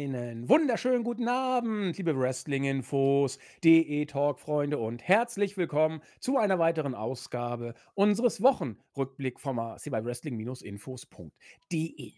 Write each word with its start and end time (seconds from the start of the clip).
Einen 0.00 0.48
wunderschönen 0.48 1.04
guten 1.04 1.28
Abend, 1.28 1.98
liebe 1.98 2.18
Wrestling-Infos, 2.18 3.38
DE-Talk-Freunde 3.62 4.78
und 4.78 5.06
herzlich 5.06 5.58
willkommen 5.58 6.00
zu 6.20 6.38
einer 6.38 6.58
weiteren 6.58 6.94
Ausgabe 6.94 7.74
unseres 7.92 8.40
Wochenrückblickformats 8.40 9.82
hier 9.82 9.92
bei 9.92 10.02
Wrestling-Infos.de. 10.02 12.12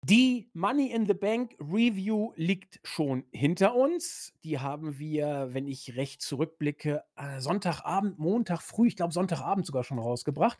Die 0.00 0.48
Money 0.54 0.92
in 0.92 1.06
the 1.06 1.12
Bank 1.12 1.54
Review 1.60 2.32
liegt 2.36 2.80
schon 2.84 3.24
hinter 3.32 3.74
uns. 3.74 4.32
Die 4.42 4.58
haben 4.58 4.98
wir, 4.98 5.50
wenn 5.52 5.66
ich 5.66 5.96
recht 5.96 6.22
zurückblicke, 6.22 7.04
äh, 7.16 7.38
Sonntagabend, 7.38 8.18
Montag 8.18 8.62
früh, 8.62 8.88
ich 8.88 8.96
glaube 8.96 9.12
Sonntagabend 9.12 9.66
sogar 9.66 9.84
schon 9.84 9.98
rausgebracht. 9.98 10.58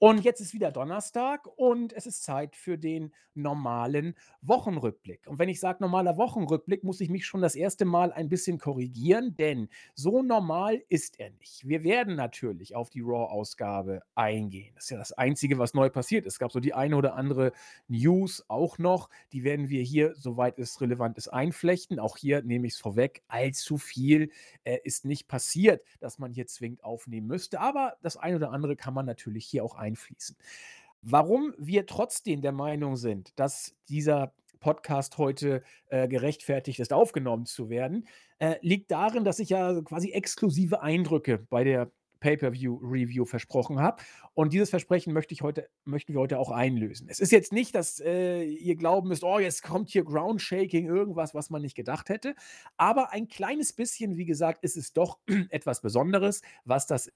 Und 0.00 0.24
jetzt 0.24 0.40
ist 0.40 0.54
wieder 0.54 0.70
Donnerstag 0.70 1.48
und 1.56 1.92
es 1.92 2.06
ist 2.06 2.22
Zeit 2.22 2.54
für 2.54 2.78
den 2.78 3.12
normalen 3.34 4.14
Wochenrückblick. 4.42 5.26
Und 5.26 5.40
wenn 5.40 5.48
ich 5.48 5.58
sage 5.58 5.78
normaler 5.80 6.16
Wochenrückblick, 6.16 6.84
muss 6.84 7.00
ich 7.00 7.10
mich 7.10 7.26
schon 7.26 7.40
das 7.40 7.56
erste 7.56 7.84
Mal 7.84 8.12
ein 8.12 8.28
bisschen 8.28 8.58
korrigieren, 8.58 9.36
denn 9.36 9.68
so 9.94 10.22
normal 10.22 10.82
ist 10.88 11.18
er 11.18 11.30
nicht. 11.30 11.66
Wir 11.66 11.82
werden 11.82 12.14
natürlich 12.14 12.76
auf 12.76 12.90
die 12.90 13.00
Raw-Ausgabe 13.00 14.02
eingehen. 14.14 14.72
Das 14.76 14.84
ist 14.84 14.90
ja 14.90 14.98
das 14.98 15.12
Einzige, 15.12 15.58
was 15.58 15.74
neu 15.74 15.90
passiert 15.90 16.26
ist. 16.26 16.34
Es 16.34 16.38
gab 16.38 16.52
so 16.52 16.60
die 16.60 16.74
eine 16.74 16.96
oder 16.96 17.14
andere 17.14 17.52
News 17.88 18.44
auch 18.46 18.78
noch. 18.78 19.10
Die 19.32 19.42
werden 19.42 19.68
wir 19.68 19.82
hier, 19.82 20.14
soweit 20.14 20.60
es 20.60 20.80
relevant 20.80 21.18
ist, 21.18 21.28
einflechten. 21.28 21.98
Auch 21.98 22.16
hier 22.16 22.42
nehme 22.42 22.68
ich 22.68 22.74
es 22.74 22.78
vorweg. 22.78 23.22
Allzu 23.26 23.78
viel 23.78 24.30
äh, 24.62 24.78
ist 24.84 25.04
nicht 25.04 25.26
passiert, 25.26 25.82
dass 25.98 26.20
man 26.20 26.32
hier 26.32 26.46
zwingend 26.46 26.84
aufnehmen 26.84 27.26
müsste. 27.26 27.60
Aber 27.60 27.96
das 28.02 28.16
eine 28.16 28.36
oder 28.36 28.52
andere 28.52 28.76
kann 28.76 28.94
man 28.94 29.06
natürlich 29.06 29.44
hier 29.44 29.64
auch 29.64 29.74
einflechten 29.74 29.87
einfließen. 29.88 30.36
Warum 31.02 31.54
wir 31.58 31.86
trotzdem 31.86 32.42
der 32.42 32.52
Meinung 32.52 32.96
sind, 32.96 33.38
dass 33.38 33.74
dieser 33.88 34.32
Podcast 34.60 35.18
heute 35.18 35.62
äh, 35.86 36.08
gerechtfertigt 36.08 36.80
ist, 36.80 36.92
aufgenommen 36.92 37.46
zu 37.46 37.70
werden, 37.70 38.08
äh, 38.38 38.56
liegt 38.60 38.90
darin, 38.90 39.24
dass 39.24 39.38
ich 39.38 39.50
ja 39.50 39.80
quasi 39.82 40.10
exklusive 40.10 40.82
Eindrücke 40.82 41.38
bei 41.50 41.64
der 41.64 41.92
Pay-per-View-Review 42.20 43.24
versprochen 43.24 43.80
habe. 43.80 44.02
Und 44.34 44.52
dieses 44.52 44.70
Versprechen 44.70 45.12
möchte 45.12 45.34
ich 45.34 45.42
heute, 45.42 45.68
möchten 45.84 46.12
wir 46.12 46.20
heute 46.20 46.38
auch 46.38 46.50
einlösen. 46.50 47.08
Es 47.08 47.20
ist 47.20 47.32
jetzt 47.32 47.52
nicht, 47.52 47.74
dass 47.74 48.00
äh, 48.00 48.42
ihr 48.42 48.76
glauben 48.76 49.08
müsst, 49.08 49.24
oh, 49.24 49.38
jetzt 49.38 49.62
kommt 49.62 49.90
hier 49.90 50.04
Groundshaking, 50.04 50.86
irgendwas, 50.86 51.34
was 51.34 51.50
man 51.50 51.62
nicht 51.62 51.76
gedacht 51.76 52.08
hätte. 52.08 52.34
Aber 52.76 53.12
ein 53.12 53.28
kleines 53.28 53.72
bisschen, 53.72 54.16
wie 54.16 54.26
gesagt, 54.26 54.62
ist 54.64 54.76
es 54.76 54.92
doch 54.92 55.18
etwas 55.50 55.80
Besonderes, 55.80 56.42
was 56.64 56.86
das 56.86 57.12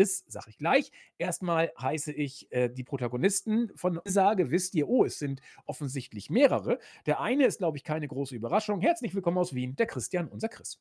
ist, 0.00 0.32
sage 0.32 0.46
ich 0.48 0.58
gleich. 0.58 0.90
Erstmal 1.18 1.70
heiße 1.80 2.12
ich 2.12 2.50
äh, 2.50 2.70
die 2.70 2.84
Protagonisten 2.84 3.70
von 3.74 4.00
Sage. 4.06 4.50
Wisst 4.50 4.74
ihr, 4.74 4.88
oh, 4.88 5.04
es 5.04 5.18
sind 5.18 5.42
offensichtlich 5.66 6.30
mehrere. 6.30 6.78
Der 7.04 7.20
eine 7.20 7.44
ist, 7.44 7.58
glaube 7.58 7.76
ich, 7.76 7.84
keine 7.84 8.08
große 8.08 8.34
Überraschung. 8.34 8.80
Herzlich 8.80 9.14
willkommen 9.14 9.36
aus 9.36 9.54
Wien, 9.54 9.76
der 9.76 9.86
Christian, 9.86 10.28
unser 10.28 10.48
Chris. 10.48 10.80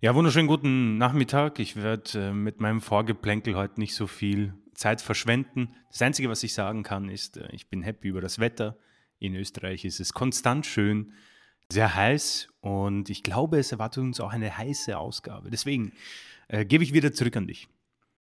Ja, 0.00 0.14
wunderschönen 0.14 0.46
guten 0.46 0.96
Nachmittag. 0.96 1.58
Ich 1.58 1.74
werde 1.76 2.28
äh, 2.28 2.32
mit 2.32 2.60
meinem 2.60 2.80
Vorgeplänkel 2.80 3.56
heute 3.56 3.80
nicht 3.80 3.96
so 3.96 4.06
viel 4.06 4.54
Zeit 4.74 5.00
verschwenden. 5.00 5.74
Das 5.90 6.00
Einzige, 6.00 6.28
was 6.28 6.42
ich 6.44 6.54
sagen 6.54 6.84
kann, 6.84 7.08
ist, 7.08 7.38
äh, 7.38 7.48
ich 7.50 7.68
bin 7.68 7.82
happy 7.82 8.08
über 8.08 8.20
das 8.20 8.38
Wetter. 8.38 8.78
In 9.18 9.34
Österreich 9.34 9.84
ist 9.84 10.00
es 10.00 10.12
konstant 10.12 10.66
schön, 10.66 11.12
sehr 11.68 11.94
heiß 11.94 12.48
und 12.60 13.10
ich 13.10 13.22
glaube, 13.22 13.58
es 13.58 13.70
erwartet 13.72 14.02
uns 14.02 14.20
auch 14.20 14.32
eine 14.32 14.56
heiße 14.56 14.96
Ausgabe. 14.98 15.50
Deswegen 15.50 15.92
äh, 16.48 16.64
gebe 16.64 16.82
ich 16.82 16.92
wieder 16.92 17.12
zurück 17.12 17.36
an 17.36 17.46
dich 17.46 17.68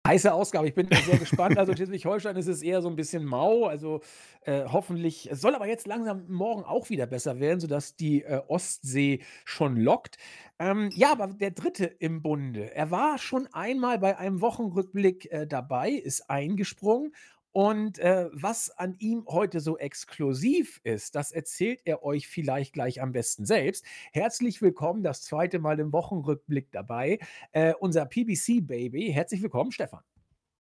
heiße 0.08 0.32
Ausgabe. 0.32 0.68
Ich 0.68 0.74
bin 0.74 0.88
sehr 1.04 1.18
gespannt. 1.18 1.58
Also 1.58 1.74
Schleswig-Holstein 1.74 2.36
ist 2.36 2.48
es 2.48 2.62
eher 2.62 2.80
so 2.80 2.88
ein 2.88 2.96
bisschen 2.96 3.24
mau. 3.24 3.66
Also 3.66 4.00
äh, 4.42 4.64
hoffentlich, 4.64 5.30
es 5.30 5.40
soll 5.40 5.54
aber 5.54 5.68
jetzt 5.68 5.86
langsam 5.86 6.24
morgen 6.28 6.64
auch 6.64 6.88
wieder 6.88 7.06
besser 7.06 7.38
werden, 7.40 7.60
sodass 7.60 7.94
die 7.94 8.22
äh, 8.22 8.40
Ostsee 8.48 9.20
schon 9.44 9.76
lockt. 9.76 10.16
Ähm, 10.58 10.90
ja, 10.94 11.12
aber 11.12 11.28
der 11.28 11.50
dritte 11.50 11.84
im 11.84 12.22
Bunde, 12.22 12.74
er 12.74 12.90
war 12.90 13.18
schon 13.18 13.46
einmal 13.52 13.98
bei 13.98 14.18
einem 14.18 14.40
Wochenrückblick 14.40 15.30
äh, 15.30 15.46
dabei, 15.46 15.90
ist 15.90 16.30
eingesprungen 16.30 17.12
und 17.58 17.98
äh, 17.98 18.30
was 18.30 18.70
an 18.70 18.94
ihm 19.00 19.24
heute 19.26 19.58
so 19.58 19.76
exklusiv 19.78 20.80
ist, 20.84 21.16
das 21.16 21.32
erzählt 21.32 21.80
er 21.86 22.04
euch 22.04 22.28
vielleicht 22.28 22.72
gleich 22.72 23.02
am 23.02 23.10
besten 23.10 23.46
selbst. 23.46 23.84
Herzlich 24.12 24.62
willkommen, 24.62 25.02
das 25.02 25.24
zweite 25.24 25.58
Mal 25.58 25.80
im 25.80 25.92
Wochenrückblick 25.92 26.70
dabei, 26.70 27.18
äh, 27.50 27.74
unser 27.80 28.06
PBC-Baby. 28.06 29.10
Herzlich 29.12 29.42
willkommen, 29.42 29.72
Stefan. 29.72 30.04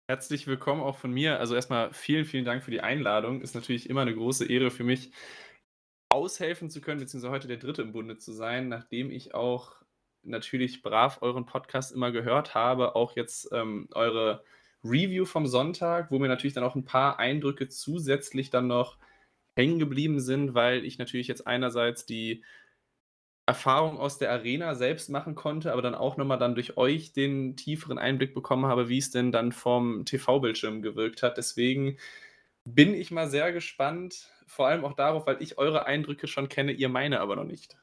Herzlich 0.10 0.48
willkommen 0.48 0.82
auch 0.82 0.98
von 0.98 1.12
mir. 1.12 1.40
Also 1.40 1.54
erstmal 1.54 1.94
vielen, 1.94 2.26
vielen 2.26 2.44
Dank 2.44 2.64
für 2.64 2.72
die 2.72 2.82
Einladung. 2.82 3.42
Ist 3.42 3.54
natürlich 3.54 3.88
immer 3.88 4.02
eine 4.02 4.16
große 4.16 4.50
Ehre 4.50 4.72
für 4.72 4.84
mich, 4.84 5.12
aushelfen 6.12 6.72
zu 6.72 6.82
können, 6.82 7.02
beziehungsweise 7.02 7.32
heute 7.32 7.48
der 7.48 7.58
Dritte 7.58 7.84
im 7.84 7.92
Bunde 7.92 8.18
zu 8.18 8.32
sein, 8.32 8.68
nachdem 8.68 9.12
ich 9.12 9.36
auch 9.36 9.76
natürlich 10.24 10.82
brav 10.82 11.22
euren 11.22 11.46
Podcast 11.46 11.92
immer 11.92 12.12
gehört 12.12 12.56
habe, 12.56 12.96
auch 12.96 13.16
jetzt 13.16 13.50
ähm, 13.52 13.90
eure 13.94 14.44
Review 14.84 15.26
vom 15.26 15.46
Sonntag, 15.48 16.12
wo 16.12 16.20
mir 16.20 16.28
natürlich 16.28 16.54
dann 16.54 16.64
auch 16.64 16.76
ein 16.76 16.86
paar 16.86 17.20
Eindrücke 17.20 17.68
zusätzlich 17.68 18.50
dann 18.50 18.68
noch 18.68 18.98
hängen 19.56 19.80
geblieben 19.80 20.20
sind, 20.20 20.54
weil 20.54 20.86
ich 20.86 20.98
natürlich 20.98 21.28
jetzt 21.28 21.46
einerseits 21.46 22.06
die 22.06 22.44
Erfahrung 23.46 23.98
aus 23.98 24.20
der 24.20 24.32
Arena 24.32 24.76
selbst 24.76 25.10
machen 25.10 25.34
konnte, 25.36 25.74
aber 25.74 25.82
dann 25.82 25.96
auch 25.96 26.18
nochmal 26.18 26.38
dann 26.38 26.54
durch 26.54 26.78
euch 26.78 27.14
den 27.14 27.58
tieferen 27.58 27.98
Einblick 27.98 28.36
bekommen 28.36 28.68
habe, 28.68 28.90
wie 28.90 29.00
es 29.00 29.10
denn 29.10 29.32
dann 29.32 29.52
vom 29.52 30.06
TV-Bildschirm 30.06 30.82
gewirkt 30.84 31.24
hat. 31.24 31.38
Deswegen 31.38 31.98
bin 32.64 32.94
ich 32.94 33.10
mal 33.10 33.28
sehr 33.28 33.52
gespannt, 33.52 34.30
vor 34.46 34.68
allem 34.68 34.86
auch 34.86 34.94
darauf, 34.94 35.26
weil 35.26 35.42
ich 35.42 35.58
eure 35.58 35.88
Eindrücke 35.88 36.28
schon 36.28 36.48
kenne, 36.48 36.72
ihr 36.72 36.90
meine 36.90 37.20
aber 37.20 37.36
noch 37.36 37.44
nicht. 37.44 37.76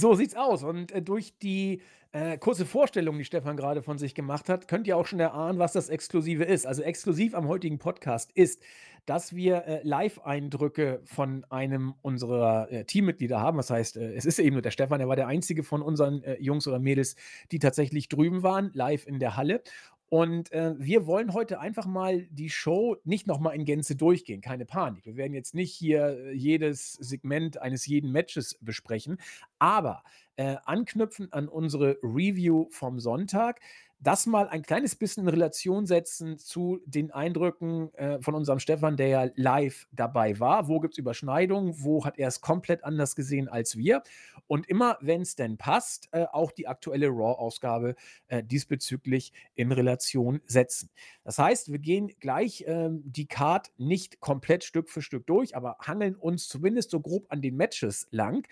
So 0.00 0.14
sieht's 0.14 0.34
aus. 0.34 0.62
Und 0.62 0.92
äh, 0.92 1.02
durch 1.02 1.38
die 1.38 1.82
äh, 2.16 2.38
kurze 2.38 2.64
Vorstellung, 2.64 3.18
die 3.18 3.26
Stefan 3.26 3.58
gerade 3.58 3.82
von 3.82 3.98
sich 3.98 4.14
gemacht 4.14 4.48
hat, 4.48 4.68
könnt 4.68 4.86
ihr 4.86 4.96
auch 4.96 5.06
schon 5.06 5.20
erahnen, 5.20 5.58
was 5.58 5.74
das 5.74 5.90
Exklusive 5.90 6.44
ist. 6.44 6.66
Also 6.66 6.82
exklusiv 6.82 7.34
am 7.34 7.46
heutigen 7.46 7.78
Podcast 7.78 8.32
ist, 8.32 8.62
dass 9.04 9.36
wir 9.36 9.66
äh, 9.66 9.80
Live-Eindrücke 9.82 11.02
von 11.04 11.44
einem 11.50 11.94
unserer 12.00 12.72
äh, 12.72 12.84
Teammitglieder 12.84 13.38
haben. 13.38 13.58
Das 13.58 13.68
heißt, 13.68 13.98
äh, 13.98 14.14
es 14.14 14.24
ist 14.24 14.38
eben 14.38 14.54
nur 14.54 14.62
der 14.62 14.70
Stefan, 14.70 14.98
er 15.00 15.08
war 15.08 15.16
der 15.16 15.26
einzige 15.26 15.62
von 15.62 15.82
unseren 15.82 16.22
äh, 16.22 16.40
Jungs 16.40 16.66
oder 16.66 16.78
Mädels, 16.78 17.16
die 17.52 17.58
tatsächlich 17.58 18.08
drüben 18.08 18.42
waren, 18.42 18.70
live 18.72 19.06
in 19.06 19.18
der 19.20 19.36
Halle. 19.36 19.62
Und 20.08 20.52
äh, 20.52 20.74
wir 20.78 21.06
wollen 21.06 21.32
heute 21.32 21.58
einfach 21.58 21.86
mal 21.86 22.26
die 22.30 22.50
Show 22.50 22.96
nicht 23.04 23.26
nochmal 23.26 23.56
in 23.56 23.64
Gänze 23.64 23.96
durchgehen, 23.96 24.40
keine 24.40 24.64
Panik. 24.64 25.04
Wir 25.04 25.16
werden 25.16 25.34
jetzt 25.34 25.54
nicht 25.54 25.72
hier 25.72 26.18
äh, 26.18 26.32
jedes 26.32 26.92
Segment 26.92 27.60
eines 27.60 27.86
jeden 27.86 28.12
Matches 28.12 28.56
besprechen, 28.60 29.18
aber 29.58 30.04
äh, 30.36 30.56
anknüpfen 30.64 31.32
an 31.32 31.48
unsere 31.48 31.98
Review 32.02 32.66
vom 32.70 33.00
Sonntag 33.00 33.60
das 33.98 34.26
mal 34.26 34.48
ein 34.48 34.62
kleines 34.62 34.94
bisschen 34.94 35.24
in 35.24 35.28
Relation 35.28 35.86
setzen 35.86 36.38
zu 36.38 36.80
den 36.84 37.10
Eindrücken 37.10 37.92
äh, 37.94 38.20
von 38.20 38.34
unserem 38.34 38.58
Stefan, 38.58 38.96
der 38.96 39.08
ja 39.08 39.30
live 39.34 39.86
dabei 39.90 40.38
war. 40.38 40.68
Wo 40.68 40.80
gibt 40.80 40.94
es 40.94 40.98
Überschneidungen? 40.98 41.82
Wo 41.82 42.04
hat 42.04 42.18
er 42.18 42.28
es 42.28 42.40
komplett 42.40 42.84
anders 42.84 43.16
gesehen 43.16 43.48
als 43.48 43.76
wir? 43.76 44.02
Und 44.46 44.68
immer, 44.68 44.98
wenn 45.00 45.22
es 45.22 45.34
denn 45.34 45.56
passt, 45.56 46.08
äh, 46.12 46.26
auch 46.30 46.52
die 46.52 46.68
aktuelle 46.68 47.08
Raw-Ausgabe 47.08 47.96
äh, 48.28 48.42
diesbezüglich 48.44 49.32
in 49.54 49.72
Relation 49.72 50.40
setzen. 50.46 50.90
Das 51.24 51.38
heißt, 51.38 51.72
wir 51.72 51.78
gehen 51.78 52.12
gleich 52.20 52.64
ähm, 52.66 53.02
die 53.04 53.26
Card 53.26 53.70
nicht 53.78 54.20
komplett 54.20 54.62
Stück 54.62 54.90
für 54.90 55.02
Stück 55.02 55.26
durch, 55.26 55.56
aber 55.56 55.78
hangeln 55.80 56.14
uns 56.16 56.48
zumindest 56.48 56.90
so 56.90 57.00
grob 57.00 57.26
an 57.30 57.40
den 57.40 57.56
Matches 57.56 58.06
lang 58.10 58.46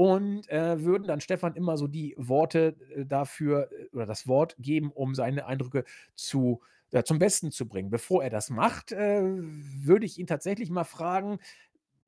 und 0.00 0.48
äh, 0.48 0.82
würden 0.82 1.06
dann 1.06 1.20
Stefan 1.20 1.56
immer 1.56 1.76
so 1.76 1.86
die 1.86 2.14
Worte 2.16 2.74
äh, 2.96 3.04
dafür 3.04 3.70
äh, 3.70 3.94
oder 3.94 4.06
das 4.06 4.26
Wort 4.26 4.56
geben, 4.58 4.90
um 4.92 5.14
seine 5.14 5.44
Eindrücke 5.44 5.84
zu, 6.14 6.62
äh, 6.90 7.02
zum 7.02 7.18
Besten 7.18 7.52
zu 7.52 7.68
bringen. 7.68 7.90
Bevor 7.90 8.24
er 8.24 8.30
das 8.30 8.48
macht, 8.48 8.92
äh, 8.92 9.20
würde 9.22 10.06
ich 10.06 10.18
ihn 10.18 10.26
tatsächlich 10.26 10.70
mal 10.70 10.84
fragen, 10.84 11.38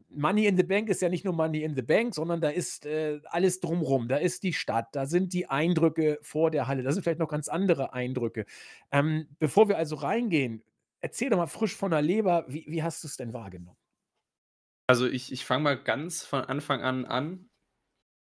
Money 0.09 0.47
in 0.47 0.57
the 0.57 0.63
Bank 0.63 0.89
ist 0.89 1.03
ja 1.03 1.11
nicht 1.11 1.27
nur 1.27 1.35
Money 1.35 1.63
in 1.65 1.77
the 1.77 1.83
Bank, 1.83 2.15
sondern 2.15 2.41
da 2.41 2.49
ist 2.49 2.87
äh, 2.87 3.21
alles 3.27 3.61
drumrum. 3.61 4.09
Da 4.09 4.17
ist 4.17 4.43
die 4.43 4.55
Stadt, 4.55 4.89
da 4.93 5.05
sind 5.05 5.35
die 5.35 5.51
Eindrücke 5.51 6.19
vor 6.23 6.51
der 6.51 6.69
Halle, 6.69 6.83
da 6.83 6.93
sind 6.93 7.03
vielleicht 7.03 7.19
noch 7.19 7.29
ganz 7.29 7.49
andere 7.49 7.93
Eindrücke. 7.93 8.47
Ähm, 8.91 9.29
bevor 9.39 9.69
wir 9.69 9.77
also 9.77 9.97
reingehen, 9.97 10.63
erzähl 11.03 11.29
doch 11.29 11.37
mal 11.37 11.47
frisch 11.47 11.77
von 11.77 11.91
der 11.91 12.01
Leber, 12.01 12.47
wie, 12.49 12.65
wie 12.69 12.83
hast 12.83 13.05
du 13.05 13.09
es 13.09 13.19
denn 13.19 13.35
wahrgenommen? 13.35 13.77
Also 14.87 15.07
ich, 15.07 15.31
ich 15.31 15.45
fange 15.45 15.65
mal 15.65 15.83
ganz 15.83 16.25
von 16.25 16.43
Anfang 16.43 16.81
an 16.81 17.05
an. 17.05 17.51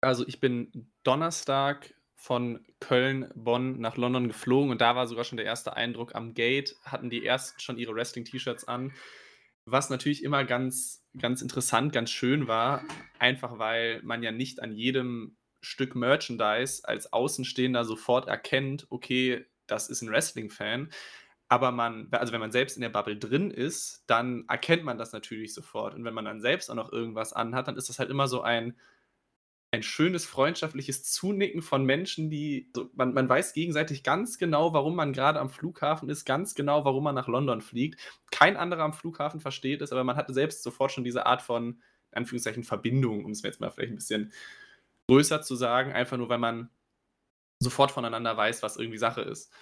Also 0.01 0.27
ich 0.27 0.41
bin 0.41 0.93
Donnerstag 1.03 1.95
von 2.15 2.65
Köln, 2.81 3.31
Bonn 3.35 3.81
nach 3.81 3.97
London 3.97 4.29
geflogen 4.29 4.71
und 4.71 4.81
da 4.81 4.97
war 4.97 5.07
sogar 5.07 5.25
schon 5.25 5.37
der 5.37 5.47
erste 5.47 5.77
Eindruck 5.77 6.15
am 6.15 6.35
Gate, 6.35 6.77
hatten 6.83 7.11
die 7.11 7.25
ersten 7.25 7.61
schon 7.61 7.79
ihre 7.79 7.95
Wrestling-T-Shirts 7.95 8.67
an, 8.67 8.93
was 9.65 9.91
natürlich 9.91 10.25
immer 10.25 10.45
ganz, 10.45 11.05
ganz 11.19 11.43
interessant, 11.43 11.93
ganz 11.93 12.11
schön 12.11 12.49
war, 12.49 12.83
einfach 13.19 13.59
weil 13.59 14.03
man 14.03 14.23
ja 14.23 14.33
nicht 14.33 14.63
an 14.63 14.73
jedem 14.73 15.37
Stück 15.61 15.95
Merchandise 15.95 16.83
als 16.85 17.13
Außenstehender 17.13 17.85
sofort 17.85 18.29
erkennt, 18.29 18.87
okay, 18.91 19.45
das 19.67 19.89
ist 19.89 20.03
ein 20.03 20.11
Wrestling-Fan. 20.11 20.91
Aber 21.49 21.71
man, 21.71 22.09
also 22.11 22.33
wenn 22.33 22.41
man 22.41 22.53
selbst 22.53 22.77
in 22.77 22.83
der 22.83 22.89
Bubble 22.89 23.17
drin 23.17 23.51
ist, 23.51 24.05
dann 24.07 24.45
erkennt 24.49 24.85
man 24.85 24.99
das 24.99 25.13
natürlich 25.13 25.55
sofort. 25.55 25.95
Und 25.95 26.05
wenn 26.05 26.15
man 26.15 26.25
dann 26.25 26.41
selbst 26.41 26.71
auch 26.71 26.75
noch 26.75 26.93
irgendwas 26.93 27.33
anhat, 27.33 27.69
dann 27.69 27.77
ist 27.77 27.89
das 27.89 27.99
halt 27.99 28.11
immer 28.11 28.27
so 28.27 28.43
ein, 28.43 28.77
ein 29.73 29.83
schönes 29.83 30.25
freundschaftliches 30.25 31.05
Zunicken 31.05 31.61
von 31.61 31.85
Menschen, 31.85 32.31
die 32.31 32.71
so, 32.75 32.89
man, 32.95 33.13
man 33.13 33.29
weiß 33.29 33.53
gegenseitig 33.53 34.03
ganz 34.05 34.39
genau, 34.39 34.73
warum 34.73 34.95
man 34.95 35.13
gerade 35.13 35.41
am 35.41 35.51
Flughafen 35.51 36.09
ist, 36.09 36.25
ganz 36.25 36.55
genau, 36.55 36.85
warum 36.85 37.05
man 37.05 37.15
nach 37.15 37.29
London 37.29 37.61
fliegt. 37.61 38.01
Kein 38.31 38.57
anderer 38.57 38.85
am 38.85 38.95
Flughafen 38.95 39.41
versteht 39.41 39.83
es, 39.83 39.93
aber 39.93 40.05
man 40.05 40.17
hatte 40.17 40.33
selbst 40.33 40.63
sofort 40.63 40.93
schon 40.93 41.05
diese 41.05 41.27
Art 41.27 41.43
von, 41.43 41.81
Anführungszeichen, 42.17 42.65
Verbindung, 42.65 43.25
um 43.25 43.31
es 43.31 43.43
jetzt 43.43 43.61
mal 43.61 43.71
vielleicht 43.71 43.93
ein 43.93 43.97
bisschen 43.97 44.33
größer 45.09 45.43
zu 45.43 45.55
sagen, 45.55 45.93
einfach 45.93 46.17
nur, 46.17 46.29
weil 46.29 46.39
man 46.39 46.71
sofort 47.61 47.91
voneinander 47.91 48.37
weiß, 48.37 48.63
was 48.63 48.77
irgendwie 48.77 48.99
Sache 48.99 49.23
ist. 49.23 49.53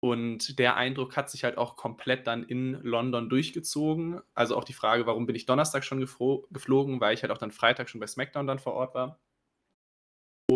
Und 0.00 0.58
der 0.58 0.76
Eindruck 0.76 1.16
hat 1.16 1.30
sich 1.30 1.44
halt 1.44 1.58
auch 1.58 1.76
komplett 1.76 2.26
dann 2.26 2.42
in 2.42 2.80
London 2.82 3.28
durchgezogen. 3.28 4.20
Also 4.34 4.56
auch 4.56 4.64
die 4.64 4.72
Frage, 4.72 5.06
warum 5.06 5.26
bin 5.26 5.36
ich 5.36 5.46
Donnerstag 5.46 5.84
schon 5.84 6.00
geflogen, 6.00 7.00
weil 7.00 7.14
ich 7.14 7.22
halt 7.22 7.30
auch 7.30 7.38
dann 7.38 7.50
Freitag 7.50 7.90
schon 7.90 8.00
bei 8.00 8.06
SmackDown 8.06 8.46
dann 8.46 8.58
vor 8.58 8.72
Ort 8.74 8.94
war. 8.94 9.20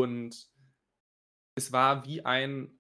Und 0.05 0.49
es 1.57 1.73
war 1.73 2.05
wie 2.05 2.25
ein, 2.25 2.79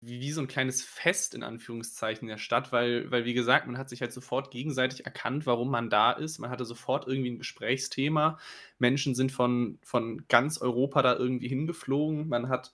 wie, 0.00 0.20
wie 0.20 0.30
so 0.32 0.40
ein 0.40 0.48
kleines 0.48 0.84
Fest 0.84 1.34
in 1.34 1.42
Anführungszeichen 1.42 2.28
der 2.28 2.38
Stadt, 2.38 2.70
weil, 2.70 3.10
weil, 3.10 3.24
wie 3.24 3.34
gesagt, 3.34 3.66
man 3.66 3.76
hat 3.76 3.88
sich 3.88 4.00
halt 4.00 4.12
sofort 4.12 4.52
gegenseitig 4.52 5.04
erkannt, 5.04 5.46
warum 5.46 5.70
man 5.70 5.90
da 5.90 6.12
ist. 6.12 6.38
Man 6.38 6.50
hatte 6.50 6.64
sofort 6.64 7.08
irgendwie 7.08 7.30
ein 7.30 7.38
Gesprächsthema. 7.38 8.38
Menschen 8.78 9.14
sind 9.16 9.32
von, 9.32 9.78
von 9.82 10.24
ganz 10.28 10.58
Europa 10.58 11.02
da 11.02 11.16
irgendwie 11.16 11.48
hingeflogen. 11.48 12.28
Man 12.28 12.48
hat 12.48 12.72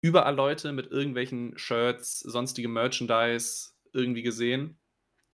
überall 0.00 0.34
Leute 0.34 0.72
mit 0.72 0.90
irgendwelchen 0.90 1.56
Shirts, 1.58 2.20
sonstige 2.20 2.68
Merchandise 2.68 3.72
irgendwie 3.92 4.22
gesehen, 4.22 4.78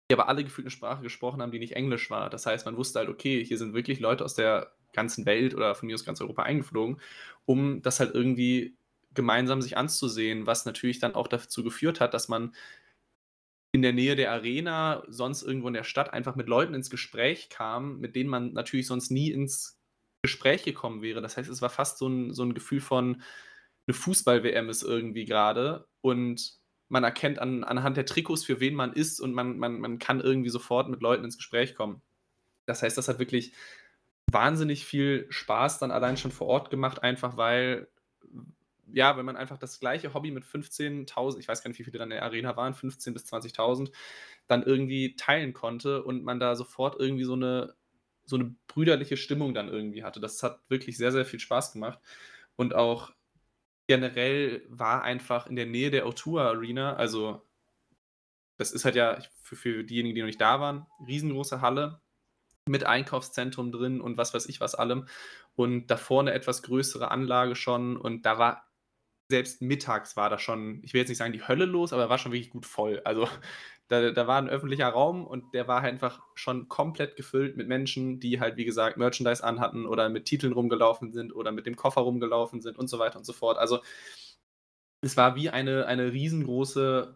die 0.09 0.15
aber 0.15 0.27
alle 0.27 0.43
gefühlt 0.43 0.65
eine 0.65 0.71
Sprache 0.71 1.01
gesprochen 1.01 1.41
haben, 1.41 1.51
die 1.51 1.59
nicht 1.59 1.75
Englisch 1.75 2.11
war. 2.11 2.29
Das 2.29 2.45
heißt, 2.45 2.65
man 2.65 2.77
wusste 2.77 2.99
halt, 2.99 3.09
okay, 3.09 3.43
hier 3.43 3.57
sind 3.57 3.73
wirklich 3.73 3.99
Leute 3.99 4.23
aus 4.25 4.35
der 4.35 4.75
ganzen 4.93 5.25
Welt 5.25 5.53
oder 5.55 5.75
von 5.75 5.87
mir 5.87 5.95
aus 5.95 6.05
ganz 6.05 6.21
Europa 6.21 6.43
eingeflogen, 6.43 6.99
um 7.45 7.81
das 7.81 7.99
halt 7.99 8.13
irgendwie 8.13 8.75
gemeinsam 9.13 9.61
sich 9.61 9.77
anzusehen, 9.77 10.45
was 10.45 10.65
natürlich 10.65 10.99
dann 10.99 11.15
auch 11.15 11.27
dazu 11.27 11.63
geführt 11.63 11.99
hat, 11.99 12.13
dass 12.13 12.29
man 12.29 12.53
in 13.71 13.81
der 13.81 13.93
Nähe 13.93 14.15
der 14.15 14.31
Arena, 14.31 15.03
sonst 15.07 15.43
irgendwo 15.43 15.67
in 15.67 15.73
der 15.73 15.83
Stadt 15.83 16.11
einfach 16.11 16.35
mit 16.35 16.47
Leuten 16.47 16.73
ins 16.73 16.89
Gespräch 16.89 17.49
kam, 17.49 17.99
mit 17.99 18.15
denen 18.15 18.29
man 18.29 18.53
natürlich 18.53 18.87
sonst 18.87 19.11
nie 19.11 19.31
ins 19.31 19.79
Gespräch 20.23 20.63
gekommen 20.63 21.01
wäre. 21.01 21.21
Das 21.21 21.37
heißt, 21.37 21.49
es 21.49 21.61
war 21.61 21.69
fast 21.69 21.99
so 21.99 22.07
ein, 22.07 22.33
so 22.33 22.43
ein 22.43 22.53
Gefühl 22.53 22.81
von, 22.81 23.21
eine 23.87 23.93
Fußball-WM 23.93 24.69
ist 24.69 24.83
irgendwie 24.83 25.25
gerade 25.25 25.87
und 26.01 26.59
man 26.89 27.03
erkennt 27.03 27.39
an, 27.39 27.63
anhand 27.63 27.97
der 27.97 28.05
Trikots, 28.05 28.43
für 28.43 28.59
wen 28.59 28.73
man 28.73 28.93
ist 28.93 29.19
und 29.19 29.33
man, 29.33 29.57
man, 29.57 29.79
man 29.79 29.99
kann 29.99 30.19
irgendwie 30.19 30.49
sofort 30.49 30.89
mit 30.89 31.01
Leuten 31.01 31.23
ins 31.23 31.37
Gespräch 31.37 31.75
kommen. 31.75 32.01
Das 32.65 32.81
heißt, 32.83 32.97
das 32.97 33.07
hat 33.07 33.19
wirklich 33.19 33.53
wahnsinnig 34.31 34.85
viel 34.85 35.27
Spaß 35.29 35.79
dann 35.79 35.91
allein 35.91 36.17
schon 36.17 36.31
vor 36.31 36.47
Ort 36.47 36.69
gemacht, 36.69 37.03
einfach 37.03 37.37
weil, 37.37 37.87
ja, 38.91 39.17
wenn 39.17 39.25
man 39.25 39.37
einfach 39.37 39.57
das 39.57 39.79
gleiche 39.79 40.13
Hobby 40.13 40.31
mit 40.31 40.43
15.000, 40.43 41.39
ich 41.39 41.47
weiß 41.47 41.63
gar 41.63 41.69
nicht, 41.69 41.79
wie 41.79 41.83
viele 41.83 41.99
dann 41.99 42.11
in 42.11 42.17
der 42.17 42.23
Arena 42.23 42.55
waren, 42.57 42.73
15.000 42.73 43.13
bis 43.13 43.25
20.000, 43.25 43.91
dann 44.47 44.63
irgendwie 44.63 45.15
teilen 45.15 45.53
konnte 45.53 46.03
und 46.03 46.23
man 46.23 46.39
da 46.39 46.55
sofort 46.55 46.99
irgendwie 46.99 47.23
so 47.23 47.33
eine, 47.33 47.75
so 48.25 48.35
eine 48.35 48.55
brüderliche 48.67 49.17
Stimmung 49.17 49.53
dann 49.53 49.69
irgendwie 49.69 50.03
hatte. 50.03 50.19
Das 50.19 50.41
hat 50.43 50.59
wirklich 50.69 50.97
sehr, 50.97 51.11
sehr 51.11 51.25
viel 51.25 51.39
Spaß 51.39 51.73
gemacht. 51.73 51.99
Und 52.55 52.75
auch 52.75 53.11
generell 53.87 54.65
war 54.69 55.03
einfach 55.03 55.47
in 55.47 55.55
der 55.55 55.65
Nähe 55.65 55.91
der 55.91 56.05
O2 56.05 56.39
Arena, 56.41 56.95
also 56.95 57.41
das 58.57 58.71
ist 58.71 58.85
halt 58.85 58.95
ja 58.95 59.19
für, 59.41 59.55
für 59.55 59.83
diejenigen, 59.83 60.15
die 60.15 60.21
noch 60.21 60.27
nicht 60.27 60.41
da 60.41 60.59
waren, 60.59 60.85
riesengroße 61.07 61.61
Halle 61.61 62.01
mit 62.69 62.85
Einkaufszentrum 62.85 63.71
drin 63.71 64.01
und 64.01 64.17
was 64.17 64.33
weiß 64.33 64.47
ich 64.47 64.61
was 64.61 64.75
allem. 64.75 65.07
Und 65.55 65.87
davor 65.87 66.21
eine 66.21 66.33
etwas 66.33 66.63
größere 66.63 67.11
Anlage 67.11 67.55
schon 67.55 67.97
und 67.97 68.25
da 68.25 68.37
war 68.39 68.69
selbst 69.29 69.61
mittags 69.61 70.17
war 70.17 70.29
da 70.29 70.39
schon, 70.39 70.81
ich 70.83 70.93
will 70.93 71.01
jetzt 71.01 71.09
nicht 71.09 71.19
sagen 71.19 71.33
die 71.33 71.47
Hölle 71.47 71.65
los, 71.65 71.93
aber 71.93 72.09
war 72.09 72.17
schon 72.17 72.31
wirklich 72.31 72.49
gut 72.49 72.65
voll. 72.65 73.01
Also 73.05 73.27
da, 73.87 74.11
da 74.11 74.27
war 74.27 74.41
ein 74.41 74.49
öffentlicher 74.49 74.87
Raum 74.87 75.25
und 75.25 75.53
der 75.53 75.67
war 75.67 75.81
halt 75.81 75.93
einfach 75.93 76.21
schon 76.35 76.67
komplett 76.67 77.15
gefüllt 77.15 77.57
mit 77.57 77.67
Menschen, 77.67 78.19
die 78.19 78.39
halt, 78.39 78.57
wie 78.57 78.65
gesagt, 78.65 78.97
Merchandise 78.97 79.43
anhatten 79.43 79.85
oder 79.85 80.09
mit 80.09 80.25
Titeln 80.25 80.53
rumgelaufen 80.53 81.11
sind 81.11 81.35
oder 81.35 81.51
mit 81.51 81.65
dem 81.65 81.75
Koffer 81.75 82.01
rumgelaufen 82.01 82.61
sind 82.61 82.77
und 82.77 82.87
so 82.87 82.99
weiter 82.99 83.17
und 83.17 83.25
so 83.25 83.33
fort. 83.33 83.57
Also 83.57 83.79
es 85.01 85.15
war 85.17 85.35
wie 85.35 85.49
eine, 85.49 85.85
eine 85.85 86.11
riesengroße 86.11 87.15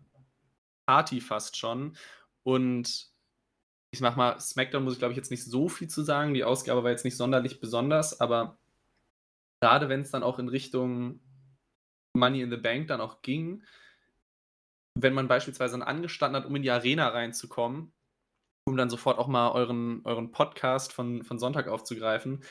Party 0.86 1.22
fast 1.22 1.58
schon. 1.58 1.96
Und 2.44 3.13
ich 3.94 4.02
mach 4.02 4.16
mal, 4.16 4.40
SmackDown 4.40 4.84
muss 4.84 4.94
ich 4.94 5.00
glaube 5.00 5.12
ich 5.12 5.18
jetzt 5.18 5.30
nicht 5.30 5.46
so 5.46 5.70
viel 5.70 5.88
zu 5.88 6.02
sagen. 6.02 6.34
Die 6.34 6.44
Ausgabe 6.44 6.84
war 6.84 6.90
jetzt 6.90 7.06
nicht 7.06 7.16
sonderlich 7.16 7.60
besonders, 7.60 8.20
aber 8.20 8.58
gerade 9.62 9.88
wenn 9.88 10.02
es 10.02 10.10
dann 10.10 10.24
auch 10.24 10.40
in 10.40 10.50
Richtung 10.50 11.20
Money 12.18 12.42
in 12.42 12.50
the 12.50 12.58
Bank 12.58 12.88
dann 12.88 13.02
auch 13.02 13.22
ging, 13.22 13.64
wenn 14.96 15.14
man 15.14 15.28
beispielsweise 15.28 15.86
angestanden 15.86 16.42
hat, 16.42 16.50
um 16.50 16.56
in 16.56 16.64
die 16.64 16.72
Arena 16.72 17.10
reinzukommen, 17.10 17.94
um 18.66 18.78
dann 18.78 18.90
sofort 18.90 19.20
auch 19.20 19.28
mal 19.28 19.52
euren, 19.52 20.02
euren 20.06 20.32
Podcast 20.32 20.92
von, 20.92 21.24
von 21.24 21.38
Sonntag 21.38 21.68
aufzugreifen, 21.68 22.44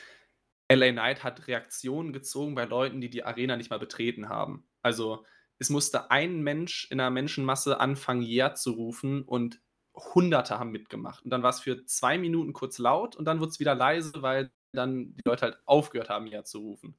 LA 0.71 0.93
Knight 0.93 1.25
hat 1.25 1.47
Reaktionen 1.47 2.13
gezogen 2.13 2.55
bei 2.55 2.63
Leuten, 2.63 3.01
die 3.01 3.09
die 3.09 3.25
Arena 3.25 3.57
nicht 3.57 3.69
mal 3.69 3.79
betreten 3.79 4.29
haben. 4.29 4.65
Also 4.81 5.25
es 5.59 5.69
musste 5.69 6.09
ein 6.09 6.41
Mensch 6.41 6.89
in 6.89 7.01
einer 7.01 7.11
Menschenmasse 7.11 7.81
anfangen, 7.81 8.21
Yeah 8.21 8.55
zu 8.55 8.71
rufen 8.71 9.23
und 9.23 9.59
Hunderte 9.95 10.59
haben 10.59 10.71
mitgemacht. 10.71 11.23
Und 11.23 11.29
dann 11.31 11.43
war 11.43 11.51
es 11.51 11.59
für 11.59 11.85
zwei 11.85 12.17
Minuten 12.17 12.53
kurz 12.53 12.77
laut 12.77 13.15
und 13.15 13.25
dann 13.25 13.39
wurde 13.39 13.49
es 13.49 13.59
wieder 13.59 13.75
leise, 13.75 14.21
weil 14.21 14.51
dann 14.71 15.15
die 15.15 15.21
Leute 15.25 15.43
halt 15.45 15.57
aufgehört 15.65 16.09
haben, 16.09 16.27
Yeah 16.27 16.43
zu 16.43 16.59
rufen. 16.59 16.97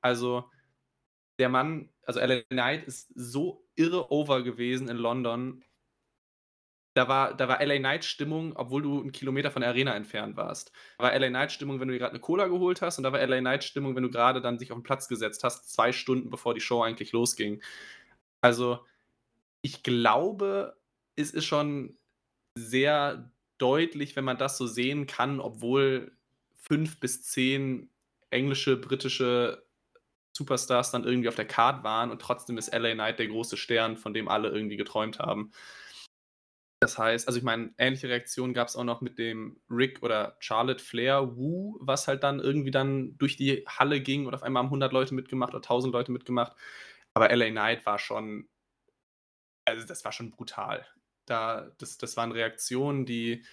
Also 0.00 0.50
der 1.38 1.48
Mann, 1.48 1.90
also 2.04 2.20
LA 2.20 2.42
Knight 2.50 2.84
ist 2.84 3.10
so 3.14 3.66
irre 3.74 4.10
over 4.10 4.42
gewesen 4.42 4.88
in 4.88 4.96
London. 4.96 5.64
Da 6.94 7.08
war, 7.08 7.34
da 7.34 7.48
war 7.48 7.64
LA 7.64 7.78
Knight 7.78 8.04
Stimmung, 8.04 8.54
obwohl 8.54 8.82
du 8.82 9.00
einen 9.00 9.12
Kilometer 9.12 9.50
von 9.50 9.62
der 9.62 9.70
Arena 9.70 9.94
entfernt 9.94 10.36
warst. 10.36 10.72
Da 10.98 11.04
war 11.04 11.18
LA 11.18 11.28
Knight 11.28 11.52
Stimmung, 11.52 11.80
wenn 11.80 11.88
du 11.88 11.94
dir 11.94 12.00
gerade 12.00 12.12
eine 12.12 12.20
Cola 12.20 12.48
geholt 12.48 12.82
hast, 12.82 12.98
und 12.98 13.04
da 13.04 13.12
war 13.12 13.26
LA 13.26 13.40
Knight 13.40 13.64
Stimmung, 13.64 13.96
wenn 13.96 14.02
du 14.02 14.10
gerade 14.10 14.42
dann 14.42 14.58
dich 14.58 14.72
auf 14.72 14.78
den 14.78 14.82
Platz 14.82 15.08
gesetzt 15.08 15.42
hast, 15.42 15.72
zwei 15.72 15.92
Stunden 15.92 16.28
bevor 16.28 16.54
die 16.54 16.60
Show 16.60 16.82
eigentlich 16.82 17.12
losging. 17.12 17.62
Also, 18.42 18.84
ich 19.62 19.82
glaube, 19.82 20.76
es 21.16 21.30
ist 21.32 21.46
schon 21.46 21.98
sehr 22.54 23.30
deutlich, 23.58 24.16
wenn 24.16 24.24
man 24.24 24.38
das 24.38 24.58
so 24.58 24.66
sehen 24.66 25.06
kann, 25.06 25.40
obwohl 25.40 26.12
fünf 26.54 27.00
bis 27.00 27.22
zehn 27.22 27.90
englische, 28.30 28.76
britische 28.76 29.64
Superstars 30.36 30.90
dann 30.90 31.04
irgendwie 31.04 31.28
auf 31.28 31.34
der 31.34 31.46
Card 31.46 31.84
waren 31.84 32.10
und 32.10 32.20
trotzdem 32.20 32.56
ist 32.56 32.72
LA 32.72 32.94
Knight 32.94 33.18
der 33.18 33.28
große 33.28 33.56
Stern, 33.56 33.96
von 33.96 34.14
dem 34.14 34.28
alle 34.28 34.48
irgendwie 34.48 34.76
geträumt 34.76 35.18
haben. 35.18 35.52
Das 36.80 36.98
heißt, 36.98 37.28
also 37.28 37.38
ich 37.38 37.44
meine, 37.44 37.72
ähnliche 37.78 38.08
Reaktionen 38.08 38.54
gab 38.54 38.66
es 38.66 38.74
auch 38.74 38.82
noch 38.82 39.02
mit 39.02 39.16
dem 39.16 39.60
Rick 39.70 40.02
oder 40.02 40.36
Charlotte 40.40 40.82
Flair 40.82 41.36
Woo, 41.36 41.76
was 41.80 42.08
halt 42.08 42.24
dann 42.24 42.40
irgendwie 42.40 42.72
dann 42.72 43.16
durch 43.18 43.36
die 43.36 43.64
Halle 43.68 44.00
ging 44.00 44.26
und 44.26 44.34
auf 44.34 44.42
einmal 44.42 44.62
haben 44.62 44.68
100 44.68 44.92
Leute 44.92 45.14
mitgemacht 45.14 45.50
oder 45.50 45.62
1000 45.62 45.92
Leute 45.92 46.10
mitgemacht. 46.10 46.56
Aber 47.14 47.30
LA 47.30 47.50
Knight 47.50 47.86
war 47.86 48.00
schon, 48.00 48.48
also 49.64 49.86
das 49.86 50.04
war 50.04 50.10
schon 50.10 50.32
brutal. 50.32 50.84
Da, 51.26 51.70
das, 51.78 51.98
das 51.98 52.16
waren 52.16 52.32
Reaktionen, 52.32 53.06
die 53.06 53.44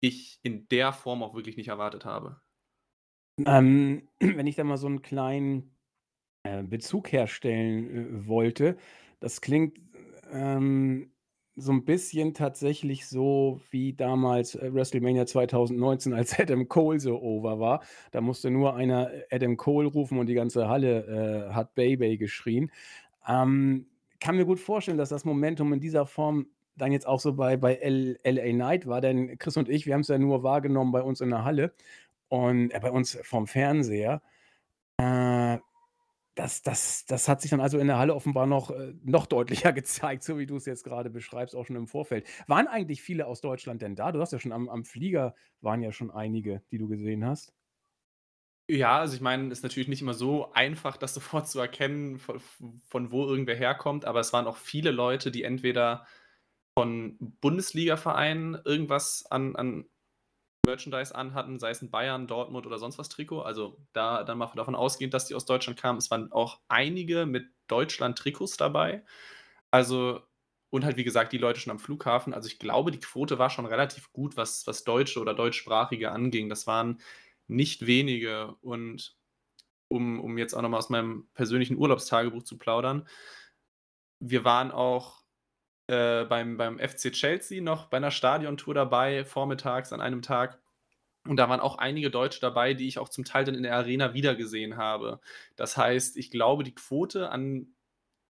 ich 0.00 0.40
in 0.42 0.68
der 0.68 0.92
Form 0.92 1.22
auch 1.22 1.34
wirklich 1.34 1.56
nicht 1.56 1.68
erwartet 1.68 2.04
habe. 2.04 2.42
Ähm, 3.44 4.08
wenn 4.20 4.46
ich 4.46 4.56
da 4.56 4.64
mal 4.64 4.76
so 4.76 4.86
einen 4.86 5.02
kleinen 5.02 5.76
äh, 6.44 6.62
Bezug 6.62 7.12
herstellen, 7.12 8.24
äh, 8.24 8.28
wollte. 8.28 8.78
Das 9.20 9.40
klingt, 9.40 9.80
ähm, 10.32 11.12
so 11.56 11.72
ein 11.72 11.84
bisschen 11.86 12.34
tatsächlich 12.34 13.06
so 13.08 13.60
wie 13.70 13.94
damals, 13.94 14.54
äh, 14.56 14.74
WrestleMania 14.74 15.26
2019, 15.26 16.14
als 16.14 16.38
Adam 16.40 16.68
Cole 16.68 17.00
so 17.00 17.20
over 17.20 17.60
war. 17.60 17.82
Da 18.12 18.20
musste 18.22 18.50
nur 18.50 18.76
einer, 18.76 19.12
äh, 19.12 19.24
Adam 19.32 19.56
Cole 19.58 19.88
rufen 19.88 20.18
und 20.18 20.26
die 20.28 20.34
ganze 20.34 20.68
Halle, 20.68 21.48
äh, 21.50 21.54
hat 21.54 21.74
„Baby“ 21.76 22.18
geschrien. 22.18 22.72
Ähm, 23.26 23.88
kann 24.20 24.36
mir 24.36 24.46
gut 24.46 24.60
vorstellen, 24.60 24.98
dass 24.98 25.10
das 25.10 25.24
Momentum 25.24 25.72
in 25.72 25.80
dieser 25.80 26.06
Form 26.06 26.48
dann 26.78 26.92
jetzt 26.92 27.06
auch 27.06 27.20
so 27.20 27.34
bei 27.34 27.56
bei 27.56 27.78
LA 27.82 28.52
Knight 28.52 28.86
war, 28.86 29.00
denn 29.00 29.38
Chris 29.38 29.56
und 29.56 29.68
ich, 29.68 29.86
wir 29.86 29.94
haben 29.94 30.02
es 30.02 30.08
ja 30.08 30.18
nur 30.18 30.42
wahrgenommen 30.42 30.92
bei 30.92 31.02
uns 31.02 31.20
in 31.20 31.30
der 31.30 31.44
Halle 31.44 31.74
und 32.28 32.70
äh, 32.70 32.80
bei 32.80 32.90
uns 32.90 33.18
vom 33.22 33.46
Fernseher. 33.46 34.22
Äh 34.98 35.58
das 36.38 36.62
das 36.62 37.04
das 37.06 37.28
hat 37.28 37.40
sich 37.42 37.50
dann 37.50 37.60
also 37.60 37.78
in 37.78 37.88
der 37.88 37.98
Halle 37.98 38.14
offenbar 38.14 38.46
noch 38.46 38.70
äh, 38.70 38.94
noch 39.02 39.26
deutlicher 39.26 39.72
gezeigt, 39.74 40.22
so 40.22 40.38
wie 40.38 40.46
du 40.46 40.56
es 40.56 40.66
jetzt 40.66 40.84
gerade 40.84 41.10
beschreibst, 41.10 41.56
auch 41.56 41.66
schon 41.66 41.76
im 41.76 41.88
Vorfeld. 41.88 42.26
Waren 42.46 42.68
eigentlich 42.68 43.02
viele 43.02 43.26
aus 43.26 43.40
Deutschland 43.40 43.82
denn 43.82 43.96
da? 43.96 44.12
Du 44.12 44.20
hast 44.20 44.32
ja 44.32 44.38
schon 44.38 44.52
am 44.52 44.68
am 44.68 44.84
Flieger 44.84 45.34
waren 45.60 45.82
ja 45.82 45.92
schon 45.92 46.10
einige, 46.10 46.62
die 46.70 46.78
du 46.78 46.88
gesehen 46.88 47.26
hast. 47.26 47.52
Ja, 48.70 48.98
also 48.98 49.14
ich 49.14 49.22
meine, 49.22 49.50
ist 49.50 49.62
natürlich 49.62 49.88
nicht 49.88 50.02
immer 50.02 50.12
so 50.14 50.52
einfach, 50.52 50.96
das 50.96 51.14
sofort 51.14 51.48
zu 51.48 51.58
erkennen, 51.58 52.18
von 52.18 52.40
von 52.84 53.10
wo 53.10 53.26
irgendwer 53.26 53.56
herkommt, 53.56 54.04
aber 54.04 54.20
es 54.20 54.32
waren 54.32 54.46
auch 54.46 54.56
viele 54.56 54.90
Leute, 54.92 55.30
die 55.30 55.42
entweder 55.42 56.06
von 56.78 57.16
Bundesliga-Vereinen 57.40 58.56
irgendwas 58.64 59.26
an, 59.32 59.56
an 59.56 59.84
Merchandise 60.64 61.12
anhatten, 61.12 61.58
sei 61.58 61.70
es 61.70 61.82
ein 61.82 61.90
Bayern, 61.90 62.28
Dortmund 62.28 62.68
oder 62.68 62.78
sonst 62.78 62.98
was 62.98 63.08
Trikot. 63.08 63.40
Also 63.40 63.80
da 63.92 64.22
dann 64.22 64.38
mal 64.38 64.52
davon 64.54 64.76
ausgehend, 64.76 65.12
dass 65.12 65.26
die 65.26 65.34
aus 65.34 65.44
Deutschland 65.44 65.76
kamen. 65.76 65.98
Es 65.98 66.12
waren 66.12 66.30
auch 66.30 66.60
einige 66.68 67.26
mit 67.26 67.50
Deutschland-Trikots 67.66 68.58
dabei. 68.58 69.04
Also, 69.72 70.22
und 70.70 70.84
halt 70.84 70.96
wie 70.96 71.02
gesagt, 71.02 71.32
die 71.32 71.38
Leute 71.38 71.58
schon 71.58 71.72
am 71.72 71.80
Flughafen. 71.80 72.32
Also 72.32 72.46
ich 72.46 72.60
glaube, 72.60 72.92
die 72.92 73.00
Quote 73.00 73.40
war 73.40 73.50
schon 73.50 73.66
relativ 73.66 74.12
gut, 74.12 74.36
was, 74.36 74.64
was 74.68 74.84
Deutsche 74.84 75.20
oder 75.20 75.34
Deutschsprachige 75.34 76.12
anging. 76.12 76.48
Das 76.48 76.68
waren 76.68 77.00
nicht 77.48 77.88
wenige. 77.88 78.54
Und 78.60 79.16
um, 79.88 80.20
um 80.20 80.38
jetzt 80.38 80.54
auch 80.54 80.62
nochmal 80.62 80.78
aus 80.78 80.90
meinem 80.90 81.26
persönlichen 81.34 81.76
Urlaubstagebuch 81.76 82.44
zu 82.44 82.56
plaudern, 82.56 83.08
wir 84.20 84.44
waren 84.44 84.70
auch 84.70 85.24
äh, 85.88 86.24
beim, 86.24 86.56
beim 86.56 86.78
FC 86.78 87.12
Chelsea 87.12 87.62
noch 87.62 87.86
bei 87.86 87.96
einer 87.96 88.10
Stadiontour 88.10 88.74
dabei, 88.74 89.24
vormittags 89.24 89.92
an 89.92 90.00
einem 90.00 90.22
Tag. 90.22 90.60
Und 91.26 91.36
da 91.36 91.48
waren 91.48 91.60
auch 91.60 91.78
einige 91.78 92.10
Deutsche 92.10 92.40
dabei, 92.40 92.74
die 92.74 92.88
ich 92.88 92.98
auch 92.98 93.08
zum 93.08 93.24
Teil 93.24 93.44
dann 93.44 93.54
in 93.54 93.62
der 93.62 93.74
Arena 93.74 94.14
wiedergesehen 94.14 94.76
habe. 94.76 95.20
Das 95.56 95.76
heißt, 95.76 96.16
ich 96.16 96.30
glaube, 96.30 96.64
die 96.64 96.74
Quote 96.74 97.30
an 97.30 97.74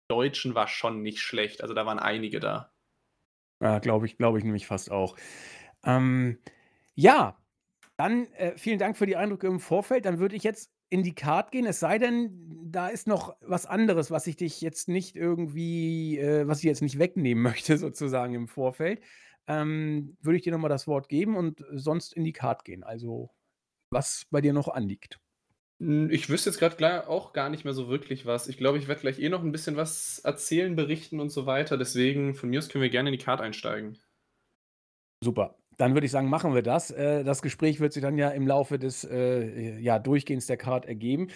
Deutschen 0.08 0.54
war 0.54 0.68
schon 0.68 1.02
nicht 1.02 1.20
schlecht. 1.20 1.62
Also 1.62 1.74
da 1.74 1.86
waren 1.86 1.98
einige 1.98 2.40
da. 2.40 2.72
Ja, 3.60 3.78
glaube 3.78 4.06
ich, 4.06 4.16
glaube 4.16 4.38
ich 4.38 4.44
nämlich 4.44 4.66
fast 4.66 4.90
auch. 4.90 5.16
Ähm, 5.84 6.38
ja, 6.94 7.38
dann 7.96 8.26
äh, 8.32 8.56
vielen 8.58 8.78
Dank 8.78 8.96
für 8.96 9.06
die 9.06 9.16
Eindrücke 9.16 9.46
im 9.46 9.60
Vorfeld. 9.60 10.04
Dann 10.04 10.18
würde 10.18 10.36
ich 10.36 10.42
jetzt 10.42 10.70
in 10.92 11.02
die 11.02 11.14
Card 11.14 11.52
gehen, 11.52 11.64
es 11.64 11.80
sei 11.80 11.98
denn, 11.98 12.68
da 12.70 12.88
ist 12.88 13.06
noch 13.06 13.34
was 13.40 13.64
anderes, 13.64 14.10
was 14.10 14.26
ich 14.26 14.36
dich 14.36 14.60
jetzt 14.60 14.88
nicht 14.88 15.16
irgendwie, 15.16 16.18
äh, 16.18 16.46
was 16.46 16.58
ich 16.58 16.64
jetzt 16.64 16.82
nicht 16.82 16.98
wegnehmen 16.98 17.42
möchte, 17.50 17.78
sozusagen 17.78 18.34
im 18.34 18.46
Vorfeld. 18.46 19.00
Ähm, 19.46 20.18
würde 20.20 20.36
ich 20.36 20.42
dir 20.42 20.52
nochmal 20.52 20.68
das 20.68 20.86
Wort 20.86 21.08
geben 21.08 21.36
und 21.36 21.64
sonst 21.72 22.12
in 22.12 22.24
die 22.24 22.34
Card 22.34 22.66
gehen. 22.66 22.84
Also, 22.84 23.30
was 23.90 24.26
bei 24.30 24.42
dir 24.42 24.52
noch 24.52 24.68
anliegt. 24.68 25.18
Hm, 25.80 26.10
ich 26.10 26.28
wüsste 26.28 26.50
jetzt 26.50 26.58
gerade 26.58 27.08
auch 27.08 27.32
gar 27.32 27.48
nicht 27.48 27.64
mehr 27.64 27.72
so 27.72 27.88
wirklich 27.88 28.26
was. 28.26 28.46
Ich 28.46 28.58
glaube, 28.58 28.76
ich 28.76 28.86
werde 28.86 29.00
gleich 29.00 29.18
eh 29.18 29.30
noch 29.30 29.42
ein 29.42 29.50
bisschen 29.50 29.76
was 29.76 30.18
erzählen, 30.18 30.76
berichten 30.76 31.20
und 31.20 31.30
so 31.30 31.46
weiter. 31.46 31.78
Deswegen, 31.78 32.34
von 32.34 32.50
mir 32.50 32.58
aus 32.58 32.68
können 32.68 32.82
wir 32.82 32.90
gerne 32.90 33.08
in 33.08 33.18
die 33.18 33.24
Card 33.24 33.40
einsteigen. 33.40 33.98
Super. 35.24 35.56
Dann 35.82 35.94
würde 35.94 36.04
ich 36.04 36.12
sagen, 36.12 36.28
machen 36.28 36.54
wir 36.54 36.62
das. 36.62 36.92
Äh, 36.92 37.24
das 37.24 37.42
Gespräch 37.42 37.80
wird 37.80 37.92
sich 37.92 38.02
dann 38.02 38.16
ja 38.16 38.28
im 38.28 38.46
Laufe 38.46 38.78
des 38.78 39.02
äh, 39.02 39.80
ja, 39.80 39.98
Durchgehens 39.98 40.46
der 40.46 40.56
Card 40.56 40.86
ergeben. 40.86 41.26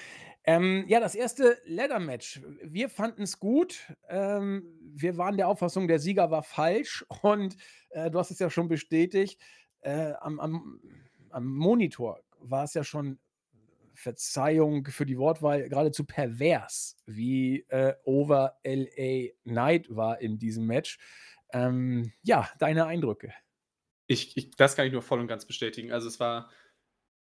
Ähm, 0.45 0.85
ja, 0.87 1.01
das 1.01 1.17
erste 1.17 1.59
Leather-Match. 1.65 2.43
Wir 2.63 2.89
fanden 2.89 3.23
es 3.23 3.41
gut. 3.41 3.93
Ähm, 4.09 4.63
wir 4.95 5.19
waren 5.19 5.37
der 5.37 5.49
Auffassung, 5.49 5.89
der 5.89 5.99
Sieger 5.99 6.31
war 6.31 6.45
falsch. 6.45 7.05
Und 7.23 7.57
äh, 7.91 8.09
du 8.09 8.21
hast 8.21 8.31
es 8.31 8.39
ja 8.39 8.49
schon 8.49 8.69
bestätigt. 8.69 9.41
Äh, 9.81 10.13
am, 10.21 10.39
am, 10.39 10.81
am 11.31 11.45
Monitor 11.45 12.21
war 12.39 12.63
es 12.63 12.75
ja 12.75 12.85
schon 12.85 13.19
Verzeihung 13.95 14.87
für 14.87 15.07
die 15.07 15.19
Wortwahl, 15.19 15.69
geradezu 15.69 16.05
pervers, 16.05 16.97
wie 17.05 17.67
äh, 17.69 17.95
Over 18.05 18.59
LA 18.65 19.31
Knight 19.43 19.89
war 19.91 20.21
in 20.21 20.39
diesem 20.39 20.67
Match. 20.67 21.01
Ähm, 21.53 22.13
ja, 22.23 22.49
deine 22.61 22.87
Eindrücke. 22.87 23.33
Ich, 24.07 24.37
ich, 24.37 24.51
das 24.53 24.77
kann 24.77 24.87
ich 24.87 24.93
nur 24.93 25.03
voll 25.03 25.21
und 25.21 25.27
ganz 25.27 25.47
bestätigen. 25.47 25.93
Also 25.93 26.09
es 26.09 26.21
war 26.21 26.51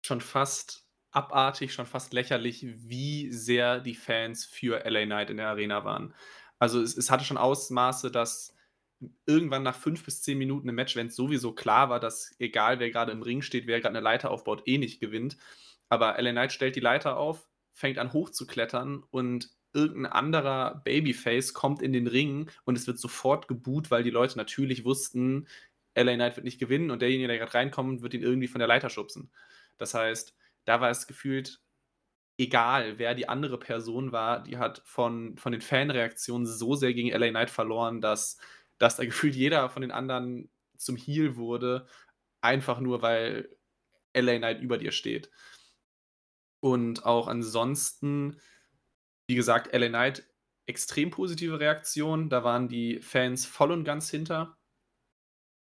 schon 0.02 0.22
fast 0.22 0.86
abartig, 1.12 1.74
schon 1.74 1.86
fast 1.86 2.14
lächerlich, 2.14 2.66
wie 2.66 3.32
sehr 3.32 3.80
die 3.80 3.96
Fans 3.96 4.46
für 4.46 4.84
LA 4.86 5.06
Knight 5.06 5.30
in 5.30 5.38
der 5.38 5.48
Arena 5.48 5.84
waren. 5.86 6.14
Also 6.60 6.82
es, 6.82 6.96
es 6.98 7.10
hatte 7.10 7.24
schon 7.24 7.38
Ausmaße, 7.38 8.12
dass 8.12 8.54
irgendwann 9.26 9.64
nach 9.64 9.76
fünf 9.76 10.04
bis 10.04 10.22
zehn 10.22 10.38
Minuten 10.38 10.70
im 10.70 10.76
Match, 10.76 10.96
wenn 10.96 11.08
es 11.08 11.16
sowieso 11.16 11.54
klar 11.54 11.90
war, 11.90 12.00
dass 12.00 12.36
egal 12.40 12.80
wer 12.80 12.92
gerade 12.92 13.12
im 13.12 13.22
Ring 13.22 13.42
steht, 13.42 13.68
wer 13.68 13.80
gerade 13.80 13.98
eine 13.98 14.04
Leiter 14.04 14.32
aufbaut, 14.32 14.64
eh 14.66 14.78
nicht 14.78 15.00
gewinnt. 15.00 15.38
Aber 15.90 16.22
LA 16.22 16.32
Knight 16.32 16.54
stellt 16.54 16.76
die 16.76 16.82
Leiter 16.82 17.18
auf, 17.18 17.48
fängt 17.74 17.98
an 17.98 18.14
hochzuklettern 18.14 19.04
und 19.12 19.50
irgendein 19.74 20.12
anderer 20.12 20.82
Babyface 20.86 21.54
kommt 21.54 21.82
in 21.82 21.92
den 21.92 22.08
Ring 22.08 22.50
und 22.64 22.78
es 22.78 22.88
wird 22.88 22.98
sofort 22.98 23.48
geboot, 23.48 23.92
weil 23.92 24.04
die 24.04 24.10
Leute 24.10 24.38
natürlich 24.38 24.86
wussten, 24.86 25.48
LA 25.96 26.16
Knight 26.16 26.36
wird 26.36 26.44
nicht 26.46 26.60
gewinnen 26.60 26.92
und 26.92 27.02
derjenige, 27.02 27.28
der 27.28 27.38
gerade 27.38 27.54
reinkommt, 27.54 28.02
wird 28.02 28.14
ihn 28.14 28.22
irgendwie 28.22 28.48
von 28.48 28.60
der 28.60 28.68
Leiter 28.68 28.90
schubsen. 28.90 29.32
Das 29.78 29.94
heißt, 29.94 30.36
da 30.66 30.82
war 30.82 30.90
es 30.90 31.08
gefühlt 31.08 31.62
egal, 32.38 33.00
wer 33.00 33.16
die 33.16 33.30
andere 33.30 33.58
Person 33.58 34.12
war, 34.12 34.44
die 34.44 34.58
hat 34.58 34.82
von, 34.86 35.38
von 35.38 35.52
den 35.52 35.62
Fanreaktionen 35.62 36.46
so 36.46 36.76
sehr 36.76 36.94
gegen 36.94 37.10
LA 37.10 37.30
Knight 37.30 37.50
verloren, 37.50 38.02
dass, 38.02 38.38
dass 38.78 38.98
da 38.98 39.06
gefühlt 39.06 39.36
jeder 39.36 39.70
von 39.70 39.82
den 39.82 39.92
anderen 39.92 40.50
zum 40.78 40.98
Heal 40.98 41.38
wurde, 41.38 41.88
einfach 42.42 42.80
nur 42.80 43.02
weil 43.02 43.50
LA 44.14 44.38
Knight 44.38 44.62
über 44.62 44.78
dir 44.78 44.92
steht. 44.92 45.30
Und 46.60 47.06
auch 47.06 47.28
ansonsten, 47.28 48.40
wie 49.28 49.36
gesagt, 49.36 49.74
LA 49.74 49.88
Knight 49.88 50.28
extrem 50.66 51.12
positive 51.12 51.60
Reaktion. 51.60 52.30
Da 52.30 52.44
waren 52.44 52.68
die 52.68 53.00
Fans 53.02 53.46
voll 53.46 53.72
und 53.72 53.84
ganz 53.84 54.10
hinter. 54.10 54.55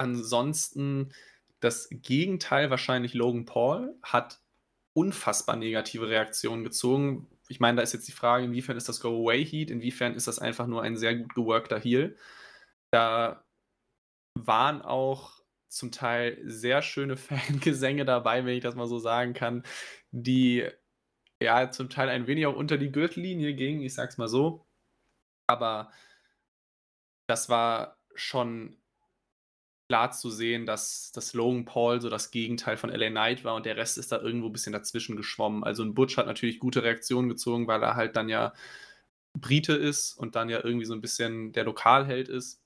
Ansonsten 0.02 1.14
das 1.60 1.88
Gegenteil 1.92 2.72
wahrscheinlich 2.72 3.14
Logan 3.14 3.46
Paul 3.46 3.96
hat 4.02 4.42
unfassbar 4.94 5.58
negative 5.58 6.10
Reaktionen 6.10 6.64
gezogen. 6.64 7.28
Ich 7.50 7.60
meine, 7.60 7.78
da 7.78 7.84
ist 7.84 7.94
jetzt 7.94 8.08
die 8.08 8.12
Frage, 8.12 8.46
inwiefern 8.46 8.78
ist 8.78 8.90
das 8.90 9.00
Go-Away-Heat, 9.00 9.70
inwiefern 9.70 10.16
ist 10.16 10.26
das 10.26 10.40
einfach 10.40 10.66
nur 10.66 10.82
ein 10.82 10.98
sehr 10.98 11.16
gut 11.16 11.36
geworkter 11.36 11.80
Heal. 11.80 12.18
Da 12.90 13.46
waren 14.34 14.82
auch 14.82 15.40
zum 15.70 15.92
Teil 15.92 16.40
sehr 16.46 16.82
schöne 16.82 17.16
Fangesänge 17.18 18.04
dabei, 18.04 18.44
wenn 18.44 18.58
ich 18.58 18.64
das 18.64 18.74
mal 18.74 18.88
so 18.88 18.98
sagen 18.98 19.36
kann, 19.36 19.62
die 20.10 20.68
ja 21.40 21.70
zum 21.70 21.92
Teil 21.92 22.10
ein 22.10 22.26
wenig 22.26 22.48
auch 22.48 22.56
unter 22.56 22.80
die 22.80 22.92
Gürtellinie 22.92 23.54
gingen, 23.54 23.84
ich 23.84 23.94
sag's 23.94 24.18
mal 24.18 24.28
so. 24.28 24.66
Aber 25.48 25.92
das 27.28 27.50
war 27.50 28.00
schon 28.16 28.81
klar 29.92 30.12
zu 30.12 30.30
sehen, 30.30 30.66
dass, 30.66 31.12
dass 31.12 31.34
Logan 31.34 31.66
Paul 31.66 32.00
so 32.00 32.10
das 32.10 32.32
Gegenteil 32.32 32.78
von 32.78 32.90
LA 32.90 33.10
Knight 33.10 33.44
war 33.44 33.56
und 33.56 33.66
der 33.66 33.76
Rest 33.76 33.98
ist 33.98 34.14
da 34.14 34.22
irgendwo 34.22 34.48
ein 34.48 34.54
bisschen 34.54 34.72
dazwischen 34.72 35.18
geschwommen. 35.18 35.66
Also 35.66 35.84
ein 35.84 35.94
Butch 35.94 36.16
hat 36.16 36.28
natürlich 36.28 36.60
gute 36.60 36.82
Reaktionen 36.82 37.28
gezogen, 37.28 37.68
weil 37.68 37.84
er 37.84 37.98
halt 37.98 38.16
dann 38.16 38.30
ja 38.30 38.54
Brite 39.38 39.74
ist 39.74 40.14
und 40.14 40.38
dann 40.38 40.48
ja 40.48 40.64
irgendwie 40.64 40.86
so 40.86 40.94
ein 40.94 41.02
bisschen 41.02 41.52
der 41.52 41.66
Lokalheld 41.66 42.30
ist. 42.30 42.62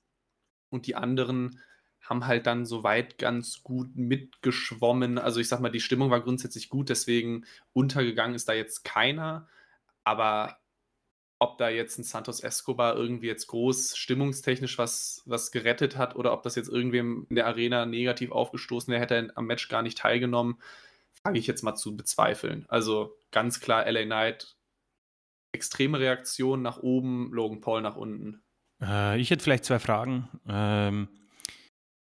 Und 0.70 0.86
die 0.86 0.94
anderen 0.96 1.60
haben 2.00 2.28
halt 2.28 2.46
dann 2.46 2.64
soweit 2.64 3.18
ganz 3.18 3.64
gut 3.64 3.96
mitgeschwommen. 3.96 5.18
Also 5.18 5.40
ich 5.40 5.48
sag 5.48 5.62
mal, 5.62 5.72
die 5.72 5.80
Stimmung 5.80 6.12
war 6.12 6.22
grundsätzlich 6.22 6.70
gut, 6.70 6.90
deswegen 6.90 7.46
untergegangen 7.74 8.36
ist 8.36 8.48
da 8.48 8.54
jetzt 8.54 8.84
keiner. 8.84 9.48
Aber 10.04 10.60
ob 11.46 11.60
da 11.60 11.70
jetzt 11.70 12.00
ein 12.00 12.04
Santos 12.04 12.40
Escobar 12.40 12.96
irgendwie 12.96 13.28
jetzt 13.28 13.46
groß 13.48 13.96
stimmungstechnisch 13.96 14.80
was, 14.80 15.22
was 15.26 15.52
gerettet 15.52 15.96
hat 15.96 16.16
oder 16.16 16.34
ob 16.34 16.42
das 16.42 16.56
jetzt 16.56 16.70
irgendwem 16.70 17.28
in 17.30 17.36
der 17.36 17.46
Arena 17.46 17.86
negativ 17.86 18.32
aufgestoßen 18.32 18.92
wäre, 18.92 19.02
hätte 19.02 19.16
er 19.16 19.38
am 19.38 19.46
Match 19.46 19.70
gar 19.70 19.84
nicht 19.84 20.00
teilgenommen, 20.00 20.58
frage 21.22 21.38
ich 21.38 21.46
jetzt 21.46 21.62
mal 21.62 21.76
zu 21.76 21.96
bezweifeln. 21.96 22.66
Also 22.68 23.16
ganz 23.32 23.60
klar 23.60 23.90
LA 23.90 24.06
Knight, 24.06 24.56
extreme 25.52 26.00
Reaktion 26.00 26.64
nach 26.64 26.80
oben, 26.80 27.32
Logan 27.32 27.62
Paul 27.62 27.82
nach 27.82 27.96
unten. 27.96 28.42
Äh, 28.82 29.22
ich 29.22 29.30
hätte 29.30 29.44
vielleicht 29.44 29.66
zwei 29.66 29.80
Fragen. 29.80 30.28
Ähm, 30.48 31.08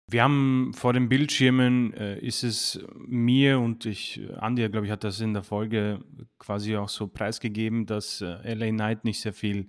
wir 0.08 0.22
haben 0.22 0.72
vor 0.72 0.92
den 0.92 1.08
Bildschirmen, 1.08 1.92
äh, 1.94 2.18
ist 2.20 2.44
es 2.44 2.84
mir 2.94 3.58
und 3.58 3.86
ich, 3.86 4.20
Andi, 4.38 4.68
glaube 4.68 4.86
ich, 4.86 4.92
hat 4.92 5.02
das 5.02 5.20
in 5.20 5.34
der 5.34 5.42
Folge 5.42 6.00
quasi 6.38 6.76
auch 6.76 6.88
so 6.88 7.08
preisgegeben, 7.08 7.86
dass 7.86 8.20
äh, 8.20 8.54
LA 8.54 8.70
Knight 8.70 9.04
nicht 9.04 9.20
sehr 9.20 9.32
viel 9.32 9.68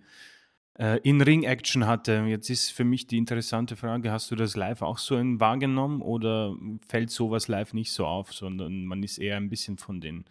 äh, 0.77 0.99
In-Ring-Action 0.99 1.87
hatte. 1.87 2.23
Jetzt 2.27 2.49
ist 2.51 2.69
für 2.69 2.83
mich 2.83 3.07
die 3.07 3.17
interessante 3.17 3.75
Frage, 3.75 4.11
hast 4.11 4.29
du 4.29 4.35
das 4.35 4.55
live 4.55 4.83
auch 4.83 4.99
so 4.99 5.15
wahrgenommen 5.15 6.01
oder 6.01 6.55
fällt 6.87 7.09
sowas 7.09 7.47
live 7.47 7.73
nicht 7.73 7.91
so 7.91 8.05
auf, 8.05 8.31
sondern 8.33 8.85
man 8.85 9.01
ist 9.01 9.17
eher 9.17 9.37
ein 9.37 9.49
bisschen 9.49 9.77
von 9.77 10.01
den 10.01 10.25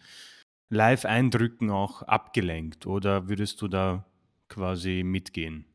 Live-Eindrücken 0.69 1.69
auch 1.69 2.01
abgelenkt 2.03 2.87
oder 2.87 3.27
würdest 3.27 3.61
du 3.61 3.67
da 3.67 4.05
quasi 4.47 5.03
mitgehen? 5.03 5.66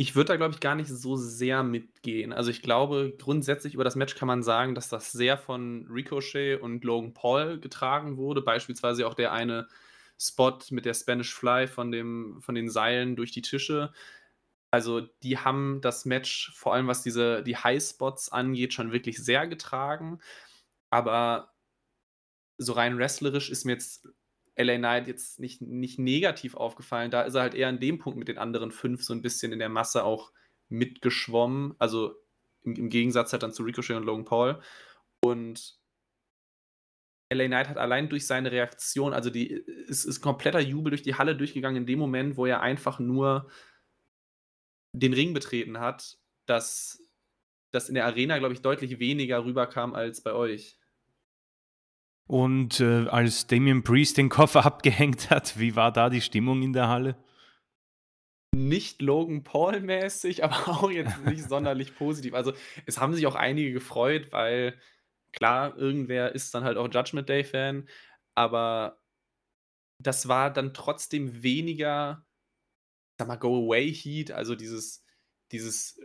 Ich 0.00 0.14
würde 0.14 0.28
da, 0.28 0.36
glaube 0.36 0.54
ich, 0.54 0.60
gar 0.60 0.76
nicht 0.76 0.88
so 0.88 1.16
sehr 1.16 1.64
mitgehen. 1.64 2.32
Also 2.32 2.52
ich 2.52 2.62
glaube, 2.62 3.16
grundsätzlich 3.18 3.74
über 3.74 3.82
das 3.82 3.96
Match 3.96 4.14
kann 4.14 4.28
man 4.28 4.44
sagen, 4.44 4.76
dass 4.76 4.88
das 4.88 5.10
sehr 5.10 5.36
von 5.36 5.88
Ricochet 5.90 6.62
und 6.62 6.84
Logan 6.84 7.14
Paul 7.14 7.58
getragen 7.58 8.16
wurde. 8.16 8.40
Beispielsweise 8.40 9.08
auch 9.08 9.14
der 9.14 9.32
eine 9.32 9.66
Spot 10.16 10.56
mit 10.70 10.84
der 10.84 10.94
Spanish 10.94 11.34
Fly 11.34 11.66
von, 11.66 11.90
dem, 11.90 12.40
von 12.40 12.54
den 12.54 12.70
Seilen 12.70 13.16
durch 13.16 13.32
die 13.32 13.42
Tische. 13.42 13.92
Also 14.70 15.00
die 15.24 15.38
haben 15.38 15.80
das 15.80 16.04
Match, 16.04 16.52
vor 16.54 16.74
allem 16.74 16.86
was 16.86 17.02
diese, 17.02 17.42
die 17.42 17.56
High-Spots 17.56 18.30
angeht, 18.30 18.74
schon 18.74 18.92
wirklich 18.92 19.18
sehr 19.18 19.48
getragen. 19.48 20.20
Aber 20.90 21.54
so 22.56 22.72
rein 22.72 22.98
wrestlerisch 22.98 23.50
ist 23.50 23.64
mir 23.64 23.72
jetzt 23.72 24.08
LA 24.58 24.76
Knight 24.76 25.06
jetzt 25.06 25.38
nicht, 25.38 25.62
nicht 25.62 25.98
negativ 25.98 26.56
aufgefallen. 26.56 27.10
Da 27.10 27.22
ist 27.22 27.34
er 27.34 27.42
halt 27.42 27.54
eher 27.54 27.68
an 27.68 27.80
dem 27.80 27.98
Punkt 27.98 28.18
mit 28.18 28.28
den 28.28 28.38
anderen 28.38 28.72
fünf 28.72 29.04
so 29.04 29.14
ein 29.14 29.22
bisschen 29.22 29.52
in 29.52 29.60
der 29.60 29.68
Masse 29.68 30.04
auch 30.04 30.32
mitgeschwommen. 30.68 31.74
Also 31.78 32.16
im, 32.64 32.74
im 32.74 32.88
Gegensatz 32.88 33.32
halt 33.32 33.44
dann 33.44 33.52
zu 33.52 33.62
Ricochet 33.62 33.96
und 33.96 34.04
Logan 34.04 34.24
Paul. 34.24 34.60
Und 35.20 35.78
LA 37.32 37.46
Knight 37.46 37.68
hat 37.68 37.76
allein 37.76 38.08
durch 38.08 38.26
seine 38.26 38.50
Reaktion, 38.50 39.12
also 39.12 39.30
die 39.30 39.64
es 39.88 40.04
ist 40.04 40.20
kompletter 40.20 40.60
Jubel 40.60 40.90
durch 40.90 41.02
die 41.02 41.14
Halle 41.14 41.36
durchgegangen 41.36 41.82
in 41.82 41.86
dem 41.86 41.98
Moment, 41.98 42.36
wo 42.36 42.46
er 42.46 42.60
einfach 42.60 42.98
nur 42.98 43.48
den 44.92 45.12
Ring 45.12 45.34
betreten 45.34 45.78
hat, 45.78 46.18
dass 46.46 47.00
das 47.70 47.88
in 47.88 47.94
der 47.94 48.06
Arena, 48.06 48.38
glaube 48.38 48.54
ich, 48.54 48.62
deutlich 48.62 48.98
weniger 48.98 49.44
rüberkam 49.44 49.94
als 49.94 50.22
bei 50.22 50.32
euch. 50.32 50.78
Und 52.28 52.80
äh, 52.80 53.08
als 53.08 53.46
Damien 53.46 53.82
Priest 53.82 54.18
den 54.18 54.28
Koffer 54.28 54.64
abgehängt 54.66 55.30
hat, 55.30 55.58
wie 55.58 55.74
war 55.74 55.92
da 55.92 56.10
die 56.10 56.20
Stimmung 56.20 56.62
in 56.62 56.74
der 56.74 56.88
Halle? 56.88 57.16
Nicht 58.54 59.02
Logan 59.02 59.42
Paul-mäßig, 59.42 60.44
aber 60.44 60.68
auch 60.68 60.90
jetzt 60.90 61.18
nicht 61.24 61.48
sonderlich 61.48 61.96
positiv. 61.96 62.34
Also 62.34 62.52
es 62.86 63.00
haben 63.00 63.14
sich 63.14 63.26
auch 63.26 63.34
einige 63.34 63.72
gefreut, 63.72 64.30
weil 64.30 64.78
klar, 65.32 65.76
irgendwer 65.76 66.34
ist 66.34 66.54
dann 66.54 66.64
halt 66.64 66.76
auch 66.76 66.92
Judgment 66.92 67.28
Day-Fan, 67.28 67.88
aber 68.34 69.00
das 70.00 70.28
war 70.28 70.52
dann 70.52 70.74
trotzdem 70.74 71.42
weniger, 71.42 72.26
sag 73.18 73.26
mal, 73.26 73.36
Go-Away-Heat, 73.36 74.32
also 74.32 74.54
dieses, 74.54 75.02
dieses 75.50 75.98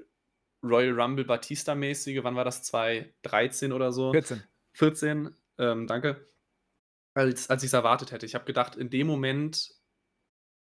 Royal 0.63 0.99
Rumble 0.99 1.25
Batista-mäßige, 1.25 2.23
wann 2.23 2.35
war 2.35 2.45
das? 2.45 2.63
2013 2.63 3.73
oder 3.73 3.91
so? 3.91 4.11
14. 4.13 4.41
14, 4.75 5.35
ähm, 5.57 5.87
danke. 5.87 6.27
Als, 7.15 7.49
als 7.49 7.63
ich 7.63 7.67
es 7.67 7.73
erwartet 7.73 8.11
hätte. 8.11 8.25
Ich 8.25 8.35
habe 8.35 8.45
gedacht, 8.45 8.75
in 8.75 8.89
dem 8.89 9.07
Moment 9.07 9.71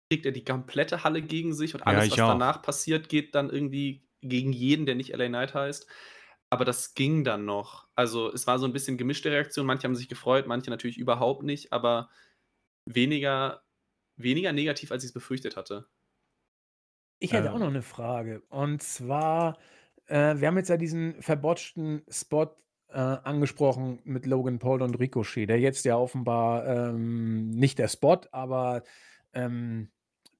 kriegt 0.09 0.25
er 0.25 0.31
die 0.31 0.43
komplette 0.43 1.03
Halle 1.03 1.21
gegen 1.21 1.53
sich 1.53 1.73
und 1.73 1.85
alles, 1.85 2.05
ja, 2.05 2.11
was 2.11 2.19
auch. 2.19 2.27
danach 2.29 2.61
passiert, 2.61 3.09
geht 3.09 3.35
dann 3.35 3.49
irgendwie 3.49 4.07
gegen 4.21 4.53
jeden, 4.53 4.85
der 4.85 4.95
nicht 4.95 5.15
LA 5.15 5.27
Knight 5.27 5.53
heißt. 5.53 5.87
Aber 6.49 6.63
das 6.63 6.93
ging 6.93 7.23
dann 7.23 7.45
noch. 7.45 7.87
Also 7.95 8.31
es 8.31 8.47
war 8.47 8.57
so 8.57 8.65
ein 8.65 8.73
bisschen 8.73 8.97
gemischte 8.97 9.31
Reaktion. 9.31 9.65
Manche 9.65 9.83
haben 9.83 9.95
sich 9.95 10.07
gefreut, 10.07 10.47
manche 10.47 10.69
natürlich 10.69 10.97
überhaupt 10.97 11.43
nicht, 11.43 11.73
aber 11.73 12.09
weniger, 12.85 13.63
weniger 14.15 14.53
negativ, 14.53 14.91
als 14.91 15.03
ich 15.03 15.09
es 15.09 15.13
befürchtet 15.13 15.57
hatte. 15.57 15.87
Ich 17.19 17.33
hätte 17.33 17.47
äh. 17.47 17.49
auch 17.49 17.59
noch 17.59 17.67
eine 17.67 17.81
Frage. 17.81 18.43
Und 18.49 18.81
zwar, 18.81 19.57
äh, 20.05 20.37
wir 20.37 20.47
haben 20.47 20.57
jetzt 20.57 20.69
ja 20.69 20.77
diesen 20.77 21.21
verbotschten 21.21 22.03
Spot 22.09 22.55
äh, 22.89 22.97
angesprochen 22.97 23.99
mit 24.03 24.25
Logan 24.25 24.59
Paul 24.59 24.81
und 24.81 24.99
Ricochet, 24.99 25.47
der 25.47 25.59
jetzt 25.59 25.85
ja 25.85 25.97
offenbar 25.97 26.65
ähm, 26.67 27.49
nicht 27.49 27.79
der 27.79 27.87
Spot, 27.87 28.19
aber 28.31 28.83
ähm, 29.33 29.89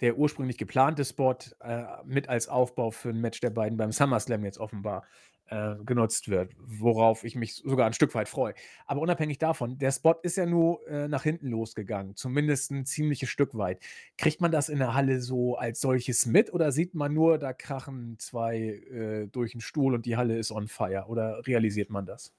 der 0.02 0.18
ursprünglich 0.18 0.58
geplante 0.58 1.04
Spot 1.06 1.38
äh, 1.62 1.84
mit 2.06 2.30
als 2.30 2.48
Aufbau 2.48 2.92
für 2.92 3.10
ein 3.10 3.20
Match 3.22 3.40
der 3.42 3.50
beiden 3.50 3.78
beim 3.78 3.92
SummerSlam 3.92 4.44
jetzt 4.46 4.60
offenbar 4.60 5.04
äh, 5.50 5.76
genutzt 5.86 6.30
wird, 6.30 6.54
worauf 6.58 7.24
ich 7.24 7.36
mich 7.36 7.56
sogar 7.56 7.88
ein 7.88 7.94
Stück 7.94 8.14
weit 8.16 8.30
freue. 8.30 8.54
Aber 8.86 9.02
unabhängig 9.02 9.38
davon, 9.38 9.78
der 9.78 9.92
Spot 9.92 10.16
ist 10.22 10.38
ja 10.38 10.46
nur 10.46 10.86
äh, 10.88 11.08
nach 11.08 11.24
hinten 11.24 11.48
losgegangen, 11.48 12.16
zumindest 12.16 12.72
ein 12.72 12.86
ziemliches 12.86 13.30
Stück 13.30 13.58
weit. 13.58 13.82
Kriegt 14.18 14.42
man 14.42 14.52
das 14.52 14.70
in 14.70 14.80
der 14.80 14.94
Halle 14.94 15.22
so 15.22 15.56
als 15.56 15.80
solches 15.80 16.26
mit 16.26 16.54
oder 16.54 16.72
sieht 16.72 16.96
man 16.96 17.14
nur, 17.14 17.38
da 17.38 17.54
krachen 17.54 18.18
zwei 18.20 18.58
äh, 18.58 19.28
durch 19.28 19.54
den 19.54 19.62
Stuhl 19.62 19.94
und 19.96 20.06
die 20.06 20.18
Halle 20.18 20.38
ist 20.38 20.52
on 20.52 20.68
fire? 20.68 21.06
Oder 21.08 21.46
realisiert 21.48 21.90
man 21.90 22.06
das? 22.06 22.34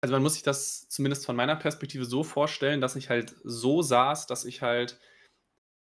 Also 0.00 0.14
man 0.14 0.22
muss 0.22 0.34
sich 0.34 0.42
das 0.42 0.88
zumindest 0.88 1.26
von 1.26 1.36
meiner 1.36 1.56
Perspektive 1.56 2.04
so 2.04 2.24
vorstellen, 2.24 2.80
dass 2.80 2.96
ich 2.96 3.10
halt 3.10 3.34
so 3.44 3.82
saß, 3.82 4.26
dass 4.26 4.44
ich 4.44 4.62
halt 4.62 4.98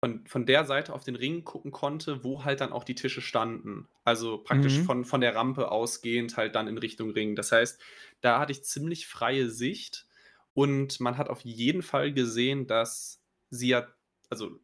von, 0.04 0.26
von 0.28 0.46
der 0.46 0.66
Seite 0.66 0.94
auf 0.94 1.04
den 1.04 1.16
Ring 1.16 1.44
gucken 1.44 1.72
konnte, 1.72 2.24
wo 2.24 2.44
halt 2.44 2.62
dann 2.62 2.72
auch 2.72 2.84
die 2.84 2.96
Tische 2.96 3.22
standen. 3.22 3.88
Also 4.04 4.38
praktisch 4.38 4.78
mhm. 4.78 4.86
von, 4.86 5.06
von 5.06 5.22
der 5.22 5.36
Rampe 5.36 5.72
ausgehend 5.72 6.38
halt 6.38 6.56
dann 6.56 6.68
in 6.68 6.78
Richtung 6.78 7.12
Ring. 7.12 7.36
Das 7.36 7.52
heißt, 7.52 7.80
da 8.22 8.40
hatte 8.40 8.52
ich 8.52 8.64
ziemlich 8.64 9.08
freie 9.08 9.50
Sicht 9.50 10.08
und 10.54 11.00
man 11.00 11.18
hat 11.18 11.30
auf 11.30 11.42
jeden 11.42 11.82
Fall 11.82 12.14
gesehen, 12.14 12.68
dass 12.68 13.22
sie 13.50 13.70
ja, 13.70 13.88
also 14.30 14.60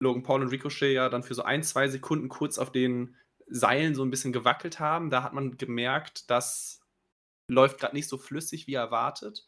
Logan 0.00 0.22
Paul 0.22 0.42
und 0.42 0.48
Ricochet 0.48 0.94
ja 0.94 1.08
dann 1.08 1.22
für 1.22 1.34
so 1.34 1.42
ein, 1.42 1.62
zwei 1.62 1.88
Sekunden 1.88 2.28
kurz 2.28 2.58
auf 2.58 2.70
den 2.70 3.16
Seilen 3.46 3.94
so 3.94 4.04
ein 4.04 4.10
bisschen 4.10 4.32
gewackelt 4.32 4.80
haben. 4.80 5.10
Da 5.10 5.22
hat 5.22 5.32
man 5.32 5.56
gemerkt, 5.56 6.30
das 6.30 6.83
läuft 7.48 7.78
gerade 7.78 7.94
nicht 7.94 8.08
so 8.08 8.18
flüssig 8.18 8.66
wie 8.66 8.74
erwartet. 8.74 9.46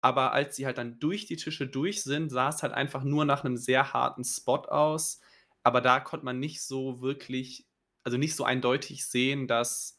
Aber 0.00 0.32
als 0.32 0.56
sie 0.56 0.66
halt 0.66 0.78
dann 0.78 0.98
durch 1.00 1.26
die 1.26 1.36
Tische 1.36 1.66
durch 1.66 2.02
sind, 2.02 2.30
sah 2.30 2.50
es 2.50 2.62
halt 2.62 2.72
einfach 2.72 3.02
nur 3.04 3.24
nach 3.24 3.44
einem 3.44 3.56
sehr 3.56 3.92
harten 3.92 4.24
Spot 4.24 4.62
aus. 4.68 5.20
Aber 5.62 5.80
da 5.80 6.00
konnte 6.00 6.24
man 6.24 6.38
nicht 6.38 6.62
so 6.62 7.00
wirklich, 7.00 7.66
also 8.04 8.18
nicht 8.18 8.36
so 8.36 8.44
eindeutig 8.44 9.06
sehen, 9.06 9.48
dass, 9.48 9.98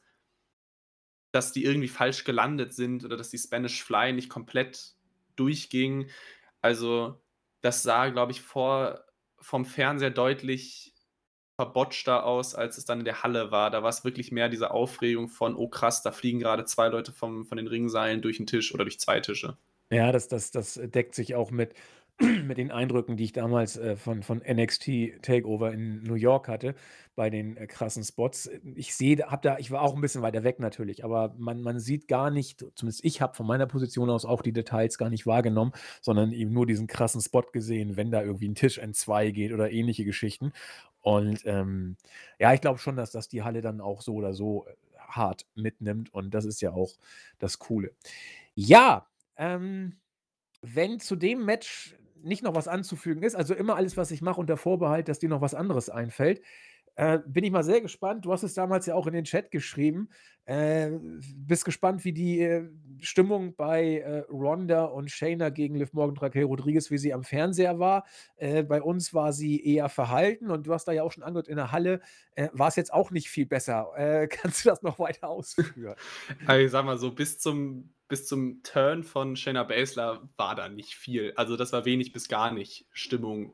dass 1.31 1.51
die 1.51 1.63
irgendwie 1.63 1.89
falsch 1.89 2.23
gelandet 2.23 2.73
sind 2.73 3.03
oder 3.03 3.17
dass 3.17 3.29
die 3.29 3.37
Spanish 3.37 3.83
Fly 3.83 4.13
nicht 4.13 4.29
komplett 4.29 4.95
durchging. 5.35 6.09
Also 6.61 7.21
das 7.61 7.83
sah, 7.83 8.09
glaube 8.09 8.31
ich, 8.31 8.41
vor, 8.41 9.03
vom 9.39 9.65
Fernseher 9.65 10.09
deutlich 10.11 10.93
verbotschter 11.57 12.23
aus, 12.23 12.55
als 12.55 12.77
es 12.77 12.85
dann 12.85 12.99
in 12.99 13.05
der 13.05 13.23
Halle 13.23 13.51
war. 13.51 13.71
Da 13.71 13.81
war 13.81 13.89
es 13.89 14.05
wirklich 14.05 14.31
mehr 14.31 14.47
diese 14.47 14.71
Aufregung 14.71 15.27
von, 15.27 15.55
oh 15.55 15.67
krass, 15.67 16.03
da 16.03 16.11
fliegen 16.11 16.39
gerade 16.39 16.65
zwei 16.65 16.87
Leute 16.87 17.11
vom, 17.11 17.45
von 17.45 17.57
den 17.57 17.67
Ringseilen 17.67 18.21
durch 18.21 18.37
den 18.37 18.45
Tisch 18.45 18.73
oder 18.73 18.85
durch 18.85 18.99
zwei 18.99 19.19
Tische. 19.19 19.57
Ja, 19.89 20.11
das 20.11 20.27
das 20.27 20.51
das 20.51 20.79
deckt 20.83 21.15
sich 21.15 21.35
auch 21.35 21.49
mit 21.49 21.73
mit 22.19 22.57
den 22.57 22.71
Eindrücken, 22.71 23.15
die 23.15 23.25
ich 23.25 23.31
damals, 23.31 23.77
äh, 23.77 23.95
von 23.95 24.23
von 24.23 24.39
NXT 24.39 25.21
Takeover 25.21 25.71
in 25.71 26.03
New 26.03 26.15
York 26.15 26.47
hatte, 26.47 26.75
bei 27.15 27.29
den, 27.29 27.57
äh, 27.57 27.67
krassen 27.67 28.03
Spots. 28.03 28.49
Ich 28.75 28.95
sehe 28.95 29.17
habe 29.17 29.41
da 29.43 29.57
ich 29.59 29.71
war 29.71 29.81
auch 29.81 29.95
ein 29.95 30.01
bisschen 30.01 30.23
weiter 30.23 30.43
weg 30.43 30.59
natürlich, 30.59 31.03
aber 31.03 31.33
man 31.37 31.61
man 31.61 31.79
sieht 31.79 32.07
gar 32.07 32.31
nicht 32.31 32.65
zumindest 32.75 33.05
ich 33.05 33.21
habe 33.21 33.35
von 33.35 33.47
meiner 33.47 33.67
Position 33.67 34.09
aus 34.09 34.25
auch 34.25 34.41
die 34.41 34.51
Details 34.53 34.97
gar 34.97 35.09
nicht 35.09 35.25
wahrgenommen, 35.25 35.73
sondern 36.01 36.31
eben 36.33 36.51
nur 36.51 36.65
diesen 36.65 36.87
krassen 36.87 37.21
Spot 37.21 37.43
gesehen, 37.53 37.97
wenn 37.97 38.11
da 38.11 38.21
irgendwie 38.23 38.49
ein 38.49 38.55
Tisch 38.55 38.79
entzwei 38.79 39.31
geht 39.31 39.53
oder 39.53 39.71
ähnliche 39.71 40.03
Geschichten. 40.05 40.53
Und, 41.07 41.43
ähm, 41.45 41.95
ja, 42.37 42.53
ich 42.53 42.59
glaube 42.61 42.79
schon, 42.79 42.97
dass 42.97 43.11
das 43.11 43.29
die 43.29 43.43
Halle 43.43 43.61
dann 43.61 43.79
auch 43.79 44.01
so 44.01 44.13
oder 44.15 44.33
so, 44.33 44.65
äh, 44.67 44.73
hart 44.99 45.45
mitnimmt 45.55 46.13
und 46.13 46.33
das 46.33 46.43
ist 46.45 46.61
ja 46.61 46.71
auch 46.73 46.91
das 47.39 47.59
Coole. 47.59 47.93
Ja 48.55 49.07
ähm, 49.37 49.97
wenn 50.61 50.99
zu 50.99 51.15
dem 51.15 51.45
Match 51.45 51.95
nicht 52.23 52.43
noch 52.43 52.55
was 52.55 52.67
anzufügen 52.67 53.23
ist, 53.23 53.35
also 53.35 53.53
immer 53.55 53.75
alles, 53.75 53.97
was 53.97 54.11
ich 54.11 54.21
mache, 54.21 54.41
unter 54.41 54.57
Vorbehalt, 54.57 55.07
dass 55.09 55.19
dir 55.19 55.29
noch 55.29 55.41
was 55.41 55.53
anderes 55.55 55.89
einfällt, 55.89 56.41
äh, 56.97 57.19
bin 57.27 57.43
ich 57.43 57.51
mal 57.51 57.63
sehr 57.63 57.79
gespannt. 57.79 58.25
Du 58.25 58.31
hast 58.31 58.41
es 58.41 58.55
damals 58.55 58.87
ja 58.87 58.95
auch 58.95 59.05
in 59.05 59.13
den 59.13 59.23
Chat 59.23 59.51
geschrieben. 59.51 60.09
Äh, 60.45 60.89
bist 61.35 61.63
gespannt, 61.63 62.03
wie 62.05 62.11
die 62.11 62.41
äh, 62.41 62.67
Stimmung 62.99 63.55
bei 63.55 63.99
äh, 63.99 64.19
Ronda 64.31 64.85
und 64.85 65.11
Shayna 65.11 65.49
gegen 65.49 65.75
Liv 65.75 65.93
Morgan 65.93 66.17
Raquel 66.17 66.45
Rodriguez, 66.45 66.89
wie 66.89 66.97
sie 66.97 67.13
am 67.13 67.23
Fernseher 67.23 67.77
war. 67.77 68.05
Äh, 68.35 68.63
bei 68.63 68.81
uns 68.81 69.13
war 69.13 69.31
sie 69.31 69.63
eher 69.63 69.89
verhalten 69.89 70.49
und 70.49 70.65
du 70.65 70.73
hast 70.73 70.85
da 70.85 70.91
ja 70.91 71.03
auch 71.03 71.11
schon 71.11 71.21
angehört 71.21 71.47
in 71.47 71.57
der 71.57 71.71
Halle, 71.71 72.01
äh, 72.35 72.49
war 72.51 72.69
es 72.69 72.75
jetzt 72.75 72.91
auch 72.91 73.11
nicht 73.11 73.29
viel 73.29 73.45
besser. 73.45 73.91
kannst 74.29 74.65
du 74.65 74.69
das 74.69 74.81
noch 74.81 74.97
weiter 74.97 75.29
ausführen? 75.29 75.95
Also 76.47 76.65
ich 76.65 76.71
sag 76.71 76.83
mal 76.83 76.97
so, 76.97 77.11
bis 77.11 77.37
zum 77.37 77.93
bis 78.07 78.25
zum 78.25 78.63
Turn 78.63 79.03
von 79.03 79.35
Shayna 79.35 79.63
Baszler 79.63 80.29
war 80.37 80.55
da 80.55 80.69
nicht 80.69 80.95
viel. 80.95 81.33
Also 81.35 81.57
das 81.57 81.73
war 81.73 81.85
wenig 81.85 82.13
bis 82.13 82.27
gar 82.27 82.51
nicht 82.51 82.87
Stimmung. 82.91 83.53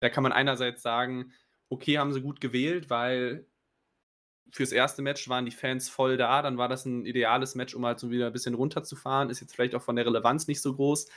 Da 0.00 0.08
kann 0.10 0.22
man 0.22 0.32
einerseits 0.32 0.82
sagen, 0.82 1.32
okay, 1.68 1.98
haben 1.98 2.12
sie 2.12 2.20
gut 2.22 2.40
gewählt, 2.40 2.90
weil 2.90 3.46
fürs 4.50 4.72
erste 4.72 5.02
Match 5.02 5.28
waren 5.28 5.44
die 5.44 5.50
Fans 5.50 5.88
voll 5.88 6.16
da, 6.16 6.42
dann 6.42 6.58
war 6.58 6.68
das 6.68 6.86
ein 6.86 7.04
ideales 7.04 7.54
Match, 7.54 7.74
um 7.74 7.84
halt 7.84 7.98
so 7.98 8.10
wieder 8.10 8.26
ein 8.26 8.32
bisschen 8.32 8.54
runterzufahren, 8.54 9.30
ist 9.30 9.40
jetzt 9.40 9.54
vielleicht 9.54 9.74
auch 9.74 9.82
von 9.82 9.96
der 9.96 10.06
Relevanz 10.06 10.46
nicht 10.46 10.62
so 10.62 10.74
groß. 10.74 11.08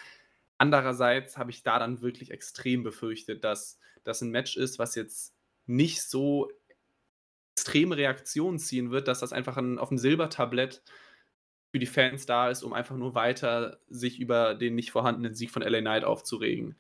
Andererseits 0.58 1.38
habe 1.38 1.52
ich 1.52 1.64
da 1.64 1.80
dann 1.80 2.02
wirklich 2.02 2.32
extrem 2.32 2.84
befürchtet, 2.84 3.44
dass 3.44 3.80
das 4.04 4.22
ein 4.22 4.32
Match 4.32 4.58
ist, 4.58 4.80
was 4.80 4.96
jetzt 4.96 5.34
nicht 5.66 6.04
so 6.04 6.52
extreme 7.56 7.98
Reaktionen 7.98 8.60
ziehen 8.60 8.92
wird, 8.92 9.08
dass 9.08 9.20
das 9.20 9.34
einfach 9.34 9.58
ein, 9.58 9.80
auf 9.80 9.90
dem 9.90 9.98
Silbertablett 9.98 10.84
für 11.72 11.80
die 11.80 11.86
Fans 11.86 12.26
da 12.26 12.50
ist, 12.50 12.64
um 12.64 12.74
einfach 12.74 12.98
nur 12.98 13.16
weiter 13.16 13.80
sich 13.88 14.20
über 14.20 14.56
den 14.56 14.76
nicht 14.76 14.92
vorhandenen 14.92 15.36
Sieg 15.36 15.52
von 15.52 15.62
LA 15.62 15.80
Knight 15.80 16.04
aufzuregen. 16.04 16.76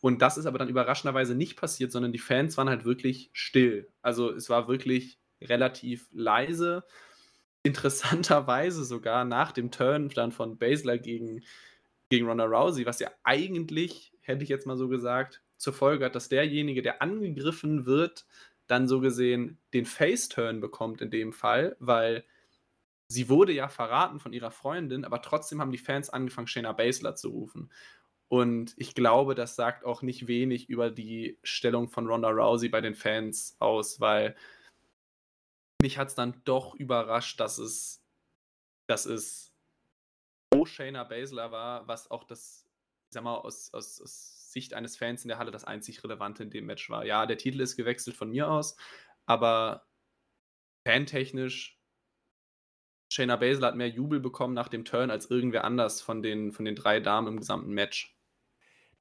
Und 0.00 0.22
das 0.22 0.38
ist 0.38 0.46
aber 0.46 0.58
dann 0.58 0.68
überraschenderweise 0.68 1.34
nicht 1.34 1.56
passiert, 1.56 1.90
sondern 1.90 2.12
die 2.12 2.18
Fans 2.18 2.56
waren 2.56 2.68
halt 2.68 2.84
wirklich 2.84 3.30
still. 3.32 3.90
Also 4.00 4.30
es 4.32 4.48
war 4.48 4.68
wirklich 4.68 5.18
relativ 5.40 6.08
leise. 6.12 6.84
Interessanterweise 7.64 8.84
sogar 8.84 9.24
nach 9.24 9.52
dem 9.52 9.70
Turn 9.70 10.08
dann 10.10 10.32
von 10.32 10.58
Baszler 10.58 10.98
gegen, 10.98 11.42
gegen 12.08 12.26
Ronda 12.26 12.44
Rousey, 12.44 12.86
was 12.86 13.00
ja 13.00 13.10
eigentlich, 13.24 14.12
hätte 14.20 14.44
ich 14.44 14.48
jetzt 14.48 14.66
mal 14.66 14.76
so 14.76 14.88
gesagt, 14.88 15.42
zur 15.56 15.72
Folge 15.72 16.04
hat, 16.04 16.14
dass 16.14 16.28
derjenige, 16.28 16.82
der 16.82 17.02
angegriffen 17.02 17.84
wird, 17.84 18.26
dann 18.68 18.86
so 18.86 19.00
gesehen 19.00 19.58
den 19.74 19.86
Face-Turn 19.86 20.60
bekommt 20.60 21.00
in 21.00 21.10
dem 21.10 21.32
Fall, 21.32 21.76
weil 21.80 22.24
sie 23.08 23.28
wurde 23.28 23.52
ja 23.52 23.68
verraten 23.68 24.20
von 24.20 24.32
ihrer 24.32 24.50
Freundin, 24.50 25.04
aber 25.04 25.22
trotzdem 25.22 25.60
haben 25.60 25.72
die 25.72 25.78
Fans 25.78 26.10
angefangen, 26.10 26.46
Shayna 26.46 26.72
Baszler 26.72 27.16
zu 27.16 27.30
rufen. 27.30 27.72
Und 28.28 28.74
ich 28.76 28.94
glaube, 28.94 29.34
das 29.34 29.56
sagt 29.56 29.84
auch 29.84 30.02
nicht 30.02 30.26
wenig 30.26 30.68
über 30.68 30.90
die 30.90 31.38
Stellung 31.42 31.88
von 31.88 32.06
Ronda 32.06 32.28
Rousey 32.28 32.68
bei 32.68 32.82
den 32.82 32.94
Fans 32.94 33.56
aus, 33.58 34.00
weil 34.00 34.36
mich 35.80 35.96
hat 35.96 36.08
es 36.08 36.14
dann 36.14 36.42
doch 36.44 36.74
überrascht, 36.74 37.40
dass 37.40 37.56
es, 37.58 38.04
dass 38.86 39.06
es 39.06 39.54
pro 40.50 40.66
Shayna 40.66 41.04
Baszler 41.04 41.52
war, 41.52 41.88
was 41.88 42.10
auch 42.10 42.24
das, 42.24 42.66
ich 43.08 43.14
sag 43.14 43.24
mal, 43.24 43.36
aus, 43.36 43.72
aus, 43.72 44.00
aus 44.00 44.52
Sicht 44.52 44.74
eines 44.74 44.96
Fans 44.96 45.24
in 45.24 45.28
der 45.28 45.38
Halle 45.38 45.50
das 45.50 45.64
einzig 45.64 46.02
Relevante 46.04 46.42
in 46.42 46.50
dem 46.50 46.66
Match 46.66 46.90
war. 46.90 47.06
Ja, 47.06 47.24
der 47.24 47.38
Titel 47.38 47.60
ist 47.60 47.76
gewechselt 47.76 48.16
von 48.16 48.30
mir 48.30 48.50
aus, 48.50 48.76
aber 49.24 49.86
fantechnisch, 50.86 51.78
Shayna 53.10 53.36
Baszler 53.36 53.68
hat 53.68 53.76
mehr 53.76 53.88
Jubel 53.88 54.20
bekommen 54.20 54.52
nach 54.52 54.68
dem 54.68 54.84
Turn 54.84 55.10
als 55.10 55.30
irgendwer 55.30 55.64
anders 55.64 56.02
von 56.02 56.22
den, 56.22 56.52
von 56.52 56.66
den 56.66 56.74
drei 56.74 57.00
Damen 57.00 57.28
im 57.28 57.38
gesamten 57.38 57.72
Match. 57.72 58.17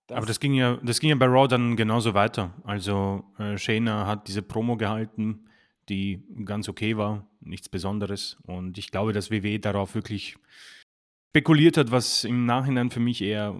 Das 0.08 0.18
Aber 0.18 0.26
das 0.26 0.40
ging, 0.40 0.54
ja, 0.54 0.78
das 0.84 1.00
ging 1.00 1.10
ja 1.10 1.16
bei 1.16 1.26
Raw 1.26 1.48
dann 1.48 1.76
genauso 1.76 2.14
weiter. 2.14 2.54
Also 2.64 3.26
äh, 3.38 3.58
Shayna 3.58 4.08
hat 4.08 4.28
diese 4.28 4.42
Promo 4.42 4.78
gehalten, 4.78 5.48
die 5.90 6.24
ganz 6.46 6.70
okay 6.70 6.98
war, 6.98 7.28
nichts 7.42 7.70
Besonderes. 7.70 8.38
Und 8.44 8.78
ich 8.78 8.92
glaube, 8.92 9.14
dass 9.14 9.32
WWE 9.32 9.60
darauf 9.60 9.96
wirklich 9.96 10.38
spekuliert 11.30 11.78
hat, 11.78 11.92
was 11.92 12.24
im 12.24 12.46
Nachhinein 12.46 12.90
für 12.90 13.02
mich 13.02 13.22
eher 13.22 13.60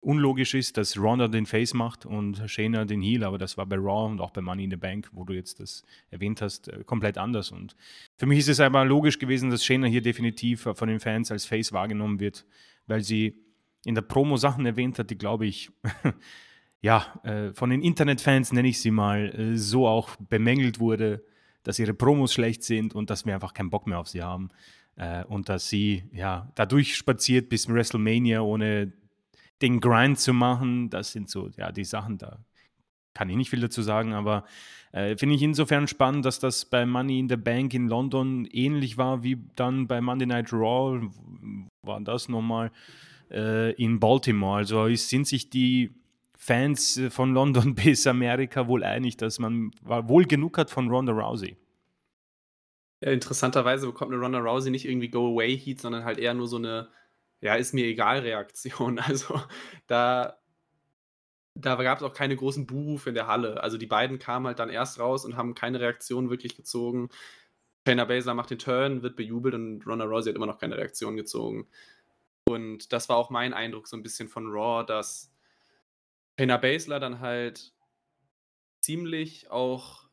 unlogisch 0.00 0.54
ist, 0.54 0.76
dass 0.76 0.98
Ronda 0.98 1.28
den 1.28 1.46
Face 1.46 1.74
macht 1.74 2.06
und 2.06 2.42
Shayna 2.46 2.84
den 2.84 3.02
Heel, 3.02 3.24
aber 3.24 3.38
das 3.38 3.56
war 3.56 3.66
bei 3.66 3.76
Raw 3.76 4.10
und 4.10 4.20
auch 4.20 4.30
bei 4.30 4.40
Money 4.40 4.64
in 4.64 4.70
the 4.70 4.76
Bank, 4.76 5.08
wo 5.12 5.24
du 5.24 5.32
jetzt 5.32 5.60
das 5.60 5.82
erwähnt 6.10 6.42
hast, 6.42 6.68
äh, 6.68 6.82
komplett 6.84 7.18
anders. 7.18 7.50
Und 7.50 7.76
für 8.16 8.26
mich 8.26 8.40
ist 8.40 8.48
es 8.48 8.60
aber 8.60 8.84
logisch 8.84 9.18
gewesen, 9.18 9.50
dass 9.50 9.64
Shayna 9.64 9.86
hier 9.86 10.02
definitiv 10.02 10.68
von 10.74 10.88
den 10.88 11.00
Fans 11.00 11.30
als 11.30 11.46
Face 11.46 11.72
wahrgenommen 11.72 12.20
wird, 12.20 12.46
weil 12.86 13.02
sie 13.02 13.47
in 13.84 13.94
der 13.94 14.02
Promo 14.02 14.36
Sachen 14.36 14.66
erwähnt 14.66 14.98
hat, 14.98 15.10
die, 15.10 15.18
glaube 15.18 15.46
ich, 15.46 15.70
ja, 16.80 17.06
äh, 17.22 17.52
von 17.52 17.70
den 17.70 17.82
Internetfans, 17.82 18.52
nenne 18.52 18.68
ich 18.68 18.80
sie 18.80 18.90
mal, 18.90 19.28
äh, 19.34 19.56
so 19.56 19.86
auch 19.86 20.16
bemängelt 20.16 20.80
wurde, 20.80 21.24
dass 21.62 21.78
ihre 21.78 21.94
Promos 21.94 22.32
schlecht 22.32 22.62
sind 22.62 22.94
und 22.94 23.10
dass 23.10 23.26
wir 23.26 23.34
einfach 23.34 23.54
keinen 23.54 23.70
Bock 23.70 23.86
mehr 23.86 23.98
auf 23.98 24.08
sie 24.08 24.22
haben. 24.22 24.50
Äh, 24.96 25.24
und 25.24 25.48
dass 25.48 25.68
sie 25.68 26.04
ja 26.12 26.50
dadurch 26.54 26.96
spaziert 26.96 27.48
bis 27.48 27.68
WrestleMania, 27.68 28.40
ohne 28.40 28.92
den 29.62 29.80
Grind 29.80 30.18
zu 30.18 30.32
machen. 30.32 30.90
Das 30.90 31.12
sind 31.12 31.30
so 31.30 31.48
ja 31.56 31.72
die 31.72 31.84
Sachen, 31.84 32.18
da 32.18 32.44
kann 33.14 33.28
ich 33.28 33.36
nicht 33.36 33.50
viel 33.50 33.60
dazu 33.60 33.82
sagen, 33.82 34.12
aber 34.12 34.44
äh, 34.92 35.16
finde 35.16 35.34
ich 35.34 35.42
insofern 35.42 35.88
spannend, 35.88 36.24
dass 36.24 36.38
das 36.38 36.64
bei 36.64 36.86
Money 36.86 37.18
in 37.18 37.28
the 37.28 37.36
Bank 37.36 37.74
in 37.74 37.88
London 37.88 38.46
ähnlich 38.46 38.96
war 38.96 39.22
wie 39.22 39.38
dann 39.56 39.86
bei 39.86 40.00
Monday 40.00 40.26
Night 40.26 40.52
Raw. 40.52 41.00
War 41.84 42.00
das 42.00 42.28
nochmal? 42.28 42.70
In 43.30 44.00
Baltimore. 44.00 44.56
Also 44.58 44.88
sind 44.94 45.26
sich 45.26 45.50
die 45.50 45.94
Fans 46.38 46.96
äh, 46.96 47.10
von 47.10 47.34
London 47.34 47.74
bis 47.74 48.06
Amerika 48.06 48.68
wohl 48.68 48.84
einig, 48.84 49.16
dass 49.18 49.38
man 49.38 49.72
wohl 49.82 50.24
genug 50.24 50.56
hat 50.56 50.70
von 50.70 50.88
Ronda 50.88 51.12
Rousey. 51.12 51.58
Interessanterweise 53.00 53.86
bekommt 53.86 54.12
eine 54.12 54.22
Ronda 54.22 54.38
Rousey 54.38 54.70
nicht 54.70 54.86
irgendwie 54.88 55.10
Go-Away-Heat, 55.10 55.80
sondern 55.80 56.04
halt 56.04 56.18
eher 56.18 56.34
nur 56.34 56.48
so 56.48 56.56
eine, 56.56 56.88
ja, 57.40 57.54
ist 57.54 57.74
mir 57.74 57.84
egal 57.84 58.20
Reaktion. 58.20 58.98
Also 59.06 59.40
da, 59.88 60.38
da 61.54 61.74
gab 61.76 61.98
es 61.98 62.04
auch 62.04 62.14
keine 62.14 62.36
großen 62.36 62.66
Buhrufe 62.66 63.10
in 63.10 63.14
der 63.14 63.26
Halle. 63.26 63.62
Also 63.62 63.76
die 63.76 63.86
beiden 63.86 64.18
kamen 64.18 64.46
halt 64.46 64.58
dann 64.58 64.70
erst 64.70 64.98
raus 64.98 65.24
und 65.24 65.36
haben 65.36 65.54
keine 65.54 65.80
Reaktion 65.80 66.30
wirklich 66.30 66.56
gezogen. 66.56 67.08
Shayna 67.86 68.04
Baszler 68.04 68.34
macht 68.34 68.50
den 68.50 68.58
Turn, 68.58 69.02
wird 69.02 69.16
bejubelt 69.16 69.54
und 69.54 69.86
Ronda 69.86 70.04
Rousey 70.04 70.30
hat 70.30 70.36
immer 70.36 70.46
noch 70.46 70.58
keine 70.58 70.76
Reaktion 70.76 71.16
gezogen. 71.16 71.66
Und 72.48 72.92
das 72.92 73.08
war 73.08 73.16
auch 73.16 73.30
mein 73.30 73.52
Eindruck 73.52 73.86
so 73.86 73.96
ein 73.96 74.02
bisschen 74.02 74.28
von 74.28 74.46
Raw, 74.50 74.84
dass 74.84 75.30
Shayna 76.38 76.56
Baszler 76.56 77.00
dann 77.00 77.20
halt 77.20 77.72
ziemlich 78.80 79.50
auch 79.50 80.04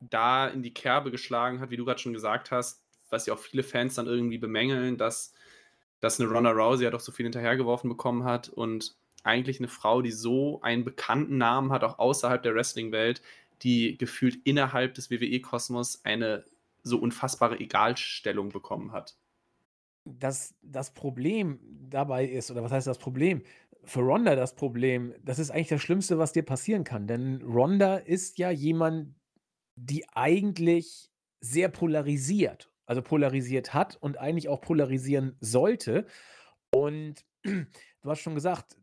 da 0.00 0.48
in 0.48 0.62
die 0.62 0.74
Kerbe 0.74 1.10
geschlagen 1.10 1.60
hat, 1.60 1.70
wie 1.70 1.76
du 1.76 1.84
gerade 1.84 2.00
schon 2.00 2.12
gesagt 2.12 2.50
hast, 2.50 2.82
was 3.10 3.26
ja 3.26 3.34
auch 3.34 3.38
viele 3.38 3.62
Fans 3.62 3.94
dann 3.94 4.06
irgendwie 4.06 4.38
bemängeln, 4.38 4.96
dass, 4.96 5.32
dass 6.00 6.20
eine 6.20 6.30
Ronda 6.30 6.50
Rousey 6.50 6.84
ja 6.84 6.90
doch 6.90 7.00
so 7.00 7.12
viel 7.12 7.24
hinterhergeworfen 7.24 7.88
bekommen 7.88 8.24
hat 8.24 8.48
und 8.48 8.94
eigentlich 9.22 9.58
eine 9.58 9.68
Frau, 9.68 10.00
die 10.00 10.12
so 10.12 10.60
einen 10.62 10.84
bekannten 10.84 11.36
Namen 11.36 11.72
hat, 11.72 11.84
auch 11.84 11.98
außerhalb 11.98 12.42
der 12.42 12.54
Wrestling-Welt, 12.54 13.20
die 13.62 13.98
gefühlt 13.98 14.38
innerhalb 14.44 14.94
des 14.94 15.10
WWE-Kosmos 15.10 16.04
eine 16.04 16.44
so 16.82 16.98
unfassbare 16.98 17.60
Egalstellung 17.60 18.48
bekommen 18.48 18.92
hat 18.92 19.16
das, 20.18 20.54
das 20.62 20.92
Problem 20.92 21.60
dabei 21.88 22.26
ist, 22.26 22.50
oder 22.50 22.62
was 22.62 22.72
heißt 22.72 22.86
das 22.86 22.98
Problem? 22.98 23.42
Für 23.84 24.00
Ronda 24.00 24.36
das 24.36 24.54
Problem, 24.54 25.14
das 25.24 25.38
ist 25.38 25.50
eigentlich 25.50 25.68
das 25.68 25.80
Schlimmste, 25.82 26.18
was 26.18 26.32
dir 26.32 26.42
passieren 26.42 26.84
kann. 26.84 27.06
Denn 27.06 27.42
Ronda 27.42 27.96
ist 27.96 28.38
ja 28.38 28.50
jemand, 28.50 29.14
die 29.76 30.06
eigentlich 30.10 31.10
sehr 31.40 31.68
polarisiert, 31.68 32.70
also 32.86 33.02
polarisiert 33.02 33.72
hat 33.72 33.96
und 33.96 34.18
eigentlich 34.18 34.48
auch 34.48 34.60
polarisieren 34.60 35.36
sollte. 35.40 36.06
Und 36.70 37.24
du 37.44 37.64
hast 38.04 38.20
schon 38.20 38.34
gesagt, 38.34 38.76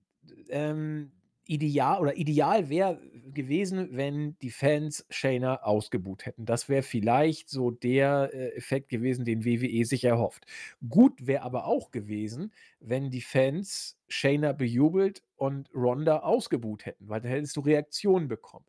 ähm, 0.49 1.11
ideal 1.45 2.01
oder 2.01 2.17
ideal 2.17 2.69
wäre 2.69 2.99
gewesen, 3.33 3.89
wenn 3.91 4.37
die 4.39 4.51
Fans 4.51 5.05
Shayna 5.09 5.63
ausgebuht 5.63 6.25
hätten. 6.25 6.45
Das 6.45 6.69
wäre 6.69 6.83
vielleicht 6.83 7.49
so 7.49 7.71
der 7.71 8.31
äh, 8.33 8.55
Effekt 8.55 8.89
gewesen, 8.89 9.25
den 9.25 9.45
WWE 9.45 9.85
sich 9.85 10.03
erhofft. 10.03 10.45
Gut 10.87 11.25
wäre 11.25 11.43
aber 11.43 11.65
auch 11.65 11.91
gewesen, 11.91 12.53
wenn 12.79 13.09
die 13.09 13.21
Fans 13.21 13.97
Shayna 14.07 14.53
bejubelt 14.53 15.23
und 15.35 15.69
Ronda 15.73 16.19
ausgebuht 16.19 16.85
hätten, 16.85 17.09
weil 17.09 17.21
dann 17.21 17.31
hättest 17.31 17.57
du 17.57 17.61
Reaktionen 17.61 18.27
bekommen. 18.27 18.65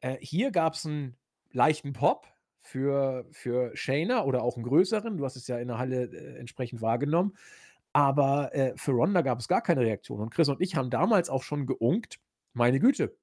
Äh, 0.00 0.16
hier 0.20 0.50
gab 0.50 0.74
es 0.74 0.86
einen 0.86 1.16
leichten 1.52 1.92
Pop 1.92 2.26
für, 2.60 3.26
für 3.30 3.76
Shayna 3.76 4.24
oder 4.24 4.42
auch 4.42 4.56
einen 4.56 4.64
größeren. 4.64 5.16
Du 5.18 5.24
hast 5.24 5.36
es 5.36 5.48
ja 5.48 5.58
in 5.58 5.68
der 5.68 5.78
Halle 5.78 6.04
äh, 6.04 6.38
entsprechend 6.38 6.80
wahrgenommen. 6.82 7.36
Aber 7.92 8.54
äh, 8.54 8.72
für 8.76 8.92
Ronda 8.92 9.20
gab 9.22 9.40
es 9.40 9.48
gar 9.48 9.62
keine 9.62 9.82
Reaktion. 9.82 10.20
Und 10.20 10.30
Chris 10.30 10.48
und 10.48 10.60
ich 10.60 10.76
haben 10.76 10.90
damals 10.90 11.28
auch 11.28 11.42
schon 11.42 11.66
geunkt, 11.66 12.20
meine 12.54 12.80
Güte. 12.80 13.16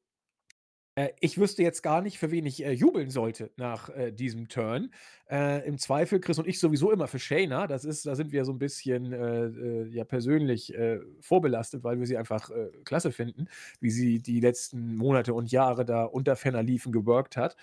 Äh, 0.99 1.13
ich 1.21 1.37
wüsste 1.37 1.63
jetzt 1.63 1.81
gar 1.81 2.01
nicht, 2.01 2.19
für 2.19 2.31
wen 2.31 2.45
ich 2.45 2.63
äh, 2.65 2.71
jubeln 2.71 3.09
sollte 3.09 3.51
nach 3.55 3.89
äh, 3.89 4.11
diesem 4.11 4.49
Turn. 4.49 4.91
Äh, 5.29 5.65
Im 5.65 5.77
Zweifel, 5.77 6.19
Chris 6.19 6.39
und 6.39 6.47
ich 6.47 6.59
sowieso 6.59 6.91
immer 6.91 7.07
für 7.07 7.19
Shayna. 7.19 7.67
Das 7.67 7.85
ist, 7.85 8.05
da 8.05 8.15
sind 8.15 8.31
wir 8.33 8.43
so 8.43 8.51
ein 8.51 8.59
bisschen 8.59 9.13
äh, 9.13 9.85
ja 9.87 10.03
persönlich 10.03 10.73
vorbelastet, 11.21 11.83
weil 11.83 11.99
wir 11.99 12.07
sie 12.07 12.17
einfach 12.17 12.49
klasse 12.83 13.11
finden, 13.11 13.47
wie 13.79 13.91
sie 13.91 14.19
die 14.19 14.39
letzten 14.39 14.95
Monate 14.95 15.33
und 15.33 15.51
Jahre 15.51 15.85
da 15.85 16.03
unter 16.03 16.35
Ferner 16.35 16.63
liefen 16.63 16.91
geworkt 16.91 17.37
hat. 17.37 17.55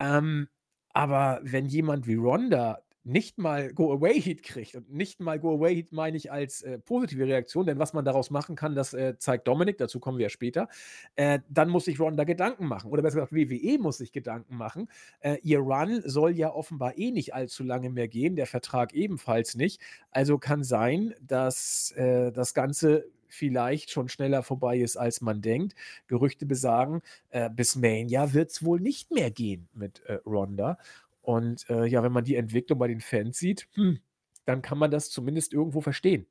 Ähm, 0.00 0.48
aber 0.92 1.40
wenn 1.42 1.66
jemand 1.66 2.06
wie 2.06 2.14
Ronda 2.14 2.80
nicht 3.06 3.38
mal 3.38 3.72
Go-Away-Heat 3.72 4.42
kriegt 4.42 4.74
und 4.74 4.92
nicht 4.92 5.20
mal 5.20 5.38
Go-Away-Heat 5.38 5.92
meine 5.92 6.16
ich 6.16 6.32
als 6.32 6.62
äh, 6.62 6.78
positive 6.80 7.24
Reaktion, 7.24 7.64
denn 7.64 7.78
was 7.78 7.92
man 7.92 8.04
daraus 8.04 8.30
machen 8.30 8.56
kann, 8.56 8.74
das 8.74 8.94
äh, 8.94 9.16
zeigt 9.16 9.46
Dominik, 9.46 9.78
dazu 9.78 10.00
kommen 10.00 10.18
wir 10.18 10.24
ja 10.24 10.30
später, 10.30 10.68
äh, 11.14 11.38
dann 11.48 11.68
muss 11.68 11.84
sich 11.84 12.00
Ronda 12.00 12.24
Gedanken 12.24 12.66
machen. 12.66 12.90
Oder 12.90 13.02
besser 13.02 13.20
gesagt, 13.20 13.32
WWE 13.32 13.78
muss 13.78 13.98
sich 13.98 14.10
Gedanken 14.10 14.56
machen. 14.56 14.88
Äh, 15.20 15.38
ihr 15.42 15.60
Run 15.60 16.02
soll 16.04 16.36
ja 16.36 16.52
offenbar 16.52 16.98
eh 16.98 17.12
nicht 17.12 17.32
allzu 17.32 17.62
lange 17.62 17.90
mehr 17.90 18.08
gehen, 18.08 18.34
der 18.34 18.46
Vertrag 18.46 18.92
ebenfalls 18.92 19.54
nicht. 19.54 19.80
Also 20.10 20.38
kann 20.38 20.64
sein, 20.64 21.14
dass 21.20 21.92
äh, 21.92 22.32
das 22.32 22.54
Ganze 22.54 23.06
vielleicht 23.28 23.90
schon 23.90 24.08
schneller 24.08 24.42
vorbei 24.42 24.78
ist, 24.78 24.96
als 24.96 25.20
man 25.20 25.42
denkt. 25.42 25.74
Gerüchte 26.08 26.46
besagen, 26.46 27.02
äh, 27.30 27.50
bis 27.50 27.76
Mania 27.76 28.32
wird 28.32 28.50
es 28.50 28.64
wohl 28.64 28.80
nicht 28.80 29.12
mehr 29.12 29.30
gehen 29.30 29.68
mit 29.74 30.02
Ronda. 30.24 30.78
Und 31.26 31.68
äh, 31.68 31.86
ja, 31.86 32.04
wenn 32.04 32.12
man 32.12 32.22
die 32.22 32.36
Entwicklung 32.36 32.78
bei 32.78 32.86
den 32.86 33.00
Fans 33.00 33.36
sieht, 33.36 33.68
hm, 33.72 33.98
dann 34.44 34.62
kann 34.62 34.78
man 34.78 34.92
das 34.92 35.10
zumindest 35.10 35.52
irgendwo 35.52 35.80
verstehen. 35.80 36.28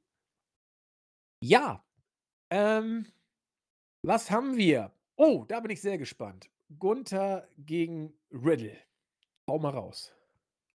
Ja, 1.41 1.83
ähm, 2.49 3.05
was 4.03 4.31
haben 4.31 4.55
wir? 4.55 4.93
Oh, 5.17 5.43
da 5.49 5.59
bin 5.59 5.71
ich 5.71 5.81
sehr 5.81 5.97
gespannt. 5.97 6.49
Gunther 6.79 7.49
gegen 7.57 8.13
Riddle. 8.31 8.77
Hau 9.49 9.59
mal 9.59 9.71
raus. 9.71 10.13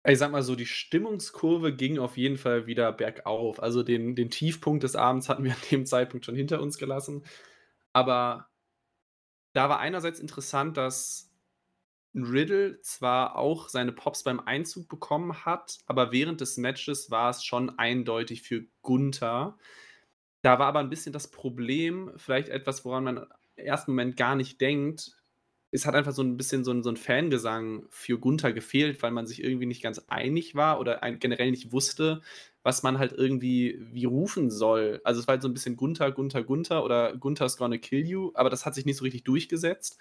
Ich 0.04 0.18
sag 0.18 0.32
mal 0.32 0.42
so, 0.42 0.56
die 0.56 0.66
Stimmungskurve 0.66 1.76
ging 1.76 2.00
auf 2.00 2.18
jeden 2.18 2.38
Fall 2.38 2.66
wieder 2.66 2.92
bergauf. 2.94 3.62
Also 3.62 3.84
den, 3.84 4.16
den 4.16 4.32
Tiefpunkt 4.32 4.82
des 4.82 4.96
Abends 4.96 5.30
hatten 5.30 5.44
wir 5.44 5.52
an 5.52 5.62
dem 5.70 5.86
Zeitpunkt 5.86 6.26
schon 6.26 6.36
hinter 6.36 6.60
uns 6.60 6.80
gelassen. 6.80 7.24
Aber 7.94 8.50
da 9.54 9.70
war 9.70 9.78
einerseits 9.78 10.20
interessant, 10.20 10.76
dass 10.76 11.27
Riddle 12.24 12.82
zwar 12.82 13.36
auch 13.36 13.70
seine 13.70 13.92
Pops 13.92 14.24
beim 14.24 14.40
Einzug 14.40 14.88
bekommen 14.88 15.46
hat, 15.46 15.78
aber 15.86 16.12
während 16.12 16.42
des 16.42 16.58
Matches 16.58 17.12
war 17.12 17.30
es 17.30 17.44
schon 17.44 17.78
eindeutig 17.78 18.42
für 18.42 18.66
Gunther. 18.82 19.58
Da 20.42 20.60
war 20.60 20.68
aber 20.68 20.80
ein 20.80 20.90
bisschen 20.90 21.14
das 21.14 21.30
Problem, 21.30 22.12
vielleicht 22.18 22.50
etwas, 22.50 22.86
woran 22.86 23.04
man 23.04 23.18
im 23.18 23.26
ersten 23.56 23.92
Moment 23.92 24.18
gar 24.18 24.36
nicht 24.36 24.62
denkt. 24.62 25.18
Es 25.72 25.86
hat 25.86 25.96
einfach 25.96 26.14
so 26.14 26.24
ein 26.24 26.38
bisschen 26.38 26.64
so 26.64 26.72
ein, 26.72 26.84
so 26.84 26.90
ein 26.90 26.98
Fangesang 26.98 27.86
für 27.90 28.18
Gunther 28.18 28.54
gefehlt, 28.54 29.04
weil 29.04 29.12
man 29.12 29.28
sich 29.28 29.44
irgendwie 29.44 29.66
nicht 29.66 29.84
ganz 29.84 30.00
einig 30.08 30.56
war 30.56 30.80
oder 30.80 31.02
generell 31.20 31.52
nicht 31.52 31.74
wusste, 31.74 32.22
was 32.64 32.84
man 32.84 33.00
halt 33.00 33.12
irgendwie 33.12 33.78
wie 33.92 34.06
rufen 34.06 34.50
soll. 34.50 35.02
Also 35.04 35.20
es 35.20 35.28
war 35.28 35.34
halt 35.34 35.42
so 35.42 35.50
ein 35.50 35.54
bisschen 35.54 35.76
Gunther, 35.76 36.12
Gunther, 36.12 36.44
Gunther 36.44 36.84
oder 36.84 37.18
Gunther's 37.18 37.58
gonna 37.58 37.78
kill 37.78 38.08
you, 38.08 38.32
aber 38.34 38.50
das 38.50 38.66
hat 38.66 38.76
sich 38.76 38.86
nicht 38.86 38.98
so 38.98 39.04
richtig 39.04 39.26
durchgesetzt. 39.26 39.98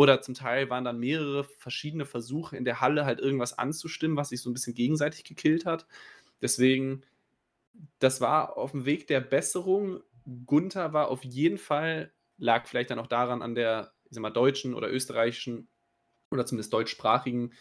Oder 0.00 0.22
zum 0.22 0.32
Teil 0.32 0.70
waren 0.70 0.84
dann 0.84 0.98
mehrere 0.98 1.44
verschiedene 1.44 2.06
Versuche 2.06 2.56
in 2.56 2.64
der 2.64 2.80
Halle 2.80 3.04
halt 3.04 3.20
irgendwas 3.20 3.58
anzustimmen, 3.58 4.16
was 4.16 4.30
sich 4.30 4.40
so 4.40 4.48
ein 4.48 4.54
bisschen 4.54 4.72
gegenseitig 4.72 5.24
gekillt 5.24 5.66
hat. 5.66 5.86
Deswegen, 6.40 7.02
das 7.98 8.22
war 8.22 8.56
auf 8.56 8.70
dem 8.70 8.86
Weg 8.86 9.08
der 9.08 9.20
Besserung. 9.20 10.02
Gunther 10.46 10.94
war 10.94 11.08
auf 11.08 11.22
jeden 11.22 11.58
Fall, 11.58 12.14
lag 12.38 12.66
vielleicht 12.66 12.90
dann 12.90 12.98
auch 12.98 13.08
daran 13.08 13.42
an 13.42 13.54
der, 13.54 13.92
ich 14.04 14.14
sag 14.14 14.22
mal, 14.22 14.30
deutschen 14.30 14.72
oder 14.72 14.90
österreichischen 14.90 15.68
oder 16.30 16.46
zumindest 16.46 16.72
deutschsprachigen 16.72 17.52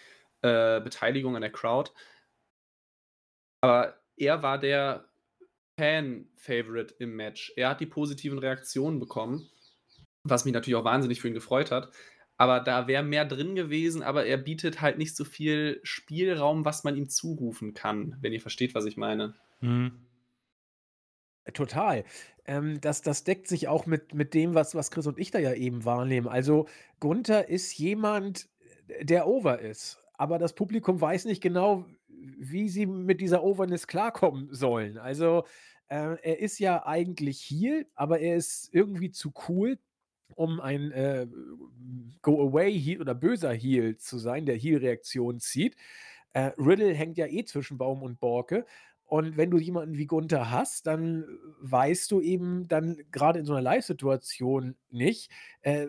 äh, 0.41 0.79
Beteiligung 0.79 1.35
an 1.35 1.41
der 1.41 1.51
Crowd. 1.51 1.91
Aber 3.59 3.99
er 4.15 4.41
war 4.43 4.57
der 4.57 5.09
Fan-Favorite 5.77 6.95
im 6.99 7.17
Match. 7.17 7.51
Er 7.57 7.67
hat 7.67 7.81
die 7.81 7.85
positiven 7.85 8.39
Reaktionen 8.39 8.97
bekommen, 8.97 9.49
was 10.23 10.45
mich 10.45 10.53
natürlich 10.53 10.79
auch 10.79 10.85
wahnsinnig 10.85 11.19
für 11.19 11.27
ihn 11.27 11.33
gefreut 11.33 11.71
hat. 11.71 11.91
Aber 12.39 12.61
da 12.61 12.87
wäre 12.87 13.03
mehr 13.03 13.25
drin 13.25 13.53
gewesen, 13.53 14.01
aber 14.01 14.25
er 14.25 14.37
bietet 14.37 14.79
halt 14.79 14.97
nicht 14.97 15.13
so 15.13 15.25
viel 15.25 15.81
Spielraum, 15.83 16.63
was 16.63 16.85
man 16.85 16.95
ihm 16.95 17.09
zurufen 17.09 17.73
kann, 17.73 18.15
wenn 18.21 18.31
ihr 18.31 18.39
versteht, 18.39 18.73
was 18.73 18.85
ich 18.85 18.95
meine. 18.95 19.33
Mhm. 19.59 19.91
Total. 21.53 22.05
Ähm, 22.45 22.79
das, 22.79 23.01
das 23.01 23.25
deckt 23.25 23.49
sich 23.49 23.67
auch 23.67 23.85
mit, 23.85 24.13
mit 24.13 24.33
dem, 24.33 24.53
was, 24.55 24.73
was 24.73 24.89
Chris 24.89 25.05
und 25.05 25.19
ich 25.19 25.31
da 25.31 25.39
ja 25.39 25.53
eben 25.53 25.83
wahrnehmen. 25.83 26.29
Also 26.29 26.69
Gunther 27.01 27.49
ist 27.49 27.77
jemand, 27.77 28.47
der 29.01 29.27
over 29.27 29.59
ist. 29.59 30.01
Aber 30.13 30.37
das 30.37 30.53
Publikum 30.53 31.01
weiß 31.01 31.25
nicht 31.25 31.41
genau, 31.41 31.85
wie 32.07 32.69
sie 32.69 32.85
mit 32.85 33.19
dieser 33.19 33.43
Overness 33.43 33.85
klarkommen 33.85 34.47
sollen. 34.53 34.97
Also 34.97 35.43
äh, 35.89 36.15
er 36.21 36.39
ist 36.39 36.57
ja 36.59 36.85
eigentlich 36.85 37.41
Heal, 37.49 37.85
aber 37.95 38.21
er 38.21 38.37
ist 38.37 38.69
irgendwie 38.73 39.11
zu 39.11 39.33
cool, 39.49 39.77
um 40.35 40.59
ein 40.59 40.91
äh, 40.91 41.27
Go-Away-Heal 42.21 43.01
oder 43.01 43.15
böser 43.15 43.53
Heal 43.53 43.97
zu 43.97 44.17
sein, 44.17 44.45
der 44.45 44.55
Heal-Reaktion 44.55 45.39
zieht. 45.39 45.75
Äh, 46.33 46.51
Riddle 46.57 46.93
hängt 46.93 47.17
ja 47.17 47.27
eh 47.27 47.43
zwischen 47.45 47.77
Baum 47.77 48.03
und 48.03 48.19
Borke. 48.19 48.65
Und 49.05 49.37
wenn 49.37 49.49
du 49.49 49.57
jemanden 49.57 49.97
wie 49.97 50.05
Gunther 50.05 50.51
hast, 50.51 50.85
dann 50.85 51.25
weißt 51.61 52.11
du 52.11 52.21
eben 52.21 52.67
dann 52.67 53.01
gerade 53.11 53.39
in 53.39 53.45
so 53.45 53.53
einer 53.53 53.61
Live-Situation 53.63 54.75
nicht, 54.91 55.31
äh, 55.61 55.87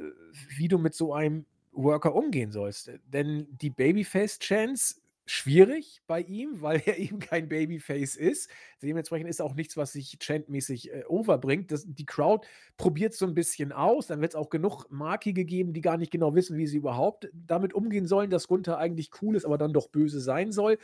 wie 0.57 0.69
du 0.69 0.79
mit 0.79 0.95
so 0.95 1.13
einem 1.13 1.45
Worker 1.73 2.15
umgehen 2.15 2.51
sollst. 2.51 2.91
Denn 3.07 3.47
die 3.61 3.71
Babyface-Chance 3.71 5.00
schwierig 5.31 6.03
bei 6.07 6.21
ihm, 6.23 6.61
weil 6.61 6.83
er 6.85 6.99
eben 6.99 7.19
kein 7.21 7.49
Babyface 7.49 8.17
ist. 8.17 8.51
Dementsprechend 8.83 9.29
ist 9.31 9.41
auch 9.41 9.55
nichts, 9.55 9.77
was 9.77 9.93
sich 9.93 10.19
chantmäßig 10.21 10.93
äh, 10.93 11.05
overbringt. 11.07 11.71
Das, 11.71 11.85
die 11.87 12.07
Crowd 12.07 12.47
probiert 12.77 13.15
so 13.15 13.27
ein 13.27 13.35
bisschen 13.35 13.73
aus. 13.73 14.09
Dann 14.09 14.21
wird 14.21 14.33
es 14.33 14.37
auch 14.37 14.51
genug 14.51 14.87
Marki 14.91 15.33
gegeben, 15.33 15.73
die 15.73 15.81
gar 15.81 15.97
nicht 15.97 16.11
genau 16.11 16.35
wissen, 16.35 16.57
wie 16.57 16.67
sie 16.67 16.79
überhaupt 16.79 17.31
damit 17.33 17.75
umgehen 17.75 18.07
sollen, 18.07 18.31
dass 18.31 18.49
Gunther 18.49 18.79
eigentlich 18.79 19.11
cool 19.23 19.37
ist, 19.37 19.45
aber 19.45 19.59
dann 19.59 19.73
doch 19.73 19.89
böse 19.89 20.21
sein 20.21 20.53
soll. 20.53 20.79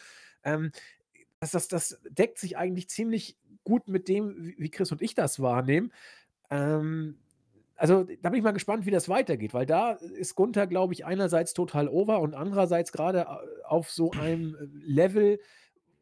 Ähm, 0.45 0.71
das, 1.41 1.51
das, 1.51 1.69
das 1.69 2.01
deckt 2.09 2.39
sich 2.39 2.57
eigentlich 2.57 2.89
ziemlich 2.89 3.37
gut 3.65 3.89
mit 3.89 4.09
dem, 4.09 4.55
wie 4.57 4.71
Chris 4.71 4.93
und 4.93 5.03
ich 5.03 5.15
das 5.15 5.41
wahrnehmen. 5.41 5.93
Ähm, 6.51 7.19
also 7.77 8.05
da 8.05 8.31
bin 8.31 8.39
ich 8.39 8.45
mal 8.45 8.53
gespannt, 8.53 8.87
wie 8.87 8.91
das 8.91 9.09
weitergeht, 9.09 9.55
weil 9.55 9.67
da 9.67 9.93
ist 9.93 10.35
Gunther, 10.35 10.67
glaube 10.67 10.95
ich, 10.95 11.05
einerseits 11.05 11.53
total 11.55 11.89
over 11.89 12.21
und 12.21 12.35
andererseits 12.35 12.93
gerade 12.93 13.21
äh, 13.21 13.65
auf 13.65 13.91
so 13.91 14.11
einem 14.13 14.55
äh, 14.55 14.67
Level, 14.85 15.41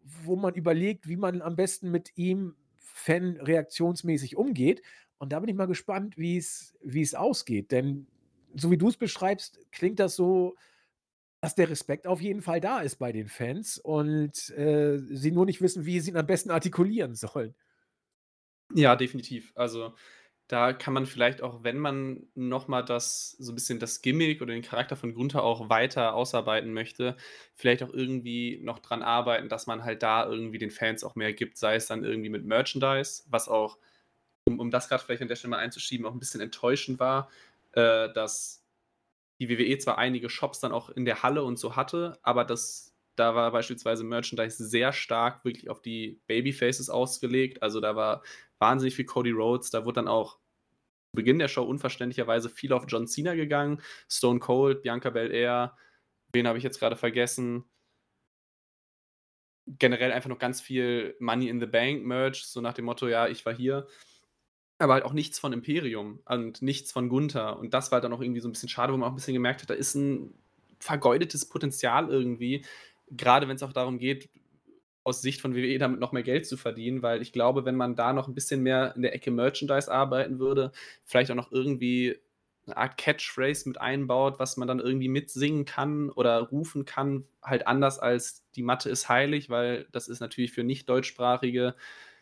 wo 0.03 0.37
man 0.37 0.55
überlegt, 0.55 1.09
wie 1.09 1.17
man 1.17 1.43
am 1.43 1.57
besten 1.57 1.91
mit 1.91 2.17
ihm 2.17 2.55
fan-reaktionsmäßig 2.77 4.37
umgeht. 4.37 4.83
Und 5.19 5.33
da 5.33 5.41
bin 5.41 5.49
ich 5.49 5.57
mal 5.57 5.67
gespannt, 5.67 6.19
wie 6.19 6.37
es 6.37 7.15
ausgeht. 7.15 7.73
Denn 7.73 8.07
so 8.55 8.71
wie 8.71 8.77
du 8.77 8.89
es 8.89 8.97
beschreibst, 8.97 9.59
klingt 9.73 9.99
das 9.99 10.17
so, 10.17 10.55
dass 11.41 11.55
der 11.55 11.71
Respekt 11.71 12.07
auf 12.07 12.21
jeden 12.21 12.43
Fall 12.43 12.61
da 12.61 12.81
ist 12.81 12.97
bei 12.97 13.13
den 13.13 13.29
Fans 13.29 13.79
und 13.79 14.51
äh, 14.51 14.99
sie 14.99 15.31
nur 15.31 15.47
nicht 15.47 15.61
wissen, 15.61 15.85
wie 15.85 16.01
sie 16.01 16.11
ihn 16.11 16.17
am 16.17 16.27
besten 16.27 16.51
artikulieren 16.51 17.15
sollen. 17.15 17.55
Ja, 18.75 18.97
definitiv. 18.97 19.53
Also 19.55 19.95
da 20.49 20.75
kann 20.75 20.93
man 20.93 21.07
vielleicht 21.07 21.43
auch, 21.43 21.65
wenn 21.65 21.79
man 21.79 22.27
nochmal 22.35 22.85
das 22.85 23.31
so 23.33 23.53
ein 23.53 23.55
bisschen 23.55 23.79
das 23.79 24.03
Gimmick 24.03 24.43
oder 24.43 24.53
den 24.53 24.63
Charakter 24.63 24.95
von 24.95 25.15
Gunther 25.15 25.43
auch 25.43 25.71
weiter 25.71 26.15
ausarbeiten 26.15 26.73
möchte, 26.75 27.17
vielleicht 27.55 27.83
auch 27.83 27.93
irgendwie 27.93 28.61
noch 28.63 28.79
dran 28.79 29.03
arbeiten, 29.03 29.49
dass 29.49 29.67
man 29.67 29.85
halt 29.85 30.03
da 30.03 30.27
irgendwie 30.27 30.59
den 30.59 30.71
Fans 30.71 31.03
auch 31.03 31.15
mehr 31.15 31.33
gibt, 31.33 31.57
sei 31.57 31.77
es 31.77 31.87
dann 31.87 32.05
irgendwie 32.05 32.29
mit 32.29 32.45
Merchandise, 32.45 33.23
was 33.29 33.49
auch, 33.49 33.79
um, 34.47 34.61
um 34.61 34.71
das 34.71 34.89
gerade 34.89 35.03
vielleicht 35.03 35.23
an 35.23 35.29
der 35.29 35.37
Stelle 35.37 35.53
mal 35.53 35.59
einzuschieben, 35.59 36.07
auch 36.07 36.13
ein 36.13 36.19
bisschen 36.19 36.43
enttäuschend 36.43 37.01
war, 37.01 37.31
äh, 37.73 38.13
dass 38.13 38.63
die 39.41 39.49
WWE 39.49 39.79
zwar 39.79 39.97
einige 39.97 40.29
Shops 40.29 40.61
dann 40.61 40.73
auch 40.73 40.91
in 40.91 41.07
der 41.07 41.23
Halle 41.23 41.43
und 41.43 41.59
so 41.59 41.75
hatte, 41.75 42.19
aber 42.23 42.45
das 42.45 42.95
da 43.17 43.35
war 43.35 43.53
beispielsweise 43.53 44.05
Merchandise 44.05 44.65
sehr 44.65 44.93
stark 44.93 45.45
wirklich 45.45 45.71
auf 45.71 45.81
die 45.81 46.21
Babyfaces 46.27 46.91
ausgelegt. 46.91 47.63
Also 47.63 47.81
da 47.81 47.95
war 47.95 48.23
wahnsinnig 48.65 48.97
viel 48.97 49.05
Cody 49.05 49.31
Rhodes. 49.31 49.71
Da 49.71 49.85
wurde 49.85 49.97
dann 49.97 50.09
auch 50.09 50.39
zu 51.11 51.17
Beginn 51.17 51.39
der 51.39 51.49
Show 51.49 51.63
unverständlicherweise 51.63 52.49
viel 52.49 52.73
auf 52.73 52.87
John 52.89 53.07
Cena 53.07 53.35
gegangen. 53.35 53.83
Stone 54.09 54.41
Cold, 54.41 54.81
Bianca 54.81 55.11
Belair, 55.11 55.77
wen 56.33 56.49
habe 56.49 56.57
ich 56.57 56.65
jetzt 56.65 56.81
gerade 56.81 56.97
vergessen? 56.97 57.65
Generell 59.67 60.13
einfach 60.13 60.31
noch 60.31 60.39
ganz 60.39 60.63
viel 60.63 61.15
Money 61.21 61.49
in 61.49 61.61
the 61.61 61.67
Bank 61.67 62.05
Merch, 62.05 62.47
so 62.47 62.63
nach 62.63 62.73
dem 62.73 62.87
Motto, 62.87 63.07
ja, 63.07 63.29
ich 63.29 63.45
war 63.45 63.55
hier. 63.55 63.87
Aber 64.79 64.95
halt 64.95 65.05
auch 65.05 65.13
nichts 65.13 65.39
von 65.39 65.53
Imperium 65.53 66.21
und 66.25 66.63
nichts 66.63 66.91
von 66.91 67.11
Gunther. 67.11 67.59
Und 67.59 67.75
das 67.75 67.91
war 67.91 67.97
halt 67.97 68.05
dann 68.05 68.13
auch 68.15 68.23
irgendwie 68.23 68.41
so 68.41 68.49
ein 68.49 68.53
bisschen 68.53 68.71
schade, 68.71 68.93
wo 68.93 68.97
man 68.97 69.07
auch 69.07 69.13
ein 69.13 69.17
bisschen 69.17 69.35
gemerkt 69.35 69.61
hat, 69.61 69.71
da 69.71 69.75
ist 69.75 69.95
ein 69.95 70.35
vergeudetes 70.81 71.49
Potenzial 71.49 72.09
irgendwie. 72.09 72.65
Gerade 73.11 73.47
wenn 73.47 73.57
es 73.57 73.63
auch 73.63 73.73
darum 73.73 73.99
geht, 73.99 74.31
aus 75.05 75.23
Sicht 75.23 75.41
von 75.41 75.55
WWE 75.55 75.79
damit 75.79 76.01
noch 76.01 76.13
mehr 76.13 76.23
Geld 76.23 76.47
zu 76.47 76.57
verdienen, 76.57 77.03
weil 77.03 77.23
ich 77.23 77.33
glaube, 77.33 77.65
wenn 77.65 77.77
man 77.77 77.95
da 77.95 78.13
noch 78.13 78.27
ein 78.27 78.35
bisschen 78.35 78.63
mehr 78.63 78.95
in 78.97 79.03
der 79.03 79.15
Ecke 79.15 79.31
Merchandise 79.31 79.93
arbeiten 79.93 80.39
würde, 80.39 80.73
vielleicht 81.05 81.31
auch 81.31 81.37
noch 81.37 81.53
irgendwie 81.53 82.19
eine 82.67 82.79
Art 82.79 82.97
Catchphrase 82.97 83.69
mit 83.69 83.79
einbaut, 83.81 84.39
was 84.39 84.57
man 84.57 84.67
dann 84.67 84.81
irgendwie 84.81 85.09
mitsingen 85.09 85.67
kann 85.67 86.09
oder 86.11 86.39
rufen 86.41 86.87
kann, 86.87 87.25
halt 87.43 87.67
anders 87.67 87.99
als 87.99 88.47
die 88.57 88.63
Matte 88.63 88.89
ist 88.89 89.09
heilig, 89.11 89.51
weil 89.51 89.87
das 89.93 90.09
ist 90.09 90.21
natürlich 90.21 90.53
für 90.53 90.65
nicht-deutschsprachige 90.65 91.75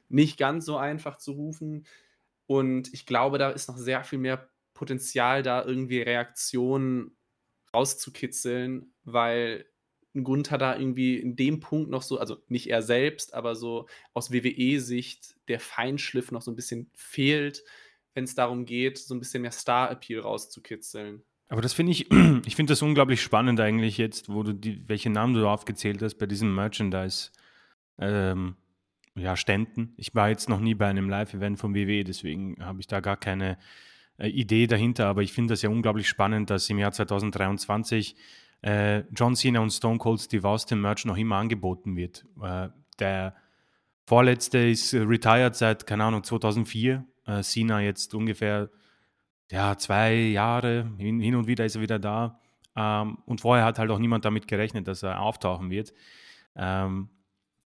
nicht 0.09 0.39
ganz 0.39 0.67
so 0.67 0.77
einfach 0.77 1.17
zu 1.17 1.33
rufen. 1.33 1.87
Und 2.47 2.93
ich 2.93 3.07
glaube, 3.07 3.39
da 3.39 3.51
ist 3.51 3.69
noch 3.69 3.77
sehr 3.77 4.03
viel 4.05 4.19
mehr 4.19 4.49
Potenzial, 4.75 5.43
da 5.43 5.65
irgendwie 5.65 6.03
Reaktionen 6.03 7.17
rauszukitzeln, 7.73 8.93
weil 9.05 9.65
Gunther 10.15 10.59
da 10.59 10.77
irgendwie 10.77 11.17
in 11.17 11.37
dem 11.37 11.61
Punkt 11.61 11.91
noch 11.91 12.03
so, 12.03 12.19
also 12.19 12.37
nicht 12.49 12.69
er 12.69 12.83
selbst, 12.83 13.35
aber 13.35 13.55
so 13.55 13.87
aus 14.13 14.31
WWE-Sicht 14.31 15.37
der 15.49 15.59
Feinschliff 15.59 16.31
noch 16.33 16.43
so 16.43 16.51
ein 16.51 16.57
bisschen 16.57 16.91
fehlt, 16.95 17.65
wenn 18.15 18.25
es 18.25 18.35
darum 18.35 18.67
geht, 18.67 18.99
so 18.99 19.15
ein 19.15 19.21
bisschen 19.21 19.43
mehr 19.43 19.53
Star-Appeal 19.53 20.21
rauszukitzeln. 20.21 21.23
Aber 21.49 21.63
das 21.63 21.73
finde 21.73 21.93
ich, 21.93 22.11
ich 22.47 22.57
finde 22.57 22.73
das 22.73 22.83
unglaublich 22.83 23.23
spannend 23.23 23.59
eigentlich 23.61 23.99
jetzt, 23.99 24.29
wo 24.29 24.43
du 24.43 24.53
die, 24.53 24.87
welche 24.89 25.11
Namen 25.11 25.35
du 25.35 25.47
aufgezählt 25.49 26.03
hast 26.03 26.17
bei 26.17 26.27
diesem 26.27 26.55
Merchandise. 26.55 27.31
Ähm, 27.99 28.57
ja, 29.15 29.37
Ständen. 29.37 29.93
Ich 29.97 30.15
war 30.15 30.31
jetzt 30.31 30.49
noch 30.49 30.61
nie 30.61 30.75
bei 30.75 30.89
einem 30.89 31.11
Live-Event 31.11 31.59
vom 31.59 31.75
WWE, 31.75 32.05
deswegen 32.05 32.57
habe 32.65 32.81
ich 32.81 32.87
da 32.87 33.01
gar 33.01 33.19
keine 33.19 33.59
äh, 34.19 34.29
Idee 34.29 34.67
dahinter, 34.67 35.07
aber 35.07 35.23
ich 35.23 35.33
finde 35.33 35.53
das 35.53 35.63
ja 35.63 35.69
unglaublich 35.69 36.09
spannend, 36.09 36.49
dass 36.51 36.71
im 36.71 36.79
Jahr 36.79 36.93
2023 36.93 38.17
äh, 38.63 39.01
John 39.13 39.35
Cena 39.35 39.61
und 39.61 39.71
Stone 39.71 39.99
Cold 39.99 40.21
Steve 40.21 40.49
Austin 40.49 40.81
Merch 40.81 41.05
noch 41.05 41.17
immer 41.17 41.37
angeboten 41.37 41.97
wird. 41.97 42.25
Äh, 42.43 42.69
der 42.99 43.35
vorletzte 44.07 44.59
ist 44.59 44.93
äh, 44.93 45.01
retired 45.01 45.55
seit, 45.55 45.87
keine 45.87 46.05
Ahnung, 46.05 46.23
2004. 46.23 47.05
Äh, 47.27 47.43
Cena 47.43 47.81
jetzt 47.81 48.15
ungefähr 48.15 48.71
ja, 49.51 49.77
zwei 49.77 50.15
Jahre, 50.15 50.91
hin, 50.97 51.21
hin 51.21 51.35
und 51.35 51.47
wieder 51.47 51.65
ist 51.65 51.77
er 51.77 51.83
wieder 51.83 51.99
da. 51.99 52.41
Ähm, 52.75 53.19
und 53.27 53.43
vorher 53.43 53.65
hat 53.65 53.79
halt 53.79 53.91
auch 53.91 53.99
niemand 53.99 54.25
damit 54.25 54.49
gerechnet, 54.49 54.89
dass 54.89 55.03
er 55.03 55.21
auftauchen 55.21 55.71
wird. 55.71 55.93
Ähm, 56.57 57.11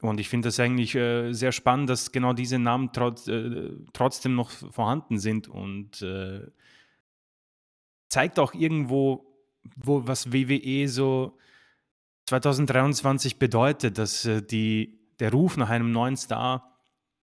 und 0.02 0.18
ich 0.18 0.28
finde 0.28 0.48
das 0.48 0.60
eigentlich 0.60 0.94
äh, 0.94 1.32
sehr 1.32 1.52
spannend, 1.52 1.88
dass 1.90 2.12
genau 2.12 2.32
diese 2.32 2.58
Namen 2.58 2.90
trotz, 2.92 3.28
äh, 3.28 3.70
trotzdem 3.92 4.34
noch 4.34 4.50
vorhanden 4.50 5.18
sind 5.18 5.48
und 5.48 6.02
äh, 6.02 6.46
zeigt 8.08 8.38
auch 8.38 8.54
irgendwo, 8.54 9.29
wo, 9.76 10.06
was 10.06 10.32
WWE 10.32 10.88
so 10.88 11.38
2023 12.26 13.38
bedeutet, 13.38 13.98
dass 13.98 14.24
äh, 14.24 14.42
die, 14.42 15.00
der 15.18 15.32
Ruf 15.32 15.56
nach 15.56 15.70
einem 15.70 15.92
neuen 15.92 16.16
Star 16.16 16.70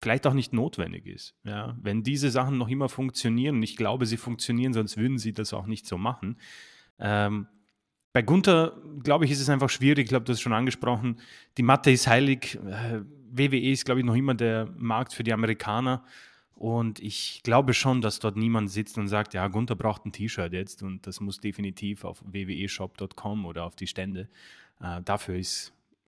vielleicht 0.02 0.26
auch 0.26 0.34
nicht 0.34 0.52
notwendig 0.52 1.06
ist. 1.06 1.34
Ja? 1.44 1.76
Wenn 1.80 2.02
diese 2.02 2.30
Sachen 2.30 2.58
noch 2.58 2.68
immer 2.68 2.88
funktionieren, 2.88 3.62
ich 3.62 3.76
glaube, 3.76 4.04
sie 4.06 4.16
funktionieren, 4.16 4.72
sonst 4.72 4.96
würden 4.96 5.18
sie 5.18 5.32
das 5.32 5.54
auch 5.54 5.66
nicht 5.66 5.86
so 5.86 5.96
machen. 5.96 6.38
Ähm, 6.98 7.46
bei 8.12 8.20
Gunther, 8.20 8.76
glaube 9.02 9.24
ich, 9.24 9.30
ist 9.30 9.40
es 9.40 9.48
einfach 9.48 9.70
schwierig. 9.70 10.04
Ich 10.04 10.08
glaube, 10.08 10.24
du 10.24 10.32
hast 10.32 10.38
es 10.38 10.42
schon 10.42 10.52
angesprochen. 10.52 11.20
Die 11.56 11.62
Mathe 11.62 11.90
ist 11.90 12.06
heilig. 12.06 12.58
Äh, 12.66 13.00
WWE 13.30 13.70
ist, 13.70 13.86
glaube 13.86 14.00
ich, 14.00 14.06
noch 14.06 14.14
immer 14.14 14.34
der 14.34 14.68
Markt 14.76 15.14
für 15.14 15.24
die 15.24 15.32
Amerikaner. 15.32 16.04
Und 16.62 17.00
ich 17.00 17.40
glaube 17.42 17.74
schon, 17.74 18.02
dass 18.02 18.20
dort 18.20 18.36
niemand 18.36 18.70
sitzt 18.70 18.96
und 18.96 19.08
sagt, 19.08 19.34
ja, 19.34 19.48
Gunther 19.48 19.74
braucht 19.74 20.06
ein 20.06 20.12
T-Shirt 20.12 20.52
jetzt 20.52 20.84
und 20.84 21.04
das 21.08 21.18
muss 21.18 21.40
definitiv 21.40 22.04
auf 22.04 22.22
www.shop.com 22.24 23.46
oder 23.46 23.64
auf 23.64 23.74
die 23.74 23.88
Stände. 23.88 24.28
Äh, 24.80 25.02
dafür 25.02 25.34
ist, 25.34 25.72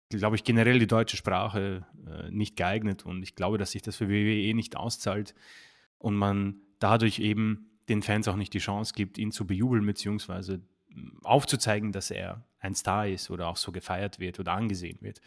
glaube 0.07 0.37
ich, 0.37 0.45
generell 0.45 0.79
die 0.79 0.87
deutsche 0.87 1.17
Sprache 1.17 1.85
äh, 2.07 2.31
nicht 2.31 2.55
geeignet 2.55 3.05
und 3.05 3.23
ich 3.23 3.35
glaube, 3.35 3.57
dass 3.57 3.71
sich 3.71 3.81
das 3.81 3.97
für 3.97 4.07
WWE 4.07 4.53
nicht 4.53 4.77
auszahlt 4.77 5.35
und 5.97 6.15
man 6.15 6.55
dadurch 6.79 7.19
eben 7.19 7.69
den 7.89 8.01
Fans 8.01 8.29
auch 8.29 8.37
nicht 8.37 8.53
die 8.53 8.59
Chance 8.59 8.93
gibt, 8.95 9.17
ihn 9.17 9.33
zu 9.33 9.45
bejubeln 9.45 9.85
beziehungsweise 9.85 10.61
hm, 10.93 11.19
aufzuzeigen, 11.25 11.91
dass 11.91 12.09
er 12.09 12.45
ein 12.61 12.73
Star 12.73 13.05
ist 13.05 13.29
oder 13.31 13.49
auch 13.49 13.57
so 13.57 13.73
gefeiert 13.73 14.21
wird 14.21 14.39
oder 14.39 14.53
angesehen 14.53 14.99
wird. 15.01 15.19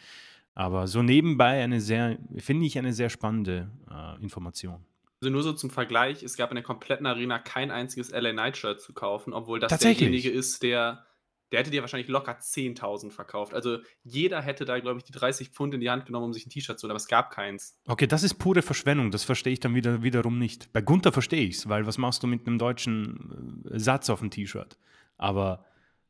Aber 0.55 0.87
so 0.87 1.03
nebenbei 1.03 1.63
eine 1.63 1.79
sehr, 1.79 2.17
finde 2.37 2.65
ich, 2.65 2.79
eine 2.79 2.91
sehr 2.91 3.11
spannende 3.11 3.69
äh, 3.87 4.19
Information. 4.19 4.83
Also 5.21 5.31
nur 5.31 5.43
so 5.43 5.53
zum 5.53 5.69
Vergleich, 5.69 6.23
es 6.23 6.35
gab 6.35 6.49
in 6.49 6.55
der 6.55 6.63
kompletten 6.63 7.05
Arena 7.05 7.37
kein 7.37 7.69
einziges 7.69 8.09
LA 8.09 8.31
Knight 8.31 8.57
Shirt 8.57 8.81
zu 8.81 8.91
kaufen, 8.91 9.33
obwohl 9.33 9.59
das 9.59 9.77
derjenige 9.77 10.31
ist, 10.31 10.63
der, 10.63 11.05
der 11.51 11.59
hätte 11.59 11.69
dir 11.69 11.81
wahrscheinlich 11.81 12.07
locker 12.07 12.39
10.000 12.39 13.11
verkauft. 13.11 13.53
Also 13.53 13.77
jeder 14.03 14.41
hätte 14.41 14.65
da, 14.65 14.79
glaube 14.79 14.97
ich, 14.97 15.03
die 15.03 15.11
30 15.11 15.49
Pfund 15.49 15.75
in 15.75 15.79
die 15.79 15.91
Hand 15.91 16.07
genommen, 16.07 16.25
um 16.25 16.33
sich 16.33 16.47
ein 16.47 16.49
T-Shirt 16.49 16.79
zu 16.79 16.85
holen, 16.85 16.91
aber 16.91 16.97
es 16.97 17.07
gab 17.07 17.29
keins. 17.29 17.77
Okay, 17.85 18.07
das 18.07 18.23
ist 18.23 18.35
pure 18.35 18.63
Verschwendung, 18.63 19.11
das 19.11 19.23
verstehe 19.23 19.53
ich 19.53 19.59
dann 19.59 19.75
wieder, 19.75 20.01
wiederum 20.01 20.39
nicht. 20.39 20.73
Bei 20.73 20.81
Gunther 20.81 21.11
verstehe 21.11 21.43
ich 21.43 21.57
es, 21.57 21.69
weil 21.69 21.85
was 21.85 21.99
machst 21.99 22.23
du 22.23 22.27
mit 22.27 22.47
einem 22.47 22.57
deutschen 22.57 23.63
äh, 23.69 23.77
Satz 23.77 24.09
auf 24.09 24.21
dem 24.21 24.31
T-Shirt? 24.31 24.75
Aber 25.17 25.65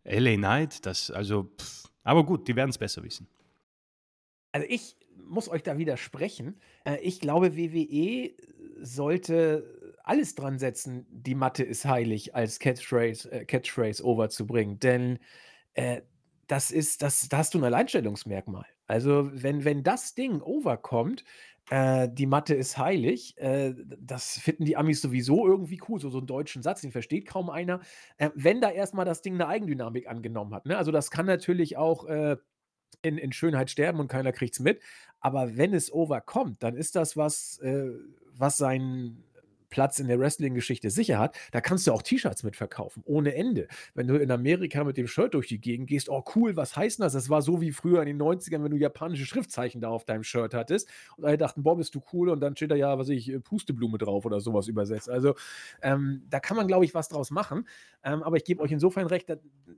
LA 0.05 0.37
Knight, 0.37 0.85
das, 0.85 1.11
also, 1.11 1.51
pff, 1.59 1.89
aber 2.03 2.23
gut, 2.23 2.47
die 2.47 2.55
werden 2.55 2.69
es 2.69 2.77
besser 2.77 3.03
wissen. 3.03 3.27
Also 4.53 4.65
ich 4.69 4.95
muss 5.17 5.49
euch 5.49 5.63
da 5.63 5.77
widersprechen. 5.77 6.59
Äh, 6.85 6.99
ich 7.01 7.19
glaube, 7.19 7.57
WWE 7.57 8.31
sollte 8.81 9.93
alles 10.03 10.35
dran 10.35 10.59
setzen, 10.59 11.05
die 11.09 11.35
Matte 11.35 11.63
ist 11.63 11.85
heilig 11.85 12.35
als 12.35 12.59
Catchphrase, 12.59 13.31
äh, 13.31 13.45
Catchphrase 13.45 14.03
overzubringen. 14.03 14.79
Denn 14.79 15.19
äh, 15.73 16.01
das 16.47 16.71
ist, 16.71 17.01
das, 17.01 17.29
da 17.29 17.37
hast 17.37 17.53
du 17.53 17.59
ein 17.59 17.63
Alleinstellungsmerkmal. 17.63 18.65
Also, 18.87 19.29
wenn, 19.31 19.63
wenn 19.63 19.83
das 19.83 20.15
Ding 20.15 20.41
overkommt, 20.41 21.23
äh, 21.69 22.09
die 22.11 22.25
Matte 22.25 22.55
ist 22.55 22.77
heilig, 22.77 23.37
äh, 23.37 23.73
das 23.99 24.37
finden 24.37 24.65
die 24.65 24.75
Amis 24.75 25.01
sowieso 25.01 25.47
irgendwie 25.47 25.79
cool, 25.87 26.01
so, 26.01 26.09
so 26.09 26.17
einen 26.17 26.27
deutschen 26.27 26.61
Satz, 26.61 26.81
den 26.81 26.91
versteht 26.91 27.25
kaum 27.25 27.49
einer. 27.49 27.79
Äh, 28.17 28.31
wenn 28.35 28.59
da 28.59 28.69
erstmal 28.69 29.05
das 29.05 29.21
Ding 29.21 29.35
eine 29.35 29.47
Eigendynamik 29.47 30.09
angenommen 30.09 30.53
hat. 30.53 30.65
Ne? 30.65 30.77
Also, 30.77 30.91
das 30.91 31.09
kann 31.09 31.25
natürlich 31.25 31.77
auch 31.77 32.05
äh, 32.05 32.35
in, 33.01 33.17
in 33.17 33.31
Schönheit 33.31 33.69
sterben 33.69 33.99
und 33.99 34.09
keiner 34.09 34.33
kriegt 34.33 34.55
es 34.55 34.59
mit. 34.59 34.81
Aber 35.21 35.55
wenn 35.55 35.73
es 35.73 35.91
overkommt, 35.93 36.61
dann 36.63 36.75
ist 36.75 36.95
das 36.95 37.15
was, 37.15 37.59
äh, 37.59 37.91
was 38.41 38.57
seinen 38.57 39.23
Platz 39.71 39.99
in 39.99 40.07
der 40.07 40.19
Wrestling-Geschichte 40.19 40.91
sicher 40.91 41.17
hat, 41.17 41.35
da 41.51 41.61
kannst 41.61 41.87
du 41.87 41.93
auch 41.93 42.03
T-Shirts 42.03 42.43
mitverkaufen, 42.43 43.01
ohne 43.05 43.33
Ende. 43.33 43.67
Wenn 43.95 44.05
du 44.07 44.17
in 44.17 44.29
Amerika 44.29 44.83
mit 44.83 44.97
dem 44.97 45.07
Shirt 45.07 45.33
durch 45.33 45.47
die 45.47 45.59
Gegend 45.59 45.87
gehst, 45.87 46.09
oh 46.09 46.23
cool, 46.35 46.55
was 46.55 46.75
heißt 46.75 46.99
das? 46.99 47.13
Das 47.13 47.29
war 47.29 47.41
so 47.41 47.61
wie 47.61 47.71
früher 47.71 48.01
in 48.01 48.07
den 48.07 48.21
90ern, 48.21 48.63
wenn 48.63 48.71
du 48.71 48.77
japanische 48.77 49.25
Schriftzeichen 49.25 49.81
da 49.81 49.89
auf 49.89 50.05
deinem 50.05 50.23
Shirt 50.23 50.53
hattest 50.53 50.89
und 51.17 51.25
alle 51.25 51.37
dachten, 51.37 51.63
boah, 51.63 51.77
bist 51.77 51.95
du 51.95 52.03
cool 52.13 52.29
und 52.29 52.41
dann 52.41 52.55
steht 52.55 52.69
da 52.69 52.75
ja, 52.75 52.99
was 52.99 53.09
ich, 53.09 53.31
Pusteblume 53.43 53.97
drauf 53.97 54.25
oder 54.25 54.41
sowas 54.41 54.67
übersetzt. 54.67 55.09
Also 55.09 55.35
ähm, 55.81 56.23
da 56.29 56.39
kann 56.39 56.57
man, 56.57 56.67
glaube 56.67 56.85
ich, 56.85 56.93
was 56.93 57.07
draus 57.07 57.31
machen. 57.31 57.65
Ähm, 58.03 58.21
aber 58.21 58.35
ich 58.35 58.43
gebe 58.43 58.61
euch 58.61 58.71
insofern 58.71 59.07
recht, 59.07 59.31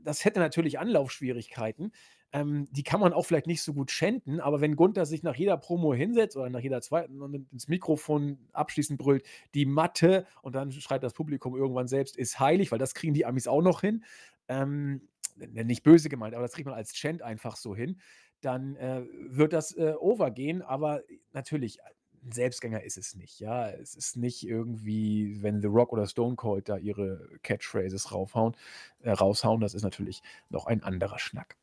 das 0.03 0.25
hätte 0.25 0.39
natürlich 0.39 0.79
Anlaufschwierigkeiten. 0.79 1.91
Ähm, 2.33 2.67
die 2.71 2.81
kann 2.81 2.99
man 2.99 3.13
auch 3.13 3.27
vielleicht 3.27 3.45
nicht 3.45 3.61
so 3.61 3.73
gut 3.73 3.91
schänden, 3.91 4.39
aber 4.39 4.59
wenn 4.59 4.75
Gunther 4.75 5.05
sich 5.05 5.21
nach 5.21 5.35
jeder 5.35 5.55
Promo 5.55 5.93
hinsetzt 5.93 6.35
oder 6.35 6.49
nach 6.49 6.61
jeder 6.61 6.81
zweiten 6.81 7.21
und 7.21 7.47
ins 7.51 7.67
Mikrofon 7.67 8.39
abschließend 8.53 8.97
brüllt, 8.97 9.23
die 9.53 9.67
Matte 9.67 10.25
und 10.41 10.55
dann 10.55 10.71
schreit 10.71 11.03
das 11.03 11.13
Publikum 11.13 11.55
irgendwann 11.55 11.87
selbst, 11.87 12.17
ist 12.17 12.39
heilig, 12.39 12.71
weil 12.71 12.79
das 12.79 12.95
kriegen 12.95 13.13
die 13.13 13.27
Amis 13.27 13.47
auch 13.47 13.61
noch 13.61 13.81
hin. 13.81 14.03
Ähm, 14.47 15.07
nicht 15.35 15.83
böse 15.83 16.09
gemeint, 16.09 16.33
aber 16.33 16.43
das 16.43 16.53
kriegt 16.53 16.65
man 16.65 16.75
als 16.75 16.93
Chant 16.93 17.21
einfach 17.21 17.55
so 17.55 17.75
hin. 17.75 17.99
Dann 18.41 18.75
äh, 18.77 19.03
wird 19.29 19.53
das 19.53 19.77
äh, 19.77 19.93
overgehen, 19.99 20.63
aber 20.63 21.03
natürlich, 21.33 21.79
ein 22.25 22.31
Selbstgänger 22.31 22.83
ist 22.83 22.97
es 22.97 23.15
nicht, 23.15 23.39
ja. 23.39 23.69
Es 23.69 23.95
ist 23.95 24.17
nicht 24.17 24.47
irgendwie, 24.47 25.41
wenn 25.41 25.61
The 25.61 25.67
Rock 25.67 25.93
oder 25.93 26.07
Stone 26.07 26.35
Cold 26.35 26.67
da 26.69 26.77
ihre 26.77 27.29
Catchphrases 27.43 28.11
raufhauen, 28.11 28.55
äh, 29.01 29.11
raushauen, 29.11 29.61
das 29.61 29.73
ist 29.73 29.83
natürlich 29.83 30.21
noch 30.49 30.65
ein 30.65 30.83
anderer 30.83 31.19
Schnack. 31.19 31.57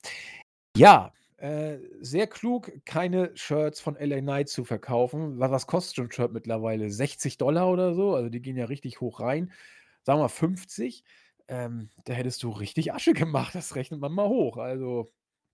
Ja, 0.81 1.13
äh, 1.37 1.77
sehr 2.01 2.27
klug, 2.27 2.73
keine 2.87 3.37
Shirts 3.37 3.81
von 3.81 3.97
LA 3.97 4.21
Knight 4.21 4.49
zu 4.49 4.65
verkaufen. 4.65 5.39
Was, 5.39 5.51
was 5.51 5.67
kostet 5.67 5.97
so 5.97 6.03
ein 6.03 6.11
Shirt 6.11 6.33
mittlerweile? 6.33 6.91
60 6.91 7.37
Dollar 7.37 7.71
oder 7.71 7.93
so? 7.93 8.15
Also 8.15 8.31
die 8.31 8.41
gehen 8.41 8.57
ja 8.57 8.65
richtig 8.65 9.03
hoch 9.03 9.21
rein. 9.21 9.53
Sagen 10.05 10.21
wir 10.21 10.23
mal 10.23 10.29
50. 10.29 11.05
Ähm, 11.49 11.91
da 12.07 12.15
hättest 12.15 12.43
du 12.43 12.49
richtig 12.49 12.95
Asche 12.95 13.13
gemacht. 13.13 13.55
Das 13.55 13.77
rechnet 13.77 14.01
man 14.01 14.13
mal 14.13 14.27
hoch. 14.27 14.57
Also, 14.57 15.13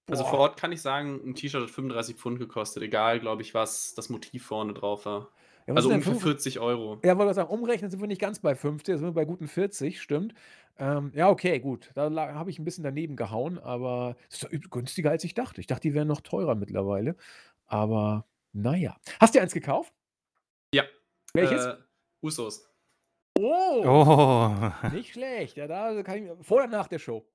also 0.09 0.23
vor 0.23 0.39
Ort 0.39 0.61
kann 0.61 0.71
ich 0.71 0.81
sagen, 0.81 1.21
ein 1.25 1.35
T-Shirt 1.35 1.63
hat 1.63 1.71
35 1.71 2.15
Pfund 2.15 2.39
gekostet. 2.39 2.85
Egal, 2.85 3.19
glaube 3.19 3.43
ich, 3.43 3.53
was 3.53 3.95
das 3.95 4.09
Motiv 4.09 4.47
vorne 4.47 4.75
drauf 4.75 5.07
war. 5.07 5.33
Ja, 5.67 5.75
also 5.75 5.89
ungefähr 5.89 6.15
40 6.15 6.61
Euro. 6.61 7.01
Ja, 7.05 7.19
wollte 7.19 7.31
ich 7.31 7.37
sagen, 7.37 7.51
umrechnen 7.51 7.91
sind 7.91 8.01
wir 8.01 8.07
nicht 8.07 8.21
ganz 8.21 8.39
bei 8.39 8.55
50, 8.55 8.99
sind 8.99 9.07
wir 9.07 9.13
bei 9.13 9.25
guten 9.25 9.49
40, 9.49 10.01
stimmt. 10.01 10.35
Ähm, 10.79 11.11
ja, 11.15 11.29
okay, 11.29 11.59
gut. 11.59 11.91
Da 11.95 12.11
habe 12.35 12.51
ich 12.51 12.59
ein 12.59 12.65
bisschen 12.65 12.85
daneben 12.85 13.17
gehauen, 13.17 13.59
aber 13.59 14.17
es 14.29 14.43
ist 14.43 14.45
doch 14.45 14.71
günstiger, 14.71 15.11
als 15.11 15.25
ich 15.25 15.35
dachte. 15.35 15.61
Ich 15.61 15.67
dachte, 15.67 15.89
die 15.89 15.95
wären 15.95 16.09
noch 16.09 16.21
teurer 16.21 16.55
mittlerweile. 16.55 17.17
Aber 17.67 18.27
naja. 18.53 18.97
Hast 19.19 19.35
du 19.35 19.41
eins 19.41 19.53
gekauft? 19.53 19.93
Ja. 20.73 20.85
Welches? 21.35 21.65
Äh, 21.65 21.77
Usos. 22.23 22.69
Oh, 23.39 23.83
Oh, 23.85 24.89
nicht 24.93 25.13
schlecht. 25.13 25.57
Ja, 25.57 25.67
da 25.67 26.03
kann 26.03 26.25
ich, 26.25 26.47
vor 26.47 26.59
oder 26.59 26.69
nach 26.69 26.89
der 26.89 26.99
Show? 26.99 27.27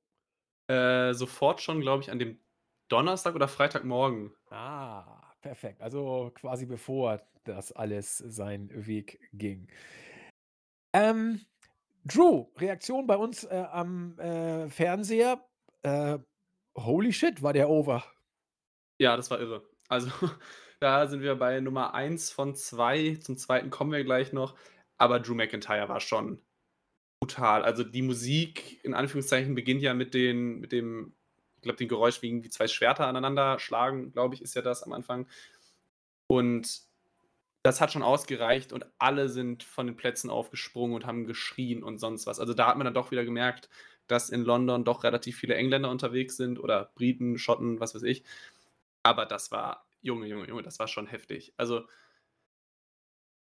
Äh, 0.67 1.13
sofort 1.13 1.61
schon, 1.61 1.81
glaube 1.81 2.01
ich, 2.03 2.11
an 2.11 2.17
dem 2.17 2.39
Donnerstag 2.87 3.35
oder 3.35 3.47
Freitagmorgen. 3.47 4.33
Ah, 4.49 5.20
perfekt. 5.41 5.81
Also 5.81 6.31
quasi 6.35 6.65
bevor 6.65 7.21
das 7.43 7.71
alles 7.71 8.17
seinen 8.17 8.87
Weg 8.87 9.19
ging. 9.33 9.67
Ähm, 10.93 11.41
Drew, 12.05 12.47
Reaktion 12.57 13.07
bei 13.07 13.15
uns 13.15 13.43
äh, 13.43 13.65
am 13.71 14.17
äh, 14.19 14.69
Fernseher. 14.69 15.45
Äh, 15.83 16.19
holy 16.77 17.13
shit, 17.13 17.41
war 17.41 17.53
der 17.53 17.69
over. 17.69 18.03
Ja, 18.99 19.15
das 19.15 19.29
war 19.31 19.39
irre. 19.39 19.67
Also, 19.87 20.09
da 20.79 21.07
sind 21.07 21.21
wir 21.21 21.35
bei 21.35 21.59
Nummer 21.59 21.93
1 21.93 22.31
von 22.31 22.55
2. 22.55 23.17
Zum 23.21 23.37
zweiten 23.37 23.69
kommen 23.69 23.91
wir 23.91 24.03
gleich 24.03 24.33
noch. 24.33 24.55
Aber 24.97 25.19
Drew 25.19 25.35
McIntyre 25.35 25.89
war 25.89 25.99
schon 25.99 26.41
brutal. 27.19 27.63
Also, 27.63 27.83
die 27.83 28.01
Musik, 28.01 28.83
in 28.83 28.93
Anführungszeichen, 28.93 29.55
beginnt 29.55 29.81
ja 29.81 29.93
mit, 29.93 30.13
den, 30.13 30.59
mit 30.59 30.71
dem, 30.71 31.15
ich 31.61 31.63
glaube, 31.63 31.77
dem 31.77 31.89
Geräusch, 31.89 32.23
wie 32.23 32.27
irgendwie 32.27 32.49
zwei 32.49 32.67
Schwerter 32.67 33.05
aneinander 33.05 33.59
schlagen, 33.59 34.11
glaube 34.11 34.33
ich, 34.33 34.41
ist 34.41 34.55
ja 34.55 34.63
das 34.63 34.81
am 34.81 34.93
Anfang. 34.93 35.27
Und 36.25 36.81
das 37.61 37.79
hat 37.79 37.91
schon 37.91 38.01
ausgereicht 38.01 38.73
und 38.73 38.87
alle 38.97 39.29
sind 39.29 39.61
von 39.61 39.85
den 39.85 39.95
Plätzen 39.95 40.31
aufgesprungen 40.31 40.95
und 40.95 41.05
haben 41.05 41.27
geschrien 41.27 41.83
und 41.83 41.99
sonst 41.99 42.25
was. 42.25 42.39
Also 42.39 42.55
da 42.55 42.65
hat 42.65 42.77
man 42.77 42.85
dann 42.85 42.95
doch 42.95 43.11
wieder 43.11 43.23
gemerkt, 43.23 43.69
dass 44.07 44.31
in 44.31 44.43
London 44.43 44.83
doch 44.83 45.03
relativ 45.03 45.37
viele 45.37 45.53
Engländer 45.53 45.91
unterwegs 45.91 46.35
sind 46.35 46.59
oder 46.59 46.91
Briten, 46.95 47.37
Schotten, 47.37 47.79
was 47.79 47.93
weiß 47.93 48.01
ich. 48.01 48.23
Aber 49.03 49.27
das 49.27 49.51
war, 49.51 49.85
Junge, 50.01 50.25
Junge, 50.25 50.47
Junge, 50.47 50.63
das 50.63 50.79
war 50.79 50.87
schon 50.87 51.05
heftig. 51.05 51.53
Also 51.57 51.83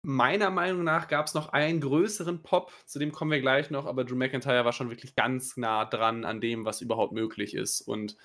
meiner 0.03 0.51
Meinung 0.51 0.85
nach 0.85 1.09
gab 1.09 1.27
es 1.27 1.35
noch 1.35 1.51
einen 1.51 1.81
größeren 1.81 2.43
Pop, 2.43 2.73
zu 2.87 2.99
dem 2.99 3.13
kommen 3.13 3.31
wir 3.31 3.41
gleich 3.41 3.71
noch, 3.71 3.87
aber 3.87 4.05
Drew 4.05 4.17
McIntyre 4.17 4.65
war 4.65 4.73
schon 4.73 4.91
wirklich 4.91 5.15
ganz 5.15 5.57
nah 5.57 5.85
dran 5.85 6.25
an 6.25 6.41
dem, 6.41 6.65
was 6.65 6.81
überhaupt 6.81 7.13
möglich 7.13 7.55
ist. 7.55 7.81
Und 7.81 8.17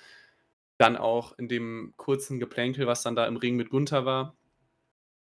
dann 0.76 0.96
auch 0.96 1.38
in 1.38 1.48
dem 1.48 1.94
kurzen 1.96 2.38
Geplänkel, 2.38 2.86
was 2.86 3.02
dann 3.02 3.16
da 3.16 3.26
im 3.26 3.36
Ring 3.36 3.56
mit 3.56 3.70
Gunther 3.70 4.04
war, 4.04 4.36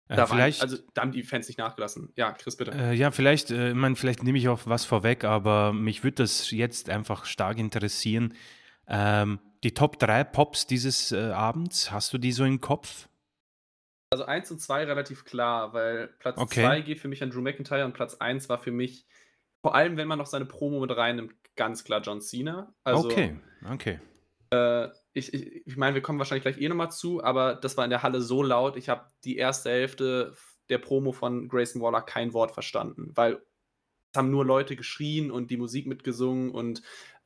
äh, 0.09 0.17
da 0.17 0.27
vielleicht, 0.27 0.61
waren, 0.61 0.71
also 0.71 0.83
da 0.95 1.03
haben 1.03 1.13
die 1.13 1.23
Fans 1.23 1.49
nicht 1.49 1.59
nachgelassen. 1.59 2.13
Ja, 2.17 2.33
Chris, 2.33 2.57
bitte. 2.57 2.73
äh, 2.73 2.93
ja, 2.93 3.11
vielleicht, 3.11 3.51
äh, 3.51 3.71
ich 3.71 3.75
meine, 3.75 3.97
vielleicht 3.97 4.23
nehme 4.23 4.39
ich 4.39 4.49
auch 4.49 4.61
was 4.67 4.85
vorweg, 4.85 5.25
aber 5.25 5.73
mich 5.73 6.05
würde 6.05 6.17
das 6.17 6.51
jetzt 6.51 6.91
einfach 6.91 7.25
stark 7.25 7.59
interessieren. 7.59 8.35
Ähm, 8.87 9.39
die 9.63 9.73
Top 9.73 9.99
3 9.99 10.25
Pops 10.25 10.67
dieses 10.67 11.11
äh, 11.13 11.31
Abends, 11.31 11.91
hast 11.91 12.13
du 12.13 12.19
die 12.19 12.33
so 12.33 12.45
im 12.45 12.61
Kopf? 12.61 13.09
Also 14.15 14.27
1 14.27 14.49
und 14.53 14.61
2 14.61 14.85
relativ 14.85 15.25
klar, 15.25 15.73
weil 15.73 16.07
Platz 16.21 16.37
2 16.37 16.43
Okay. 16.43 16.83
geht 16.83 17.01
für 17.01 17.09
mich 17.09 17.21
an 17.21 17.31
Drew 17.31 17.41
McIntyre 17.41 17.85
und 17.85 17.95
Platz 17.95 18.15
1 18.15 18.49
war 18.49 18.59
für 18.59 18.71
mich, 18.71 19.09
vor 19.61 19.75
allem 19.75 19.97
wenn 19.97 20.07
man 20.07 20.21
noch 20.21 20.27
seine 20.27 20.45
Promo 20.45 20.79
mit 20.79 20.97
reinnimmt, 20.97 21.35
ganz 21.57 21.83
klar 21.83 22.01
John 22.01 22.21
Cena. 22.21 22.73
Also 22.85 23.09
Okay, 23.09 23.41
okay. 23.69 23.99
ich, 25.15 25.35
ich, 25.35 25.67
ich 25.67 25.77
meine, 25.77 25.97
wir 25.97 26.03
kommen 26.03 26.21
wahrscheinlich 26.21 26.45
gleich 26.45 26.61
eh 26.61 26.69
nochmal 26.69 26.93
zu, 26.93 27.25
aber 27.25 27.57
das 27.57 27.77
war 27.77 27.83
in 27.83 27.91
der 27.91 28.05
Halle 28.05 28.21
so 28.21 28.45
laut, 28.45 28.77
ich 28.77 28.89
habe 28.89 29.11
die 29.25 29.37
erste 29.37 29.71
Hälfte 29.71 30.37
der 30.69 30.79
Promo 30.79 31.11
von 31.11 31.49
Grayson 31.49 31.83
Waller 31.83 32.03
kein 32.03 32.33
Wort 32.35 32.53
verstanden, 32.53 33.11
weil 33.17 33.43
es 34.13 34.19
haben 34.19 34.31
nur 34.31 34.45
Leute 34.45 34.77
geschrien 34.77 35.33
und 35.33 35.51
die 35.51 35.57
Musik 35.57 35.89
mitgesungen 35.89 36.53
und 36.53 36.83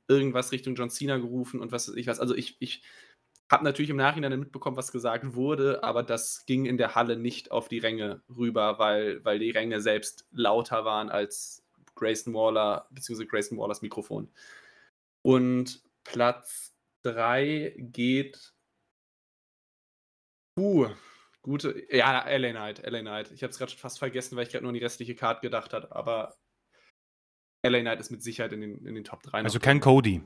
irgendwas 0.09 0.53
Richtung 0.53 0.75
John 0.75 0.89
Cena 0.89 1.19
gerufen 1.19 1.61
und 1.61 1.71
was 1.71 1.87
weiß 1.87 1.97
ich 1.97 2.07
was. 2.07 2.19
Also 2.19 2.35
ich, 2.35 2.57
ich 2.61 2.83
habe 3.51 3.65
natürlich 3.65 3.91
im 3.91 3.97
Nachhinein 3.97 4.39
mitbekommen, 4.39 4.77
was 4.77 4.93
gesagt 4.93 5.35
wurde, 5.35 5.83
aber 5.83 6.03
das 6.03 6.45
ging 6.47 6.67
in 6.67 6.77
der 6.77 6.95
Halle 6.95 7.17
nicht 7.17 7.51
auf 7.51 7.69
die 7.69 7.79
Ränge 7.79 8.23
rüber, 8.37 8.79
weil, 8.79 9.25
weil 9.25 9.39
die 9.39 9.51
Ränge 9.51 9.81
selbst 9.81 10.27
lauter 10.33 10.85
waren 10.85 11.09
als 11.09 11.65
Grayson 11.95 12.35
Waller 12.35 12.87
bzw. 12.91 13.25
Grayson 13.25 13.59
Wallers 13.59 13.83
Mikrofon. 13.83 14.31
Und 15.23 15.83
Platz 16.05 16.75
3 17.03 17.75
geht. 17.79 18.53
Uh, 20.59 20.89
gute. 21.43 21.87
Ja, 21.91 22.29
LA 22.29 22.51
Knight. 22.51 22.83
LA 22.85 23.01
Knight. 23.01 23.33
Ich 23.33 23.43
habe 23.43 23.51
es 23.51 23.59
gerade 23.59 23.73
schon 23.73 23.81
fast 23.81 23.99
vergessen, 23.99 24.37
weil 24.37 24.45
ich 24.45 24.53
gerade 24.53 24.65
nur 24.65 24.71
an 24.71 24.75
die 24.75 24.85
restliche 24.85 25.15
Card 25.15 25.41
gedacht 25.41 25.73
habe, 25.73 25.95
aber 25.95 26.37
LA 27.67 27.81
Knight 27.81 28.01
ist 28.01 28.11
mit 28.11 28.23
Sicherheit 28.23 28.53
in 28.53 28.61
den, 28.61 28.87
in 28.87 28.95
den 28.95 29.05
Top 29.05 29.23
3. 29.23 29.43
Also 29.43 29.59
kein 29.59 29.81
Cody. 29.81 30.23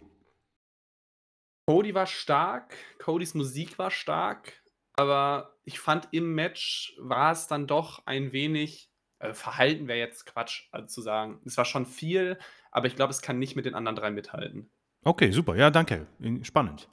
Cody 1.67 1.95
war 1.95 2.07
stark, 2.07 2.75
Codys 2.99 3.35
Musik 3.35 3.79
war 3.79 3.91
stark, 3.91 4.53
aber 4.95 5.57
ich 5.65 5.79
fand 5.79 6.09
im 6.13 6.35
Match 6.35 6.95
war 6.99 7.33
es 7.33 7.47
dann 7.47 7.67
doch 7.67 8.05
ein 8.07 8.33
wenig. 8.33 8.91
Äh, 9.21 9.33
Verhalten 9.35 9.87
wäre 9.87 9.99
jetzt 9.99 10.27
Quatsch 10.27 10.69
also 10.73 10.87
zu 10.89 11.03
sagen. 11.03 11.41
Es 11.45 11.57
war 11.57 11.65
schon 11.65 11.87
viel, 11.87 12.39
aber 12.73 12.87
ich 12.87 12.97
glaube, 12.97 13.11
es 13.11 13.23
kann 13.23 13.39
nicht 13.39 13.55
mit 13.55 13.65
den 13.65 13.75
anderen 13.75 13.97
drei 13.97 14.11
mithalten. 14.11 14.71
Okay, 15.05 15.31
super. 15.31 15.57
Ja, 15.57 15.71
danke. 15.71 16.07
Spannend. 16.43 16.89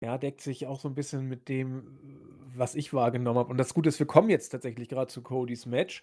Ja, 0.00 0.18
deckt 0.18 0.42
sich 0.42 0.66
auch 0.66 0.80
so 0.80 0.88
ein 0.88 0.94
bisschen 0.94 1.28
mit 1.28 1.48
dem, 1.48 1.98
was 2.54 2.74
ich 2.74 2.92
wahrgenommen 2.92 3.38
habe. 3.38 3.50
Und 3.50 3.56
das 3.56 3.72
Gute 3.72 3.88
ist, 3.88 3.98
wir 3.98 4.06
kommen 4.06 4.28
jetzt 4.28 4.50
tatsächlich 4.50 4.88
gerade 4.88 5.10
zu 5.10 5.22
Codys 5.22 5.66
Match. 5.66 6.02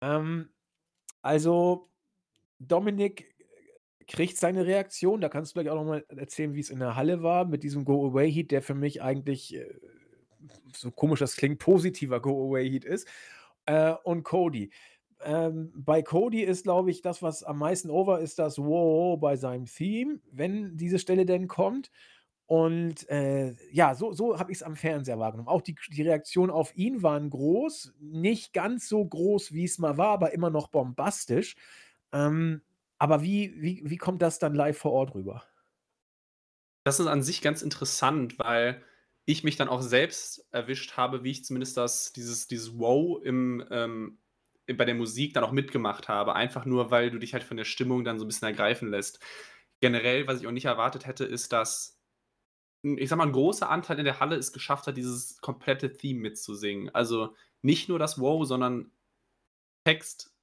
Ähm, 0.00 0.48
also, 1.22 1.88
Dominik 2.58 3.32
kriegt 4.08 4.38
seine 4.38 4.66
Reaktion. 4.66 5.20
Da 5.20 5.28
kannst 5.28 5.54
du 5.54 5.60
gleich 5.60 5.70
auch 5.70 5.76
noch 5.76 5.84
mal 5.84 6.04
erzählen, 6.08 6.54
wie 6.54 6.60
es 6.60 6.70
in 6.70 6.80
der 6.80 6.96
Halle 6.96 7.22
war 7.22 7.44
mit 7.44 7.62
diesem 7.62 7.84
Go-Away-Heat, 7.84 8.50
der 8.50 8.62
für 8.62 8.74
mich 8.74 9.02
eigentlich, 9.02 9.54
äh, 9.54 9.68
so 10.74 10.90
komisch 10.90 11.20
das 11.20 11.36
klingt, 11.36 11.58
positiver 11.58 12.20
Go-Away-Heat 12.20 12.84
ist. 12.84 13.06
Äh, 13.66 13.92
und 14.04 14.24
Cody. 14.24 14.70
Ähm, 15.20 15.72
bei 15.76 16.02
Cody 16.02 16.42
ist, 16.42 16.62
glaube 16.62 16.90
ich, 16.90 17.02
das, 17.02 17.22
was 17.22 17.42
am 17.42 17.58
meisten 17.58 17.90
over 17.90 18.20
ist, 18.20 18.38
das 18.38 18.58
Wow 18.58 19.20
bei 19.20 19.36
seinem 19.36 19.66
Theme, 19.66 20.20
wenn 20.30 20.76
diese 20.76 20.98
Stelle 20.98 21.26
denn 21.26 21.48
kommt. 21.48 21.90
Und 22.46 23.06
äh, 23.10 23.54
ja, 23.72 23.94
so, 23.94 24.12
so 24.12 24.38
habe 24.38 24.52
ich 24.52 24.58
es 24.58 24.62
am 24.62 24.74
Fernseher 24.74 25.18
wahrgenommen. 25.18 25.48
Auch 25.48 25.60
die, 25.60 25.74
die 25.90 26.02
Reaktionen 26.02 26.50
auf 26.50 26.74
ihn 26.76 27.02
waren 27.02 27.28
groß, 27.28 27.92
nicht 28.00 28.54
ganz 28.54 28.88
so 28.88 29.04
groß, 29.04 29.52
wie 29.52 29.64
es 29.64 29.78
mal 29.78 29.98
war, 29.98 30.08
aber 30.08 30.32
immer 30.32 30.48
noch 30.48 30.68
bombastisch. 30.68 31.56
Ähm, 32.10 32.62
aber 32.98 33.22
wie, 33.22 33.54
wie, 33.60 33.82
wie 33.84 33.96
kommt 33.96 34.22
das 34.22 34.38
dann 34.38 34.54
live 34.54 34.78
vor 34.78 34.92
Ort 34.92 35.14
rüber? 35.14 35.44
Das 36.84 37.00
ist 37.00 37.06
an 37.06 37.22
sich 37.22 37.42
ganz 37.42 37.62
interessant, 37.62 38.38
weil 38.38 38.82
ich 39.24 39.44
mich 39.44 39.56
dann 39.56 39.68
auch 39.68 39.82
selbst 39.82 40.46
erwischt 40.52 40.96
habe, 40.96 41.22
wie 41.22 41.32
ich 41.32 41.44
zumindest 41.44 41.76
das, 41.76 42.12
dieses, 42.12 42.48
dieses 42.48 42.78
Wow 42.78 43.22
im, 43.22 43.62
ähm, 43.70 44.18
bei 44.66 44.84
der 44.84 44.94
Musik 44.94 45.34
dann 45.34 45.44
auch 45.44 45.52
mitgemacht 45.52 46.08
habe. 46.08 46.34
Einfach 46.34 46.64
nur, 46.64 46.90
weil 46.90 47.10
du 47.10 47.18
dich 47.18 47.34
halt 47.34 47.44
von 47.44 47.56
der 47.56 47.64
Stimmung 47.64 48.04
dann 48.04 48.18
so 48.18 48.24
ein 48.24 48.28
bisschen 48.28 48.48
ergreifen 48.48 48.88
lässt. 48.88 49.20
Generell, 49.80 50.26
was 50.26 50.40
ich 50.40 50.46
auch 50.46 50.52
nicht 50.52 50.64
erwartet 50.64 51.06
hätte, 51.06 51.24
ist, 51.24 51.52
dass, 51.52 52.00
ich 52.82 53.08
sag 53.08 53.16
mal, 53.16 53.26
ein 53.26 53.32
großer 53.32 53.68
Anteil 53.68 53.98
in 53.98 54.04
der 54.04 54.18
Halle 54.18 54.36
es 54.36 54.52
geschafft 54.52 54.86
hat, 54.86 54.96
dieses 54.96 55.40
komplette 55.40 55.92
Theme 55.92 56.20
mitzusingen. 56.20 56.94
Also 56.94 57.34
nicht 57.60 57.88
nur 57.88 57.98
das 57.98 58.18
Wow, 58.18 58.46
sondern 58.46 58.92
Text 59.84 60.34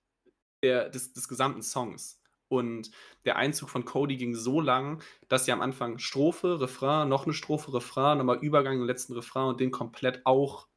der, 0.64 0.90
des, 0.90 1.14
des 1.14 1.28
gesamten 1.28 1.62
Songs. 1.62 2.22
Und 2.48 2.92
der 3.26 3.38
Einzug 3.38 3.70
von 3.70 3.86
Cody 3.86 4.18
ging 4.18 4.36
so 4.36 4.62
lang, 4.62 5.02
dass 5.28 5.46
sie 5.46 5.52
am 5.52 5.62
Anfang 5.62 5.98
Strophe, 5.98 6.60
Refrain, 6.62 7.10
noch 7.10 7.26
eine 7.26 7.34
Strophe, 7.34 7.74
Refrain, 7.74 8.18
nochmal 8.18 8.40
Übergang 8.40 8.80
im 8.80 8.86
letzten 8.86 9.14
Refrain 9.14 9.48
und 9.48 9.60
den 9.60 9.72
komplett 9.72 10.26
auch 10.26 10.68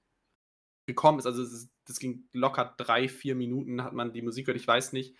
gekommen 0.86 1.18
ist. 1.18 1.26
Also 1.26 1.44
das 1.86 1.98
ging 1.98 2.24
locker 2.32 2.74
drei, 2.78 3.08
vier 3.08 3.34
Minuten, 3.34 3.84
hat 3.84 3.92
man 3.92 4.12
die 4.12 4.22
Musik 4.22 4.46
gehört. 4.46 4.60
Ich 4.60 4.66
weiß 4.66 4.92
nicht, 4.92 5.14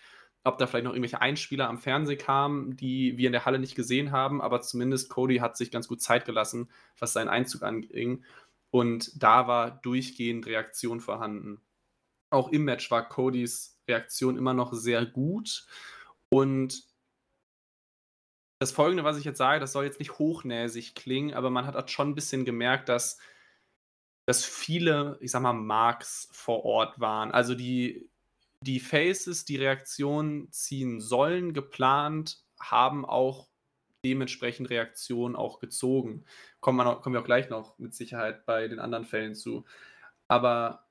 ob 0.44 0.58
da 0.58 0.66
vielleicht 0.66 0.84
noch 0.84 0.92
irgendwelche 0.92 1.20
Einspieler 1.20 1.68
am 1.68 1.78
Fernsehen 1.78 2.18
kamen, 2.18 2.76
die 2.76 3.18
wir 3.18 3.26
in 3.26 3.32
der 3.32 3.44
Halle 3.44 3.58
nicht 3.58 3.74
gesehen 3.74 4.12
haben, 4.12 4.40
aber 4.40 4.60
zumindest 4.60 5.10
Cody 5.10 5.36
hat 5.36 5.56
sich 5.56 5.70
ganz 5.70 5.88
gut 5.88 6.00
Zeit 6.00 6.24
gelassen, 6.24 6.70
was 6.98 7.12
seinen 7.12 7.28
Einzug 7.28 7.62
anging. 7.62 8.24
Und 8.70 9.22
da 9.22 9.46
war 9.46 9.70
durchgehend 9.82 10.46
Reaktion 10.46 11.00
vorhanden. 11.00 11.60
Auch 12.30 12.50
im 12.50 12.64
Match 12.64 12.90
war 12.90 13.08
Codys 13.08 13.80
Reaktion 13.88 14.36
immer 14.36 14.54
noch 14.54 14.72
sehr 14.74 15.06
gut. 15.06 15.66
Und 16.30 16.86
das 18.60 18.72
Folgende, 18.72 19.04
was 19.04 19.18
ich 19.18 19.24
jetzt 19.24 19.38
sage, 19.38 19.60
das 19.60 19.72
soll 19.72 19.84
jetzt 19.84 20.00
nicht 20.00 20.18
hochnäsig 20.18 20.94
klingen, 20.94 21.32
aber 21.34 21.50
man 21.50 21.66
hat 21.66 21.74
halt 21.74 21.90
schon 21.90 22.10
ein 22.10 22.14
bisschen 22.14 22.44
gemerkt, 22.44 22.88
dass, 22.88 23.18
dass 24.26 24.44
viele, 24.44 25.16
ich 25.20 25.30
sag 25.30 25.42
mal, 25.42 25.52
Marks 25.52 26.28
vor 26.32 26.64
Ort 26.64 26.98
waren. 26.98 27.30
Also 27.30 27.54
die, 27.54 28.10
die 28.64 28.80
Faces, 28.80 29.44
die 29.44 29.56
Reaktionen 29.56 30.50
ziehen 30.50 31.00
sollen, 31.00 31.54
geplant, 31.54 32.42
haben 32.60 33.04
auch 33.04 33.48
dementsprechend 34.04 34.70
Reaktionen 34.70 35.36
auch 35.36 35.60
gezogen. 35.60 36.24
Kommen 36.60 36.78
wir, 36.78 36.84
noch, 36.84 37.02
kommen 37.02 37.14
wir 37.14 37.20
auch 37.20 37.26
gleich 37.26 37.48
noch 37.48 37.78
mit 37.78 37.94
Sicherheit 37.94 38.44
bei 38.44 38.66
den 38.66 38.80
anderen 38.80 39.04
Fällen 39.04 39.34
zu. 39.34 39.64
Aber 40.28 40.88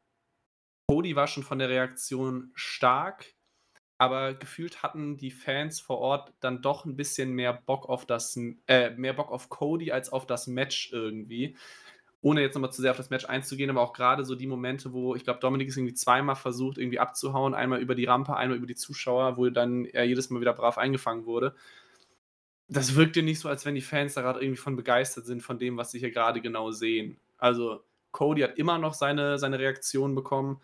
Cody 0.89 1.15
war 1.17 1.27
schon 1.27 1.43
von 1.43 1.59
der 1.59 1.69
Reaktion 1.69 2.51
stark 2.55 3.33
aber 3.97 4.33
gefühlt 4.35 4.83
hatten 4.83 5.17
die 5.17 5.31
Fans 5.31 5.79
vor 5.79 5.97
Ort 5.99 6.33
dann 6.39 6.61
doch 6.61 6.85
ein 6.85 6.95
bisschen 6.95 7.31
mehr 7.31 7.53
Bock 7.53 7.89
auf 7.89 8.05
das, 8.05 8.37
äh, 8.67 8.91
mehr 8.91 9.13
Bock 9.13 9.31
auf 9.31 9.49
Cody 9.49 9.91
als 9.91 10.11
auf 10.11 10.25
das 10.27 10.47
Match 10.47 10.91
irgendwie. 10.93 11.55
Ohne 12.21 12.41
jetzt 12.41 12.55
nochmal 12.55 12.71
zu 12.71 12.81
sehr 12.81 12.91
auf 12.91 12.97
das 12.97 13.09
Match 13.09 13.25
einzugehen, 13.25 13.69
aber 13.69 13.81
auch 13.81 13.93
gerade 13.93 14.25
so 14.25 14.35
die 14.35 14.47
Momente, 14.47 14.93
wo 14.93 15.15
ich 15.15 15.23
glaube, 15.23 15.39
Dominik 15.39 15.67
ist 15.67 15.77
irgendwie 15.77 15.93
zweimal 15.93 16.35
versucht, 16.35 16.77
irgendwie 16.77 16.99
abzuhauen, 16.99 17.53
einmal 17.53 17.79
über 17.79 17.95
die 17.95 18.05
Rampe, 18.05 18.35
einmal 18.35 18.57
über 18.57 18.67
die 18.67 18.75
Zuschauer, 18.75 19.37
wo 19.37 19.49
dann 19.49 19.85
er 19.85 20.03
jedes 20.05 20.29
Mal 20.29 20.41
wieder 20.41 20.53
brav 20.53 20.77
eingefangen 20.77 21.25
wurde. 21.25 21.55
Das 22.69 22.95
wirkte 22.95 23.23
nicht 23.23 23.39
so, 23.39 23.49
als 23.49 23.65
wenn 23.65 23.75
die 23.75 23.81
Fans 23.81 24.13
da 24.13 24.21
gerade 24.21 24.41
irgendwie 24.41 24.57
von 24.57 24.75
begeistert 24.75 25.25
sind, 25.25 25.41
von 25.41 25.57
dem, 25.57 25.77
was 25.77 25.91
sie 25.91 25.99
hier 25.99 26.11
gerade 26.11 26.41
genau 26.41 26.71
sehen. 26.71 27.17
Also, 27.37 27.83
Cody 28.11 28.41
hat 28.41 28.57
immer 28.57 28.77
noch 28.77 28.93
seine, 28.93 29.37
seine 29.37 29.59
Reaktion 29.59 30.15
bekommen. 30.15 30.59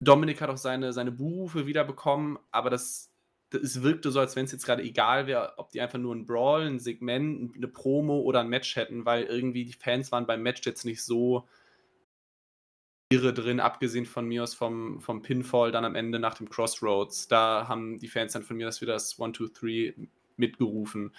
Dominik 0.00 0.40
hat 0.40 0.50
auch 0.50 0.56
seine, 0.56 0.92
seine 0.92 1.12
Buhrufe 1.12 1.66
wiederbekommen, 1.66 2.38
aber 2.50 2.70
das, 2.70 3.12
das 3.50 3.82
wirkte 3.82 4.10
so, 4.10 4.20
als 4.20 4.34
wenn 4.34 4.46
es 4.46 4.52
jetzt 4.52 4.64
gerade 4.64 4.82
egal 4.82 5.26
wäre, 5.26 5.54
ob 5.58 5.70
die 5.70 5.80
einfach 5.80 5.98
nur 5.98 6.14
ein 6.14 6.26
Brawl, 6.26 6.62
ein 6.62 6.78
Segment, 6.78 7.54
eine 7.54 7.68
Promo 7.68 8.20
oder 8.20 8.40
ein 8.40 8.48
Match 8.48 8.76
hätten, 8.76 9.04
weil 9.04 9.24
irgendwie 9.24 9.64
die 9.64 9.74
Fans 9.74 10.10
waren 10.10 10.26
beim 10.26 10.42
Match 10.42 10.64
jetzt 10.64 10.84
nicht 10.84 11.02
so 11.02 11.46
irre 13.12 13.34
drin, 13.34 13.60
abgesehen 13.60 14.06
von 14.06 14.26
mir 14.26 14.44
aus 14.44 14.54
vom, 14.54 15.00
vom 15.00 15.20
Pinfall 15.20 15.72
dann 15.72 15.84
am 15.84 15.96
Ende 15.96 16.18
nach 16.18 16.34
dem 16.34 16.48
Crossroads. 16.48 17.28
Da 17.28 17.66
haben 17.68 17.98
die 17.98 18.08
Fans 18.08 18.32
dann 18.32 18.44
von 18.44 18.56
mir 18.56 18.68
aus 18.68 18.80
wieder 18.80 18.92
das 18.92 19.20
1, 19.20 19.36
2, 19.36 19.46
3 19.52 19.94
mitgerufen. 20.36 21.14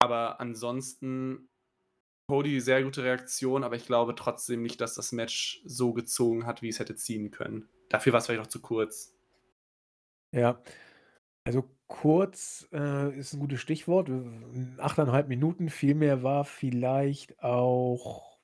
Aber 0.00 0.40
ansonsten 0.40 1.48
Cody 2.28 2.60
sehr 2.60 2.82
gute 2.82 3.04
Reaktion, 3.04 3.64
aber 3.64 3.76
ich 3.76 3.86
glaube 3.86 4.14
trotzdem 4.14 4.62
nicht, 4.62 4.80
dass 4.80 4.94
das 4.94 5.12
Match 5.12 5.62
so 5.64 5.94
gezogen 5.94 6.46
hat, 6.46 6.60
wie 6.60 6.68
es 6.68 6.78
hätte 6.78 6.94
ziehen 6.94 7.30
können. 7.30 7.68
Dafür 7.88 8.12
war 8.12 8.18
es 8.18 8.26
vielleicht 8.26 8.42
noch 8.42 8.48
zu 8.48 8.60
kurz. 8.60 9.14
Ja. 10.32 10.62
Also 11.44 11.70
kurz 11.86 12.68
äh, 12.72 13.18
ist 13.18 13.32
ein 13.32 13.40
gutes 13.40 13.60
Stichwort. 13.60 14.10
Achteinhalb 14.78 15.28
Minuten, 15.28 15.70
viel 15.70 15.94
mehr 15.94 16.22
war 16.22 16.44
vielleicht 16.44 17.42
auch. 17.42 18.38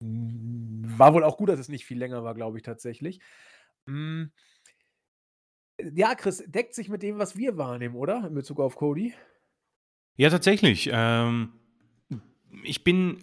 War 0.00 1.14
wohl 1.14 1.24
auch 1.24 1.38
gut, 1.38 1.48
dass 1.48 1.58
es 1.58 1.68
nicht 1.68 1.86
viel 1.86 1.98
länger 1.98 2.22
war, 2.22 2.34
glaube 2.34 2.58
ich 2.58 2.62
tatsächlich. 2.62 3.20
Hm. 3.88 4.30
Ja, 5.80 6.14
Chris, 6.14 6.44
deckt 6.46 6.74
sich 6.74 6.88
mit 6.88 7.02
dem, 7.02 7.18
was 7.18 7.36
wir 7.36 7.56
wahrnehmen, 7.56 7.96
oder? 7.96 8.26
In 8.26 8.34
Bezug 8.34 8.60
auf 8.60 8.76
Cody? 8.76 9.14
Ja, 10.16 10.30
tatsächlich. 10.30 10.88
Ähm, 10.92 11.52
ich 12.62 12.84
bin, 12.84 13.22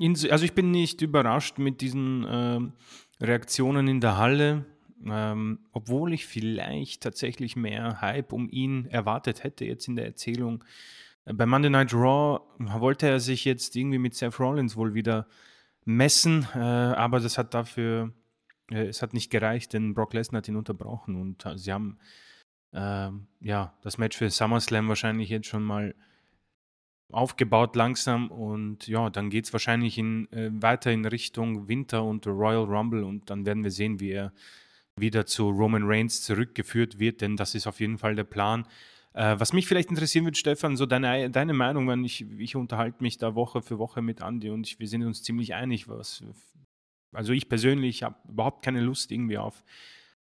also 0.00 0.44
ich 0.44 0.54
bin 0.54 0.70
nicht 0.70 1.02
überrascht 1.02 1.58
mit 1.58 1.80
diesen 1.80 2.26
ähm, 2.28 2.72
Reaktionen 3.20 3.86
in 3.86 4.00
der 4.00 4.16
Halle. 4.16 4.64
Ähm, 5.06 5.60
obwohl 5.72 6.12
ich 6.12 6.26
vielleicht 6.26 7.02
tatsächlich 7.02 7.56
mehr 7.56 8.00
Hype 8.00 8.32
um 8.32 8.48
ihn 8.50 8.86
erwartet 8.86 9.44
hätte 9.44 9.64
jetzt 9.64 9.86
in 9.88 9.96
der 9.96 10.06
Erzählung. 10.06 10.64
Äh, 11.24 11.34
bei 11.34 11.46
Monday 11.46 11.70
Night 11.70 11.94
Raw 11.94 12.40
wollte 12.58 13.08
er 13.08 13.20
sich 13.20 13.44
jetzt 13.44 13.76
irgendwie 13.76 13.98
mit 13.98 14.14
Seth 14.14 14.40
Rollins 14.40 14.76
wohl 14.76 14.94
wieder 14.94 15.26
messen, 15.84 16.46
äh, 16.54 16.58
aber 16.58 17.20
das 17.20 17.38
hat 17.38 17.54
dafür, 17.54 18.12
äh, 18.70 18.86
es 18.86 19.02
hat 19.02 19.14
nicht 19.14 19.30
gereicht, 19.30 19.72
denn 19.72 19.94
Brock 19.94 20.14
Lesnar 20.14 20.38
hat 20.38 20.48
ihn 20.48 20.56
unterbrochen 20.56 21.16
und 21.20 21.46
äh, 21.46 21.56
sie 21.56 21.72
haben 21.72 21.98
äh, 22.72 23.10
ja 23.40 23.74
das 23.82 23.98
Match 23.98 24.16
für 24.16 24.30
SummerSlam 24.30 24.88
wahrscheinlich 24.88 25.28
jetzt 25.28 25.46
schon 25.46 25.62
mal 25.62 25.94
aufgebaut 27.10 27.74
langsam 27.74 28.30
und 28.30 28.86
ja, 28.86 29.08
dann 29.08 29.30
geht 29.30 29.46
es 29.46 29.52
wahrscheinlich 29.52 29.96
in, 29.96 30.30
äh, 30.32 30.50
weiter 30.52 30.92
in 30.92 31.06
Richtung 31.06 31.68
Winter 31.68 32.04
und 32.04 32.26
Royal 32.26 32.64
Rumble 32.64 33.04
und 33.04 33.30
dann 33.30 33.46
werden 33.46 33.64
wir 33.64 33.70
sehen, 33.70 34.00
wie 34.00 34.10
er 34.10 34.32
wieder 35.00 35.26
zu 35.26 35.48
Roman 35.48 35.84
Reigns 35.84 36.22
zurückgeführt 36.22 36.98
wird, 36.98 37.20
denn 37.20 37.36
das 37.36 37.54
ist 37.54 37.66
auf 37.66 37.80
jeden 37.80 37.98
Fall 37.98 38.14
der 38.14 38.24
Plan. 38.24 38.66
Äh, 39.14 39.38
was 39.38 39.52
mich 39.52 39.66
vielleicht 39.66 39.90
interessieren 39.90 40.24
würde, 40.24 40.38
Stefan, 40.38 40.76
so 40.76 40.86
deine, 40.86 41.30
deine 41.30 41.52
Meinung, 41.52 41.88
wenn 41.88 42.04
ich, 42.04 42.26
ich 42.38 42.56
unterhalte 42.56 43.02
mich 43.02 43.18
da 43.18 43.34
Woche 43.34 43.62
für 43.62 43.78
Woche 43.78 44.02
mit 44.02 44.20
Andy 44.20 44.50
und 44.50 44.66
ich, 44.66 44.78
wir 44.78 44.88
sind 44.88 45.04
uns 45.04 45.22
ziemlich 45.22 45.54
einig, 45.54 45.88
was. 45.88 46.22
Also 47.12 47.32
ich 47.32 47.48
persönlich 47.48 48.02
habe 48.02 48.16
überhaupt 48.28 48.64
keine 48.64 48.80
Lust 48.80 49.10
irgendwie 49.10 49.38
auf 49.38 49.64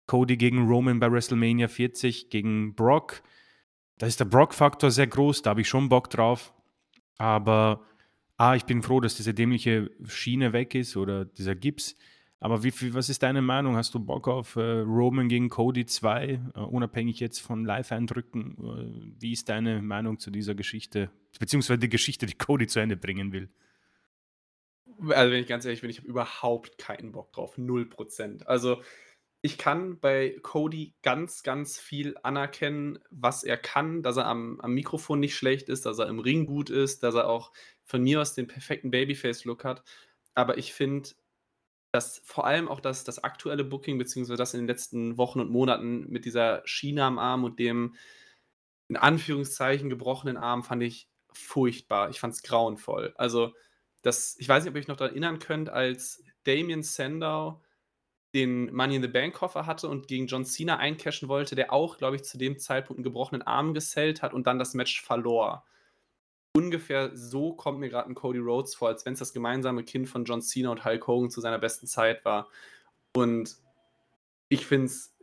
Cody 0.07 0.37
gegen 0.37 0.67
Roman 0.67 0.99
bei 0.99 1.13
WrestleMania 1.13 1.69
40, 1.69 2.31
gegen 2.31 2.75
Brock. 2.75 3.23
Da 3.99 4.07
ist 4.07 4.19
der 4.19 4.25
Brock-Faktor 4.25 4.91
sehr 4.91 5.07
groß, 5.07 5.43
da 5.43 5.51
habe 5.51 5.61
ich 5.61 5.69
schon 5.69 5.89
Bock 5.89 6.11
drauf. 6.11 6.53
Aber 7.17 7.85
ah, 8.39 8.57
ich 8.57 8.65
bin 8.65 8.83
froh, 8.83 8.99
dass 8.99 9.15
diese 9.15 9.35
dämliche 9.35 9.91
Schiene 10.07 10.53
weg 10.53 10.75
ist 10.75 10.97
oder 10.97 11.27
dieser 11.27 11.55
Gips. 11.55 11.97
Aber 12.43 12.63
wie, 12.65 12.73
wie, 12.81 12.95
was 12.95 13.11
ist 13.11 13.23
deine 13.23 13.43
Meinung? 13.43 13.77
Hast 13.77 13.95
du 13.95 14.01
Bock 14.01 14.27
auf 14.27 14.57
äh, 14.57 14.61
Roman 14.61 15.29
gegen 15.29 15.51
Cody 15.51 15.85
2, 15.85 16.25
äh, 16.55 16.59
unabhängig 16.59 17.21
jetzt 17.21 17.41
von 17.41 17.67
Live-Eindrücken? 17.67 18.57
Äh, 18.59 19.21
wie 19.21 19.33
ist 19.33 19.51
deine 19.51 19.83
Meinung 19.83 20.19
zu 20.19 20.31
dieser 20.31 20.55
Geschichte, 20.55 21.11
beziehungsweise 21.39 21.81
die 21.81 21.91
Geschichte, 21.91 22.25
die 22.25 22.39
Cody 22.39 22.67
zu 22.67 22.81
Ende 22.81 22.97
bringen 22.97 23.33
will? 23.33 23.51
Also, 25.11 25.33
wenn 25.33 25.43
ich 25.43 25.49
ganz 25.49 25.67
ehrlich 25.67 25.83
bin, 25.83 25.91
ich 25.91 25.99
habe 25.99 26.09
überhaupt 26.09 26.79
keinen 26.79 27.13
Bock 27.13 27.31
drauf. 27.33 27.59
Null 27.59 27.87
Prozent. 27.87 28.49
Also, 28.49 28.83
ich 29.43 29.59
kann 29.59 30.01
bei 30.01 30.39
Cody 30.43 30.95
ganz, 31.03 31.43
ganz 31.43 31.79
viel 31.79 32.17
anerkennen, 32.23 32.99
was 33.11 33.45
er 33.45 33.59
kann, 33.59 34.03
dass 34.03 34.17
er 34.17 34.27
am, 34.27 34.61
am 34.61 34.73
Mikrofon 34.73 35.21
nicht 35.21 35.37
schlecht 35.37 35.69
ist, 35.69 35.85
dass 35.85 35.99
er 35.99 36.09
im 36.09 36.19
Ring 36.19 36.47
gut 36.47 36.71
ist, 36.71 37.03
dass 37.03 37.15
er 37.15 37.29
auch 37.29 37.53
von 37.85 38.03
mir 38.03 38.21
aus 38.21 38.35
den 38.35 38.47
perfekten 38.47 38.91
Babyface-Look 38.91 39.65
hat. 39.65 39.83
Aber 40.35 40.59
ich 40.59 40.73
finde, 40.73 41.11
dass 41.93 42.19
vor 42.25 42.47
allem 42.47 42.69
auch 42.69 42.81
das, 42.81 43.05
das 43.05 43.23
aktuelle 43.25 43.65
Booking, 43.65 43.99
beziehungsweise 43.99 44.37
das 44.37 44.55
in 44.55 44.61
den 44.61 44.69
letzten 44.69 45.19
Wochen 45.19 45.41
und 45.41 45.51
Monaten 45.51 46.09
mit 46.09 46.25
dieser 46.25 46.63
Schiene 46.65 47.05
am 47.05 47.19
Arm 47.19 47.45
und 47.45 47.59
dem 47.59 47.97
in 48.89 48.97
Anführungszeichen 48.97 49.89
gebrochenen 49.89 50.37
Arm 50.37 50.63
fand 50.63 50.83
ich 50.83 51.09
furchtbar. 51.33 52.11
Ich 52.11 52.21
fand 52.21 52.35
es 52.35 52.43
grauenvoll. 52.43 53.15
Also, 53.17 53.55
das, 54.03 54.37
ich 54.39 54.49
weiß 54.49 54.65
nicht, 54.65 54.71
ob 54.71 54.77
ihr 54.77 54.81
euch 54.81 54.89
noch 54.89 54.97
daran 54.97 55.13
erinnern 55.13 55.39
könnt, 55.39 55.69
als 55.69 56.25
Damien 56.45 56.83
Sandow 56.83 57.61
den 58.35 58.73
Money 58.75 58.97
in 58.97 59.03
the 59.03 59.09
Bank 59.09 59.35
Koffer 59.35 59.67
hatte 59.67 59.89
und 59.89 60.09
gegen 60.09 60.27
John 60.27 60.45
Cena 60.45 60.79
eincashen 60.79 61.29
wollte, 61.29 61.57
der 61.57 61.73
auch, 61.73 61.99
glaube 61.99 62.17
ich, 62.17 62.25
zu 62.25 62.39
dem 62.39 62.59
Zeitpunkt 62.59 62.99
einen 62.99 63.05
gebrochenen 63.05 63.43
Arm 63.43 63.75
gesellt 63.75 64.23
hat 64.23 64.33
und 64.33 64.47
dann 64.47 64.59
das 64.59 64.75
Match 64.75 65.03
verlor 65.03 65.65
ungefähr 66.53 67.17
so 67.17 67.53
kommt 67.53 67.79
mir 67.79 67.89
gerade 67.89 68.09
ein 68.09 68.15
Cody 68.15 68.39
Rhodes 68.39 68.75
vor, 68.75 68.89
als 68.89 69.05
wenn 69.07 69.13
es 69.13 69.19
das 69.19 69.33
gemeinsame 69.33 69.85
Kind 69.85 70.09
von 70.09 70.25
John 70.25 70.43
Cena 70.43 70.71
und 70.71 70.85
Hulk 70.85 71.07
Hogan 71.07 71.31
zu 71.31 71.41
seiner 71.41 71.59
besten 71.59 71.87
Zeit 71.87 72.25
war. 72.25 72.49
Und 73.15 73.57
ich 74.49 74.67
finde 74.67 74.87
es, 74.87 75.15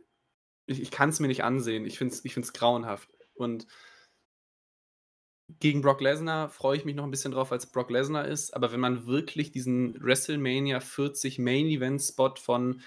ich, 0.66 0.80
ich 0.80 0.90
kann 0.90 1.10
es 1.10 1.20
mir 1.20 1.28
nicht 1.28 1.44
ansehen. 1.44 1.84
Ich 1.84 1.98
finde 1.98 2.14
es 2.14 2.24
ich 2.24 2.34
find's 2.34 2.52
grauenhaft. 2.52 3.08
Und 3.34 3.66
gegen 5.60 5.82
Brock 5.82 6.00
Lesnar 6.00 6.50
freue 6.50 6.76
ich 6.76 6.84
mich 6.84 6.94
noch 6.94 7.04
ein 7.04 7.10
bisschen 7.10 7.32
drauf, 7.32 7.52
als 7.52 7.66
Brock 7.66 7.90
Lesnar 7.90 8.26
ist. 8.26 8.54
Aber 8.54 8.72
wenn 8.72 8.80
man 8.80 9.06
wirklich 9.06 9.50
diesen 9.50 10.02
WrestleMania 10.02 10.80
40 10.80 11.38
Main 11.38 11.66
Event 11.66 12.02
Spot 12.02 12.34
von 12.36 12.82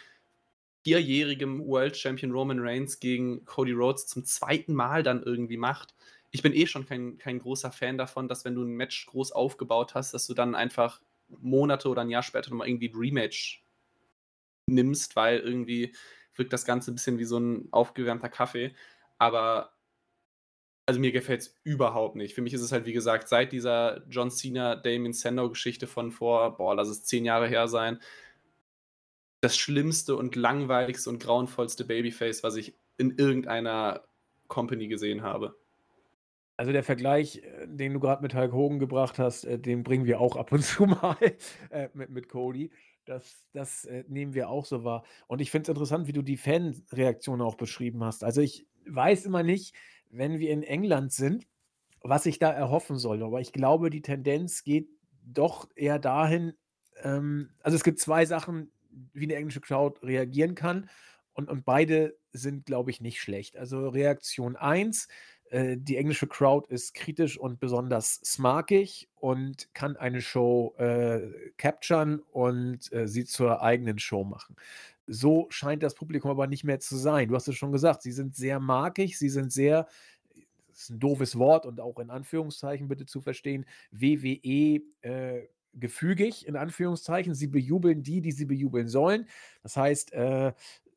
vierjährigem 0.83 1.65
World 1.65 1.95
Champion 1.95 2.31
Roman 2.31 2.59
Reigns 2.59 2.99
gegen 2.99 3.45
Cody 3.45 3.71
Rhodes 3.71 4.07
zum 4.07 4.25
zweiten 4.25 4.73
Mal 4.73 5.03
dann 5.03 5.21
irgendwie 5.21 5.57
macht, 5.57 5.93
ich 6.31 6.41
bin 6.41 6.53
eh 6.53 6.65
schon 6.65 6.85
kein, 6.85 7.17
kein 7.17 7.39
großer 7.39 7.71
Fan 7.71 7.97
davon, 7.97 8.27
dass 8.27 8.45
wenn 8.45 8.55
du 8.55 8.63
ein 8.63 8.75
Match 8.75 9.05
groß 9.05 9.33
aufgebaut 9.33 9.95
hast, 9.95 10.13
dass 10.13 10.27
du 10.27 10.33
dann 10.33 10.55
einfach 10.55 11.01
Monate 11.27 11.89
oder 11.89 12.01
ein 12.01 12.09
Jahr 12.09 12.23
später 12.23 12.49
nochmal 12.49 12.67
irgendwie 12.67 12.89
ein 12.89 12.95
Rematch 12.95 13.65
nimmst, 14.67 15.15
weil 15.15 15.39
irgendwie 15.39 15.93
wirkt 16.35 16.53
das 16.53 16.65
Ganze 16.65 16.91
ein 16.91 16.95
bisschen 16.95 17.19
wie 17.19 17.25
so 17.25 17.37
ein 17.37 17.67
aufgewärmter 17.71 18.29
Kaffee. 18.29 18.73
Aber 19.17 19.73
also 20.85 20.99
mir 20.99 21.11
gefällt 21.11 21.41
es 21.41 21.59
überhaupt 21.63 22.15
nicht. 22.15 22.33
Für 22.33 22.41
mich 22.41 22.53
ist 22.53 22.61
es 22.61 22.71
halt, 22.71 22.85
wie 22.85 22.93
gesagt, 22.93 23.27
seit 23.27 23.51
dieser 23.51 24.03
John 24.09 24.31
Cena, 24.31 24.75
Damien 24.75 25.13
Sandow-Geschichte 25.13 25.87
von 25.87 26.11
vor, 26.11 26.57
boah, 26.57 26.75
lass 26.75 26.89
es 26.89 27.03
zehn 27.03 27.25
Jahre 27.25 27.47
her 27.47 27.67
sein, 27.67 27.99
das 29.41 29.57
schlimmste 29.57 30.15
und 30.15 30.35
langweiligste 30.35 31.09
und 31.09 31.21
grauenvollste 31.21 31.85
Babyface, 31.85 32.43
was 32.43 32.55
ich 32.55 32.75
in 32.97 33.17
irgendeiner 33.17 34.03
Company 34.47 34.87
gesehen 34.87 35.23
habe. 35.23 35.55
Also 36.61 36.73
der 36.73 36.83
Vergleich, 36.83 37.37
äh, 37.37 37.65
den 37.67 37.91
du 37.91 37.99
gerade 37.99 38.21
mit 38.21 38.35
Hulk 38.35 38.51
Hogan 38.51 38.77
gebracht 38.77 39.17
hast, 39.17 39.45
äh, 39.45 39.57
den 39.57 39.81
bringen 39.81 40.05
wir 40.05 40.21
auch 40.21 40.35
ab 40.35 40.51
und 40.51 40.63
zu 40.63 40.85
mal 40.85 41.17
äh, 41.71 41.89
mit, 41.95 42.11
mit 42.11 42.29
Cody. 42.29 42.69
Das, 43.05 43.47
das 43.51 43.85
äh, 43.85 44.03
nehmen 44.07 44.35
wir 44.35 44.47
auch 44.47 44.67
so 44.67 44.83
wahr. 44.83 45.03
Und 45.25 45.41
ich 45.41 45.49
finde 45.49 45.63
es 45.63 45.69
interessant, 45.69 46.05
wie 46.05 46.13
du 46.13 46.21
die 46.21 46.37
Fanreaktion 46.37 47.41
auch 47.41 47.55
beschrieben 47.55 48.03
hast. 48.03 48.23
Also 48.23 48.41
ich 48.41 48.67
weiß 48.85 49.25
immer 49.25 49.41
nicht, 49.41 49.73
wenn 50.11 50.37
wir 50.37 50.51
in 50.51 50.61
England 50.61 51.11
sind, 51.11 51.47
was 52.03 52.27
ich 52.27 52.37
da 52.37 52.51
erhoffen 52.51 52.99
soll. 52.99 53.23
Aber 53.23 53.41
ich 53.41 53.53
glaube, 53.53 53.89
die 53.89 54.03
Tendenz 54.03 54.63
geht 54.63 54.87
doch 55.23 55.67
eher 55.75 55.97
dahin, 55.97 56.53
ähm, 57.01 57.49
also 57.61 57.75
es 57.75 57.83
gibt 57.83 57.97
zwei 57.97 58.27
Sachen, 58.27 58.71
wie 59.13 59.23
eine 59.23 59.35
englische 59.35 59.61
Crowd 59.61 60.05
reagieren 60.05 60.53
kann. 60.53 60.91
Und, 61.33 61.49
und 61.49 61.65
beide 61.65 62.15
sind, 62.33 62.67
glaube 62.67 62.91
ich, 62.91 63.01
nicht 63.01 63.19
schlecht. 63.19 63.57
Also 63.57 63.89
Reaktion 63.89 64.55
1, 64.55 65.07
äh, 65.51 65.75
die 65.77 65.97
englische 65.97 66.27
Crowd 66.27 66.73
ist 66.73 66.93
kritisch 66.93 67.37
und 67.37 67.59
besonders 67.59 68.21
smarkig 68.23 69.09
und 69.15 69.67
kann 69.73 69.97
eine 69.97 70.21
Show 70.21 70.73
äh, 70.77 71.51
capturen 71.57 72.19
und 72.31 72.91
äh, 72.93 73.05
sie 73.07 73.25
zur 73.25 73.61
eigenen 73.61 73.99
Show 73.99 74.23
machen. 74.23 74.55
So 75.07 75.47
scheint 75.49 75.83
das 75.83 75.93
Publikum 75.93 76.31
aber 76.31 76.47
nicht 76.47 76.63
mehr 76.63 76.79
zu 76.79 76.95
sein. 76.95 77.27
Du 77.27 77.35
hast 77.35 77.49
es 77.49 77.57
schon 77.57 77.73
gesagt, 77.73 78.01
sie 78.01 78.13
sind 78.13 78.33
sehr 78.33 78.61
markig, 78.61 79.19
sie 79.19 79.27
sind 79.27 79.51
sehr, 79.51 79.87
das 80.69 80.83
ist 80.83 80.89
ein 80.91 80.99
doofes 80.99 81.37
Wort 81.37 81.65
und 81.65 81.81
auch 81.81 81.99
in 81.99 82.11
Anführungszeichen 82.11 82.87
bitte 82.87 83.05
zu 83.05 83.19
verstehen, 83.19 83.65
WWE 83.91 84.79
äh, 85.01 85.47
gefügig, 85.73 86.47
in 86.47 86.55
Anführungszeichen. 86.55 87.33
Sie 87.33 87.47
bejubeln 87.47 88.03
die, 88.03 88.21
die 88.21 88.31
sie 88.31 88.45
bejubeln 88.45 88.87
sollen. 88.87 89.27
Das 89.63 89.75
heißt, 89.75 90.13
äh, 90.13 90.53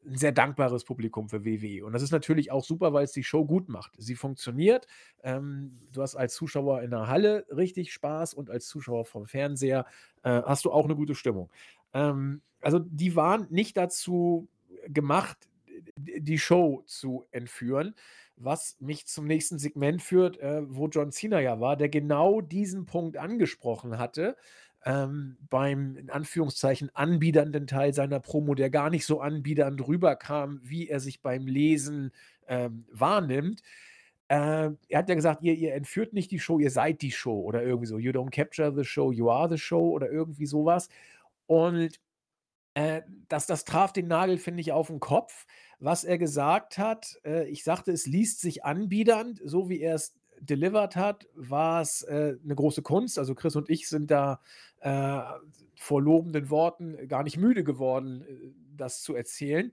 ein 0.07 0.17
sehr 0.17 0.33
dankbares 0.33 0.85
Publikum 0.85 1.29
für 1.29 1.45
WWE. 1.45 1.85
Und 1.85 1.93
das 1.93 2.03
ist 2.03 2.11
natürlich 2.11 2.51
auch 2.51 2.65
super, 2.65 2.93
weil 2.93 3.05
es 3.05 3.13
die 3.13 3.25
Show 3.25 3.45
gut 3.45 3.69
macht. 3.69 3.93
Sie 3.99 4.15
funktioniert. 4.15 4.87
Ähm, 5.23 5.79
du 5.93 6.03
hast 6.03 6.17
als 6.17 6.35
Zuschauer 6.35 6.83
in 6.83 6.91
der 6.91 7.07
Halle 7.07 7.47
richtig 7.51 7.93
Spaß 7.93 8.35
und 8.35 8.51
als 8.51 8.67
Zuschauer 8.67 9.05
vom 9.05 9.27
Fernseher 9.27 9.87
äh, 10.23 10.43
hast 10.43 10.65
du 10.65 10.73
auch 10.73 10.85
eine 10.85 10.97
gute 10.97 11.15
Stimmung. 11.15 11.51
Ähm, 11.93 12.43
also 12.61 12.79
die 12.79 13.17
waren 13.17 13.47
nicht 13.51 13.77
dazu 13.77 14.49
gemacht, 14.89 15.49
die 15.97 16.39
Show 16.39 16.83
zu 16.87 17.27
entführen, 17.31 17.95
was 18.37 18.77
mich 18.81 19.07
zum 19.07 19.27
nächsten 19.27 19.59
Segment 19.59 20.03
führt, 20.03 20.39
äh, 20.39 20.63
wo 20.69 20.89
John 20.89 21.13
Cena 21.13 21.41
ja 21.41 21.61
war, 21.61 21.77
der 21.77 21.89
genau 21.89 22.41
diesen 22.41 22.85
Punkt 22.87 23.17
angesprochen 23.17 23.99
hatte 23.99 24.37
ähm, 24.85 25.37
beim 25.49 25.97
in 25.97 26.11
Anführungszeichen 26.11 26.91
anbiedernden 26.95 27.67
Teil 27.67 27.95
seiner 27.95 28.21
Promo, 28.21 28.55
der 28.55 28.71
gar 28.71 28.91
nicht 28.91 29.07
so 29.07 29.21
anbiedernd 29.21 29.87
rüberkam, 29.87 30.61
wie 30.63 30.89
er 30.89 31.01
sich 31.01 31.23
beim 31.23 31.47
Lesen 31.47 32.13
ähm, 32.47 32.85
wahrnimmt. 32.91 33.63
Äh, 34.29 34.71
er 34.89 34.99
hat 34.99 35.09
ja 35.09 35.15
gesagt, 35.15 35.43
ihr, 35.43 35.55
ihr 35.55 35.75
entführt 35.75 36.13
nicht 36.13 36.31
die 36.31 36.39
Show, 36.39 36.59
ihr 36.59 36.71
seid 36.71 37.03
die 37.03 37.13
Show 37.13 37.41
oder 37.41 37.63
irgendwie 37.63 37.87
so. 37.87 37.99
You 37.99 38.13
don't 38.13 38.31
capture 38.31 38.75
the 38.75 38.85
show, 38.85 39.11
you 39.11 39.31
are 39.31 39.49
the 39.49 39.59
show 39.59 39.91
oder 39.91 40.11
irgendwie 40.11 40.47
sowas. 40.47 40.89
Und 41.47 41.99
äh, 42.75 43.03
das, 43.29 43.47
das 43.47 43.65
traf 43.65 43.93
den 43.93 44.09
Nagel, 44.09 44.37
finde 44.37 44.61
ich, 44.61 44.73
auf 44.73 44.89
den 44.89 45.01
Kopf, 45.01 45.47
was 45.79 46.05
er 46.05 46.19
gesagt 46.19 46.77
hat. 46.77 47.19
Äh, 47.25 47.49
ich 47.49 47.65
sagte, 47.65 47.93
es 47.93 48.07
liest 48.07 48.41
sich 48.41 48.65
anbiedernd, 48.65 49.41
so 49.45 49.69
wie 49.69 49.81
er 49.81 49.95
es 49.95 50.15
delivered 50.41 50.97
hat, 50.97 51.27
war 51.35 51.81
es 51.81 52.03
äh, 52.03 52.37
eine 52.43 52.55
große 52.55 52.83
Kunst. 52.83 53.19
Also 53.19 53.35
Chris 53.35 53.57
und 53.57 53.71
ich 53.71 53.89
sind 53.89 54.11
da 54.11 54.41
äh, 54.81 55.21
vor 55.77 56.03
lobenden 56.03 56.51
Worten 56.51 57.09
gar 57.09 57.23
nicht 57.23 57.37
müde 57.37 57.65
geworden, 57.65 58.23
äh, 58.23 58.53
das 58.77 59.03
zu 59.03 59.15
erzählen. 59.15 59.73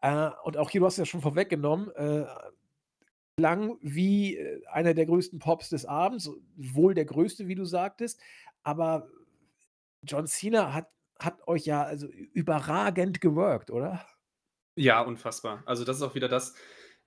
Äh, 0.00 0.30
und 0.44 0.56
auch 0.56 0.70
hier, 0.70 0.80
du 0.80 0.86
hast 0.86 0.98
ja 0.98 1.04
schon 1.04 1.20
vorweggenommen, 1.20 1.90
äh, 1.94 2.24
lang 3.38 3.78
wie 3.80 4.36
äh, 4.36 4.64
einer 4.66 4.94
der 4.94 5.06
größten 5.06 5.38
Pops 5.38 5.70
des 5.70 5.86
Abends, 5.86 6.30
wohl 6.56 6.94
der 6.94 7.04
größte, 7.04 7.48
wie 7.48 7.54
du 7.54 7.64
sagtest, 7.64 8.20
aber 8.62 9.08
John 10.02 10.26
Cena 10.26 10.74
hat, 10.74 10.88
hat 11.18 11.46
euch 11.48 11.64
ja 11.64 11.82
also 11.82 12.08
überragend 12.08 13.20
gewirkt, 13.20 13.70
oder? 13.70 14.06
Ja, 14.76 15.00
unfassbar. 15.00 15.62
Also 15.66 15.84
das 15.84 15.96
ist 15.96 16.02
auch 16.02 16.14
wieder 16.14 16.28
das, 16.28 16.54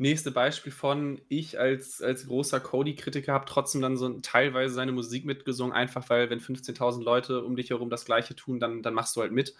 nächste 0.02 0.32
Beispiel 0.32 0.72
von 0.72 1.22
ich 1.30 1.60
als, 1.60 2.02
als 2.02 2.26
großer 2.26 2.60
Cody-Kritiker 2.60 3.34
habe 3.34 3.46
trotzdem 3.46 3.82
dann 3.82 3.98
so 3.98 4.10
teilweise 4.22 4.74
seine 4.74 4.92
Musik 4.92 5.26
mitgesungen, 5.26 5.74
einfach 5.74 6.10
weil, 6.10 6.30
wenn 6.32 6.40
15.000 6.40 7.04
Leute 7.04 7.44
um 7.44 7.56
dich 7.56 7.70
herum 7.70 7.92
das 7.92 8.06
Gleiche 8.06 8.36
tun, 8.36 8.60
dann, 8.60 8.82
dann 8.82 8.96
machst 8.96 9.16
du 9.16 9.22
halt 9.22 9.32
mit. 9.32 9.54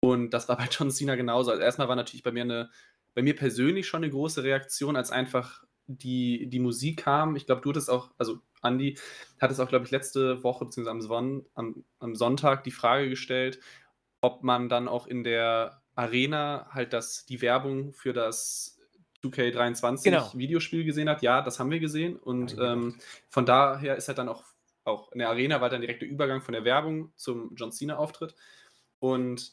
Und 0.00 0.30
das 0.30 0.48
war 0.48 0.56
bei 0.56 0.68
John 0.70 0.90
Cena 0.90 1.16
genauso. 1.16 1.50
Also 1.50 1.62
erstmal 1.62 1.88
war 1.88 1.96
natürlich 1.96 2.22
bei 2.22 2.32
mir 2.32 2.44
eine, 2.44 2.70
bei 3.14 3.22
mir 3.22 3.36
persönlich 3.36 3.86
schon 3.86 4.02
eine 4.02 4.10
große 4.10 4.42
Reaktion, 4.42 4.96
als 4.96 5.10
einfach 5.10 5.64
die, 5.86 6.48
die 6.48 6.60
Musik 6.60 7.00
kam. 7.04 7.36
Ich 7.36 7.44
glaube, 7.44 7.60
du 7.60 7.68
hattest 7.68 7.90
auch, 7.90 8.10
also 8.16 8.38
Andy 8.62 8.98
hat 9.38 9.50
es 9.50 9.60
auch, 9.60 9.68
glaube 9.68 9.84
ich, 9.84 9.90
letzte 9.90 10.42
Woche, 10.42 10.64
beziehungsweise 10.64 11.14
am, 11.14 11.44
am, 11.54 11.84
am 11.98 12.14
Sonntag 12.14 12.64
die 12.64 12.70
Frage 12.70 13.10
gestellt, 13.10 13.60
ob 14.22 14.42
man 14.42 14.70
dann 14.70 14.88
auch 14.88 15.06
in 15.06 15.24
der 15.24 15.82
Arena 15.94 16.68
halt 16.70 16.94
das, 16.94 17.26
die 17.26 17.42
Werbung 17.42 17.92
für 17.92 18.14
das 18.14 18.73
2K23 19.24 20.04
Genau. 20.04 20.30
Videospiel 20.34 20.84
gesehen 20.84 21.08
hat. 21.08 21.22
Ja, 21.22 21.42
das 21.42 21.58
haben 21.58 21.70
wir 21.70 21.80
gesehen. 21.80 22.16
Und 22.16 22.56
ähm, 22.60 22.96
von 23.28 23.46
daher 23.46 23.96
ist 23.96 24.08
halt 24.08 24.18
dann 24.18 24.28
auch, 24.28 24.44
auch 24.84 25.12
in 25.12 25.18
der 25.18 25.28
Arena 25.28 25.60
war 25.60 25.70
dann 25.70 25.80
direkt 25.80 26.02
der 26.02 26.08
Übergang 26.08 26.40
von 26.42 26.52
der 26.52 26.64
Werbung 26.64 27.12
zum 27.16 27.54
John 27.56 27.72
Cena-Auftritt. 27.72 28.34
Und 28.98 29.52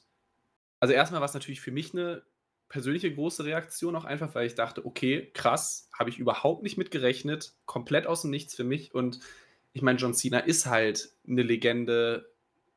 also 0.79 0.93
erstmal 0.93 1.21
war 1.21 1.27
es 1.27 1.33
natürlich 1.33 1.61
für 1.61 1.71
mich 1.71 1.93
eine 1.93 2.23
persönliche 2.69 3.13
große 3.13 3.43
Reaktion, 3.43 3.95
auch 3.95 4.05
einfach, 4.05 4.33
weil 4.33 4.47
ich 4.47 4.55
dachte, 4.55 4.85
okay, 4.85 5.29
krass, 5.33 5.89
habe 5.97 6.09
ich 6.09 6.19
überhaupt 6.19 6.63
nicht 6.63 6.77
mit 6.77 6.89
gerechnet, 6.89 7.53
komplett 7.65 8.07
aus 8.07 8.21
dem 8.21 8.31
Nichts 8.31 8.55
für 8.55 8.63
mich. 8.63 8.95
Und 8.95 9.19
ich 9.73 9.81
meine, 9.81 9.99
John 9.99 10.13
Cena 10.13 10.39
ist 10.39 10.65
halt 10.65 11.11
eine 11.27 11.43
Legende 11.43 12.31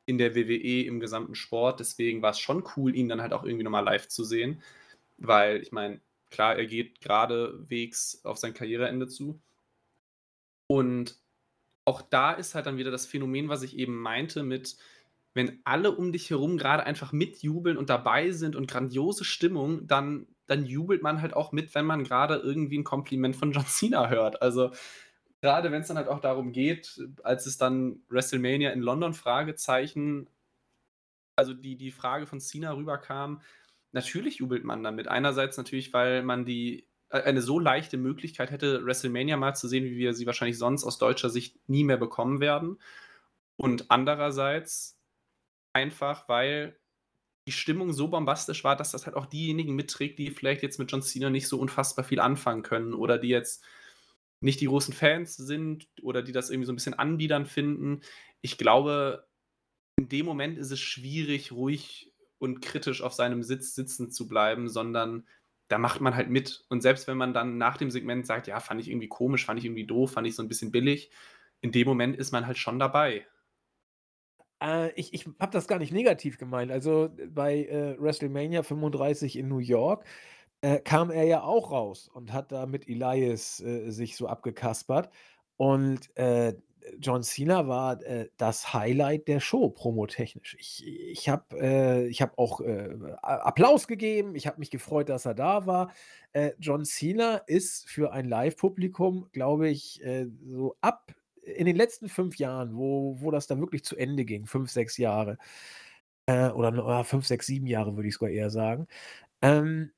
in 0.05 0.17
der 0.17 0.35
WWE 0.35 0.83
im 0.85 0.99
gesamten 0.99 1.33
Sport, 1.33 1.79
deswegen 1.79 2.21
war 2.21 2.31
es 2.31 2.39
schon 2.39 2.63
cool, 2.75 2.95
ihn 2.95 3.09
dann 3.09 3.21
halt 3.21 3.33
auch 3.33 3.43
irgendwie 3.43 3.63
nochmal 3.63 3.83
live 3.83 4.07
zu 4.07 4.23
sehen, 4.23 4.61
weil 5.17 5.61
ich 5.61 5.71
meine, 5.71 5.99
klar, 6.29 6.55
er 6.55 6.65
geht 6.65 7.01
geradewegs 7.01 8.23
auf 8.23 8.37
sein 8.37 8.53
Karriereende 8.53 9.07
zu. 9.07 9.41
Und 10.67 11.19
auch 11.85 12.01
da 12.01 12.33
ist 12.33 12.55
halt 12.55 12.65
dann 12.65 12.77
wieder 12.77 12.91
das 12.91 13.05
Phänomen, 13.05 13.49
was 13.49 13.61
ich 13.61 13.77
eben 13.77 14.01
meinte, 14.01 14.43
mit 14.43 14.77
wenn 15.35 15.59
alle 15.65 15.91
um 15.91 16.13
dich 16.13 16.29
herum 16.29 16.57
gerade 16.57 16.85
einfach 16.85 17.11
mitjubeln 17.11 17.77
und 17.77 17.89
dabei 17.89 18.31
sind 18.31 18.55
und 18.55 18.71
grandiose 18.71 19.25
Stimmung, 19.25 19.85
dann, 19.85 20.27
dann 20.47 20.65
jubelt 20.65 21.03
man 21.03 21.21
halt 21.21 21.33
auch 21.33 21.51
mit, 21.51 21.75
wenn 21.75 21.85
man 21.85 22.05
gerade 22.05 22.35
irgendwie 22.37 22.77
ein 22.77 22.85
Kompliment 22.85 23.35
von 23.35 23.51
John 23.51 23.65
Cena 23.67 24.09
hört. 24.09 24.41
Also 24.41 24.71
gerade 25.41 25.71
wenn 25.71 25.81
es 25.81 25.89
dann 25.89 25.97
halt 25.97 26.07
auch 26.07 26.21
darum 26.21 26.53
geht, 26.53 27.01
als 27.23 27.45
es 27.45 27.57
dann 27.57 27.99
WrestleMania 28.07 28.71
in 28.71 28.81
London 28.81 29.13
Fragezeichen, 29.13 30.29
also 31.35 31.53
die, 31.53 31.75
die 31.75 31.91
Frage 31.91 32.25
von 32.25 32.39
Cena 32.39 32.71
rüberkam, 32.71 33.41
natürlich 33.95 34.37
jubelt 34.37 34.63
man 34.63 34.83
damit. 34.83 35.07
Einerseits 35.07 35.57
natürlich, 35.57 35.93
weil 35.93 36.21
man 36.21 36.45
die 36.45 36.85
äh, 37.09 37.21
eine 37.23 37.41
so 37.41 37.57
leichte 37.59 37.97
Möglichkeit 37.97 38.51
hätte, 38.51 38.85
WrestleMania 38.85 39.37
mal 39.37 39.55
zu 39.55 39.67
sehen, 39.67 39.85
wie 39.85 39.97
wir 39.97 40.13
sie 40.13 40.27
wahrscheinlich 40.27 40.59
sonst 40.59 40.83
aus 40.83 40.99
deutscher 40.99 41.31
Sicht 41.31 41.57
nie 41.67 41.83
mehr 41.83 41.97
bekommen 41.97 42.39
werden. 42.39 42.77
Und 43.57 43.89
andererseits 43.89 44.99
einfach, 45.73 46.29
weil 46.29 46.77
die 47.47 47.53
Stimmung 47.53 47.93
so 47.93 48.09
bombastisch 48.09 48.63
war, 48.63 48.75
dass 48.75 48.91
das 48.91 49.05
halt 49.05 49.15
auch 49.15 49.27
diejenigen 49.27 49.75
mitträgt, 49.75 50.19
die 50.19 50.31
vielleicht 50.31 50.61
jetzt 50.61 50.77
mit 50.77 50.91
John 50.91 51.01
Cena 51.01 51.29
nicht 51.29 51.47
so 51.47 51.59
unfassbar 51.59 52.03
viel 52.03 52.19
anfangen 52.19 52.63
können 52.63 52.93
oder 52.93 53.17
die 53.17 53.29
jetzt 53.29 53.63
nicht 54.41 54.59
die 54.59 54.65
großen 54.65 54.93
Fans 54.93 55.37
sind 55.37 55.87
oder 56.01 56.21
die 56.21 56.31
das 56.31 56.49
irgendwie 56.49 56.65
so 56.65 56.73
ein 56.73 56.75
bisschen 56.75 56.95
anbiedern 56.95 57.45
finden. 57.45 58.01
Ich 58.41 58.57
glaube, 58.57 59.27
in 59.97 60.09
dem 60.09 60.25
Moment 60.25 60.57
ist 60.57 60.71
es 60.71 60.79
schwierig, 60.79 61.51
ruhig 61.51 62.11
und 62.39 62.61
kritisch 62.61 63.01
auf 63.01 63.13
seinem 63.13 63.43
Sitz 63.43 63.75
sitzen 63.75 64.11
zu 64.11 64.27
bleiben, 64.27 64.67
sondern 64.69 65.27
da 65.67 65.77
macht 65.77 66.01
man 66.01 66.15
halt 66.15 66.29
mit. 66.29 66.65
Und 66.69 66.81
selbst 66.81 67.07
wenn 67.07 67.17
man 67.17 67.33
dann 67.33 67.57
nach 67.57 67.77
dem 67.77 67.89
Segment 67.91 68.25
sagt, 68.25 68.47
ja, 68.47 68.59
fand 68.59 68.81
ich 68.81 68.89
irgendwie 68.89 69.07
komisch, 69.07 69.45
fand 69.45 69.59
ich 69.59 69.65
irgendwie 69.65 69.87
doof, 69.87 70.11
fand 70.13 70.27
ich 70.27 70.35
so 70.35 70.43
ein 70.43 70.47
bisschen 70.47 70.71
billig, 70.71 71.11
in 71.61 71.71
dem 71.71 71.87
Moment 71.87 72.15
ist 72.17 72.31
man 72.31 72.45
halt 72.45 72.57
schon 72.57 72.79
dabei. 72.79 73.25
Äh, 74.61 74.91
ich 74.95 75.13
ich 75.13 75.25
habe 75.39 75.51
das 75.51 75.67
gar 75.67 75.79
nicht 75.79 75.91
negativ 75.91 76.37
gemeint. 76.37 76.71
Also, 76.71 77.09
bei, 77.29 77.65
äh, 77.65 77.99
WrestleMania 77.99 78.63
35 78.63 79.37
in 79.37 79.47
New 79.47 79.59
York, 79.59 80.05
äh, 80.61 80.79
kam 80.79 81.11
er 81.11 81.23
ja 81.25 81.43
auch 81.43 81.71
raus 81.71 82.09
und 82.13 82.33
hat 82.33 82.51
da 82.51 82.65
mit 82.65 82.87
Elias, 82.87 83.59
äh, 83.61 83.89
sich 83.91 84.15
so 84.17 84.27
abgekaspert. 84.27 85.09
Und, 85.57 86.15
äh, 86.17 86.55
John 86.99 87.23
Cena 87.23 87.67
war, 87.67 88.01
äh, 88.03 88.29
das 88.37 88.73
Highlight 88.73 89.27
der 89.27 89.39
Show 89.39 89.69
promotechnisch. 89.69 90.55
Ich 90.59 90.85
ich 90.85 91.29
habe 91.29 91.57
äh, 91.57 92.13
habe 92.13 92.37
auch, 92.37 92.61
äh, 92.61 92.95
Applaus 93.21 93.87
gegeben. 93.87 94.35
Ich 94.35 94.47
habe 94.47 94.59
mich 94.59 94.71
gefreut, 94.71 95.09
dass 95.09 95.25
er 95.25 95.33
da 95.33 95.65
war. 95.65 95.91
Äh, 96.33 96.51
John 96.59 96.85
Cena 96.85 97.37
ist 97.47 97.89
für 97.89 98.11
ein 98.11 98.27
Live-Publikum, 98.27 99.29
glaube 99.31 99.69
ich, 99.69 100.03
äh, 100.03 100.27
so 100.45 100.75
ab 100.81 101.13
in 101.41 101.65
den 101.65 101.75
letzten 101.75 102.09
fünf 102.09 102.37
Jahren, 102.37 102.75
wo, 102.75 103.17
wo 103.19 103.31
das 103.31 103.47
dann 103.47 103.59
wirklich 103.59 103.83
zu 103.83 103.95
Ende 103.95 104.25
ging, 104.25 104.45
fünf, 104.47 104.71
sechs 104.71 104.97
Jahre, 104.97 105.37
äh, 106.25 106.49
oder 106.49 107.03
fünf, 107.03 107.25
sechs, 107.27 107.45
sieben 107.45 107.67
Jahre, 107.67 107.95
würde 107.95 108.07
ich 108.07 108.15
sogar 108.15 108.31
eher 108.31 108.49
sagen, 108.49 108.87
ähm, 109.41 109.91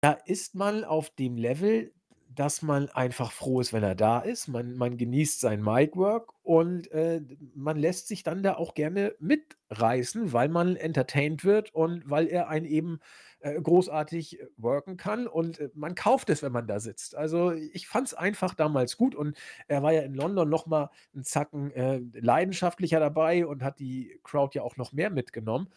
da 0.00 0.12
ist 0.12 0.54
man 0.54 0.84
auf 0.84 1.10
dem 1.10 1.36
Level, 1.36 1.92
dass 2.36 2.62
man 2.62 2.88
einfach 2.90 3.32
froh 3.32 3.60
ist, 3.60 3.72
wenn 3.72 3.82
er 3.82 3.94
da 3.96 4.20
ist. 4.20 4.48
Man 4.48 4.76
man 4.76 4.96
genießt 4.98 5.40
sein 5.40 5.62
Micwork 5.62 6.32
und, 6.44 6.90
äh, 6.92 7.20
man 7.54 7.76
lässt 7.78 8.08
sich 8.08 8.22
dann 8.22 8.42
da 8.44 8.54
auch 8.54 8.74
gerne 8.74 9.14
mitreißen, 9.20 10.32
weil 10.32 10.48
man 10.48 10.76
entertained 10.76 11.44
wird 11.44 11.74
und 11.74 12.08
weil 12.08 12.28
er 12.28 12.48
einen 12.48 12.66
eben, 12.66 13.00
äh, 13.40 13.60
großartig 13.60 14.40
äh, 14.40 14.46
worken 14.56 14.96
kann 14.96 15.26
und, 15.26 15.58
äh, 15.60 15.70
man 15.74 15.94
kauft 15.94 16.30
es, 16.30 16.42
wenn 16.42 16.52
man 16.52 16.66
da 16.68 16.78
sitzt. 16.80 17.14
Also, 17.16 17.52
ich 17.52 17.88
fand 17.88 18.08
es 18.08 18.14
einfach 18.14 18.54
damals 18.54 18.96
gut 18.96 19.14
und 19.14 19.36
er 19.68 19.82
war 19.82 19.92
ja 19.92 20.02
in 20.02 20.14
London 20.14 20.48
noch 20.48 20.66
mal 20.66 20.90
'n 21.14 21.24
Zacken, 21.24 21.70
äh, 21.72 22.00
leidenschaftlicher 22.14 23.00
dabei 23.00 23.46
und 23.46 23.62
hat 23.62 23.78
die 23.80 24.20
Crowd 24.24 24.56
ja 24.56 24.62
auch 24.62 24.76
noch 24.76 24.92
mehr 24.92 25.10
mitgenommen. 25.10 25.68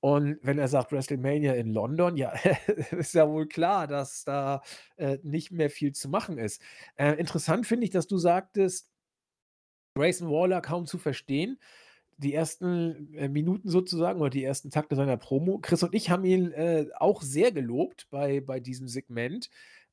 Und 0.00 0.38
wenn 0.42 0.58
er 0.58 0.68
sagt 0.68 0.92
WrestleMania 0.92 1.54
in 1.54 1.72
London, 1.72 2.16
ja, 2.16 2.32
ist 2.92 3.14
ja 3.14 3.28
wohl 3.28 3.48
klar, 3.48 3.86
dass 3.86 4.24
da, 4.24 4.62
äh, 4.96 5.18
nicht 5.22 5.50
mehr 5.50 5.70
viel 5.70 5.92
zu 5.92 6.08
machen 6.08 6.38
ist. 6.38 6.62
Äh, 6.96 7.14
interessant 7.14 7.66
finde 7.66 7.84
ich, 7.84 7.90
dass 7.90 8.06
du 8.06 8.16
sagtest, 8.18 8.90
Grayson 9.94 10.30
Waller 10.30 10.60
kaum 10.60 10.86
zu 10.86 10.98
verstehen. 10.98 11.58
Die 12.18 12.34
ersten, 12.34 13.14
äh, 13.14 13.28
Minuten 13.28 13.68
sozusagen 13.68 14.20
oder 14.20 14.30
die 14.30 14.44
ersten 14.44 14.70
Takte 14.70 14.96
seiner 14.96 15.16
Promo. 15.16 15.58
Chris 15.58 15.82
und 15.82 15.94
ich 15.94 16.10
haben 16.10 16.24
ihn, 16.24 16.52
äh, 16.52 16.86
auch 16.96 17.22
sehr 17.22 17.52
gelobt 17.52 18.08
bei 18.10 18.40
bei 18.40 18.60
diesem 18.60 18.88
Segment. 18.88 19.50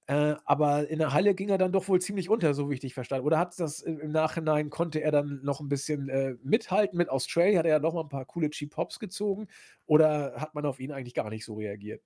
Äh, 0.08 0.36
aber 0.46 0.88
in 0.88 1.00
der 1.00 1.14
Halle 1.14 1.34
ging 1.34 1.50
er 1.50 1.58
dann 1.58 1.72
doch 1.72 1.88
wohl 1.88 2.00
ziemlich 2.00 2.30
unter, 2.30 2.54
so 2.54 2.70
wie 2.70 2.76
ich 2.76 2.80
dich 2.80 2.94
verstanden 2.94 3.26
Oder 3.26 3.40
hat 3.40 3.60
das 3.60 3.82
im 3.82 4.00
im 4.00 4.12
Nachhinein 4.12 4.70
konnte 4.70 5.02
er 5.02 5.12
dann 5.12 5.40
noch 5.44 5.60
ein 5.62 5.68
bisschen, 5.70 6.10
äh, 6.10 6.36
mithalten 6.44 6.98
mit 6.98 7.10
Australia? 7.10 7.60
Hat 7.60 7.66
er 7.66 7.72
ja 7.74 7.80
noch 7.80 7.94
mal 7.96 8.02
'n 8.04 8.10
paar 8.10 8.26
coole 8.26 8.50
Cheap 8.52 8.78
Hops 8.78 9.00
gezogen 9.00 9.48
oder 9.88 10.36
hat 10.40 10.54
man 10.54 10.66
auf 10.66 10.80
ihn 10.80 10.92
eigentlich 10.92 11.16
gar 11.16 11.30
nicht 11.32 11.44
so 11.46 11.56
reagiert? 11.56 12.02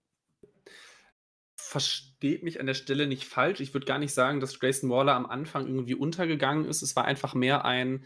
Versteht 1.61 2.41
mich 2.43 2.59
an 2.59 2.65
der 2.65 2.73
Stelle 2.73 3.05
nicht 3.05 3.25
falsch. 3.25 3.59
Ich 3.59 3.73
würde 3.73 3.85
gar 3.85 3.99
nicht 3.99 4.13
sagen, 4.13 4.39
dass 4.39 4.59
Grayson 4.59 4.89
Waller 4.89 5.13
am 5.15 5.25
Anfang 5.27 5.67
irgendwie 5.67 5.93
untergegangen 5.95 6.65
ist. 6.65 6.81
Es 6.81 6.95
war 6.95 7.05
einfach 7.05 7.33
mehr 7.35 7.65
ein 7.65 8.05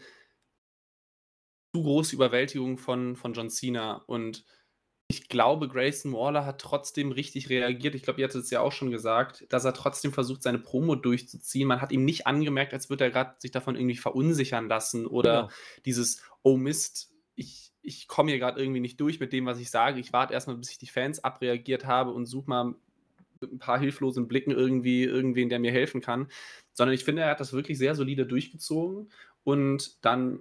zu 1.74 1.82
große 1.82 2.14
Überwältigung 2.16 2.78
von 2.78 3.16
von 3.16 3.32
John 3.34 3.50
Cena 3.50 3.94
und 4.06 4.44
ich 5.14 5.28
glaube, 5.28 5.68
Grayson 5.68 6.12
Waller 6.12 6.44
hat 6.44 6.60
trotzdem 6.60 7.12
richtig 7.12 7.48
reagiert. 7.48 7.94
Ich 7.94 8.02
glaube, 8.02 8.20
ihr 8.20 8.26
hattet 8.26 8.42
es 8.42 8.50
ja 8.50 8.60
auch 8.60 8.72
schon 8.72 8.90
gesagt, 8.90 9.46
dass 9.50 9.64
er 9.64 9.72
trotzdem 9.74 10.12
versucht, 10.12 10.42
seine 10.42 10.58
Promo 10.58 10.96
durchzuziehen. 10.96 11.68
Man 11.68 11.80
hat 11.80 11.92
ihm 11.92 12.04
nicht 12.04 12.26
angemerkt, 12.26 12.72
als 12.72 12.90
würde 12.90 13.04
er 13.04 13.10
gerade 13.10 13.34
sich 13.38 13.50
davon 13.52 13.76
irgendwie 13.76 13.96
verunsichern 13.96 14.68
lassen 14.68 15.06
oder 15.06 15.48
Genau. 15.48 15.54
dieses: 15.86 16.22
„Oh 16.42 16.56
Mist, 16.56 17.12
ich 17.36 17.72
ich 17.82 18.08
komme 18.08 18.30
hier 18.30 18.38
gerade 18.40 18.60
irgendwie 18.60 18.80
nicht 18.80 19.00
durch 19.00 19.20
mit 19.20 19.32
dem, 19.32 19.46
was 19.46 19.60
ich 19.60 19.70
sage. 19.70 20.00
Ich 20.00 20.12
warte 20.12 20.32
erst 20.34 20.46
mal, 20.48 20.56
bis 20.56 20.70
ich 20.70 20.78
die 20.78 20.86
Fans 20.88 21.22
abreagiert 21.22 21.84
habe 21.86 22.12
und 22.12 22.26
suche 22.26 22.48
mal 22.48 22.74
mit 23.40 23.52
ein 23.52 23.58
paar 23.58 23.78
hilflosen 23.78 24.28
Blicken 24.28 24.52
irgendwie 24.52 25.04
irgendwen, 25.04 25.48
der 25.48 25.58
mir 25.58 25.72
helfen 25.72 26.00
kann.“ 26.00 26.28
Sondern 26.72 26.94
ich 26.94 27.04
finde, 27.04 27.22
er 27.22 27.30
hat 27.30 27.40
das 27.40 27.52
wirklich 27.52 27.78
sehr 27.78 27.94
solide 27.94 28.26
durchgezogen 28.26 29.10
und 29.44 30.04
dann 30.04 30.40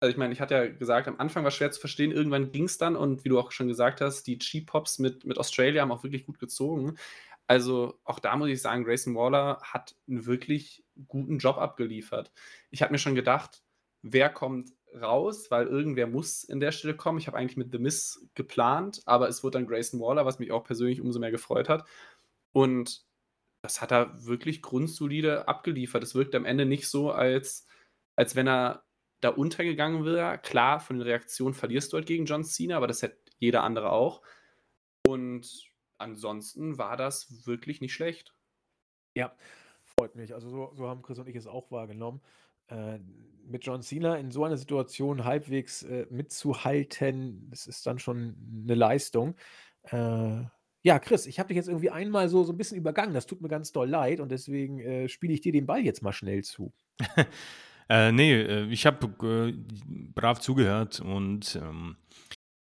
also 0.00 0.10
ich 0.10 0.16
meine, 0.18 0.32
ich 0.32 0.40
hatte 0.40 0.54
ja 0.54 0.66
gesagt, 0.68 1.08
am 1.08 1.18
Anfang 1.18 1.42
war 1.44 1.48
es 1.48 1.54
schwer 1.54 1.70
zu 1.72 1.80
verstehen, 1.80 2.12
irgendwann 2.12 2.52
ging 2.52 2.64
es 2.64 2.78
dann 2.78 2.96
und 2.96 3.24
wie 3.24 3.28
du 3.30 3.38
auch 3.38 3.50
schon 3.52 3.68
gesagt 3.68 4.00
hast, 4.00 4.26
die 4.26 4.38
Cheap 4.38 4.66
Pops 4.66 4.98
mit 4.98 5.24
mit 5.24 5.38
Australia 5.38 5.82
haben 5.82 5.92
auch 5.92 6.02
wirklich 6.04 6.26
gut 6.26 6.38
gezogen. 6.38 6.96
Also, 7.48 8.00
auch 8.04 8.18
da 8.20 8.36
muss 8.36 8.48
ich 8.50 8.60
sagen, 8.62 8.84
Grayson 8.84 9.14
Waller 9.16 9.60
hat 9.62 9.96
einen 10.08 10.26
wirklich 10.26 10.84
guten 11.08 11.38
Job 11.38 11.58
abgeliefert. 11.58 12.32
Ich 12.70 12.82
habe 12.82 12.92
mir 12.92 12.98
schon 12.98 13.14
gedacht: 13.14 13.62
„Wer 14.02 14.30
kommt 14.30 14.70
raus?“ 15.00 15.50
Weil 15.50 15.66
irgendwer 15.68 16.06
muss 16.08 16.44
in 16.44 16.60
der 16.60 16.72
Stelle 16.72 16.96
kommen. 16.96 17.18
Ich 17.18 17.26
habe 17.28 17.38
eigentlich 17.38 17.56
mit 17.56 17.72
The 17.72 17.78
Miz 17.78 18.28
geplant, 18.34 19.02
aber 19.06 19.28
es 19.28 19.44
wurde 19.44 19.58
dann 19.58 19.66
Grayson 19.68 20.00
Waller, 20.00 20.26
was 20.26 20.38
mich 20.40 20.52
auch 20.52 20.64
persönlich 20.64 21.00
umso 21.00 21.20
mehr 21.20 21.30
gefreut 21.30 21.68
hat. 21.68 21.86
Und 22.52 23.04
das 23.62 23.82
hat 23.82 23.92
er 23.92 24.24
wirklich 24.26 24.62
grundsolide 24.62 25.48
abgeliefert. 25.48 26.04
Es 26.04 26.16
wirkt 26.16 26.34
am 26.36 26.46
Ende 26.46 26.66
nicht 26.66 26.88
so, 26.88 27.12
als 27.12 27.66
als 28.16 28.36
wenn 28.36 28.48
er 28.48 28.85
da 29.20 29.30
untergegangen 29.30 30.04
wäre. 30.04 30.38
Klar, 30.38 30.80
von 30.80 30.96
den 30.98 31.02
Reaktionen 31.06 31.54
verlierst 31.54 31.92
du 31.92 31.96
halt 31.96 32.06
gegen 32.06 32.26
John 32.26 32.44
Cena, 32.44 32.76
aber 32.76 32.86
das 32.86 33.02
hätte 33.02 33.18
jeder 33.38 33.62
andere 33.64 33.92
auch. 33.92 34.22
Und 35.06 35.70
ansonsten 35.98 36.78
war 36.78 36.96
das 36.96 37.46
wirklich 37.46 37.80
nicht 37.80 37.94
schlecht. 37.94 38.34
Ja, 39.16 39.34
freut 39.84 40.14
mich. 40.14 40.34
Also, 40.34 40.48
so 40.50 40.72
so 40.74 40.88
haben 40.88 41.02
Chris 41.02 41.18
und 41.18 41.28
ich 41.28 41.36
es 41.36 41.46
auch 41.46 41.70
wahrgenommen. 41.70 42.20
Äh, 42.68 42.98
mit 43.44 43.64
John 43.64 43.82
Cena 43.82 44.16
in 44.16 44.30
so 44.30 44.44
einer 44.44 44.56
Situation 44.56 45.24
halbwegs, 45.24 45.82
äh, 45.84 46.06
mitzuhalten, 46.10 47.48
das 47.50 47.66
ist 47.66 47.86
dann 47.86 47.98
schon 47.98 48.36
eine 48.64 48.74
Leistung. 48.74 49.36
Äh, 49.84 50.44
ja, 50.82 50.98
Chris, 51.00 51.26
ich 51.26 51.38
habe 51.38 51.48
dich 51.48 51.56
jetzt 51.56 51.68
irgendwie 51.68 51.90
einmal 51.90 52.28
so 52.28 52.44
so 52.44 52.52
'n 52.52 52.56
bisschen 52.58 52.76
übergangen. 52.78 53.14
Das 53.14 53.26
tut 53.26 53.40
mir 53.40 53.48
ganz 53.48 53.72
doll 53.72 53.88
leid 53.88 54.20
und 54.20 54.30
deswegen, 54.30 54.80
äh, 54.80 55.08
spiele 55.08 55.32
ich 55.34 55.40
dir 55.40 55.52
den 55.52 55.66
Ball 55.66 55.80
jetzt 55.84 56.02
mal 56.02 56.12
schnell 56.12 56.42
zu. 56.44 56.72
Äh, 57.88 58.12
ne, 58.12 58.32
äh, 58.32 58.66
ich 58.66 58.86
habe, 58.86 59.06
äh, 59.26 59.52
brav 60.14 60.40
zugehört 60.40 61.00
und, 61.00 61.56
ähm, 61.56 61.96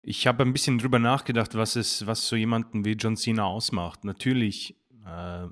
ich 0.04 0.26
habe 0.26 0.44
ein 0.44 0.54
bisschen 0.54 0.78
drüber 0.78 1.00
nachgedacht, 1.00 1.56
was 1.56 1.76
es 1.76 2.08
was 2.08 2.28
so 2.28 2.38
jemanden 2.38 2.86
wie 2.86 2.94
John 2.94 3.18
Cena 3.18 3.44
ausmacht. 3.44 4.06
Natürlich, 4.06 4.78
äh, 5.06 5.48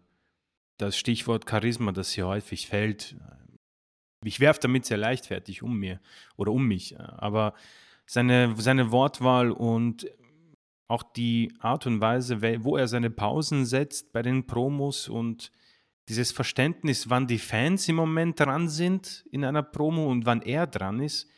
das 0.78 0.98
Stichwort 0.98 1.50
Charisma, 1.50 1.92
das 1.92 2.12
hier 2.12 2.28
häufig 2.28 2.68
fällt. 2.68 3.18
Ich 4.24 4.40
werfe 4.40 4.62
damit 4.62 4.86
sehr 4.86 4.98
leichtfertig 4.98 5.62
um 5.62 5.78
mir 5.78 6.00
oder 6.38 6.52
um 6.52 6.66
mich, 6.68 6.98
aber 7.00 7.54
seine, 8.06 8.56
seine 8.58 8.92
Wortwahl 8.92 9.52
und 9.52 10.08
auch 10.88 11.04
die 11.04 11.54
Art 11.60 11.86
und 11.88 12.00
Weise, 12.02 12.42
wo 12.64 12.78
er 12.78 12.88
seine 12.88 13.10
Pausen 13.10 13.66
setzt 13.66 14.14
bei 14.14 14.22
den 14.22 14.48
Promos 14.48 15.10
und 15.10 15.52
dieses 16.10 16.32
Verständnis, 16.32 17.10
wann 17.10 17.28
die 17.28 17.40
Fans 17.40 17.88
im 17.88 17.96
Moment 17.96 18.40
dran 18.40 18.70
sind 18.70 19.26
in 19.32 19.44
einer 19.44 19.64
Promo 19.64 20.10
und 20.10 20.26
wann 20.26 20.42
er 20.42 20.68
dran 20.68 21.00
ist, 21.00 21.30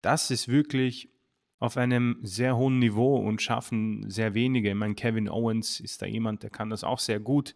das 0.00 0.30
ist 0.30 0.48
wirklich 0.48 1.10
auf 1.58 1.76
einem 1.76 2.18
sehr 2.22 2.56
hohen 2.56 2.78
Niveau 2.78 3.16
und 3.16 3.40
schaffen 3.40 4.08
sehr 4.10 4.34
wenige. 4.34 4.70
Ich 4.70 4.74
meine, 4.74 4.94
Kevin 4.94 5.28
Owens 5.28 5.80
ist 5.80 6.02
da 6.02 6.06
jemand, 6.06 6.42
der 6.42 6.50
kann 6.50 6.70
das 6.70 6.84
auch 6.84 6.98
sehr 6.98 7.20
gut. 7.20 7.54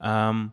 Ähm, 0.00 0.52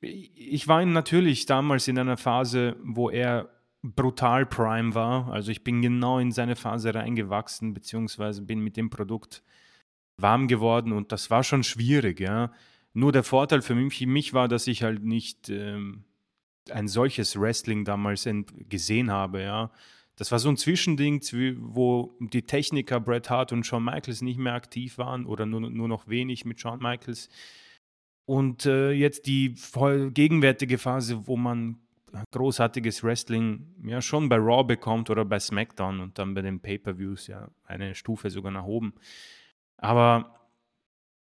ich 0.00 0.68
war 0.68 0.84
natürlich 0.84 1.46
damals 1.46 1.88
in 1.88 1.98
einer 1.98 2.18
Phase, 2.18 2.76
wo 2.82 3.08
er 3.08 3.48
brutal 3.82 4.46
Prime 4.46 4.94
war. 4.94 5.30
Also 5.30 5.50
ich 5.50 5.64
bin 5.64 5.82
genau 5.82 6.18
in 6.18 6.32
seine 6.32 6.56
Phase 6.56 6.94
reingewachsen, 6.94 7.74
beziehungsweise 7.74 8.42
bin 8.42 8.60
mit 8.60 8.76
dem 8.76 8.90
Produkt 8.90 9.42
warm 10.16 10.48
geworden 10.48 10.92
und 10.92 11.12
das 11.12 11.30
war 11.30 11.42
schon 11.42 11.64
schwierig, 11.64 12.20
ja. 12.20 12.52
Nur 12.94 13.12
der 13.12 13.24
Vorteil 13.24 13.60
für 13.60 13.74
mich, 13.74 14.06
mich 14.06 14.32
war, 14.32 14.48
dass 14.48 14.66
ich 14.66 14.82
halt 14.82 15.04
nicht 15.04 15.50
ähm, 15.50 16.04
ein 16.70 16.88
solches 16.88 17.38
Wrestling 17.38 17.84
damals 17.84 18.28
gesehen 18.68 19.10
habe, 19.10 19.42
ja. 19.42 19.70
Das 20.16 20.30
war 20.30 20.38
so 20.38 20.48
ein 20.48 20.56
Zwischending, 20.56 21.20
wo 21.58 22.16
die 22.20 22.42
Techniker 22.42 23.00
Bret 23.00 23.30
Hart 23.30 23.52
und 23.52 23.66
Shawn 23.66 23.84
Michaels 23.84 24.22
nicht 24.22 24.38
mehr 24.38 24.54
aktiv 24.54 24.96
waren 24.96 25.26
oder 25.26 25.44
nur, 25.44 25.60
nur 25.60 25.88
noch 25.88 26.06
wenig 26.06 26.44
mit 26.44 26.60
Shawn 26.60 26.78
Michaels. 26.78 27.28
Und 28.24 28.64
äh, 28.64 28.92
jetzt 28.92 29.26
die 29.26 29.56
gegenwärtige 30.14 30.78
Phase, 30.78 31.26
wo 31.26 31.36
man 31.36 31.80
großartiges 32.30 33.02
Wrestling 33.02 33.74
ja 33.84 34.00
schon 34.00 34.28
bei 34.28 34.36
Raw 34.36 34.62
bekommt 34.62 35.10
oder 35.10 35.24
bei 35.24 35.40
SmackDown 35.40 36.00
und 36.00 36.18
dann 36.18 36.34
bei 36.34 36.42
den 36.42 36.60
Pay-per-Views 36.60 37.26
ja 37.26 37.48
eine 37.64 37.96
Stufe 37.96 38.30
sogar 38.30 38.52
nach 38.52 38.64
oben. 38.64 38.94
Aber 39.78 40.43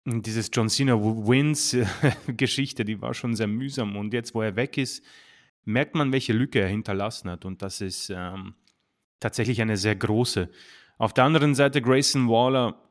dieses 0.06 0.50
John 0.52 0.70
Cena 0.70 0.96
Wins 0.96 1.78
Geschichte, 2.28 2.86
die 2.86 3.02
war 3.02 3.14
schon 3.14 3.36
sehr 3.36 3.48
mühsam 3.48 3.96
und 3.96 4.14
jetzt, 4.14 4.34
wo 4.34 4.42
er 4.42 4.56
weg 4.56 4.78
ist, 4.78 5.04
merkt 5.64 5.96
man, 5.96 6.12
welche 6.12 6.34
Lücke 6.34 6.60
er 6.60 6.68
hinterlassen 6.68 7.30
hat 7.30 7.46
und 7.46 7.62
das 7.62 7.82
ist 7.82 8.10
ähm, 8.10 8.56
tatsächlich 9.20 9.62
eine 9.62 9.78
sehr 9.78 9.96
große. 9.96 10.50
Auf 10.98 11.14
der 11.14 11.24
anderen 11.24 11.56
Seite 11.56 11.82
Grayson 11.82 12.28
Waller, 12.28 12.82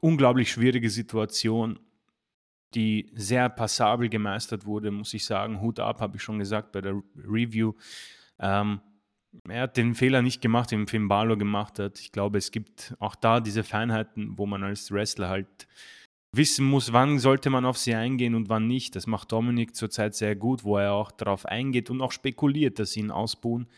unglaublich 0.00 0.50
schwierige 0.50 0.90
Situation, 0.90 1.78
die 2.74 3.10
sehr 3.14 3.48
passabel 3.48 4.08
gemeistert 4.08 4.66
wurde, 4.66 4.90
muss 4.90 5.14
ich 5.14 5.24
sagen. 5.24 5.60
Hut 5.60 5.80
ab, 5.80 6.00
habe 6.00 6.16
ich 6.16 6.22
schon 6.22 6.38
gesagt 6.38 6.72
bei 6.72 6.80
der 6.80 7.00
Review. 7.16 7.72
Ähm, 8.38 8.80
er 9.48 9.62
hat 9.62 9.76
den 9.76 9.94
Fehler 9.94 10.22
nicht 10.22 10.40
gemacht, 10.40 10.70
den 10.70 10.86
Finn 10.86 11.08
Balor 11.08 11.38
gemacht 11.38 11.78
hat. 11.78 11.98
Ich 12.00 12.12
glaube, 12.12 12.38
es 12.38 12.50
gibt 12.50 12.94
auch 12.98 13.14
da 13.14 13.40
diese 13.40 13.64
Feinheiten, 13.64 14.36
wo 14.36 14.46
man 14.46 14.62
als 14.62 14.90
Wrestler 14.90 15.28
halt 15.28 15.66
wissen 16.32 16.66
muss, 16.66 16.92
wann 16.92 17.18
sollte 17.18 17.50
man 17.50 17.64
auf 17.64 17.78
sie 17.78 17.94
eingehen 17.94 18.34
und 18.34 18.48
wann 18.48 18.66
nicht. 18.66 18.96
Das 18.96 19.06
macht 19.06 19.32
Dominik 19.32 19.74
zurzeit 19.74 20.14
sehr 20.14 20.36
gut, 20.36 20.64
wo 20.64 20.76
er 20.76 20.92
auch 20.92 21.10
darauf 21.10 21.46
eingeht 21.46 21.90
und 21.90 22.00
auch 22.00 22.12
spekuliert, 22.12 22.78
dass 22.78 22.92
sie 22.92 23.00
ihn 23.00 23.10
ausbuhen. 23.10 23.68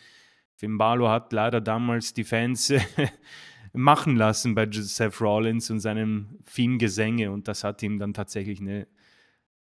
Finn 0.57 0.77
Balor 0.77 1.11
hat 1.11 1.33
leider 1.33 1.61
damals 1.61 2.15
die 2.15 2.25
Fans 2.25 2.73
machen 3.73 4.17
lassen 4.17 4.55
bei 4.55 4.69
Seth 4.71 5.21
Rollins 5.21 5.71
und 5.71 5.81
seinem 5.81 6.39
Theme-Gesänge 6.53 7.31
und 7.31 7.47
das 7.47 7.63
hat 7.65 7.83
ihm 7.83 7.99
dann 7.99 8.13
tatsächlich 8.13 8.61
eine 8.61 8.89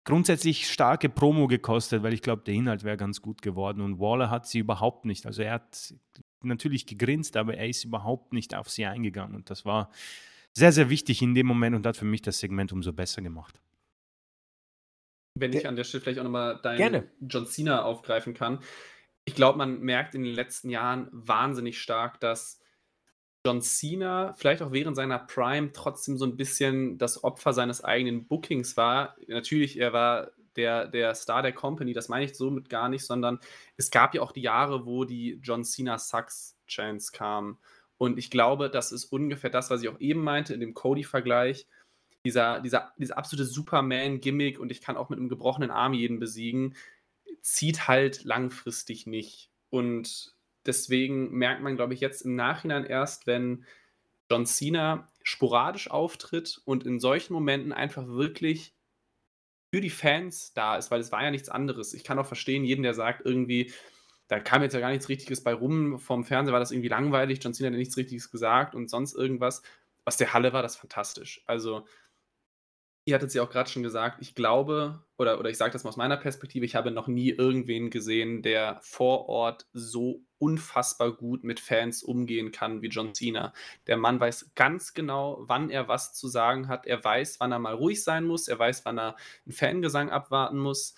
grundsätzlich 0.04 0.68
starke 0.68 1.08
Promo 1.08 1.46
gekostet, 1.46 2.02
weil 2.02 2.12
ich 2.12 2.22
glaube, 2.22 2.42
der 2.42 2.54
Inhalt 2.54 2.82
wäre 2.82 2.96
ganz 2.96 3.22
gut 3.22 3.42
geworden 3.42 3.80
und 3.80 4.00
Waller 4.00 4.30
hat 4.30 4.46
sie 4.46 4.58
überhaupt 4.58 5.04
nicht. 5.04 5.26
Also 5.26 5.42
er 5.42 5.54
hat 5.54 5.94
natürlich 6.42 6.86
gegrinst, 6.86 7.36
aber 7.36 7.56
er 7.56 7.68
ist 7.68 7.84
überhaupt 7.84 8.32
nicht 8.32 8.54
auf 8.54 8.68
sie 8.68 8.86
eingegangen 8.86 9.36
und 9.36 9.50
das 9.50 9.64
war 9.64 9.90
sehr, 10.56 10.72
sehr 10.72 10.90
wichtig 10.90 11.22
in 11.22 11.34
dem 11.34 11.46
Moment 11.46 11.76
und 11.76 11.86
hat 11.86 11.96
für 11.96 12.04
mich 12.04 12.22
das 12.22 12.38
Segment 12.38 12.72
umso 12.72 12.92
besser 12.92 13.22
gemacht. 13.22 13.60
Wenn 15.38 15.52
ich 15.52 15.66
an 15.66 15.76
der 15.76 15.84
Stelle 15.84 16.02
vielleicht 16.02 16.18
auch 16.18 16.24
nochmal 16.24 16.60
deinen 16.62 17.08
John 17.20 17.46
Cena 17.46 17.82
aufgreifen 17.82 18.34
kann 18.34 18.60
ich 19.24 19.34
glaube, 19.34 19.58
man 19.58 19.80
merkt 19.80 20.14
in 20.14 20.24
den 20.24 20.34
letzten 20.34 20.68
Jahren 20.70 21.08
wahnsinnig 21.12 21.80
stark, 21.80 22.20
dass 22.20 22.60
John 23.46 23.60
Cena 23.60 24.34
vielleicht 24.36 24.62
auch 24.62 24.72
während 24.72 24.96
seiner 24.96 25.18
Prime 25.18 25.72
trotzdem 25.72 26.16
so 26.16 26.24
ein 26.24 26.36
bisschen 26.36 26.98
das 26.98 27.22
Opfer 27.22 27.52
seines 27.52 27.82
eigenen 27.82 28.26
Bookings 28.26 28.76
war. 28.76 29.16
Natürlich, 29.26 29.78
er 29.78 29.92
war 29.92 30.30
der, 30.56 30.86
der 30.86 31.14
Star 31.14 31.42
der 31.42 31.52
Company, 31.52 31.92
das 31.92 32.08
meine 32.08 32.24
ich 32.24 32.36
somit 32.36 32.68
gar 32.68 32.88
nicht, 32.88 33.04
sondern 33.04 33.38
es 33.76 33.90
gab 33.90 34.14
ja 34.14 34.22
auch 34.22 34.32
die 34.32 34.42
Jahre, 34.42 34.86
wo 34.86 35.04
die 35.04 35.40
John 35.42 35.64
Cena 35.64 35.98
Sucks 35.98 36.56
Chance 36.66 37.10
kam. 37.12 37.58
Und 38.02 38.18
ich 38.18 38.32
glaube, 38.32 38.68
das 38.68 38.90
ist 38.90 39.04
ungefähr 39.04 39.48
das, 39.48 39.70
was 39.70 39.80
ich 39.80 39.88
auch 39.88 40.00
eben 40.00 40.24
meinte 40.24 40.52
in 40.52 40.58
dem 40.58 40.74
Cody-Vergleich. 40.74 41.68
Dieser, 42.26 42.58
dieser, 42.58 42.92
dieser 42.98 43.16
absolute 43.16 43.44
Superman-Gimmick 43.44 44.58
und 44.58 44.72
ich 44.72 44.80
kann 44.80 44.96
auch 44.96 45.08
mit 45.08 45.20
einem 45.20 45.28
gebrochenen 45.28 45.70
Arm 45.70 45.94
jeden 45.94 46.18
besiegen 46.18 46.74
zieht 47.42 47.86
halt 47.86 48.24
langfristig 48.24 49.06
nicht. 49.06 49.52
Und 49.70 50.34
deswegen 50.66 51.30
merkt 51.30 51.62
man, 51.62 51.76
glaube 51.76 51.94
ich, 51.94 52.00
jetzt 52.00 52.22
im 52.22 52.34
Nachhinein 52.34 52.84
erst, 52.84 53.28
wenn 53.28 53.66
John 54.28 54.46
Cena 54.46 55.06
sporadisch 55.22 55.88
auftritt 55.88 56.60
und 56.64 56.82
in 56.82 56.98
solchen 56.98 57.34
Momenten 57.34 57.72
einfach 57.72 58.08
wirklich 58.08 58.74
für 59.72 59.80
die 59.80 59.90
Fans 59.90 60.52
da 60.54 60.76
ist, 60.76 60.90
weil 60.90 61.00
es 61.00 61.12
war 61.12 61.22
ja 61.22 61.30
nichts 61.30 61.48
anderes. 61.48 61.94
Ich 61.94 62.02
kann 62.02 62.18
auch 62.18 62.26
verstehen, 62.26 62.64
jeden, 62.64 62.82
der 62.82 62.94
sagt, 62.94 63.24
irgendwie, 63.24 63.72
da 64.28 64.40
kam 64.40 64.62
jetzt 64.62 64.72
ja 64.72 64.80
gar 64.80 64.90
nichts 64.90 65.08
Richtiges 65.08 65.42
bei 65.42 65.54
rum. 65.54 65.98
Vom 65.98 66.24
Fernseher 66.24 66.52
war 66.52 66.60
das 66.60 66.70
irgendwie 66.70 66.88
langweilig. 66.88 67.40
John 67.42 67.54
Cena 67.54 67.70
hat 67.70 67.76
nichts 67.76 67.96
Richtiges 67.96 68.30
gesagt 68.30 68.74
und 68.74 68.88
sonst 68.88 69.14
irgendwas. 69.14 69.62
Aus 70.04 70.16
der 70.16 70.32
Halle 70.32 70.52
war 70.52 70.62
das 70.62 70.76
fantastisch. 70.76 71.42
Also, 71.46 71.84
Ihr 73.04 73.16
hattet 73.16 73.30
es 73.30 73.34
ja 73.34 73.42
auch 73.42 73.50
gerade 73.50 73.68
schon 73.68 73.82
gesagt, 73.82 74.18
ich 74.20 74.36
glaube, 74.36 75.04
oder, 75.18 75.40
oder 75.40 75.50
ich 75.50 75.58
sage 75.58 75.72
das 75.72 75.82
mal 75.82 75.90
aus 75.90 75.96
meiner 75.96 76.16
Perspektive, 76.16 76.64
ich 76.64 76.76
habe 76.76 76.92
noch 76.92 77.08
nie 77.08 77.30
irgendwen 77.30 77.90
gesehen, 77.90 78.42
der 78.42 78.78
vor 78.82 79.28
Ort 79.28 79.66
so 79.72 80.22
unfassbar 80.38 81.10
gut 81.10 81.42
mit 81.42 81.58
Fans 81.58 82.04
umgehen 82.04 82.52
kann 82.52 82.80
wie 82.80 82.86
John 82.86 83.12
Cena. 83.12 83.52
Der 83.88 83.96
Mann 83.96 84.20
weiß 84.20 84.52
ganz 84.54 84.94
genau, 84.94 85.42
wann 85.48 85.68
er 85.68 85.88
was 85.88 86.14
zu 86.14 86.28
sagen 86.28 86.68
hat. 86.68 86.86
Er 86.86 87.02
weiß, 87.02 87.40
wann 87.40 87.50
er 87.50 87.58
mal 87.58 87.74
ruhig 87.74 88.04
sein 88.04 88.22
muss. 88.24 88.46
Er 88.46 88.60
weiß, 88.60 88.84
wann 88.84 88.98
er 88.98 89.16
einen 89.46 89.52
Fangesang 89.52 90.10
abwarten 90.10 90.58
muss. 90.58 90.94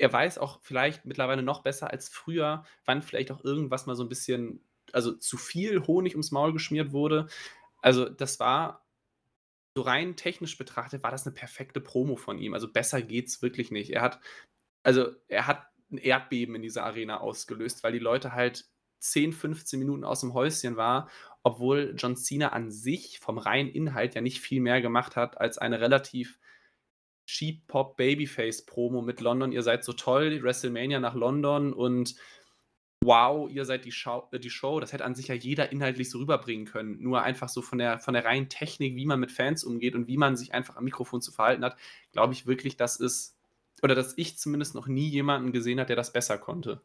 Er 0.00 0.12
weiß 0.12 0.38
auch 0.38 0.60
vielleicht 0.62 1.04
mittlerweile 1.04 1.42
noch 1.42 1.62
besser 1.62 1.90
als 1.90 2.08
früher, 2.08 2.64
wann 2.84 3.02
vielleicht 3.02 3.30
auch 3.30 3.44
irgendwas 3.44 3.86
mal 3.86 3.96
so 3.96 4.02
ein 4.02 4.08
bisschen, 4.08 4.64
also 4.92 5.12
zu 5.12 5.36
viel 5.36 5.86
Honig 5.86 6.14
ums 6.14 6.30
Maul 6.30 6.52
geschmiert 6.52 6.92
wurde. 6.92 7.28
Also 7.82 8.08
das 8.08 8.40
war 8.40 8.86
so 9.76 9.82
rein 9.82 10.16
technisch 10.16 10.58
betrachtet 10.58 11.02
war 11.02 11.10
das 11.10 11.26
eine 11.26 11.34
perfekte 11.34 11.80
Promo 11.80 12.16
von 12.16 12.38
ihm. 12.38 12.54
Also 12.54 12.72
besser 12.72 13.02
geht's 13.02 13.42
wirklich 13.42 13.70
nicht. 13.70 13.90
Er 13.90 14.02
hat, 14.02 14.20
also 14.82 15.12
er 15.28 15.46
hat 15.46 15.66
ein 15.92 15.98
Erdbeben 15.98 16.54
in 16.54 16.62
dieser 16.62 16.84
Arena 16.84 17.18
ausgelöst, 17.18 17.84
weil 17.84 17.92
die 17.92 17.98
Leute 17.98 18.32
halt 18.32 18.66
10, 19.00 19.32
15 19.32 19.78
Minuten 19.78 20.04
aus 20.04 20.20
dem 20.20 20.34
Häuschen 20.34 20.76
war, 20.76 21.08
obwohl 21.42 21.94
John 21.96 22.16
Cena 22.16 22.48
an 22.48 22.70
sich 22.70 23.18
vom 23.18 23.38
reinen 23.38 23.70
Inhalt 23.70 24.14
ja 24.14 24.20
nicht 24.20 24.40
viel 24.40 24.60
mehr 24.60 24.80
gemacht 24.80 25.16
hat 25.16 25.40
als 25.40 25.58
eine 25.58 25.80
relativ 25.80 26.38
Cheap 27.30 27.68
Pop 27.68 27.96
Babyface 27.96 28.66
Promo 28.66 29.02
mit 29.02 29.20
London. 29.20 29.52
Ihr 29.52 29.62
seid 29.62 29.84
so 29.84 29.92
toll, 29.92 30.42
WrestleMania 30.42 30.98
nach 30.98 31.14
London 31.14 31.72
und 31.72 32.16
wow, 33.02 33.48
ihr 33.48 33.64
seid 33.64 33.84
die, 33.84 33.92
Show, 33.92 34.28
äh, 34.32 34.40
die 34.40 34.50
Show. 34.50 34.80
Das 34.80 34.92
hätte 34.92 35.04
an 35.04 35.14
sich 35.14 35.28
ja 35.28 35.34
jeder 35.34 35.70
inhaltlich 35.70 36.10
so 36.10 36.18
rüberbringen 36.18 36.66
können. 36.66 37.00
Nur 37.00 37.22
einfach 37.22 37.48
so 37.48 37.62
von 37.62 37.78
der, 37.78 38.00
von 38.00 38.14
der 38.14 38.24
reinen 38.24 38.48
Technik, 38.48 38.96
wie 38.96 39.06
man 39.06 39.20
mit 39.20 39.30
Fans 39.30 39.62
umgeht 39.62 39.94
und 39.94 40.08
wie 40.08 40.16
man 40.16 40.36
sich 40.36 40.52
einfach 40.52 40.76
am 40.76 40.84
Mikrofon 40.84 41.22
zu 41.22 41.30
verhalten 41.30 41.64
hat, 41.64 41.76
glaube 42.12 42.32
ich 42.32 42.46
wirklich, 42.46 42.76
dass 42.76 42.98
es, 42.98 43.36
oder 43.82 43.94
dass 43.94 44.18
ich 44.18 44.36
zumindest 44.36 44.74
noch 44.74 44.88
nie 44.88 45.08
jemanden 45.08 45.52
gesehen 45.52 45.78
habe, 45.78 45.86
der 45.86 45.96
das 45.96 46.12
besser 46.12 46.36
konnte. 46.36 46.82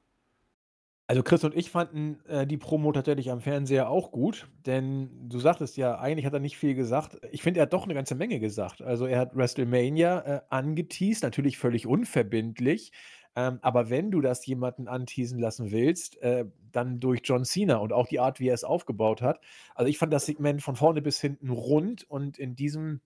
Also 1.07 1.21
Chris 1.21 1.43
und 1.43 1.55
ich 1.55 1.69
fanden 1.69 2.19
äh, 2.27 2.47
die 2.47 2.57
Promo 2.57 2.91
tatsächlich 2.91 3.29
am 3.29 3.39
Fernseher 3.39 3.89
auch 3.89 4.11
gut, 4.11 4.49
denn 4.65 5.29
du 5.29 5.39
sagtest 5.39 5.77
ja, 5.77 5.99
eigentlich 5.99 6.25
hat 6.25 6.33
er 6.33 6.39
nicht 6.39 6.57
viel 6.57 6.73
gesagt. 6.73 7.19
Ich 7.31 7.43
finde, 7.43 7.59
er 7.59 7.63
hat 7.63 7.73
doch 7.73 7.83
eine 7.83 7.93
ganze 7.93 8.15
Menge 8.15 8.39
gesagt. 8.39 8.81
Also 8.81 9.05
er 9.05 9.19
hat 9.19 9.35
WrestleMania 9.35 10.19
äh, 10.19 10.41
angeteased, 10.49 11.21
natürlich 11.21 11.59
völlig 11.59 11.85
unverbindlich, 11.85 12.91
ähm, 13.35 13.59
aber 13.61 13.91
wenn 13.91 14.09
du 14.09 14.19
das 14.19 14.43
jemanden 14.47 14.87
anteasen 14.87 15.37
lassen 15.37 15.71
willst, 15.71 16.19
äh, 16.23 16.45
dann 16.71 16.99
durch 16.99 17.21
John 17.23 17.45
Cena 17.45 17.77
und 17.77 17.93
auch 17.93 18.07
die 18.07 18.19
Art, 18.19 18.39
wie 18.39 18.47
er 18.47 18.55
es 18.55 18.63
aufgebaut 18.63 19.21
hat. 19.21 19.39
Also 19.75 19.89
ich 19.89 19.99
fand 19.99 20.11
das 20.11 20.25
Segment 20.25 20.63
von 20.63 20.75
vorne 20.75 21.03
bis 21.03 21.21
hinten 21.21 21.49
rund 21.49 22.09
und 22.09 22.39
in 22.39 22.55
diesem 22.55 23.01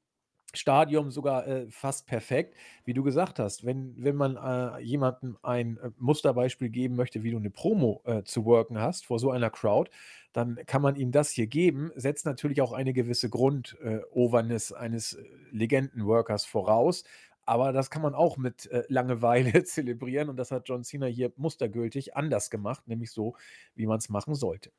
Stadium 0.53 1.11
sogar 1.11 1.47
äh, 1.47 1.67
fast 1.69 2.07
perfekt, 2.07 2.55
wie 2.83 2.93
du 2.93 3.03
gesagt 3.03 3.39
hast. 3.39 3.65
Wenn, 3.65 3.93
wenn 3.97 4.15
man 4.15 4.35
äh, 4.35 4.79
jemandem 4.81 5.37
ein 5.43 5.77
äh, 5.77 5.91
Musterbeispiel 5.97 6.69
geben 6.69 6.95
möchte, 6.95 7.23
wie 7.23 7.31
du 7.31 7.37
eine 7.37 7.51
Promo 7.51 8.01
äh, 8.05 8.23
zu 8.23 8.45
worken 8.45 8.79
hast 8.79 9.05
vor 9.05 9.19
so 9.19 9.31
einer 9.31 9.49
Crowd, 9.49 9.91
dann 10.33 10.59
kann 10.65 10.81
man 10.81 10.95
ihm 10.95 11.11
das 11.11 11.29
hier 11.29 11.47
geben, 11.47 11.91
setzt 11.95 12.25
natürlich 12.25 12.61
auch 12.61 12.73
eine 12.73 12.93
gewisse 12.93 13.29
Grundoverness 13.29 14.73
eines 14.73 15.13
äh, 15.13 15.23
Legendenworkers 15.51 16.45
voraus. 16.45 17.03
aber 17.45 17.73
das 17.73 17.89
kann 17.89 18.03
man 18.03 18.13
auch 18.13 18.37
mit 18.37 18.67
äh, 18.71 18.83
Langeweile 18.89 19.63
zelebrieren 19.63 20.29
und 20.29 20.37
das 20.37 20.51
hat 20.51 20.67
John 20.69 20.83
Cena 20.83 21.07
hier 21.07 21.31
mustergültig 21.35 22.15
anders 22.15 22.49
gemacht, 22.49 22.87
nämlich 22.87 23.11
so, 23.11 23.35
wie 23.75 23.87
man 23.87 23.97
es 23.97 24.09
machen 24.09 24.35
sollte. 24.35 24.71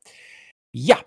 Ja, 0.72 0.98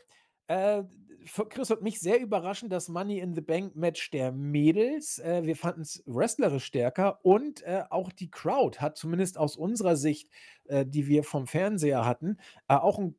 äh, 0.48 0.84
Chris 1.24 1.72
und 1.72 1.82
mich 1.82 2.00
sehr 2.00 2.20
überraschend 2.20 2.72
das 2.72 2.90
Money 2.90 3.20
in 3.20 3.34
the 3.34 3.42
Bank 3.42 3.76
Match 3.76 4.12
der 4.12 4.32
Mädels. 4.32 5.20
Äh, 5.20 5.44
wir 5.44 5.56
fanden 5.56 5.82
es 5.82 6.04
wrestlerisch 6.06 6.66
stärker 6.66 7.20
und 7.24 7.62
äh, 7.64 7.84
auch 7.90 8.12
die 8.12 8.30
Crowd 8.30 8.80
hat 8.80 8.98
zumindest 8.98 9.38
aus 9.38 9.56
unserer 9.56 9.96
Sicht, 9.96 10.30
äh, 10.66 10.86
die 10.86 11.08
wir 11.08 11.24
vom 11.24 11.48
Fernseher 11.48 12.06
hatten, 12.06 12.38
äh, 12.68 12.76
auch 12.76 13.00
ein 13.00 13.16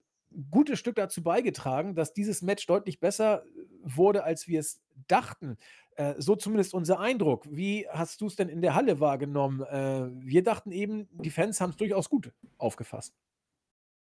gutes 0.50 0.78
Stück 0.78 0.96
dazu 0.96 1.22
beigetragen, 1.22 1.94
dass 1.94 2.12
dieses 2.12 2.42
Match 2.42 2.66
deutlich 2.66 3.00
besser 3.00 3.44
wurde, 3.82 4.24
als 4.24 4.48
wir 4.48 4.60
es 4.60 4.82
dachten. 5.08 5.56
Äh, 5.96 6.14
so 6.18 6.34
zumindest 6.34 6.74
unser 6.74 6.98
Eindruck. 6.98 7.46
Wie 7.48 7.86
hast 7.88 8.20
du 8.20 8.26
es 8.26 8.36
denn 8.36 8.48
in 8.48 8.62
der 8.62 8.74
Halle 8.74 9.00
wahrgenommen? 9.00 9.62
Äh, 9.62 10.08
wir 10.26 10.42
dachten 10.42 10.72
eben, 10.72 11.08
die 11.12 11.30
Fans 11.30 11.60
haben 11.60 11.70
es 11.70 11.76
durchaus 11.76 12.10
gut 12.10 12.32
aufgefasst. 12.58 13.14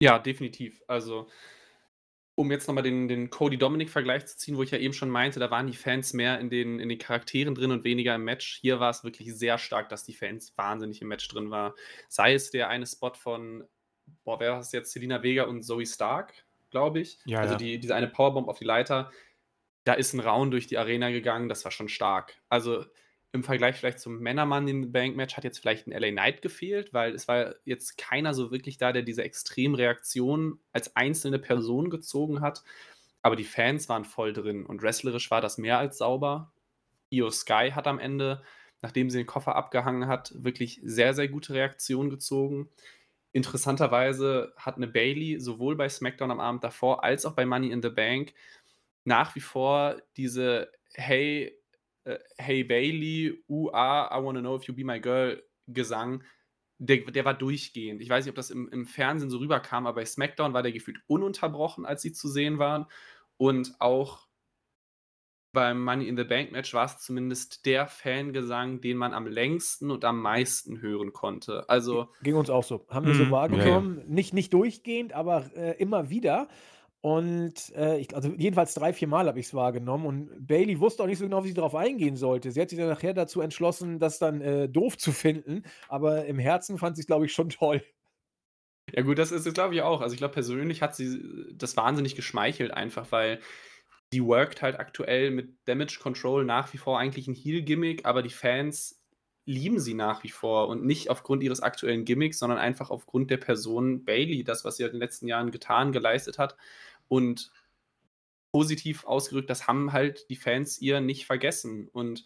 Ja, 0.01 0.19
definitiv. 0.19 0.81
Also 0.87 1.27
um 2.39 2.49
jetzt 2.51 2.69
nochmal 2.69 2.83
den, 2.83 3.09
den 3.09 3.29
Cody-Dominic-Vergleich 3.29 4.25
zu 4.25 4.37
ziehen, 4.37 4.55
wo 4.55 4.63
ich 4.63 4.71
ja 4.71 4.77
eben 4.77 4.93
schon 4.93 5.09
meinte, 5.09 5.41
da 5.41 5.51
waren 5.51 5.67
die 5.67 5.75
Fans 5.75 6.13
mehr 6.13 6.39
in 6.39 6.49
den, 6.49 6.79
in 6.79 6.87
den 6.87 6.97
Charakteren 6.97 7.53
drin 7.53 7.71
und 7.71 7.83
weniger 7.83 8.15
im 8.15 8.23
Match. 8.23 8.59
Hier 8.61 8.79
war 8.79 8.89
es 8.91 9.03
wirklich 9.03 9.35
sehr 9.35 9.57
stark, 9.57 9.89
dass 9.89 10.05
die 10.05 10.13
Fans 10.13 10.57
wahnsinnig 10.57 11.01
im 11.01 11.09
Match 11.09 11.27
drin 11.27 11.51
waren. 11.51 11.73
Sei 12.07 12.33
es 12.33 12.49
der 12.49 12.69
eine 12.69 12.87
Spot 12.87 13.13
von, 13.13 13.65
boah, 14.23 14.39
wer 14.39 14.53
war 14.53 14.59
es 14.61 14.71
jetzt? 14.71 14.93
Selina 14.93 15.21
Vega 15.21 15.43
und 15.43 15.63
Zoe 15.63 15.85
Stark, 15.85 16.33
glaube 16.71 17.01
ich. 17.01 17.19
Ja, 17.25 17.39
also 17.39 17.55
ja. 17.55 17.57
Die, 17.57 17.77
diese 17.77 17.93
eine 17.93 18.07
Powerbomb 18.07 18.47
auf 18.47 18.59
die 18.59 18.63
Leiter. 18.65 19.11
Da 19.83 19.91
ist 19.91 20.13
ein 20.13 20.21
Raun 20.21 20.49
durch 20.49 20.65
die 20.65 20.77
Arena 20.77 21.09
gegangen, 21.09 21.49
das 21.49 21.65
war 21.65 21.71
schon 21.73 21.89
stark. 21.89 22.37
Also 22.47 22.85
im 23.32 23.43
Vergleich 23.43 23.75
vielleicht 23.75 23.99
zum 23.99 24.19
Männermann 24.19 24.67
in 24.67 24.82
den 24.82 24.91
Bank 24.91 25.15
Match 25.15 25.38
hat 25.38 25.43
jetzt 25.43 25.59
vielleicht 25.59 25.88
ein 25.88 25.91
LA 25.91 26.09
Knight 26.09 26.41
gefehlt, 26.41 26.93
weil 26.93 27.13
es 27.13 27.27
war 27.27 27.55
jetzt 27.63 27.97
keiner 27.97 28.34
so 28.34 28.51
wirklich 28.51 28.77
da, 28.77 28.91
der 28.91 29.03
diese 29.03 29.23
Extremreaktion 29.23 30.59
als 30.71 30.95
einzelne 30.95 31.38
Person 31.38 31.89
gezogen 31.91 32.41
hat. 32.41 32.63
Aber 33.21 33.36
die 33.36 33.43
Fans 33.43 33.88
waren 33.88 34.05
voll 34.05 34.34
drin 34.34 34.65
und 34.65 34.82
wrestlerisch 34.82 35.30
war 35.30 35.41
das 35.41 35.57
mehr 35.57 35.77
als 35.77 35.99
sauber. 35.99 36.51
Io 37.11 37.30
Sky 37.30 37.71
hat 37.73 37.86
am 37.88 37.99
Ende, 37.99 38.41
nachdem 38.82 39.09
sie 39.09 39.19
den 39.19 39.27
Koffer 39.27 39.55
abgehangen 39.55 40.07
hat, 40.07 40.34
wirklich 40.36 40.80
sehr, 40.84 41.13
sehr 41.13 41.27
gute 41.27 41.53
Reaktionen 41.53 42.09
gezogen. 42.09 42.69
Interessanterweise 43.32 44.53
hat 44.57 44.77
eine 44.77 44.88
Bailey 44.88 45.39
sowohl 45.39 45.75
bei 45.75 45.88
SmackDown 45.88 46.32
am 46.32 46.39
Abend 46.39 46.63
davor 46.63 47.03
als 47.03 47.25
auch 47.27 47.34
bei 47.34 47.45
Money 47.45 47.69
in 47.69 47.84
the 47.84 47.89
Bank 47.89 48.34
nach 49.03 49.36
wie 49.36 49.39
vor 49.39 50.01
diese 50.17 50.71
Hey, 50.93 51.59
äh, 52.03 52.17
Hey 52.37 52.63
Bailey, 52.63 53.43
UA, 53.47 54.09
I 54.11 54.23
wanna 54.23 54.41
know 54.41 54.55
if 54.55 54.63
you 54.63 54.73
be 54.73 54.83
my 54.83 54.99
girl 54.99 55.41
Gesang, 55.67 56.23
der, 56.79 56.97
der 57.11 57.25
war 57.25 57.33
durchgehend. 57.33 58.01
Ich 58.01 58.09
weiß 58.09 58.25
nicht, 58.25 58.31
ob 58.31 58.35
das 58.35 58.49
im, 58.49 58.69
im 58.69 58.85
Fernsehen 58.85 59.29
so 59.29 59.37
rüberkam, 59.37 59.85
aber 59.85 60.01
bei 60.01 60.05
SmackDown 60.05 60.53
war 60.53 60.63
der 60.63 60.71
gefühlt 60.71 60.99
ununterbrochen, 61.07 61.85
als 61.85 62.01
sie 62.01 62.13
zu 62.13 62.27
sehen 62.27 62.57
waren. 62.57 62.85
Und 63.37 63.75
auch 63.79 64.27
beim 65.51 65.83
Money 65.83 66.07
in 66.07 66.15
the 66.15 66.23
Bank 66.23 66.51
Match 66.51 66.73
war 66.73 66.85
es 66.85 66.99
zumindest 66.99 67.65
der 67.65 67.87
Fangesang, 67.87 68.81
den 68.81 68.97
man 68.97 69.13
am 69.13 69.27
längsten 69.27 69.91
und 69.91 70.05
am 70.05 70.21
meisten 70.21 70.81
hören 70.81 71.11
konnte. 71.11 71.67
Also 71.67 72.09
ging 72.21 72.35
uns 72.35 72.49
auch 72.49 72.63
so. 72.63 72.85
Haben 72.89 73.07
wir 73.07 73.15
so 73.15 73.25
mhm. 73.25 73.31
wahrgenommen. 73.31 73.97
Ja. 73.99 74.03
Nicht, 74.07 74.33
nicht 74.33 74.53
durchgehend, 74.53 75.13
aber 75.13 75.49
äh, 75.55 75.75
immer 75.81 76.09
wieder. 76.09 76.47
Und 77.01 77.73
äh, 77.75 77.97
ich, 77.97 78.13
also 78.13 78.29
jedenfalls 78.37 78.73
drei, 78.73 78.91
vier 78.91 79.07
Mal 79.07 79.27
habe 79.27 79.39
ich 79.39 79.47
es 79.47 79.53
wahrgenommen. 79.53 80.05
Und 80.05 80.47
Bailey 80.47 80.79
wusste 80.79 81.03
auch 81.03 81.07
nicht 81.07 81.19
so 81.19 81.23
genau, 81.23 81.43
wie 81.43 81.49
sie 81.49 81.53
darauf 81.53 81.75
eingehen 81.75 82.17
sollte. 82.17 82.51
Sie 82.51 82.59
hat 82.59 82.69
sich 82.69 82.79
dann 82.79 82.89
nachher 82.89 83.13
dazu 83.13 83.39
entschlossen, 83.39 83.99
das 83.99 84.19
dann 84.19 84.41
äh, 84.41 84.67
doof 84.67 84.97
zu 84.97 85.11
finden. 85.11 85.63
Aber 85.87 86.25
im 86.25 86.39
Herzen 86.39 86.77
fand 86.77 86.97
sie 86.97 87.01
es, 87.01 87.07
glaube 87.07 87.25
ich, 87.25 87.33
schon 87.33 87.49
toll. 87.49 87.81
Ja, 88.91 89.03
gut, 89.03 89.17
das 89.17 89.31
ist 89.31 89.45
es, 89.45 89.53
glaube 89.53 89.75
ich, 89.75 89.81
auch. 89.81 90.01
Also, 90.01 90.13
ich 90.13 90.17
glaube, 90.17 90.33
persönlich 90.33 90.81
hat 90.81 90.95
sie 90.95 91.21
das 91.53 91.77
wahnsinnig 91.77 92.15
geschmeichelt, 92.15 92.71
einfach, 92.71 93.11
weil 93.11 93.39
die 94.11 94.23
workt 94.23 94.61
halt 94.61 94.79
aktuell 94.79 95.31
mit 95.31 95.55
Damage 95.65 95.99
Control 96.01 96.43
nach 96.43 96.73
wie 96.73 96.77
vor 96.77 96.99
eigentlich 96.99 97.27
ein 97.27 97.35
Heal-Gimmick, 97.35 98.05
aber 98.05 98.23
die 98.23 98.31
Fans 98.31 98.99
lieben 99.49 99.79
sie 99.79 99.95
nach 99.95 100.23
wie 100.23 100.29
vor 100.29 100.67
und 100.67 100.85
nicht 100.85 101.09
aufgrund 101.09 101.41
ihres 101.41 101.61
aktuellen 101.61 102.05
Gimmicks, 102.05 102.37
sondern 102.37 102.59
einfach 102.59 102.91
aufgrund 102.91 103.31
der 103.31 103.37
Person 103.37 104.05
Bailey, 104.05 104.43
das, 104.43 104.63
was 104.63 104.77
sie 104.77 104.83
halt 104.83 104.93
in 104.93 104.99
den 104.99 105.03
letzten 105.03 105.27
Jahren 105.27 105.49
getan, 105.49 105.91
geleistet 105.91 106.37
hat. 106.37 106.55
Und 107.10 107.51
positiv 108.51 109.05
ausgerückt, 109.05 109.49
das 109.49 109.68
haben 109.68 109.93
halt 109.93 110.30
die 110.30 110.36
Fans 110.36 110.80
ihr 110.80 111.01
nicht 111.01 111.26
vergessen. 111.26 111.88
Und 111.89 112.26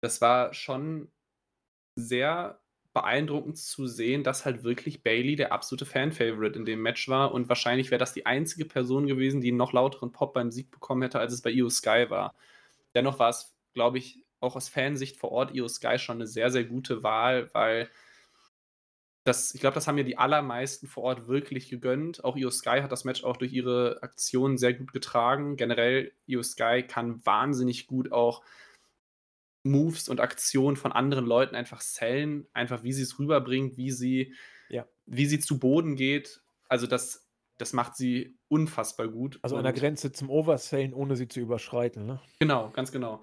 das 0.00 0.20
war 0.20 0.54
schon 0.54 1.10
sehr 1.96 2.60
beeindruckend 2.94 3.58
zu 3.58 3.86
sehen, 3.86 4.24
dass 4.24 4.44
halt 4.44 4.64
wirklich 4.64 5.02
Bailey 5.02 5.36
der 5.36 5.52
absolute 5.52 5.86
Fan-Favorite 5.86 6.58
in 6.58 6.64
dem 6.64 6.82
Match 6.82 7.08
war. 7.08 7.32
Und 7.32 7.48
wahrscheinlich 7.48 7.90
wäre 7.90 7.98
das 7.98 8.12
die 8.12 8.26
einzige 8.26 8.64
Person 8.64 9.06
gewesen, 9.06 9.40
die 9.40 9.48
einen 9.48 9.56
noch 9.56 9.72
lauteren 9.72 10.12
Pop 10.12 10.34
beim 10.34 10.50
Sieg 10.50 10.70
bekommen 10.70 11.02
hätte, 11.02 11.20
als 11.20 11.32
es 11.32 11.42
bei 11.42 11.50
Io 11.50 11.68
Sky 11.70 12.06
war. 12.08 12.34
Dennoch 12.94 13.18
war 13.18 13.30
es, 13.30 13.56
glaube 13.74 13.98
ich, 13.98 14.24
auch 14.40 14.56
aus 14.56 14.68
Fansicht 14.68 15.16
vor 15.16 15.32
Ort 15.32 15.54
Io 15.54 15.68
Sky 15.68 15.98
schon 15.98 16.16
eine 16.16 16.26
sehr, 16.26 16.50
sehr 16.50 16.64
gute 16.64 17.02
Wahl, 17.02 17.50
weil 17.52 17.88
das, 19.28 19.54
ich 19.54 19.60
glaube, 19.60 19.74
das 19.74 19.86
haben 19.86 19.98
ja 19.98 20.04
die 20.04 20.16
allermeisten 20.16 20.86
vor 20.86 21.04
Ort 21.04 21.28
wirklich 21.28 21.68
gegönnt. 21.68 22.24
Auch 22.24 22.36
Io 22.36 22.50
Sky 22.50 22.80
hat 22.82 22.90
das 22.90 23.04
Match 23.04 23.22
auch 23.22 23.36
durch 23.36 23.52
ihre 23.52 24.02
Aktionen 24.02 24.56
sehr 24.56 24.72
gut 24.74 24.92
getragen. 24.92 25.56
Generell, 25.56 26.12
Io 26.26 26.42
Sky 26.42 26.82
kann 26.82 27.24
wahnsinnig 27.24 27.86
gut 27.86 28.10
auch 28.10 28.42
Moves 29.64 30.08
und 30.08 30.20
Aktionen 30.20 30.76
von 30.76 30.92
anderen 30.92 31.26
Leuten 31.26 31.54
einfach 31.54 31.82
sellen, 31.82 32.46
einfach 32.54 32.82
wie 32.82 32.92
sie 32.92 33.02
es 33.02 33.18
rüberbringt, 33.18 33.76
wie 33.76 33.90
sie, 33.90 34.34
ja. 34.70 34.86
wie 35.04 35.26
sie 35.26 35.40
zu 35.40 35.58
Boden 35.58 35.94
geht. 35.94 36.40
Also 36.68 36.86
das, 36.86 37.28
das 37.58 37.74
macht 37.74 37.96
sie 37.96 38.38
unfassbar 38.48 39.08
gut. 39.08 39.38
Also 39.42 39.56
an 39.56 39.64
der 39.64 39.74
Grenze 39.74 40.10
zum 40.10 40.30
Oversellen, 40.30 40.94
ohne 40.94 41.16
sie 41.16 41.28
zu 41.28 41.40
überschreiten, 41.40 42.06
ne? 42.06 42.20
Genau, 42.38 42.70
ganz 42.70 42.92
genau. 42.92 43.22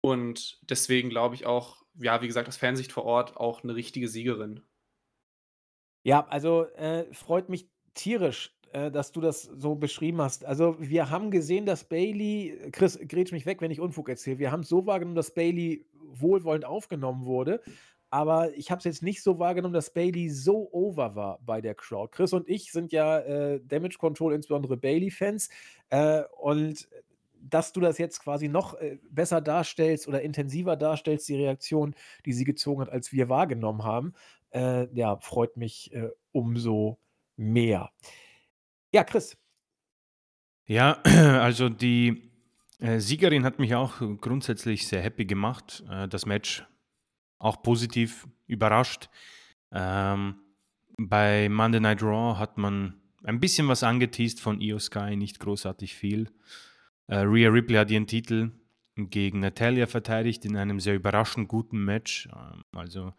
Und 0.00 0.58
deswegen 0.70 1.10
glaube 1.10 1.34
ich 1.34 1.44
auch, 1.44 1.84
ja, 2.00 2.22
wie 2.22 2.26
gesagt, 2.26 2.48
aus 2.48 2.56
Fansicht 2.56 2.92
vor 2.92 3.04
Ort 3.04 3.36
auch 3.36 3.62
eine 3.62 3.74
richtige 3.74 4.08
Siegerin. 4.08 4.62
Ja, 6.04 6.26
also 6.28 6.66
äh, 6.76 7.06
freut 7.12 7.48
mich 7.48 7.66
tierisch, 7.94 8.54
äh, 8.72 8.90
dass 8.90 9.10
du 9.10 9.22
das 9.22 9.42
so 9.42 9.74
beschrieben 9.74 10.20
hast. 10.20 10.44
Also 10.44 10.76
wir 10.78 11.08
haben 11.08 11.30
gesehen, 11.30 11.64
dass 11.64 11.84
Bailey, 11.84 12.58
Chris, 12.72 12.98
grätsch 13.08 13.32
mich 13.32 13.46
weg, 13.46 13.62
wenn 13.62 13.70
ich 13.70 13.80
Unfug 13.80 14.10
erzähle. 14.10 14.38
Wir 14.38 14.52
haben 14.52 14.62
so 14.64 14.86
wahrgenommen, 14.86 15.16
dass 15.16 15.32
Bailey 15.32 15.86
wohlwollend 15.94 16.66
aufgenommen 16.66 17.24
wurde. 17.24 17.62
Aber 18.10 18.54
ich 18.54 18.70
habe 18.70 18.78
es 18.78 18.84
jetzt 18.84 19.02
nicht 19.02 19.22
so 19.22 19.38
wahrgenommen, 19.38 19.74
dass 19.74 19.92
Bailey 19.92 20.28
so 20.28 20.68
over 20.72 21.16
war 21.16 21.40
bei 21.44 21.62
der 21.62 21.74
Crowd. 21.74 22.10
Chris 22.12 22.34
und 22.34 22.48
ich 22.48 22.70
sind 22.70 22.92
ja 22.92 23.18
äh, 23.20 23.60
Damage 23.64 23.96
Control, 23.98 24.34
insbesondere 24.34 24.76
Bailey-Fans. 24.76 25.48
Äh, 25.88 26.22
und 26.38 26.86
dass 27.40 27.72
du 27.72 27.80
das 27.80 27.98
jetzt 27.98 28.20
quasi 28.20 28.48
noch 28.48 28.74
äh, 28.74 28.98
besser 29.10 29.40
darstellst 29.40 30.06
oder 30.06 30.22
intensiver 30.22 30.76
darstellst, 30.76 31.28
die 31.28 31.36
Reaktion, 31.36 31.94
die 32.24 32.32
sie 32.32 32.44
gezogen 32.44 32.82
hat, 32.82 32.90
als 32.90 33.12
wir 33.12 33.28
wahrgenommen 33.28 33.84
haben, 33.84 34.14
äh, 34.54 34.88
ja, 34.94 35.16
freut 35.18 35.56
mich 35.56 35.92
äh, 35.92 36.10
umso 36.32 36.98
mehr. 37.36 37.90
Ja, 38.92 39.04
Chris. 39.04 39.36
Ja, 40.66 41.02
also 41.04 41.68
die 41.68 42.30
äh, 42.78 43.00
Siegerin 43.00 43.44
hat 43.44 43.58
mich 43.58 43.74
auch 43.74 44.00
grundsätzlich 44.20 44.86
sehr 44.86 45.02
happy 45.02 45.24
gemacht. 45.24 45.82
Äh, 45.90 46.08
das 46.08 46.26
Match 46.26 46.64
auch 47.38 47.62
positiv 47.62 48.26
überrascht. 48.46 49.10
Ähm, 49.72 50.36
bei 50.96 51.48
Monday 51.48 51.80
Night 51.80 52.02
Raw 52.02 52.38
hat 52.38 52.56
man 52.56 53.00
ein 53.24 53.40
bisschen 53.40 53.68
was 53.68 53.82
angeteased 53.82 54.40
von 54.40 54.60
Io 54.60 54.78
Sky, 54.78 55.16
nicht 55.16 55.40
großartig 55.40 55.94
viel. 55.94 56.30
Äh, 57.08 57.16
Rhea 57.18 57.50
Ripley 57.50 57.76
hat 57.76 57.90
ihren 57.90 58.06
Titel 58.06 58.52
gegen 58.96 59.40
Natalia 59.40 59.86
verteidigt 59.86 60.44
in 60.44 60.56
einem 60.56 60.78
sehr 60.78 60.94
überraschend 60.94 61.48
guten 61.48 61.84
Match. 61.84 62.28
Ähm, 62.32 62.62
also 62.72 63.12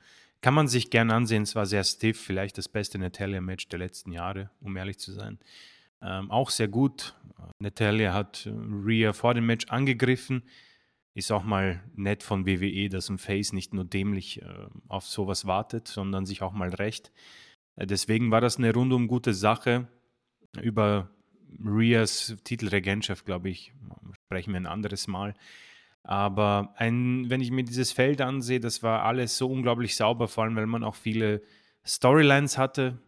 kann 0.45 0.53
man 0.53 0.67
sich 0.67 0.91
gern 0.91 1.09
ansehen. 1.09 1.41
Es 1.41 1.55
war 1.55 1.65
sehr 1.65 1.83
stiff, 1.83 2.21
vielleicht 2.21 2.59
das 2.59 2.69
beste 2.69 2.99
Natalia-Match 2.99 3.67
der 3.67 3.79
letzten 3.79 4.11
Jahre, 4.11 4.51
um 4.61 4.77
ehrlich 4.77 4.99
zu 4.99 5.11
sein. 5.11 5.39
Ähm, 6.03 6.29
auch 6.29 6.51
sehr 6.51 6.67
gut. 6.67 7.15
Natalia 7.57 8.13
hat 8.13 8.45
äh, 8.45 8.51
Rhea 8.51 9.13
vor 9.13 9.33
dem 9.33 9.47
Match 9.47 9.65
angegriffen. 9.69 10.43
Ist 11.15 11.31
auch 11.31 11.43
mal 11.43 11.81
nett 11.95 12.21
von 12.21 12.45
WWE, 12.45 12.89
dass 12.89 13.09
ein 13.09 13.17
Face 13.17 13.53
nicht 13.53 13.73
nur 13.73 13.85
dämlich 13.85 14.43
äh, 14.43 14.67
auf 14.87 15.07
sowas 15.07 15.47
wartet, 15.47 15.87
sondern 15.87 16.27
sich 16.27 16.43
auch 16.43 16.53
mal 16.53 16.69
recht. 16.69 17.11
Äh, 17.75 17.87
deswegen 17.87 18.29
war 18.29 18.39
das 18.39 18.57
eine 18.57 18.71
rundum 18.71 19.07
gute 19.07 19.33
Sache. 19.33 19.87
Über 20.61 21.09
Rias 21.59 22.37
Titelregentschaft, 22.43 23.25
glaube 23.25 23.49
ich, 23.49 23.73
sprechen 24.27 24.53
wir 24.53 24.59
ein 24.59 24.67
anderes 24.67 25.07
Mal. 25.07 25.33
Aber 26.07 26.73
ein, 26.77 27.29
wenn 27.31 27.41
ich 27.41 27.49
mir 27.49 27.63
dieses 27.63 27.91
Feld 27.91 28.21
ansehe, 28.21 28.59
das 28.59 28.83
war 28.83 29.03
alles 29.03 29.37
so 29.37 29.49
unglaublich 29.49 29.95
sauber, 29.95 30.27
vor 30.27 30.43
allem 30.43 30.55
weil 30.55 30.67
man 30.67 30.83
auch 30.83 30.93
viele 30.93 31.41
Storylines 31.83 32.59
hatte 32.59 32.99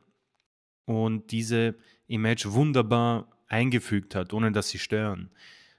und 0.86 1.32
diese 1.32 1.76
im 2.08 2.24
Match 2.24 2.48
wunderbar 2.48 3.28
eingefügt 3.48 4.16
hat, 4.16 4.34
ohne 4.34 4.52
dass 4.52 4.70
sie 4.70 4.80
stören. 4.80 5.30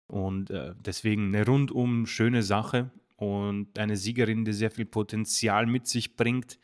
Und 0.06 0.50
äh, 0.50 0.74
deswegen 0.78 1.34
eine 1.34 1.44
rundum 1.44 2.06
schöne 2.06 2.42
Sache. 2.42 2.90
und 3.16 3.76
eine 3.80 3.96
Siegerin, 3.96 4.44
die 4.44 4.52
sehr 4.52 4.70
viel 4.70 4.86
Potenzial 4.86 5.66
mit 5.66 5.88
sich 5.88 6.14
bringt. 6.14 6.58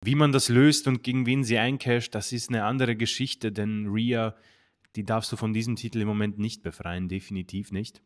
Wie 0.00 0.14
man 0.14 0.30
das 0.30 0.48
löst 0.48 0.86
und 0.86 1.02
gegen 1.02 1.26
wen 1.26 1.42
sie 1.42 1.58
eincasht, 1.58 2.14
das 2.14 2.32
ist 2.32 2.50
eine 2.50 2.64
andere 2.64 2.94
Geschichte, 2.94 3.50
denn 3.50 3.88
Rhea, 3.88 4.36
die 4.94 5.04
darfst 5.04 5.32
du 5.32 5.36
von 5.36 5.52
diesem 5.52 5.74
Titel 5.74 6.00
im 6.00 6.06
Moment 6.06 6.38
nicht 6.38 6.62
befreien, 6.62 7.08
definitiv 7.08 7.72
nicht. 7.72 8.00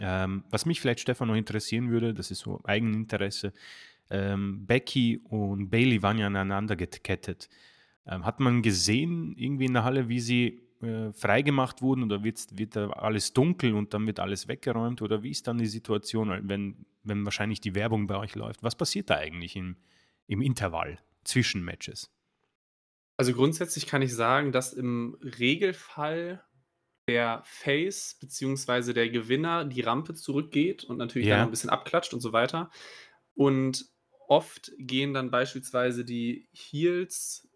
Ähm, 0.00 0.44
was 0.50 0.66
mich 0.66 0.80
vielleicht, 0.80 1.00
Stefan, 1.00 1.28
noch 1.28 1.34
interessieren 1.34 1.90
würde, 1.90 2.14
das 2.14 2.30
ist 2.30 2.40
so 2.40 2.60
Eigeninteresse, 2.64 3.52
ähm, 4.10 4.66
Becky 4.66 5.20
und 5.24 5.70
Bailey 5.70 6.02
waren 6.02 6.18
ja 6.18 6.26
aneinander 6.26 6.74
gekettet. 6.74 7.48
Ähm, 8.06 8.24
hat 8.24 8.40
man 8.40 8.62
gesehen, 8.62 9.34
irgendwie 9.36 9.66
in 9.66 9.74
der 9.74 9.84
Halle, 9.84 10.08
wie 10.08 10.20
sie 10.20 10.62
äh, 10.82 11.12
freigemacht 11.12 11.82
wurden 11.82 12.02
oder 12.02 12.24
wird, 12.24 12.58
wird 12.58 12.74
da 12.74 12.90
alles 12.90 13.32
dunkel 13.32 13.74
und 13.74 13.94
dann 13.94 14.06
wird 14.06 14.18
alles 14.18 14.48
weggeräumt? 14.48 15.02
Oder 15.02 15.22
wie 15.22 15.30
ist 15.30 15.46
dann 15.46 15.58
die 15.58 15.66
Situation, 15.66 16.48
wenn, 16.48 16.86
wenn 17.04 17.24
wahrscheinlich 17.24 17.60
die 17.60 17.74
Werbung 17.74 18.06
bei 18.06 18.16
euch 18.16 18.34
läuft? 18.34 18.62
Was 18.62 18.74
passiert 18.74 19.10
da 19.10 19.16
eigentlich 19.16 19.54
im, 19.54 19.76
im 20.26 20.40
Intervall? 20.40 20.98
zwischen 21.24 21.62
Matches? 21.62 22.10
Also 23.16 23.34
grundsätzlich 23.34 23.86
kann 23.86 24.02
ich 24.02 24.14
sagen, 24.14 24.52
dass 24.52 24.72
im 24.72 25.16
Regelfall 25.38 26.42
der 27.10 27.42
Face 27.44 28.16
bzw. 28.20 28.92
der 28.92 29.10
Gewinner 29.10 29.64
die 29.64 29.80
Rampe 29.80 30.14
zurückgeht 30.14 30.84
und 30.84 30.96
natürlich 30.96 31.26
ja. 31.26 31.38
dann 31.38 31.48
ein 31.48 31.50
bisschen 31.50 31.70
abklatscht 31.70 32.14
und 32.14 32.20
so 32.20 32.32
weiter. 32.32 32.70
Und 33.34 33.86
oft 34.28 34.70
gehen 34.78 35.12
dann 35.12 35.32
beispielsweise 35.32 36.04
die 36.04 36.48
Heels, 36.52 37.48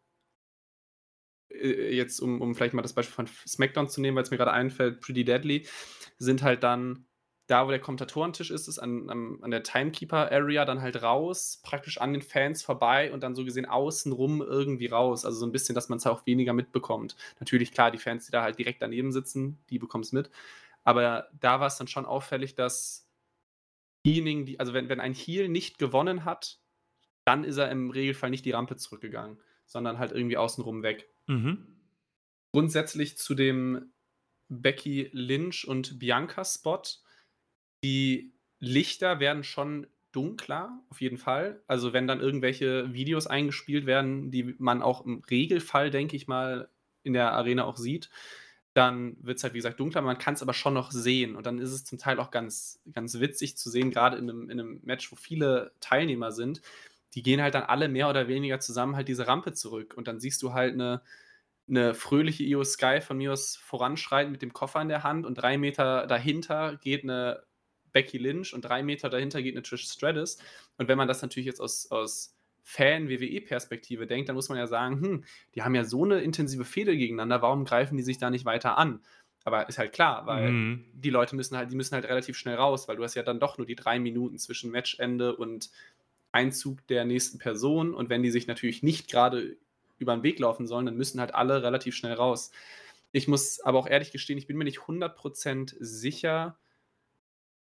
äh, 1.51 1.95
jetzt 1.95 2.19
um, 2.19 2.41
um 2.41 2.57
vielleicht 2.57 2.75
mal 2.75 2.83
das 2.83 2.95
Beispiel 2.95 3.15
von 3.15 3.29
SmackDown 3.47 3.89
zu 3.89 4.01
nehmen, 4.01 4.17
weil 4.17 4.25
es 4.25 4.33
mir 4.33 4.39
gerade 4.39 4.53
einfällt, 4.53 5.01
Pretty 5.01 5.25
Deadly, 5.25 5.69
sind 6.19 6.43
halt 6.43 6.65
dann 6.65 7.07
da, 7.47 7.67
wo 7.67 7.71
der 7.71 7.81
Kommentatorentisch 7.81 8.51
ist, 8.51 8.69
ist 8.69 8.79
an, 8.79 9.11
an, 9.11 9.39
an 9.43 9.51
der 9.51 9.63
Timekeeper-Area 9.63 10.65
dann 10.65 10.81
halt 10.81 11.03
raus, 11.03 11.61
praktisch 11.63 12.01
an 12.01 12.13
den 12.13 12.23
Fans 12.23 12.63
vorbei 12.63 13.13
und 13.13 13.23
dann 13.23 13.35
so 13.35 13.45
gesehen 13.45 13.67
außenrum 13.67 14.41
irgendwie 14.41 14.87
raus. 14.87 15.27
Also 15.27 15.41
so 15.41 15.47
ein 15.47 15.53
bisschen, 15.53 15.75
dass 15.75 15.91
man 15.91 15.99
es 15.99 16.07
auch 16.07 16.25
weniger 16.27 16.55
mitbekommt. 16.55 17.17
Natürlich, 17.41 17.73
klar, 17.73 17.91
die 17.91 17.99
Fans, 17.99 18.27
die 18.27 18.33
da 18.33 18.43
halt 18.43 18.59
direkt 18.59 18.81
daneben 18.81 19.13
sitzen, 19.13 19.59
die 19.69 19.79
bekommen 19.79 20.05
es 20.05 20.13
mit. 20.13 20.31
Aber 20.85 21.29
da 21.39 21.61
war 21.61 21.67
es 21.67 21.77
dann 21.77 21.89
schon 21.89 22.07
auffällig, 22.07 22.55
dass 22.55 23.07
diejenigen, 24.07 24.47
die, 24.47 24.59
also 24.59 24.73
wenn, 24.73 24.89
wenn 24.89 25.01
ein 25.01 25.15
Heal 25.15 25.49
nicht 25.49 25.79
gewonnen 25.79 26.25
hat, 26.25 26.61
dann 27.25 27.45
ist 27.45 27.59
er 27.59 27.71
im 27.71 27.91
Regelfall 27.91 28.31
nicht 28.31 28.45
die 28.45 28.53
Rampe 28.53 28.77
zurückgegangen, 28.77 29.39
sondern 29.67 29.99
halt 29.99 30.13
irgendwie 30.13 30.37
außenrum 30.37 30.83
weg. 30.83 31.11
Mhm. 31.27 31.67
Grundsätzlich 32.53 33.19
zu 33.19 33.35
dem 33.35 33.93
Becky 34.49 35.11
Lynch 35.13 35.67
und 35.67 35.99
Bianca 35.99 36.45
Spot 36.45 36.83
die 37.85 38.33
Lichter 38.61 39.21
werden 39.21 39.45
schon 39.45 39.87
dunkler, 40.11 40.81
auf 40.89 41.01
jeden 41.01 41.19
Fall. 41.19 41.63
Also 41.67 41.93
wenn 41.93 42.07
dann 42.07 42.21
irgendwelche 42.21 42.93
Videos 42.95 43.27
eingespielt 43.27 43.85
werden, 43.85 44.31
die 44.31 44.55
man 44.59 44.81
auch 44.81 45.05
im 45.05 45.23
Regelfall, 45.31 45.91
denke 45.91 46.17
ich 46.17 46.27
mal, 46.27 46.69
in 47.03 47.13
der 47.13 47.33
Arena 47.33 47.65
auch 47.65 47.77
sieht, 47.77 48.09
dann 48.73 49.17
wird 49.21 49.37
es 49.39 49.45
halt, 49.45 49.53
wie 49.53 49.59
gesagt, 49.59 49.79
dunkler, 49.79 50.03
man 50.03 50.19
kann 50.19 50.35
es 50.35 50.43
aber 50.43 50.55
schon 50.55 50.75
noch 50.75 50.93
sehen. 50.93 51.37
Und 51.37 51.47
dann 51.47 51.59
ist 51.59 51.73
es 51.73 51.85
zum 51.85 51.99
Teil 51.99 52.19
auch 52.19 52.31
ganz, 52.31 52.81
ganz 52.93 53.21
witzig 53.21 53.57
zu 53.57 53.71
sehen, 53.71 53.91
gerade 53.91 54.17
in 54.17 54.31
einem, 54.31 54.51
in 54.51 54.59
einem 54.59 54.81
Match, 54.83 55.13
wo 55.13 55.17
viele 55.17 55.73
Teilnehmer 55.81 56.33
sind, 56.33 56.63
die 57.15 57.23
gehen 57.23 57.43
halt 57.43 57.55
dann 57.55 57.65
alle 57.65 57.89
mehr 57.89 58.09
oder 58.09 58.27
weniger 58.29 58.61
zusammen 58.61 58.97
halt 58.97 59.09
diese 59.09 59.27
Rampe 59.27 59.53
zurück. 59.53 59.95
Und 59.95 60.09
dann 60.09 60.21
siehst 60.21 60.43
du 60.43 60.55
halt 60.55 60.73
eine, 60.73 61.03
eine 61.69 61.95
fröhliche 61.95 62.45
Io 62.45 62.65
Sky 62.65 63.01
von 63.01 63.19
mir 63.19 63.33
aus 63.33 63.57
voranschreiten 63.57 64.33
mit 64.33 64.43
dem 64.43 64.53
Koffer 64.53 64.81
in 64.81 64.89
der 64.89 65.03
Hand 65.03 65.27
und 65.27 65.35
drei 65.35 65.59
Meter 65.59 66.07
dahinter 66.07 66.77
geht 66.77 67.05
eine 67.05 67.45
Becky 67.95 68.19
Lynch 68.19 68.53
und 68.53 68.63
drei 68.63 68.83
Meter 68.83 69.09
dahinter 69.09 69.41
geht 69.41 69.55
eine 69.55 69.63
Trish 69.63 69.87
Stratus. 69.91 70.37
Und 70.77 70.89
wenn 70.89 70.99
man 70.99 71.09
das 71.09 71.23
natürlich 71.23 71.47
jetzt 71.47 71.61
aus, 71.61 71.91
aus 71.91 72.37
Fan-WWE-Perspektive 72.65 74.07
denkt, 74.07 74.29
dann 74.29 74.37
muss 74.37 74.51
man 74.51 74.59
ja 74.59 74.67
sagen, 74.67 75.01
hm, 75.01 75.25
die 75.55 75.63
haben 75.63 75.75
ja 75.75 75.85
so 75.85 76.05
eine 76.05 76.21
intensive 76.21 76.65
Fehde 76.67 76.97
gegeneinander, 76.97 77.41
warum 77.41 77.65
greifen 77.65 77.97
die 77.97 78.03
sich 78.03 78.19
da 78.19 78.29
nicht 78.29 78.45
weiter 78.45 78.77
an? 78.77 79.01
Aber 79.45 79.69
ist 79.69 79.79
halt 79.79 79.93
klar, 79.93 80.27
weil 80.27 80.51
mhm. 80.51 80.85
die 80.95 81.11
Leute 81.11 81.37
müssen 81.37 81.57
halt, 81.57 81.71
die 81.71 81.77
müssen 81.77 81.95
halt 81.95 82.07
relativ 82.07 82.37
schnell 82.37 82.57
raus, 82.57 82.89
weil 82.89 82.97
du 82.97 83.05
hast 83.05 83.15
ja 83.15 83.23
dann 83.23 83.41
doch 83.41 83.59
nur 83.59 83.67
die 83.67 83.77
drei 83.77 83.99
Minuten 83.99 84.39
zwischen 84.39 84.71
Matchende 84.71 85.37
und 85.37 85.71
Einzug 86.33 86.87
der 86.89 87.05
nächsten 87.05 87.39
Person. 87.39 87.95
Und 87.95 88.09
wenn 88.09 88.23
die 88.23 88.31
sich 88.31 88.47
natürlich 88.47 88.83
nicht 88.83 89.09
gerade 89.09 89.57
über 89.99 90.17
den 90.17 90.23
Weg 90.23 90.39
laufen 90.39 90.67
sollen, 90.67 90.87
dann 90.87 90.97
müssen 90.97 91.21
halt 91.21 91.35
alle 91.35 91.63
relativ 91.63 91.95
schnell 91.95 92.15
raus. 92.15 92.51
Ich 93.13 93.29
muss 93.29 93.61
aber 93.61 93.79
auch 93.79 93.87
ehrlich 93.87 94.11
gestehen, 94.11 94.39
ich 94.39 94.47
bin 94.47 94.57
mir 94.57 94.65
nicht 94.65 94.81
100% 94.81 95.77
sicher, 95.79 96.59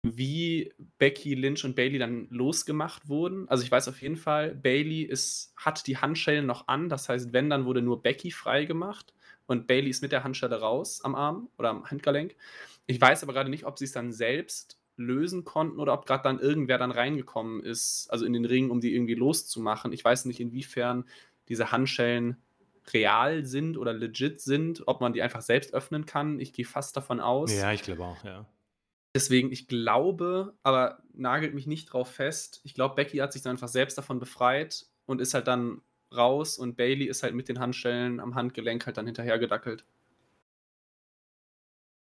wie 0.04 0.74
Becky 0.98 1.34
Lynch 1.34 1.64
und 1.64 1.76
Bailey 1.76 1.98
dann 1.98 2.28
losgemacht 2.30 3.08
wurden. 3.08 3.48
Also 3.48 3.64
ich 3.64 3.72
weiß 3.72 3.88
auf 3.88 4.02
jeden 4.02 4.18
Fall, 4.18 4.54
Bailey 4.54 5.04
ist, 5.04 5.54
hat 5.56 5.88
die 5.88 5.98
Handschellen 5.98 6.46
noch 6.46 6.68
an. 6.68 6.90
Das 6.90 7.08
heißt, 7.08 7.32
wenn, 7.32 7.50
dann 7.50 7.66
wurde 7.66 7.82
nur 7.82 8.04
Becky 8.04 8.30
freigemacht 8.30 9.14
und 9.48 9.66
Bailey 9.66 9.90
ist 9.90 10.02
mit 10.02 10.12
der 10.12 10.26
Handschelle 10.26 10.60
raus 10.60 11.02
am 11.04 11.16
Arm 11.16 11.50
oder 11.58 11.70
am 11.70 11.90
Handgelenk. 11.90 12.36
Ich 12.86 13.00
weiß 13.00 13.24
aber 13.24 13.32
gerade 13.32 13.50
nicht, 13.50 13.66
ob 13.66 13.80
sie 13.80 13.86
es 13.86 13.94
dann 13.94 14.12
selbst 14.12 14.78
lösen 14.98 15.46
konnten 15.46 15.80
oder 15.80 15.94
ob 15.94 16.06
gerade 16.06 16.24
dann 16.24 16.40
irgendwer 16.40 16.78
dann 16.78 16.92
reingekommen 16.92 17.64
ist, 17.64 18.08
also 18.12 18.26
in 18.26 18.34
den 18.34 18.46
Ring, 18.46 18.70
um 18.70 18.82
die 18.82 18.94
irgendwie 18.94 19.16
loszumachen. 19.16 19.94
Ich 19.94 20.04
weiß 20.04 20.26
nicht, 20.26 20.42
inwiefern 20.42 21.06
diese 21.48 21.72
Handschellen 21.72 22.38
real 22.92 23.46
sind 23.46 23.78
oder 23.78 23.94
legit 23.94 24.42
sind, 24.42 24.84
ob 24.86 25.00
man 25.00 25.14
die 25.14 25.22
einfach 25.22 25.42
selbst 25.42 25.74
öffnen 25.74 26.06
kann. 26.06 26.40
Ich 26.42 26.52
gehe 26.52 26.66
fast 26.66 26.98
davon 26.98 27.22
aus. 27.22 27.56
Ja, 27.56 27.72
ich 27.72 27.84
glaube 27.84 28.04
auch, 28.04 28.24
ja. 28.26 28.46
Deswegen, 29.16 29.52
ich 29.52 29.68
glaube, 29.68 30.58
aber 30.64 31.04
nagelt 31.14 31.54
mich 31.54 31.68
nicht 31.68 31.86
drauf 31.86 32.10
fest. 32.10 32.62
Ich 32.64 32.74
glaube, 32.74 32.96
Becky 32.96 33.18
hat 33.18 33.32
sich 33.32 33.44
dann 33.44 33.52
einfach 33.52 33.68
selbst 33.68 33.98
davon 33.98 34.20
befreit 34.20 34.88
und 35.06 35.22
ist 35.22 35.36
halt 35.36 35.48
dann 35.48 35.82
raus 36.16 36.58
und 36.58 36.78
Bailey 36.78 37.06
ist 37.06 37.22
halt 37.22 37.36
mit 37.36 37.48
den 37.48 37.60
Handschellen 37.60 38.20
am 38.20 38.36
Handgelenk 38.36 38.86
halt 38.86 38.98
dann 38.98 39.06
hinterhergedackelt. 39.06 39.86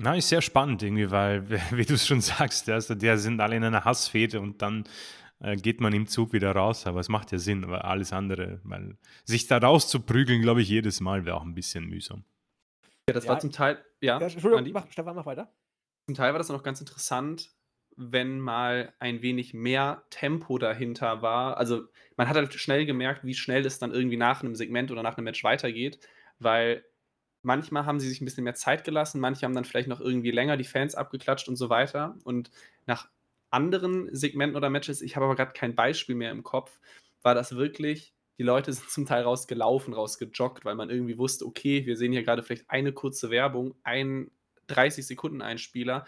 Na, 0.00 0.16
ist 0.16 0.28
sehr 0.28 0.42
spannend 0.42 0.82
irgendwie, 0.82 1.10
weil, 1.10 1.48
wie 1.72 1.84
du 1.84 1.94
es 1.94 2.06
schon 2.06 2.20
sagst, 2.20 2.68
also 2.68 2.94
der 2.94 3.18
sind 3.18 3.40
alle 3.40 3.56
in 3.56 3.64
einer 3.64 3.84
Hassfete 3.84 4.40
und 4.40 4.62
dann 4.62 4.84
äh, 5.40 5.56
geht 5.56 5.80
man 5.80 5.92
im 5.92 6.06
Zug 6.06 6.32
wieder 6.32 6.52
raus, 6.52 6.86
aber 6.86 7.00
es 7.00 7.08
macht 7.08 7.32
ja 7.32 7.38
Sinn, 7.38 7.64
aber 7.64 7.84
alles 7.84 8.12
andere, 8.12 8.60
weil 8.62 8.96
sich 9.24 9.48
da 9.48 9.58
rauszuprügeln, 9.58 10.40
glaube 10.40 10.62
ich, 10.62 10.68
jedes 10.68 11.00
Mal 11.00 11.24
wäre 11.24 11.36
auch 11.36 11.44
ein 11.44 11.54
bisschen 11.54 11.86
mühsam. 11.86 12.24
Ja, 13.08 13.14
das 13.14 13.24
ja, 13.24 13.30
war 13.30 13.40
zum 13.40 13.50
Teil, 13.50 13.84
ja. 14.00 14.20
ja 14.20 14.26
Entschuldigung, 14.26 14.72
mach, 14.72 14.90
Stefan, 14.90 15.16
mach 15.16 15.26
weiter 15.26 15.52
zum 16.06 16.14
Teil 16.14 16.32
war 16.32 16.38
das 16.38 16.48
noch 16.48 16.62
ganz 16.62 16.80
interessant, 16.80 17.50
wenn 17.96 18.40
mal 18.40 18.92
ein 18.98 19.22
wenig 19.22 19.54
mehr 19.54 20.04
Tempo 20.10 20.58
dahinter 20.58 21.22
war. 21.22 21.56
Also 21.58 21.84
man 22.16 22.28
hat 22.28 22.36
halt 22.36 22.52
schnell 22.54 22.86
gemerkt, 22.86 23.24
wie 23.24 23.34
schnell 23.34 23.64
es 23.66 23.78
dann 23.78 23.92
irgendwie 23.92 24.16
nach 24.16 24.42
einem 24.42 24.54
Segment 24.54 24.90
oder 24.90 25.02
nach 25.02 25.16
einem 25.16 25.24
Match 25.24 25.44
weitergeht, 25.44 25.98
weil 26.38 26.84
manchmal 27.42 27.86
haben 27.86 28.00
sie 28.00 28.08
sich 28.08 28.20
ein 28.20 28.24
bisschen 28.24 28.44
mehr 28.44 28.54
Zeit 28.54 28.84
gelassen, 28.84 29.20
manche 29.20 29.44
haben 29.44 29.54
dann 29.54 29.64
vielleicht 29.64 29.88
noch 29.88 30.00
irgendwie 30.00 30.30
länger 30.30 30.56
die 30.56 30.64
Fans 30.64 30.94
abgeklatscht 30.94 31.48
und 31.48 31.56
so 31.56 31.68
weiter. 31.68 32.16
Und 32.24 32.50
nach 32.86 33.08
anderen 33.50 34.14
Segmenten 34.14 34.56
oder 34.56 34.70
Matches, 34.70 35.02
ich 35.02 35.16
habe 35.16 35.26
aber 35.26 35.36
gerade 35.36 35.52
kein 35.52 35.74
Beispiel 35.74 36.14
mehr 36.14 36.30
im 36.30 36.42
Kopf, 36.42 36.80
war 37.22 37.34
das 37.34 37.54
wirklich, 37.56 38.14
die 38.38 38.42
Leute 38.42 38.72
sind 38.72 38.88
zum 38.90 39.06
Teil 39.06 39.22
rausgelaufen, 39.22 39.92
rausgejoggt, 39.92 40.64
weil 40.64 40.74
man 40.74 40.90
irgendwie 40.90 41.18
wusste, 41.18 41.46
okay, 41.46 41.84
wir 41.84 41.96
sehen 41.96 42.12
hier 42.12 42.22
gerade 42.22 42.42
vielleicht 42.42 42.70
eine 42.70 42.92
kurze 42.92 43.30
Werbung, 43.30 43.74
ein 43.82 44.30
30 44.68 45.06
Sekunden 45.06 45.42
Einspieler 45.42 46.06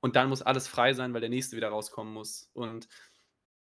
und 0.00 0.16
dann 0.16 0.28
muss 0.28 0.42
alles 0.42 0.68
frei 0.68 0.92
sein, 0.92 1.14
weil 1.14 1.20
der 1.20 1.30
nächste 1.30 1.56
wieder 1.56 1.68
rauskommen 1.68 2.12
muss. 2.12 2.50
Und 2.52 2.88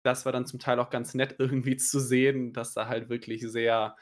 das 0.04 0.26
war 0.26 0.32
dann 0.32 0.46
zum 0.46 0.60
Teil 0.60 0.80
auch 0.80 0.90
ganz 0.90 1.14
nett 1.14 1.36
irgendwie 1.40 1.78
zu 1.78 2.00
sehen, 2.00 2.54
dass 2.54 2.74
da 2.74 2.88
halt 2.88 3.10
wirklich 3.10 3.42
sehr, 3.42 3.96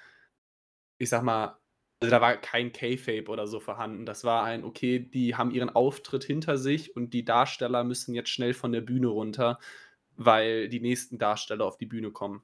ich 0.98 1.10
sag 1.10 1.24
mal, 1.24 1.60
also 2.00 2.12
da 2.12 2.22
war 2.22 2.36
kein 2.36 2.72
K-Fape 2.74 3.30
oder 3.30 3.48
so 3.48 3.60
vorhanden. 3.60 4.06
Das 4.06 4.24
war 4.24 4.44
ein, 4.44 4.64
okay, 4.64 5.00
die 5.00 5.36
haben 5.36 5.52
ihren 5.52 5.70
Auftritt 5.70 6.24
hinter 6.24 6.58
sich 6.58 6.96
und 6.96 7.14
die 7.14 7.24
Darsteller 7.24 7.84
müssen 7.84 8.14
jetzt 8.14 8.30
schnell 8.30 8.54
von 8.54 8.72
der 8.72 8.82
Bühne 8.82 9.08
runter, 9.08 9.60
weil 10.16 10.68
die 10.68 10.82
nächsten 10.82 11.18
Darsteller 11.18 11.66
auf 11.66 11.78
die 11.78 11.86
Bühne 11.86 12.12
kommen. 12.12 12.44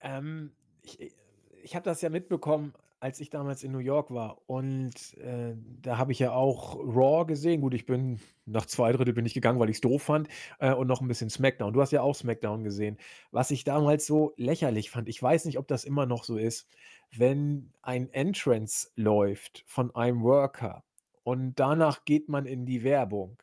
Ähm, 0.00 0.52
ich 0.82 1.14
ich 1.62 1.74
habe 1.74 1.84
das 1.84 2.00
ja 2.00 2.10
mitbekommen, 2.10 2.72
als 3.00 3.20
ich 3.20 3.30
damals 3.30 3.62
in 3.62 3.72
New 3.72 3.78
York 3.78 4.10
war 4.10 4.40
und, 4.46 5.14
äh, 5.18 5.54
da 5.82 5.98
habe 5.98 6.12
ich 6.12 6.18
ja 6.18 6.32
auch 6.32 6.76
Raw 6.76 7.26
gesehen. 7.26 7.60
Gut, 7.60 7.74
ich 7.74 7.86
bin 7.86 8.20
nach 8.46 8.66
zwei 8.66 8.92
Drittel 8.92 9.14
bin 9.14 9.26
ich 9.26 9.34
gegangen, 9.34 9.58
weil 9.58 9.70
ich 9.70 9.76
es 9.76 9.80
doof 9.80 10.02
fand, 10.02 10.28
äh, 10.60 10.72
und 10.72 10.86
noch 10.86 11.00
ein 11.00 11.08
bisschen 11.08 11.30
SmackDown. 11.30 11.72
Du 11.72 11.80
hast 11.80 11.92
ja 11.92 12.02
auch 12.02 12.14
SmackDown 12.14 12.64
gesehen. 12.64 12.96
Was 13.32 13.50
ich 13.50 13.64
damals 13.64 14.06
so 14.06 14.32
lächerlich 14.36 14.90
fand, 14.90 15.08
ich 15.08 15.22
weiß 15.22 15.44
nicht, 15.44 15.58
ob 15.58 15.68
das 15.68 15.84
immer 15.84 16.06
noch 16.06 16.24
so 16.24 16.36
ist, 16.38 16.68
wenn 17.14 17.72
ein 17.82 18.10
Entrance 18.10 18.88
läuft 18.96 19.64
von 19.66 19.94
einem 19.94 20.22
Worker 20.22 20.84
und 21.22 21.54
danach 21.56 22.04
geht 22.04 22.28
man 22.28 22.46
in 22.46 22.66
die 22.66 22.82
Werbung, 22.82 23.42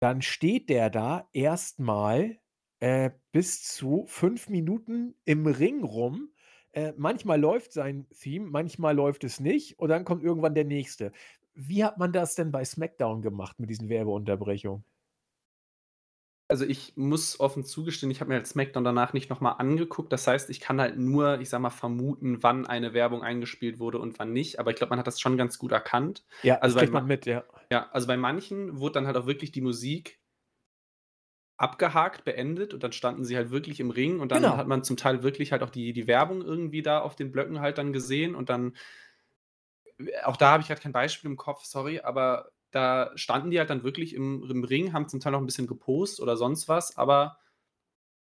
dann 0.00 0.22
steht 0.22 0.68
der 0.68 0.90
da 0.90 1.28
erstmal 1.32 2.38
äh, 2.80 3.10
bis 3.32 3.62
zu 3.62 4.04
fünf 4.06 4.48
Minuten 4.48 5.14
im 5.24 5.46
Ring 5.46 5.82
rum 5.82 6.30
äh, 6.76 6.92
manchmal 6.96 7.40
läuft 7.40 7.72
sein 7.72 8.08
Theme, 8.10 8.46
manchmal 8.50 8.94
läuft 8.96 9.24
es 9.24 9.40
nicht 9.40 9.78
und 9.80 9.88
dann 9.90 10.04
kommt 10.04 10.22
irgendwann 10.24 10.54
der 10.54 10.64
nächste. 10.64 11.12
Wie 11.54 11.84
hat 11.84 11.98
man 11.98 12.12
das 12.12 12.34
denn 12.36 12.52
bei 12.52 12.64
SmackDown 12.64 13.22
gemacht 13.22 13.58
mit 13.60 13.70
diesen 13.70 13.88
Werbeunterbrechungen? 13.88 14.84
Also, 16.48 16.64
ich 16.64 16.96
muss 16.96 17.40
offen 17.40 17.64
zugestehen, 17.64 18.10
ich 18.12 18.20
habe 18.20 18.28
mir 18.28 18.36
halt 18.36 18.46
SmackDown 18.46 18.84
danach 18.84 19.12
nicht 19.12 19.30
noch 19.30 19.40
mal 19.40 19.52
angeguckt. 19.52 20.12
Das 20.12 20.28
heißt, 20.28 20.48
ich 20.50 20.60
kann 20.60 20.80
halt 20.80 20.96
nur, 20.96 21.40
ich 21.40 21.48
sage 21.48 21.62
mal, 21.62 21.70
vermuten, 21.70 22.42
wann 22.44 22.66
eine 22.66 22.94
Werbung 22.94 23.22
eingespielt 23.24 23.80
wurde 23.80 23.98
und 23.98 24.18
wann 24.20 24.32
nicht. 24.32 24.60
Aber 24.60 24.70
ich 24.70 24.76
glaube, 24.76 24.90
man 24.90 25.00
hat 25.00 25.08
das 25.08 25.20
schon 25.20 25.36
ganz 25.36 25.58
gut 25.58 25.72
erkannt. 25.72 26.24
Ja, 26.42 26.60
das 26.62 26.74
Also, 26.74 26.76
bei 26.76 26.86
kriegt 26.86 26.92
ma 26.92 27.00
man 27.00 27.06
mit, 27.06 27.26
ja. 27.26 27.44
ja, 27.72 27.90
also, 27.92 28.06
bei 28.08 28.16
manchen 28.16 28.78
wurde 28.80 28.94
dann 28.94 29.06
halt 29.06 29.16
auch 29.16 29.26
wirklich 29.26 29.52
die 29.52 29.60
Musik 29.62 30.20
abgehakt, 31.58 32.24
beendet 32.24 32.74
und 32.74 32.82
dann 32.82 32.92
standen 32.92 33.24
sie 33.24 33.36
halt 33.36 33.50
wirklich 33.50 33.80
im 33.80 33.90
Ring 33.90 34.20
und 34.20 34.32
dann 34.32 34.54
Genau. 34.54 34.56
hat 34.56 34.68
man 34.68 34.84
zum 34.84 34.96
Teil 34.98 35.22
wirklich 35.22 35.52
halt 35.52 35.62
auch 35.62 35.70
die 35.70 35.92
die 35.94 36.06
Werbung 36.06 36.42
irgendwie 36.42 36.82
da 36.82 37.00
auf 37.00 37.16
den 37.16 37.32
Blöcken 37.32 37.60
halt 37.60 37.78
dann 37.78 37.92
gesehen 37.94 38.34
und 38.34 38.50
dann 38.50 38.74
auch 40.24 40.36
da 40.36 40.50
habe 40.52 40.62
ich 40.62 40.68
halt 40.68 40.80
kein 40.80 40.92
Beispiel 40.92 41.30
im 41.30 41.36
Kopf, 41.36 41.64
sorry, 41.64 42.00
aber 42.00 42.50
da 42.70 43.12
standen 43.16 43.50
die 43.50 43.58
halt 43.58 43.70
dann 43.70 43.82
wirklich 43.82 44.14
im 44.14 44.44
im 44.50 44.64
Ring, 44.64 44.92
haben 44.92 45.08
zum 45.08 45.20
Teil 45.20 45.32
noch 45.32 45.40
'n 45.40 45.46
bisschen 45.46 45.66
gepostet 45.66 46.20
oder 46.22 46.36
sonst 46.36 46.68
was, 46.68 46.96
aber 46.96 47.38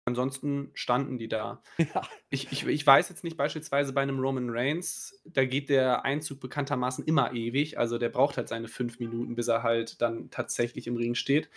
ansonsten 0.06 0.70
standen 0.74 1.18
die 1.18 1.28
da. 1.28 1.62
Ja. 1.94 2.10
Ich 2.30 2.52
ich 2.52 2.66
ich 2.66 2.86
weiß 2.86 3.08
jetzt 3.10 3.24
nicht, 3.24 3.36
beispielsweise 3.38 3.92
bei 3.94 4.04
'nem 4.06 4.20
Roman 4.20 4.50
Reigns, 4.50 5.20
da 5.26 5.44
geht 5.46 5.70
der 5.70 6.04
Einzug 6.04 6.40
bekanntermaßen 6.40 7.04
immer 7.06 7.32
ewig. 7.34 7.78
Also, 7.78 7.98
der 7.98 8.10
braucht 8.10 8.36
halt 8.38 8.48
seine 8.48 8.68
5 8.68 9.00
Minuten, 9.00 9.36
bis 9.36 9.48
er 9.48 9.62
halt 9.64 10.02
dann 10.02 10.30
tatsächlich 10.30 10.86
im 10.88 10.96
Ring 10.96 11.14
steht. 11.16 11.50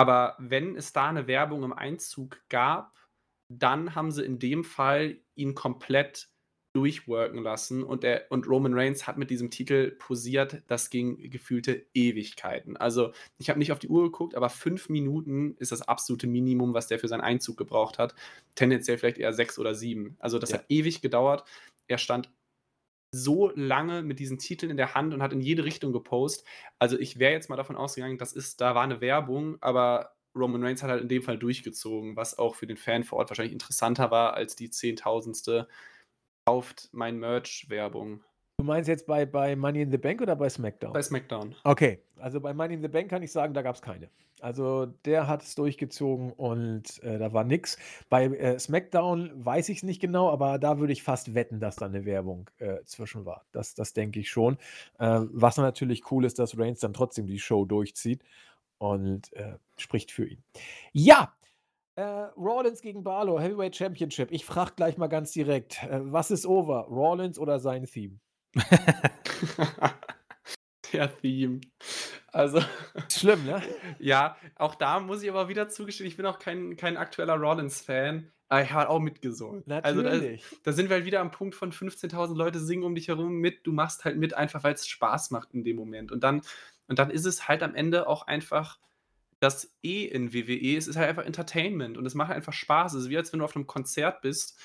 Aber 0.00 0.36
wenn 0.38 0.76
es 0.76 0.92
da 0.92 1.12
'ne 1.12 1.26
Werbung 1.26 1.62
im 1.64 1.72
Einzug 1.74 2.40
gab, 2.48 2.96
dann 3.50 3.94
haben 3.94 4.10
sie 4.12 4.24
in 4.24 4.38
dem 4.38 4.64
Fall 4.64 5.18
ihn 5.34 5.54
komplett 5.54 6.28
durchworken 6.74 7.42
lassen 7.42 7.82
und 7.82 8.04
der 8.04 8.26
und 8.30 8.46
Roman 8.48 8.74
Reigns 8.74 9.06
hat 9.08 9.18
mit 9.18 9.28
diesem 9.30 9.50
Titel 9.50 9.90
posiert, 9.98 10.62
das 10.68 10.88
ging 10.90 11.30
gefühlte 11.30 11.86
Ewigkeiten. 11.94 12.76
Also, 12.76 13.12
ich 13.38 13.50
habe 13.50 13.58
nicht 13.58 13.72
auf 13.72 13.80
die 13.80 13.88
Uhr 13.88 14.04
geguckt, 14.04 14.36
aber 14.36 14.48
5 14.50 14.88
Minuten 14.88 15.56
ist 15.58 15.72
das 15.72 15.82
absolute 15.82 16.28
Minimum, 16.28 16.72
was 16.74 16.86
der 16.86 17.00
für 17.00 17.08
seinen 17.08 17.22
Einzug 17.22 17.56
gebraucht 17.58 17.98
hat. 17.98 18.14
Tendenziell 18.54 18.98
vielleicht 18.98 19.18
eher 19.18 19.32
6 19.34 19.58
oder 19.58 19.74
7. 19.74 20.16
Also, 20.20 20.38
das 20.38 20.52
Ja. 20.52 20.54
hat 20.54 20.64
ewig 20.68 21.02
gedauert. 21.02 21.44
Er 21.88 21.98
stand 21.98 22.30
so 23.12 23.50
lange 23.54 24.02
mit 24.02 24.18
diesen 24.20 24.38
Titeln 24.38 24.70
in 24.70 24.76
der 24.76 24.94
Hand 24.94 25.14
und 25.14 25.22
hat 25.22 25.32
in 25.32 25.40
jede 25.40 25.64
Richtung 25.64 25.92
gepostet. 25.92 26.46
Also, 26.78 26.98
ich 26.98 27.18
wäre 27.18 27.32
jetzt 27.32 27.48
mal 27.50 27.56
davon 27.56 27.76
ausgegangen, 27.76 28.18
das 28.18 28.32
ist 28.32 28.60
da 28.60 28.74
war 28.74 28.86
'ne 28.86 29.00
Werbung, 29.00 29.58
aber 29.62 30.14
Roman 30.36 30.62
Reigns 30.64 30.82
hat 30.82 30.90
halt 30.90 31.02
in 31.02 31.08
dem 31.08 31.22
Fall 31.22 31.38
durchgezogen, 31.38 32.16
was 32.16 32.38
auch 32.38 32.54
für 32.54 32.66
den 32.68 32.76
Fan 32.76 33.04
vor 33.04 33.18
Ort 33.18 33.30
wahrscheinlich 33.30 33.52
interessanter 33.52 34.10
war 34.12 34.34
als 34.34 34.54
die 34.56 34.70
zehntausendste 34.70 35.68
„Kauft 36.46 36.88
mein 36.92 37.18
Merch“-Werbung. 37.20 38.24
Du 38.60 38.64
meinst 38.66 38.88
jetzt 38.88 39.06
bei 39.06 39.24
bei 39.24 39.56
Money 39.56 39.80
in 39.80 39.90
the 39.90 39.96
Bank 39.96 40.20
oder 40.20 40.36
bei 40.36 40.50
SmackDown? 40.50 40.92
Bei 40.92 41.00
SmackDown. 41.00 41.54
Okay, 41.64 42.04
also 42.18 42.42
bei 42.42 42.52
Money 42.52 42.74
in 42.74 42.82
the 42.82 42.88
Bank 42.88 43.08
kann 43.08 43.22
ich 43.22 43.32
sagen, 43.32 43.54
da 43.54 43.62
gab's 43.62 43.80
keine. 43.80 44.10
Also, 44.42 44.84
der 45.06 45.26
hat 45.28 45.42
es 45.42 45.54
durchgezogen 45.54 46.30
und, 46.32 47.02
äh, 47.02 47.18
da 47.18 47.32
war 47.32 47.44
nix. 47.44 47.78
Bei, 48.10 48.26
äh, 48.26 48.58
SmackDown 48.58 49.30
weiß 49.34 49.70
ich's 49.70 49.82
nicht 49.82 49.98
genau, 50.00 50.30
aber 50.30 50.58
da 50.58 50.78
würde 50.78 50.92
ich 50.92 51.02
fast 51.02 51.34
wetten, 51.34 51.58
dass 51.58 51.76
da 51.76 51.88
'ne 51.88 52.04
Werbung, 52.04 52.50
äh, 52.58 52.84
zwischen 52.84 53.24
war. 53.24 53.46
Das 53.52 53.74
das 53.74 53.94
denke 53.94 54.20
ich 54.20 54.30
schon. 54.30 54.58
Äh, 54.98 55.20
was 55.30 55.56
natürlich 55.56 56.10
cool 56.10 56.26
ist, 56.26 56.38
dass 56.38 56.58
Reigns 56.58 56.80
dann 56.80 56.92
trotzdem 56.92 57.26
die 57.26 57.38
Show 57.38 57.64
durchzieht 57.64 58.22
und, 58.78 59.32
äh, 59.34 59.56
spricht 59.78 60.12
für 60.12 60.26
ihn. 60.26 60.42
Ja, 60.92 61.34
äh, 61.96 62.02
Rollins 62.36 62.82
gegen 62.82 63.04
Balor, 63.04 63.40
Heavyweight 63.42 63.76
Championship. 63.76 64.30
Ich 64.32 64.44
frage 64.44 64.72
gleich 64.76 64.98
mal 64.98 65.08
ganz 65.08 65.32
direkt, 65.32 65.82
äh, 65.84 66.00
was 66.12 66.30
ist 66.30 66.46
over, 66.46 66.86
Rollins 66.88 67.38
oder 67.38 67.58
sein 67.60 67.86
Theme? 67.86 68.20
Der 70.92 71.16
Theme. 71.18 71.60
Also 72.32 72.60
Schlimm, 73.10 73.44
ne? 73.44 73.62
Ja, 73.98 74.36
auch 74.56 74.74
da 74.74 75.00
muss 75.00 75.22
ich 75.22 75.30
aber 75.30 75.48
wieder 75.48 75.68
zugestehen, 75.68 76.08
ich 76.08 76.16
bin 76.16 76.26
auch 76.26 76.38
kein 76.38 76.76
kein 76.76 76.96
aktueller 76.96 77.34
Rollins-Fan, 77.36 78.30
aber 78.48 78.62
ich 78.62 78.72
habe 78.72 78.88
auch 78.88 79.00
mitgesungen. 79.00 79.64
Also, 79.82 80.02
da 80.02 80.10
Natürlich. 80.10 80.44
da 80.62 80.72
sind 80.72 80.88
wir 80.88 80.96
halt 80.96 81.06
wieder 81.06 81.20
am 81.20 81.30
Punkt 81.30 81.54
von 81.54 81.72
15.000 81.72 82.36
Leute 82.36 82.60
singen 82.60 82.84
um 82.84 82.94
dich 82.94 83.08
herum 83.08 83.34
mit. 83.38 83.66
Du 83.66 83.72
machst 83.72 84.04
halt 84.04 84.16
mit, 84.16 84.34
einfach 84.34 84.62
weil's 84.64 84.86
Spaß 84.86 85.30
macht 85.30 85.52
in 85.54 85.64
dem 85.64 85.76
Moment. 85.76 86.12
Und 86.12 86.22
dann 86.24 86.42
und 86.88 86.98
dann 86.98 87.10
ist 87.10 87.24
es 87.26 87.46
halt 87.48 87.62
am 87.62 87.74
Ende 87.74 88.08
auch 88.08 88.26
einfach 88.26 88.78
das 89.40 89.72
E 89.82 90.04
in 90.06 90.32
WWE, 90.34 90.76
es 90.76 90.86
ist 90.88 90.96
halt 90.96 91.08
einfach 91.08 91.24
Entertainment 91.24 91.96
und 91.98 92.06
es 92.06 92.14
macht 92.14 92.32
einfach 92.32 92.52
Spaß. 92.52 92.94
Es 92.94 93.04
ist 93.04 93.10
wie, 93.10 93.16
als 93.16 93.32
wenn 93.32 93.38
du 93.40 93.44
auf 93.44 93.54
'nem 93.54 93.66
Konzert 93.66 94.22
bist 94.22 94.58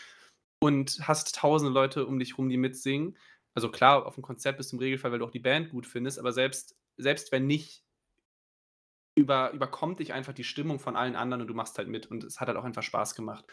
und 0.60 1.00
hast 1.08 1.36
tausende 1.36 1.74
Leute 1.74 2.06
um 2.08 2.20
dich 2.20 2.38
rum, 2.38 2.50
die 2.50 2.58
mitsingen. 2.58 3.18
Also 3.56 3.72
klar, 3.72 4.06
auf'm 4.06 4.22
Konzert 4.22 4.58
bist 4.58 4.72
du 4.72 4.76
im 4.76 4.82
Regelfall, 4.82 5.12
weil 5.12 5.20
du 5.20 5.26
auch 5.26 5.32
die 5.32 5.40
Band 5.40 5.72
gut 5.72 5.88
findest, 5.88 6.20
aber 6.20 6.32
selbst 6.34 6.76
selbst 6.98 7.32
wenn 7.32 7.48
nicht 7.48 7.84
über 9.16 9.52
überkommt 9.54 10.00
dich 10.00 10.14
einfach 10.14 10.34
die 10.34 10.44
Stimmung 10.44 10.80
von 10.80 10.96
allen 10.96 11.16
anderen 11.16 11.42
und 11.42 11.48
du 11.48 11.54
machst 11.54 11.78
halt 11.78 11.88
mit 11.88 12.06
und 12.08 12.24
es 12.24 12.40
hat 12.42 12.50
halt 12.50 12.58
auch 12.58 12.66
einfach 12.66 12.84
Spaß 12.84 13.16
gemacht. 13.16 13.46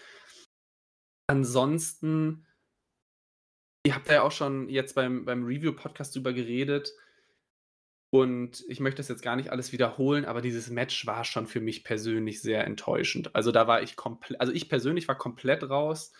Ansonsten 1.28 2.46
ihr 3.84 3.94
habt 3.94 4.08
da 4.08 4.14
ja 4.14 4.22
auch 4.22 4.32
schon 4.32 4.68
jetzt 4.68 4.94
beim 4.94 5.24
beim 5.24 5.44
Review-Podcast 5.44 6.14
drüber 6.16 6.32
geredet 6.32 6.92
und 8.14 8.62
ich 8.68 8.78
möchte 8.78 8.98
das 8.98 9.08
jetzt 9.08 9.22
gar 9.22 9.36
nicht 9.36 9.50
alles 9.50 9.72
wiederholen, 9.72 10.26
aber 10.26 10.42
dieses 10.42 10.68
Match 10.68 11.06
war 11.06 11.24
schon 11.24 11.46
für 11.46 11.60
mich 11.60 11.82
persönlich 11.82 12.42
sehr 12.42 12.64
enttäuschend. 12.66 13.34
Also, 13.34 13.52
da 13.52 13.66
war 13.66 13.82
ich 13.82 13.96
komple 13.96 14.38
also, 14.38 14.52
ich 14.52 14.68
persönlich 14.68 15.08
war 15.08 15.16
komplett 15.16 15.62
raus 15.62 16.12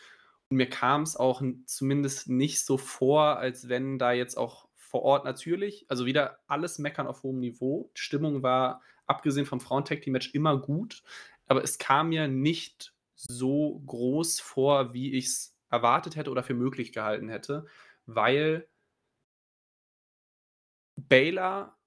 mir 0.55 0.69
kam's 0.69 1.17
auch 1.17 1.41
n 1.41 1.65
zumindest 1.67 2.29
nicht 2.29 2.65
so 2.65 2.79
vor, 2.79 3.39
als 3.39 3.69
wenn 3.69 3.99
da 3.99 4.13
jetzt 4.13 4.37
auch 4.37 4.69
vor 4.77 5.03
Ort 5.03 5.25
natürlich 5.25 5.87
also, 5.89 6.05
wieder 6.07 6.41
alles 6.47 6.79
Meckern 6.79 7.07
auf 7.07 7.23
hohem 7.23 7.39
Niveau. 7.39 7.91
Die 7.97 8.01
Stimmung 8.01 8.43
war, 8.43 8.83
abgesehen 9.07 9.47
vom 9.47 9.61
Frauen-Tag-Team-Match, 9.61 10.35
immer 10.35 10.59
gut, 10.61 11.03
aber 11.47 11.63
es 11.65 11.79
kam 11.79 12.11
mir 12.11 12.29
nicht 12.29 12.95
so 13.15 13.83
groß 13.87 14.41
vor, 14.41 14.93
wie 14.95 15.15
ich's 15.15 15.57
erwartet 15.71 16.17
hätte 16.17 16.31
oder 16.31 16.43
für 16.43 16.55
möglich 16.55 16.93
gehalten 16.93 17.29
hätte, 17.29 17.67
weil 18.07 18.69
Baylor 20.97 21.79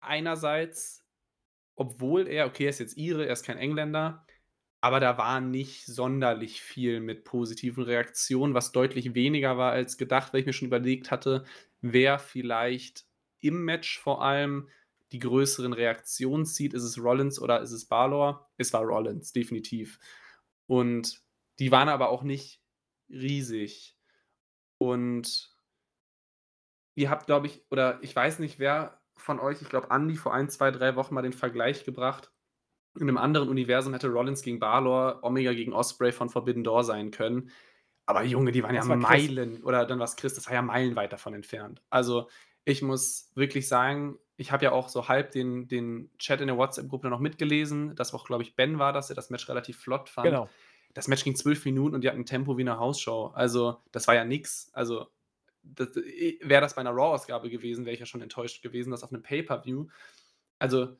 einerseits, 0.00 1.04
obwohl 1.76 2.26
er 2.26 2.46
okay, 2.46 2.64
er 2.64 2.70
ist 2.70 2.80
jetzt 2.80 2.96
Ire, 2.96 3.26
er 3.26 3.32
ist 3.32 3.44
kein 3.44 3.58
Engländer, 3.58 4.24
aber 4.80 5.00
da 5.00 5.18
war 5.18 5.40
nicht 5.40 5.86
sonderlich 5.86 6.62
viel 6.62 7.00
mit 7.00 7.24
positiven 7.24 7.84
Reaktionen, 7.84 8.54
was 8.54 8.72
deutlich 8.72 9.14
weniger 9.14 9.58
war 9.58 9.72
als 9.72 9.98
gedacht, 9.98 10.32
weil 10.32 10.40
ich 10.40 10.46
mir 10.46 10.52
schon 10.52 10.68
überlegt 10.68 11.10
hatte, 11.10 11.44
wer 11.80 12.18
vielleicht 12.18 13.04
im 13.40 13.64
Match 13.64 13.98
vor 13.98 14.22
allem 14.22 14.68
die 15.12 15.18
größeren 15.18 15.72
Reaktionen 15.72 16.46
zieht. 16.46 16.72
Ist 16.74 16.84
es 16.84 17.02
Rollins 17.02 17.40
oder 17.40 17.60
ist 17.60 17.72
es 17.72 17.86
Balor? 17.86 18.50
Es 18.56 18.72
war 18.72 18.82
Rollins, 18.82 19.32
definitiv. 19.32 19.98
Und 20.66 21.22
die 21.58 21.72
waren 21.72 21.88
aber 21.88 22.10
auch 22.10 22.22
nicht 22.22 22.62
riesig. 23.08 23.96
Und 24.78 25.54
ihr 26.94 27.10
habt, 27.10 27.26
glaube 27.26 27.46
ich 27.48 27.64
oder 27.70 27.98
ich 28.02 28.14
weiß 28.14 28.38
nicht, 28.38 28.58
wer 28.58 29.00
von 29.16 29.38
euch 29.40 29.60
ich 29.62 29.68
glaube, 29.68 29.90
Andi 29.90 30.16
vor 30.16 30.32
1, 30.32 30.54
2, 30.54 30.70
3 30.70 30.96
Wochen 30.96 31.14
mal 31.14 31.22
den 31.22 31.32
Vergleich 31.32 31.84
gebracht. 31.84 32.32
In 32.98 33.06
'nem 33.06 33.18
anderen 33.18 33.48
Universum 33.48 33.92
hätte 33.92 34.08
Rollins 34.08 34.42
gegen 34.42 34.58
Balor, 34.58 35.20
Omega 35.22 35.52
gegen 35.52 35.72
Ospreay 35.72 36.10
von 36.12 36.28
Forbidden 36.28 36.64
Door 36.64 36.82
sein 36.84 37.10
können. 37.12 37.50
Aber 38.06 38.24
Junge, 38.24 38.50
die 38.52 38.62
waren 38.64 38.74
ja 38.74 38.82
Das 38.82 38.88
war 38.88 38.98
Chris. 38.98 39.32
Meilen 39.34 39.62
oder 39.62 39.84
dann 39.86 39.98
war's 40.00 40.16
Chris, 40.16 40.34
das 40.34 40.46
war 40.46 40.54
ja 40.54 40.62
meilenweit 40.62 41.12
davon 41.12 41.34
entfernt. 41.34 41.82
Also, 41.90 42.28
ich 42.64 42.82
muss 42.82 43.30
wirklich 43.34 43.68
sagen, 43.68 44.18
ich 44.36 44.52
habe 44.52 44.64
ja 44.64 44.72
auch 44.72 44.88
so 44.88 45.08
halb 45.08 45.30
den 45.32 45.68
den 45.68 46.10
Chat 46.18 46.40
in 46.40 46.46
der 46.48 46.56
WhatsApp-Gruppe 46.56 47.08
noch 47.10 47.20
mitgelesen. 47.20 47.94
Das 47.96 48.12
auch, 48.14 48.24
glaube 48.26 48.42
ich, 48.42 48.56
Ben 48.56 48.78
war 48.78 48.92
das, 48.92 49.06
der 49.08 49.16
das 49.16 49.30
Match 49.30 49.48
relativ 49.48 49.78
flott 49.78 50.08
fand. 50.08 50.40
Genau. 50.40 50.54
Das 50.94 51.08
Match 51.08 51.24
ging 51.24 51.36
12 51.36 51.64
Minuten 51.64 51.94
und 51.94 52.02
die 52.04 52.08
hatten 52.08 52.20
'n 52.22 52.26
Tempo 52.26 52.58
wie 52.58 52.64
'ne 52.64 52.78
Hausshow. 52.78 53.26
Also, 53.34 53.82
das 53.92 54.08
war 54.08 54.14
ja 54.16 54.24
nix. 54.24 54.70
Also, 54.72 55.06
wäre 55.64 56.60
das 56.62 56.74
bei 56.76 56.82
'ner 56.82 56.90
Raw-Ausgabe 56.92 57.50
gewesen, 57.50 57.84
wäre 57.86 57.94
ich 57.94 58.00
ja 58.00 58.06
schon 58.06 58.22
enttäuscht 58.22 58.62
gewesen, 58.62 58.90
das 58.92 59.04
auf 59.04 59.12
'nem 59.12 59.22
Pay-per-View. 59.22 59.86
Also 60.60 60.96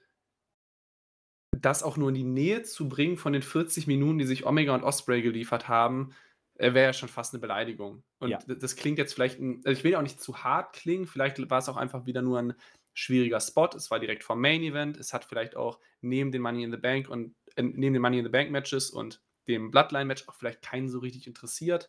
das 1.61 1.83
auch 1.83 1.97
nur 1.97 2.09
in 2.11 2.15
die 2.15 2.25
Nähe 2.25 2.63
zu 2.63 2.89
bringen 2.89 3.17
von 3.17 3.33
den 3.33 3.43
40 3.43 3.87
Minuten, 3.87 4.19
die 4.19 4.25
sich 4.27 4.47
Omega 4.47 4.75
und 4.75 4.83
Ospreay 4.85 5.23
geliefert 5.23 5.69
haben, 5.69 6.13
äh, 6.55 6.75
wäre 6.75 6.87
ja 6.87 6.93
schon 6.93 7.09
fast 7.09 7.33
'ne 7.35 7.41
Beleidigung. 7.41 8.05
Und 8.21 8.39
Ja. 8.39 8.45
das 8.49 8.77
klingt 8.77 8.99
jetzt 8.99 9.15
vielleicht 9.15 9.41
also, 9.41 9.71
ich 9.71 9.85
will 9.85 9.93
ja 9.93 9.99
auch 9.99 10.03
nicht 10.03 10.21
zu 10.21 10.45
hart 10.45 10.73
klingen, 10.75 11.07
vielleicht 11.07 11.39
war's 11.51 11.69
auch 11.69 11.77
einfach 11.77 12.07
wieder 12.07 12.23
nur 12.23 12.39
'n 12.41 12.55
schwieriger 12.95 13.41
Spot. 13.41 13.69
Es 13.77 13.91
war 13.91 14.01
direkt 14.01 14.25
vorm 14.25 14.41
Main 14.41 14.63
Event. 14.63 14.97
Es 14.99 15.13
hat 15.15 15.25
vielleicht 15.25 15.57
auch 15.57 15.81
neben 16.01 16.33
den 16.33 16.43
Money 16.43 16.65
in 16.65 16.71
the 16.73 16.77
Bank 16.79 17.09
und 17.09 17.35
äh, 17.57 17.63
neben 17.63 17.95
den 17.95 18.03
Money 18.03 18.19
in 18.19 18.25
the 18.25 18.31
Bank 18.31 18.51
Matches 18.51 18.91
und 18.91 19.23
dem 19.49 19.71
Bloodline-Match 19.71 20.29
auch 20.29 20.35
vielleicht 20.35 20.63
keinen 20.63 20.89
so 20.89 20.99
richtig 21.01 21.27
interessiert. 21.27 21.89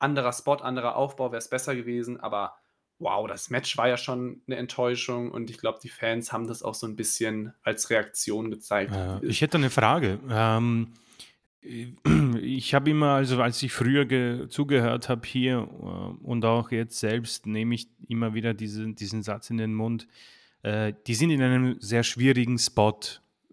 Anderer 0.00 0.32
Spot, 0.32 0.54
anderer 0.56 0.96
Aufbau 0.96 1.32
wär's 1.32 1.50
besser 1.50 1.76
gewesen, 1.76 2.18
aber 2.20 2.56
wow, 2.98 3.26
das 3.28 3.50
Match 3.50 3.76
war 3.76 3.88
ja 3.88 3.96
schon 3.96 4.42
'ne 4.46 4.56
Enttäuschung 4.56 5.30
und 5.30 5.50
ich 5.50 5.58
glaube, 5.58 5.78
die 5.82 5.88
Fans 5.88 6.32
haben 6.32 6.46
das 6.46 6.62
auch 6.62 6.74
so 6.74 6.86
'n 6.86 6.96
bisschen 6.96 7.52
als 7.62 7.90
Reaktion 7.90 8.50
gezeigt. 8.50 8.94
Äh, 8.94 9.24
ich 9.26 9.40
hätte 9.40 9.58
'ne 9.58 9.70
Frage. 9.70 10.18
Ähm, 10.30 10.88
äh, 11.62 11.86
ich 12.40 12.74
habe 12.74 12.90
immer 12.90 13.12
also, 13.14 13.40
als 13.42 13.62
ich 13.62 13.72
früher 13.72 14.04
ge 14.04 14.48
zugehört 14.48 15.08
habe 15.08 15.26
hier, 15.26 15.58
äh, 15.58 16.24
und 16.24 16.44
auch 16.44 16.70
jetzt 16.70 16.98
selbst 16.98 17.46
nehme 17.46 17.74
ich 17.74 17.88
immer 18.08 18.34
wieder 18.34 18.54
diesen 18.54 18.94
diesen 18.94 19.22
Satz 19.22 19.50
in 19.50 19.58
den 19.58 19.74
Mund, 19.74 20.06
äh, 20.62 20.92
die 21.06 21.14
sind 21.14 21.30
in 21.30 21.42
einem 21.42 21.76
sehr 21.80 22.02
schwierigen 22.02 22.58
Spot 22.58 22.98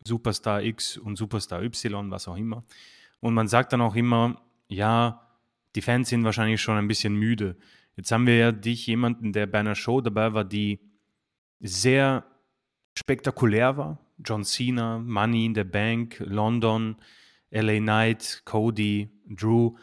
Superstar 0.03 0.61
X 0.63 0.97
und 0.97 1.17
Superstar 1.17 1.63
Y, 1.63 2.11
was 2.11 2.27
auch 2.27 2.37
immer. 2.37 2.63
Und 3.21 3.33
man 3.33 3.47
sagt 3.47 3.73
dann 3.73 3.81
auch 3.81 3.95
immer, 3.95 4.39
ja, 4.67 5.21
die 5.75 5.81
Fans 5.81 6.09
sind 6.09 6.23
wahrscheinlich 6.23 6.61
schon 6.61 6.77
ein 6.77 6.87
bisschen 6.87 7.15
müde. 7.15 7.55
Jetzt 7.95 8.11
haben 8.11 8.27
wir 8.27 8.37
ja 8.37 8.51
dich, 8.51 8.87
jemanden, 8.87 9.31
der 9.31 9.47
bei 9.47 9.59
einer 9.59 9.75
Show 9.75 10.01
dabei 10.01 10.33
war, 10.33 10.43
die 10.43 10.79
sehr 11.59 12.25
spektakulär 12.97 13.77
war. 13.77 13.99
John 14.23 14.43
Cena, 14.43 14.99
Money 14.99 15.45
in 15.45 15.55
the 15.55 15.63
Bank, 15.63 16.21
London, 16.25 16.95
LA 17.51 17.79
Knight, 17.79 18.41
Cody, 18.45 19.09
Drew. 19.29 19.75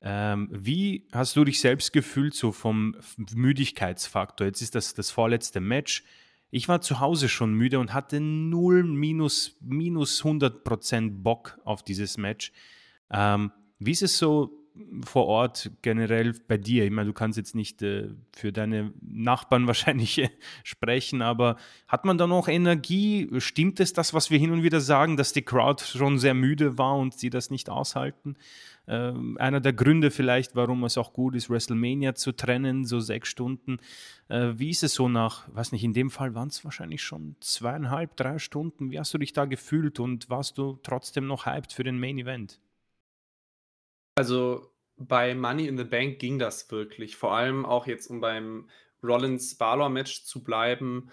Ähm, 0.00 0.48
wie 0.52 1.06
hast 1.12 1.36
du 1.36 1.44
dich 1.44 1.60
selbst 1.60 1.92
gefühlt, 1.92 2.34
so 2.34 2.52
vom 2.52 2.96
Müdigkeitsfaktor? 3.34 4.46
Jetzt 4.46 4.62
ist 4.62 4.74
das 4.74 4.94
das 4.94 5.10
vorletzte 5.10 5.60
Match. 5.60 6.04
Ich 6.50 6.68
war 6.68 6.80
zu 6.80 7.00
Hause 7.00 7.28
schon 7.28 7.54
müde 7.54 7.78
und 7.78 7.94
hatte 7.94 8.20
0 8.20 8.82
minus, 8.84 9.56
minus 9.60 10.24
100 10.24 10.64
Prozent 10.64 11.22
Bock 11.22 11.58
auf 11.64 11.82
dieses 11.82 12.18
Match. 12.18 12.52
Ähm, 13.10 13.52
wie 13.78 13.92
ist 13.92 14.02
es 14.02 14.18
so 14.18 14.61
vor 15.04 15.26
Ort 15.26 15.70
generell 15.82 16.34
bei 16.48 16.56
dir? 16.56 16.84
Ich 16.84 16.90
meine, 16.90 17.08
du 17.08 17.12
kannst 17.12 17.36
jetzt 17.36 17.54
nicht 17.54 17.82
äh, 17.82 18.08
für 18.34 18.52
deine 18.52 18.92
Nachbarn 19.00 19.66
wahrscheinlich 19.66 20.18
äh, 20.18 20.30
sprechen, 20.64 21.22
aber 21.22 21.56
hat 21.88 22.04
man 22.04 22.18
da 22.18 22.26
noch 22.26 22.48
Energie? 22.48 23.28
Stimmt 23.38 23.80
es 23.80 23.92
das, 23.92 24.14
was 24.14 24.30
wir 24.30 24.38
hin 24.38 24.50
und 24.50 24.62
wieder 24.62 24.80
sagen, 24.80 25.16
dass 25.16 25.32
die 25.32 25.42
Crowd 25.42 25.82
schon 25.84 26.18
sehr 26.18 26.34
müde 26.34 26.78
war 26.78 26.96
und 26.96 27.14
sie 27.14 27.30
das 27.30 27.50
nicht 27.50 27.68
aushalten? 27.70 28.36
Äh, 28.86 29.12
einer 29.36 29.60
der 29.60 29.72
Gründe 29.72 30.10
vielleicht, 30.10 30.56
warum 30.56 30.84
es 30.84 30.98
auch 30.98 31.12
gut 31.12 31.34
ist, 31.34 31.48
WrestleMania 31.48 32.14
zu 32.14 32.32
trennen, 32.32 32.84
so 32.84 33.00
sechs 33.00 33.28
Stunden. 33.28 33.78
Äh, 34.28 34.52
wie 34.56 34.70
ist 34.70 34.82
es 34.82 34.94
so 34.94 35.08
nach, 35.08 35.48
weiß 35.54 35.72
nicht, 35.72 35.84
in 35.84 35.92
dem 35.92 36.10
Fall 36.10 36.34
waren 36.34 36.48
es 36.48 36.64
wahrscheinlich 36.64 37.02
schon 37.02 37.36
zweieinhalb, 37.40 38.16
drei 38.16 38.38
Stunden. 38.38 38.90
Wie 38.90 38.98
hast 38.98 39.14
du 39.14 39.18
dich 39.18 39.32
da 39.32 39.44
gefühlt 39.44 40.00
und 40.00 40.30
warst 40.30 40.58
du 40.58 40.78
trotzdem 40.82 41.26
noch 41.26 41.46
hyped 41.46 41.72
für 41.72 41.84
den 41.84 41.98
Main 41.98 42.18
Event? 42.18 42.60
Also 44.14 44.72
bei 44.96 45.34
Money 45.34 45.66
in 45.66 45.78
the 45.78 45.84
Bank 45.84 46.18
ging 46.18 46.38
das 46.38 46.70
wirklich. 46.70 47.16
Vor 47.16 47.32
allem 47.32 47.64
auch 47.66 47.86
jetzt, 47.86 48.08
um 48.08 48.20
beim 48.20 48.68
Rollins-Balor-Match 49.02 50.24
zu 50.24 50.44
bleiben. 50.44 51.10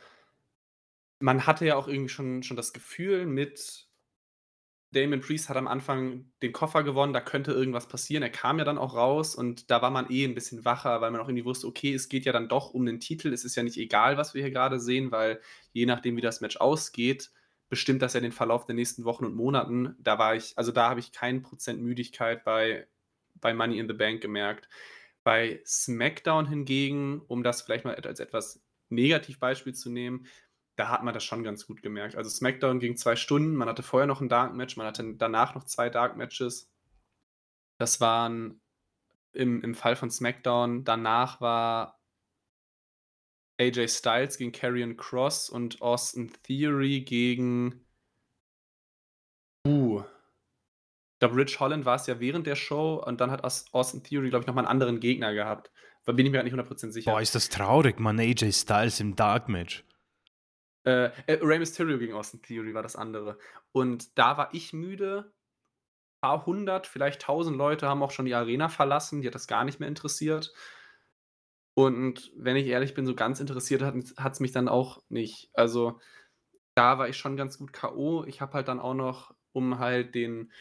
Man 1.19 1.45
hatte 1.47 1.65
ja 1.65 1.76
auch 1.76 1.88
irgendwie 1.88 2.09
schon, 2.09 2.43
schon 2.43 2.57
das 2.57 2.73
Gefühl 2.73 3.26
mit 3.26 3.89
Damon 4.91 5.21
Priest 5.21 5.49
hat 5.49 5.57
am 5.57 5.67
Anfang 5.67 6.31
den 6.41 6.51
Koffer 6.51 6.84
gewonnen, 6.84 7.13
da 7.13 7.21
könnte 7.21 7.51
irgendwas 7.51 7.88
passieren. 7.88 8.23
Er 8.23 8.31
kam 8.31 8.57
ja 8.57 8.65
dann 8.65 8.80
auch 8.80 8.95
raus 8.95 9.35
und 9.35 9.69
da 9.69 9.84
war 9.84 9.91
man 9.91 10.09
eh 10.09 10.26
ein 10.26 10.34
bisschen 10.34 10.65
wacher, 10.65 10.99
weil 10.99 11.11
man 11.11 11.21
auch 11.21 11.27
irgendwie 11.27 11.45
wusste, 11.45 11.67
okay, 11.67 11.93
es 11.93 12.09
geht 12.09 12.26
ja 12.26 12.31
dann 12.31 12.49
doch 12.49 12.73
um 12.73 12.85
den 12.85 12.99
Titel. 12.99 13.31
Es 13.31 13.45
ist 13.45 13.55
ja 13.55 13.61
nicht 13.61 13.77
egal, 13.77 14.17
was 14.17 14.34
wir 14.34 14.41
hier 14.41 14.51
gerade 14.51 14.80
sehen, 14.80 15.11
weil 15.11 15.41
je 15.73 15.85
nachdem, 15.85 16.17
wie 16.17 16.21
das 16.21 16.41
Match 16.41 16.57
ausgeht, 16.57 17.31
bestimmt 17.70 18.02
das 18.02 18.14
ja 18.14 18.20
den 18.20 18.32
Verlauf 18.32 18.66
der 18.66 18.76
nächsten 18.76 19.06
Wochen 19.06 19.26
und 19.26 19.36
Monaten. 19.36 19.96
Da 20.00 20.18
war 20.18 20.36
ich, 20.36 20.58
also 20.58 20.72
da 20.72 20.90
habe 20.90 21.00
ich 21.00 21.12
keinen 21.12 21.44
Prozent 21.44 21.82
Müdigkeit 21.82 22.44
bei, 22.44 22.88
bei 23.36 23.54
Money 23.54 23.80
in 23.80 23.88
the 23.88 23.94
Bank 23.94 24.22
gemerkt. 24.22 24.68
Bei 25.24 25.62
SmackDown 25.66 26.48
hingegen, 26.48 27.22
um 27.28 27.44
das 27.44 27.62
vielleicht 27.62 27.86
mal 27.86 27.96
als 27.96 28.20
etwas 28.20 28.62
Negativbeispiel 28.90 29.74
zu 29.74 29.91
nehmen, 29.91 30.26
da 30.76 30.90
hat 30.90 31.04
man 31.04 31.14
das 31.14 31.24
schon 31.24 31.44
ganz 31.44 31.68
gut 31.68 31.82
gemerkt. 31.82 32.16
Also 32.16 32.30
SmackDown 32.30 32.80
ging 32.80 32.96
zwei 32.96 33.16
Stunden, 33.16 33.54
man 33.54 33.68
hatte 33.68 33.84
vorher 33.84 34.08
noch 34.08 34.22
ein 34.22 34.30
Dark 34.30 34.56
Match, 34.56 34.78
man 34.78 34.88
hatte 34.88 35.14
danach 35.16 35.54
noch 35.54 35.66
zwei 35.66 35.90
Dark 35.90 36.18
Matches. 36.18 36.72
Das 37.78 38.02
waren 38.02 38.62
im, 39.34 39.62
im 39.62 39.76
Fall 39.76 39.96
von 39.96 40.10
SmackDown, 40.10 40.86
danach 40.86 41.41
war 41.41 41.98
AJ 43.60 43.90
Styles 43.90 44.38
gegen 44.38 44.52
Karrion 44.52 44.95
Cross 44.95 45.49
und 45.49 45.81
Austin 45.81 46.31
Theory 46.44 47.02
gegen. 47.02 47.86
Uh. 49.68 49.99
Ich 50.02 51.19
glaube, 51.19 51.36
Rich 51.36 51.60
Holland 51.60 51.84
war 51.84 51.95
es 51.95 52.07
ja 52.07 52.22
während 52.22 52.48
der 52.48 52.56
Show 52.56 53.03
und 53.06 53.19
dann 53.19 53.30
hat 53.30 53.44
Austin 53.44 54.03
Theory, 54.03 54.30
glaube 54.30 54.44
ich, 54.44 54.48
nochmal 54.48 54.64
einen 54.65 54.72
anderen 54.72 55.02
Gegner 55.02 55.34
gehabt. 55.34 55.69
Da 56.06 56.14
bin 56.14 56.26
ich 56.26 56.31
mir 56.31 56.38
gar 56.38 56.44
nicht 56.44 56.56
100% 56.56 56.91
sicher. 56.91 57.11
Boah, 57.11 57.22
ist 57.22 57.36
das 57.36 57.49
traurig, 57.49 57.99
man. 57.99 58.19
AJ 58.19 58.53
Styles 58.53 59.02
im 59.02 59.18
Dark 59.18 59.49
Match. 59.49 59.84
Äh, 60.86 61.11
äh, 61.27 61.40
Rey 61.41 61.60
Mysterio 61.60 61.99
gegen 61.99 62.14
Austin 62.14 62.41
Theory 62.41 62.73
war 62.73 62.84
das 62.84 62.95
andere. 62.95 63.38
Und 63.73 64.18
da 64.18 64.38
war 64.38 64.53
ich 64.53 64.72
müde. 64.72 65.34
Ein 66.22 66.30
paar 66.30 66.45
hundert, 66.45 66.88
vielleicht 66.88 67.22
tausend 67.22 67.57
Leute 67.57 67.88
haben 67.88 68.02
auch 68.02 68.11
schon 68.11 68.26
die 68.26 68.34
Arena 68.34 68.69
verlassen. 68.69 69.22
Die 69.22 69.27
hat 69.27 69.36
das 69.36 69.48
gar 69.48 69.65
nicht 69.65 69.80
mehr 69.80 69.90
interessiert. 69.90 70.53
Und 71.80 72.34
wenn 72.35 72.57
ich 72.57 72.68
ehrlich 72.68 72.93
bin, 72.93 73.06
so 73.06 73.15
ganz 73.15 73.39
interessiert 73.39 73.81
hat 73.81 74.34
es 74.34 74.39
mich 74.41 74.51
dann 74.51 74.68
auch 74.68 75.01
nicht. 75.07 75.49
Also 75.53 75.97
da 76.76 76.97
war 76.97 77.07
ich 77.07 77.15
schon 77.15 77.38
ganz 77.38 77.57
gut 77.57 77.72
K.O. 77.72 78.26
Ich 78.26 78.41
habe 78.41 78.51
halt 78.51 78.68
dann 78.68 78.81
auch 78.81 78.93
noch, 78.93 79.34
um 79.53 79.80
halt 79.80 80.14
den 80.14 80.51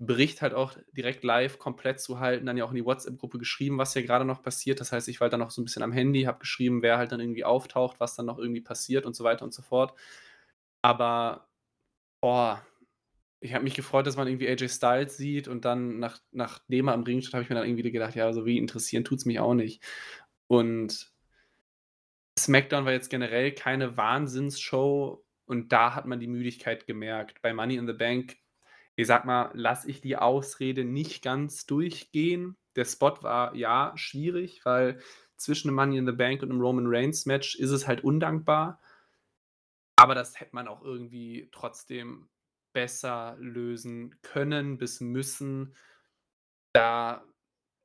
Bericht 0.00 0.42
halt 0.42 0.52
auch 0.52 0.76
direkt 0.90 1.22
live 1.22 1.60
komplett 1.60 2.00
zu 2.00 2.18
halten, 2.18 2.44
dann 2.44 2.56
ja 2.56 2.64
auch 2.64 2.70
in 2.70 2.74
die 2.74 2.84
WhatsApp-Gruppe 2.84 3.38
geschrieben, 3.38 3.78
was 3.78 3.92
hier 3.92 4.02
gerade 4.02 4.24
noch 4.24 4.42
passiert. 4.42 4.80
Das 4.80 4.90
heißt, 4.90 5.06
ich 5.06 5.20
war 5.20 5.26
halt 5.26 5.34
dann 5.34 5.38
noch 5.38 5.52
so 5.52 5.62
ein 5.62 5.64
bisschen 5.64 5.84
am 5.84 5.92
Handy, 5.92 6.22
habe 6.22 6.40
geschrieben, 6.40 6.82
wer 6.82 6.98
halt 6.98 7.12
dann 7.12 7.20
irgendwie 7.20 7.44
auftaucht, 7.44 8.00
was 8.00 8.16
dann 8.16 8.26
noch 8.26 8.40
irgendwie 8.40 8.60
passiert 8.60 9.06
und 9.06 9.14
so 9.14 9.22
weiter 9.22 9.44
und 9.44 9.54
so 9.54 9.62
fort. 9.62 9.94
Aber, 10.82 11.46
boah, 12.20 12.66
ich 13.38 13.54
habe 13.54 13.62
mich 13.62 13.74
gefreut, 13.74 14.08
dass 14.08 14.16
man 14.16 14.26
irgendwie 14.26 14.48
AJ 14.48 14.70
Styles 14.70 15.16
sieht 15.16 15.46
und 15.46 15.64
dann, 15.64 16.00
nach, 16.00 16.18
nachdem 16.32 16.88
er 16.88 16.94
am 16.94 17.04
Ring 17.04 17.20
steht, 17.20 17.34
habe 17.34 17.44
ich 17.44 17.48
mir 17.50 17.54
dann 17.54 17.68
irgendwie 17.68 17.92
gedacht, 17.92 18.16
ja, 18.16 18.32
so 18.32 18.44
wie 18.44 18.58
interessieren 18.58 19.04
tut 19.04 19.18
es 19.18 19.26
mich 19.26 19.38
auch 19.38 19.54
nicht. 19.54 19.84
Und 20.46 21.12
SmackDown 22.38 22.84
war 22.84 22.92
jetzt 22.92 23.10
generell 23.10 23.52
keine 23.52 23.96
Wahnsinnsshow 23.96 25.24
und 25.46 25.72
da 25.72 25.94
hat 25.94 26.06
man 26.06 26.20
die 26.20 26.26
Müdigkeit 26.26 26.86
gemerkt. 26.86 27.42
Bei 27.42 27.52
Money 27.52 27.76
in 27.76 27.86
the 27.86 27.92
Bank 27.92 28.36
ich 28.96 29.06
sag 29.06 29.24
mal, 29.24 29.50
lasse 29.54 29.90
ich 29.90 30.00
die 30.00 30.16
Ausrede 30.16 30.84
nicht 30.84 31.22
ganz 31.22 31.66
durchgehen. 31.66 32.56
Der 32.76 32.84
Spot 32.84 33.22
war 33.22 33.54
ja 33.54 33.92
schwierig, 33.96 34.64
weil 34.64 35.00
zwischen 35.36 35.68
einem 35.68 35.76
Money 35.76 35.98
in 35.98 36.06
the 36.06 36.12
Bank 36.12 36.42
und 36.42 36.50
einem 36.50 36.60
Roman 36.60 36.86
Reigns 36.86 37.26
Match 37.26 37.56
ist 37.56 37.70
es 37.70 37.86
halt 37.86 38.04
undankbar. 38.04 38.80
Aber 39.96 40.14
das 40.14 40.38
hätte 40.40 40.54
man 40.54 40.68
auch 40.68 40.82
irgendwie 40.82 41.48
trotzdem 41.52 42.28
besser 42.72 43.36
lösen 43.38 44.20
können 44.22 44.78
bis 44.78 45.00
müssen. 45.00 45.74
Da, 46.72 47.24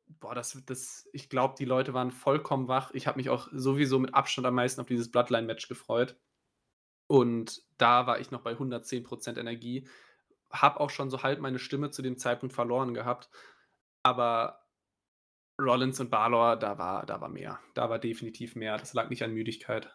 boah, 0.09 0.35
das, 0.35 0.61
das, 0.65 1.07
ich 1.13 1.29
glaube, 1.29 1.55
die 1.57 1.65
Leute 1.65 1.93
waren 1.93 2.11
vollkommen 2.11 2.67
wach. 2.67 2.91
Ich 2.93 3.07
habe 3.07 3.17
mich 3.17 3.29
auch 3.29 3.47
sowieso 3.51 3.99
mit 3.99 4.13
Abstand 4.13 4.47
am 4.47 4.55
meisten 4.55 4.81
auf 4.81 4.87
dieses 4.87 5.11
Bloodline-Match 5.11 5.67
gefreut. 5.67 6.17
Und 7.07 7.61
da 7.77 8.07
war 8.07 8.19
ich 8.19 8.31
noch 8.31 8.41
bei 8.41 8.53
110% 8.53 9.39
Energie 9.39 9.87
habe 10.51 10.79
auch 10.79 10.89
schon 10.89 11.09
so 11.09 11.23
halb 11.23 11.39
meine 11.39 11.59
Stimme 11.59 11.91
zu 11.91 12.01
dem 12.01 12.17
Zeitpunkt 12.17 12.53
verloren 12.53 12.93
gehabt. 12.93 13.29
Aber 14.03 14.65
Rollins 15.59 15.99
und 15.99 16.09
Balor, 16.09 16.55
da 16.57 16.77
war, 16.77 17.05
da 17.05 17.21
war 17.21 17.29
mehr. 17.29 17.59
Da 17.73 17.89
war 17.89 17.99
definitiv 17.99 18.55
mehr. 18.55 18.77
Das 18.77 18.93
lag 18.93 19.09
nicht 19.09 19.23
an 19.23 19.33
Müdigkeit. 19.33 19.93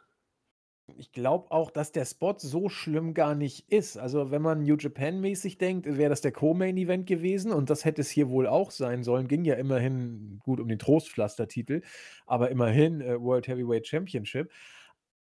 Ich 0.99 1.13
glaube 1.13 1.51
auch, 1.51 1.71
dass 1.71 1.93
der 1.93 2.05
Spot 2.05 2.35
so 2.37 2.69
schlimm 2.69 3.15
gar 3.15 3.35
nicht 3.35 3.73
ist. 3.73 3.97
Also, 3.97 4.31
wenn 4.31 4.43
man 4.43 4.63
New 4.63 4.77
Japan-mäßig 4.77 5.57
denkt, 5.57 5.87
wäre 5.87 6.11
das 6.11 6.21
der 6.21 6.33
Co-Main-Event 6.33 7.07
gewesen 7.07 7.53
und 7.53 7.71
das 7.71 7.87
hätte 7.87 8.03
es 8.03 8.11
hier 8.11 8.29
wohl 8.29 8.47
auch 8.47 8.71
sein 8.71 9.03
sollen. 9.03 9.27
Ging 9.27 9.45
ja 9.45 9.55
immerhin 9.55 10.41
gut 10.45 10.61
um 10.61 10.69
den 10.69 10.79
Trostpflaster-Titel, 10.79 11.81
aber 12.27 12.51
immerhin 12.51 13.01
äh, 13.01 13.19
World 13.21 13.49
Heavyweight 13.49 13.87
Championship. 13.87 14.53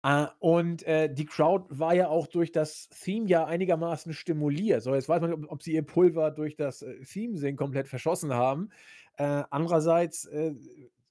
Äh, 0.04 0.28
und 0.40 0.84
äh, 0.84 1.12
die 1.12 1.26
Crowd 1.26 1.66
war 1.70 1.96
ja 1.96 2.10
auch 2.10 2.28
durch 2.28 2.52
das 2.52 2.90
Theme 2.90 3.28
ja 3.28 3.46
einigermaßen 3.46 4.14
stimuliert. 4.14 4.84
So, 4.84 4.94
jetzt 4.94 5.08
weiß 5.08 5.22
man 5.22 5.32
nicht, 5.32 5.40
ob, 5.40 5.52
ob 5.52 5.64
sie 5.64 5.74
ihr 5.74 5.84
Pulver 5.84 6.32
durch 6.32 6.58
das 6.58 6.82
äh, 6.82 7.00
Theme-Singen 7.02 7.58
komplett 7.58 7.88
verschossen 7.88 8.34
haben. 8.34 8.70
Äh, 9.18 9.44
andererseits, 9.50 10.26
äh, 10.26 10.54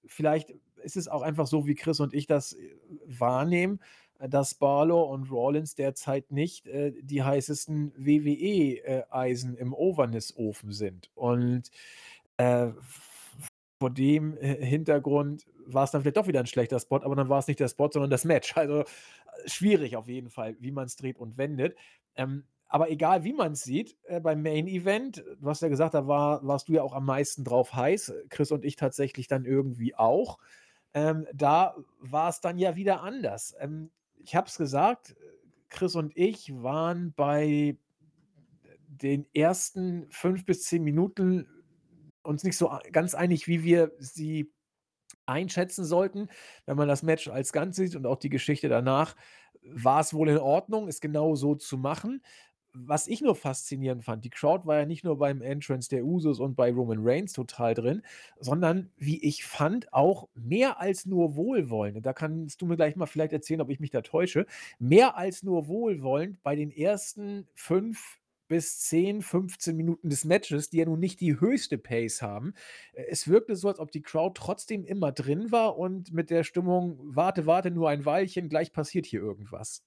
vielleicht 0.05 0.55
ist 0.83 0.97
es 0.97 1.09
auch 1.09 1.23
einfach 1.23 1.47
so, 1.47 1.67
wie 1.67 1.75
Chris 1.75 1.99
und 1.99 2.15
ich 2.15 2.27
das 2.27 2.53
äh, 2.53 2.77
wahrnehmen, 3.07 3.81
dass 4.29 4.55
Barlow 4.55 5.03
und 5.03 5.31
Rawlins 5.31 5.75
derzeit 5.75 6.31
nicht 6.31 6.67
die 6.67 7.23
heißesten 7.23 7.93
WWE-Eisen 7.97 9.57
im 9.57 9.75
Overniss-Ofen 9.75 10.73
sind. 10.73 11.11
Und 11.15 11.71
vor 12.37 13.91
dem 13.91 14.37
Hintergrund 14.39 15.47
war 15.67 15.85
es 15.85 15.91
dann 15.91 16.03
vielleicht 16.03 16.17
doch 16.17 16.27
wieder 16.27 16.41
ein 16.41 16.47
schlechter 16.47 16.79
Spot, 16.79 17.03
aber 17.03 17.17
dann 17.17 17.29
war 17.29 17.39
es 17.39 17.47
nicht 17.47 17.61
der 17.61 17.69
Spot, 17.69 17.91
sondern 17.91 18.11
das 18.11 18.25
Match. 18.25 18.55
Also 18.65 18.81
äh, 18.81 18.85
schwierig 19.47 19.97
auf 19.97 20.09
jeden 20.09 20.31
Fall, 20.31 20.57
wie 20.61 20.71
man 20.71 20.87
es 20.87 20.97
dreht 20.97 21.19
und 21.19 21.37
wendet. 21.37 21.77
Ähm, 22.17 22.45
aber 22.69 22.91
egal, 22.91 23.25
wie 23.25 23.33
man 23.33 23.53
es 23.53 23.63
sieht, 23.63 23.97
äh, 24.05 24.21
beim 24.21 24.43
Main 24.43 24.67
Event, 24.67 25.25
du 25.39 25.49
hast 25.49 25.63
ja 25.63 25.69
gesagt, 25.69 25.95
da 25.95 26.07
war, 26.07 26.47
warst 26.47 26.69
du 26.69 26.73
ja 26.73 26.83
auch 26.83 26.95
am 26.95 27.05
meisten 27.05 27.45
drauf 27.45 27.75
heiß, 27.75 28.15
Chris 28.31 28.53
und 28.53 28.65
ich 28.65 28.77
tatsächlich 28.77 29.29
dann 29.29 29.45
irgendwie 29.45 29.95
auch. 29.95 30.39
Ähm, 30.95 31.27
da 31.35 31.77
war 32.01 32.29
es 32.29 32.41
dann 32.41 32.59
ja 32.59 32.77
wieder 32.77 33.03
anders. 33.03 33.55
Ähm, 33.59 33.91
ich 34.25 34.35
habe 34.35 34.49
es 34.49 34.57
gesagt, 34.57 35.15
Chris 35.69 35.95
und 35.97 36.17
ich 36.17 36.51
waren 36.63 37.13
bei 37.15 37.77
den 38.87 39.27
ersten 39.35 40.07
fünf 40.11 40.45
bis 40.45 40.65
zehn 40.65 40.83
Minuten 40.83 41.47
uns 42.23 42.43
nicht 42.43 42.57
so 42.57 42.73
ganz 42.93 43.15
einig, 43.15 43.49
wie 43.49 43.65
wir 43.65 43.93
sie 43.99 44.51
einschätzen 45.27 45.85
sollten. 45.85 46.29
Wenn 46.65 46.77
man 46.77 46.89
das 46.89 47.03
Match 47.03 47.29
als 47.29 47.53
Ganzes 47.53 47.91
sieht 47.91 47.97
und 47.97 48.07
auch 48.07 48.19
die 48.19 48.31
Geschichte 48.31 48.69
danach, 48.69 49.15
war 49.63 50.01
es 50.01 50.15
wohl 50.15 50.29
in 50.29 50.39
Ordnung, 50.39 50.89
es 50.89 51.01
genau 51.01 51.35
so 51.35 51.55
zu 51.55 51.77
machen. 51.77 52.23
Was 52.75 53.07
ich 53.07 53.21
nur 53.21 53.37
faszinierend 53.37 54.05
fand, 54.05 54.25
die 54.25 54.31
Crowd 54.31 54.67
war 54.67 54.79
ja 54.81 54.87
nicht 54.87 55.05
nur 55.05 55.17
beim 55.17 55.41
Entrance 55.43 55.89
der 55.89 56.05
Usos 56.05 56.41
und 56.41 56.57
bei 56.57 56.73
Roman 56.73 56.99
Reigns 57.01 57.33
total 57.33 57.75
drin, 57.75 58.03
sondern 58.41 58.91
wie 58.97 59.23
ich 59.23 59.45
fand, 59.45 59.93
auch 59.93 60.29
mehr 60.35 60.81
als 60.81 61.07
nur 61.07 61.37
wohlwollend. 61.37 62.05
Da 62.05 62.13
kannst 62.13 62.61
du 62.61 62.67
mir 62.67 62.77
gleich 62.77 62.97
mal 62.97 63.07
vielleicht 63.07 63.33
erzählen, 63.33 63.61
ob 63.61 63.71
ich 63.71 63.81
mich 63.81 63.91
da 63.91 64.03
täusche. 64.03 64.47
Mehr 64.79 65.17
als 65.17 65.45
nur 65.45 65.69
wohlwollend 65.69 66.43
bei 66.43 66.57
den 66.57 66.71
ersten 66.71 67.47
fünf 67.55 68.19
bis 68.49 68.81
10, 68.81 69.23
15 69.23 69.77
Minuten 69.77 70.11
des 70.11 70.25
Matches, 70.25 70.69
die 70.69 70.79
ja 70.79 70.85
nun 70.85 71.01
nicht 71.01 71.21
die 71.21 71.41
höchste 71.41 71.79
Pace 71.79 72.23
haben. 72.23 72.55
Es 72.93 73.29
wirkte 73.29 73.57
so, 73.57 73.69
als 73.69 73.79
ob 73.79 73.91
die 73.91 74.03
Crowd 74.03 74.39
trotzdem 74.39 74.85
immer 74.85 75.13
drin 75.13 75.51
war 75.51 75.79
und 75.79 76.13
mit 76.13 76.29
der 76.29 76.45
Stimmung, 76.45 76.99
warte, 77.03 77.47
warte, 77.47 77.71
nur 77.71 77.89
ein 77.89 78.05
Weilchen, 78.05 78.49
gleich 78.49 78.73
passiert 78.73 79.07
hier 79.07 79.21
irgendwas. 79.21 79.83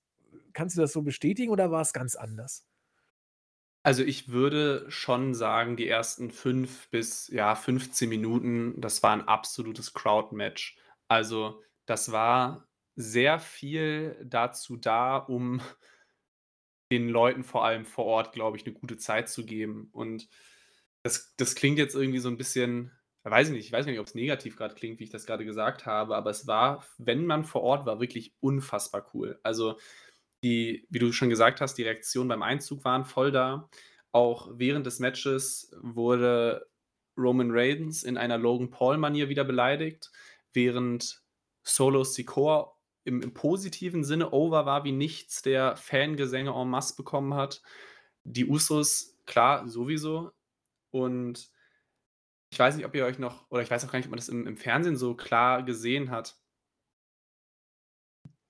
Kannst 0.53 0.77
du 0.77 0.81
das 0.81 0.93
so 0.93 1.03
bestätigen 1.03 1.51
oder 1.51 1.69
war 1.69 1.81
es 1.81 1.93
ganz 1.93 2.15
anders? 2.15 2.65
Also 3.87 4.03
ich 4.03 4.27
würde 4.27 4.85
schon 4.91 5.33
sagen, 5.33 5.77
die 5.77 5.87
ersten 5.87 6.29
5 6.29 6.89
bis 6.89 7.29
ja, 7.29 7.55
15 7.55 8.09
Minuten, 8.09 8.81
das 8.81 9.01
war 9.01 9.13
ein 9.13 9.25
absolutes 9.25 9.93
Crowd-Match. 9.93 10.77
Also 11.07 11.63
das 11.85 12.11
war 12.11 12.67
sehr 12.97 13.39
viel 13.39 14.19
dazu 14.25 14.75
da, 14.75 15.15
um 15.15 15.61
den 16.91 17.07
Leuten 17.07 17.45
vor 17.45 17.63
allem 17.63 17.85
vor 17.85 18.03
Ort, 18.03 18.33
glaube 18.33 18.57
ich, 18.57 18.65
eine 18.65 18.75
gute 18.75 18.97
Zeit 18.97 19.29
zu 19.29 19.45
geben. 19.45 19.87
Und 19.93 20.27
das, 21.01 21.33
das 21.37 21.55
klingt 21.55 21.77
jetzt 21.77 21.95
irgendwie 21.95 22.19
so 22.19 22.27
ein 22.27 22.37
bisschen, 22.37 22.91
weiß 23.23 23.47
ich 23.47 23.53
nicht, 23.53 23.67
ich 23.67 23.71
weiß 23.71 23.85
nicht, 23.85 23.99
ob 23.99 24.07
es 24.07 24.15
negativ 24.15 24.57
gerade 24.57 24.75
klingt, 24.75 24.99
wie 24.99 25.05
ich 25.05 25.11
das 25.11 25.25
gerade 25.25 25.45
gesagt 25.45 25.85
habe, 25.85 26.17
aber 26.17 26.29
es 26.29 26.45
war, 26.45 26.85
wenn 26.97 27.25
man 27.25 27.45
vor 27.45 27.61
Ort 27.61 27.85
war, 27.85 28.01
wirklich 28.01 28.35
unfassbar 28.41 29.09
cool. 29.13 29.39
Also 29.43 29.77
die, 30.43 30.85
wie 30.89 30.99
du 30.99 31.11
schon 31.11 31.29
gesagt 31.29 31.61
hast, 31.61 31.75
die 31.75 31.83
Reaktionen 31.83 32.29
beim 32.29 32.43
Einzug 32.43 32.83
waren 32.85 33.05
voll 33.05 33.31
da. 33.31 33.69
Auch 34.11 34.49
während 34.53 34.85
des 34.85 34.99
Matches 34.99 35.75
wurde 35.81 36.67
Roman 37.17 37.49
Reigns 37.51 38.03
in 38.03 38.17
einer 38.17 38.37
Logan 38.37 38.69
Paul-Manier 38.69 39.29
wieder 39.29 39.43
beleidigt, 39.43 40.11
während 40.53 41.23
Solo 41.63 42.03
Sikoa 42.03 42.73
im, 43.03 43.21
im, 43.21 43.33
positiven 43.33 44.03
Sinne 44.03 44.31
over 44.31 44.65
war 44.65 44.83
wie 44.83 44.91
nichts, 44.91 45.41
der 45.41 45.75
Fangesänge 45.75 46.51
en 46.51 46.69
masse 46.69 46.95
bekommen 46.95 47.33
hat. 47.33 47.61
Die 48.23 48.45
Usos, 48.45 49.17
klar, 49.25 49.67
sowieso. 49.67 50.31
Und 50.91 51.49
ich 52.49 52.59
weiß 52.59 52.75
nicht, 52.75 52.85
ob 52.85 52.95
ihr 52.95 53.05
euch 53.05 53.19
noch, 53.19 53.49
oder 53.49 53.61
ich 53.61 53.71
weiß 53.71 53.85
auch 53.85 53.91
gar 53.91 53.99
nicht, 53.99 54.07
ob 54.07 54.11
man 54.11 54.17
das 54.17 54.29
im, 54.29 54.45
im 54.45 54.57
Fernsehen 54.57 54.97
so 54.97 55.15
klar 55.15 55.63
gesehen 55.63 56.11
hat. 56.11 56.37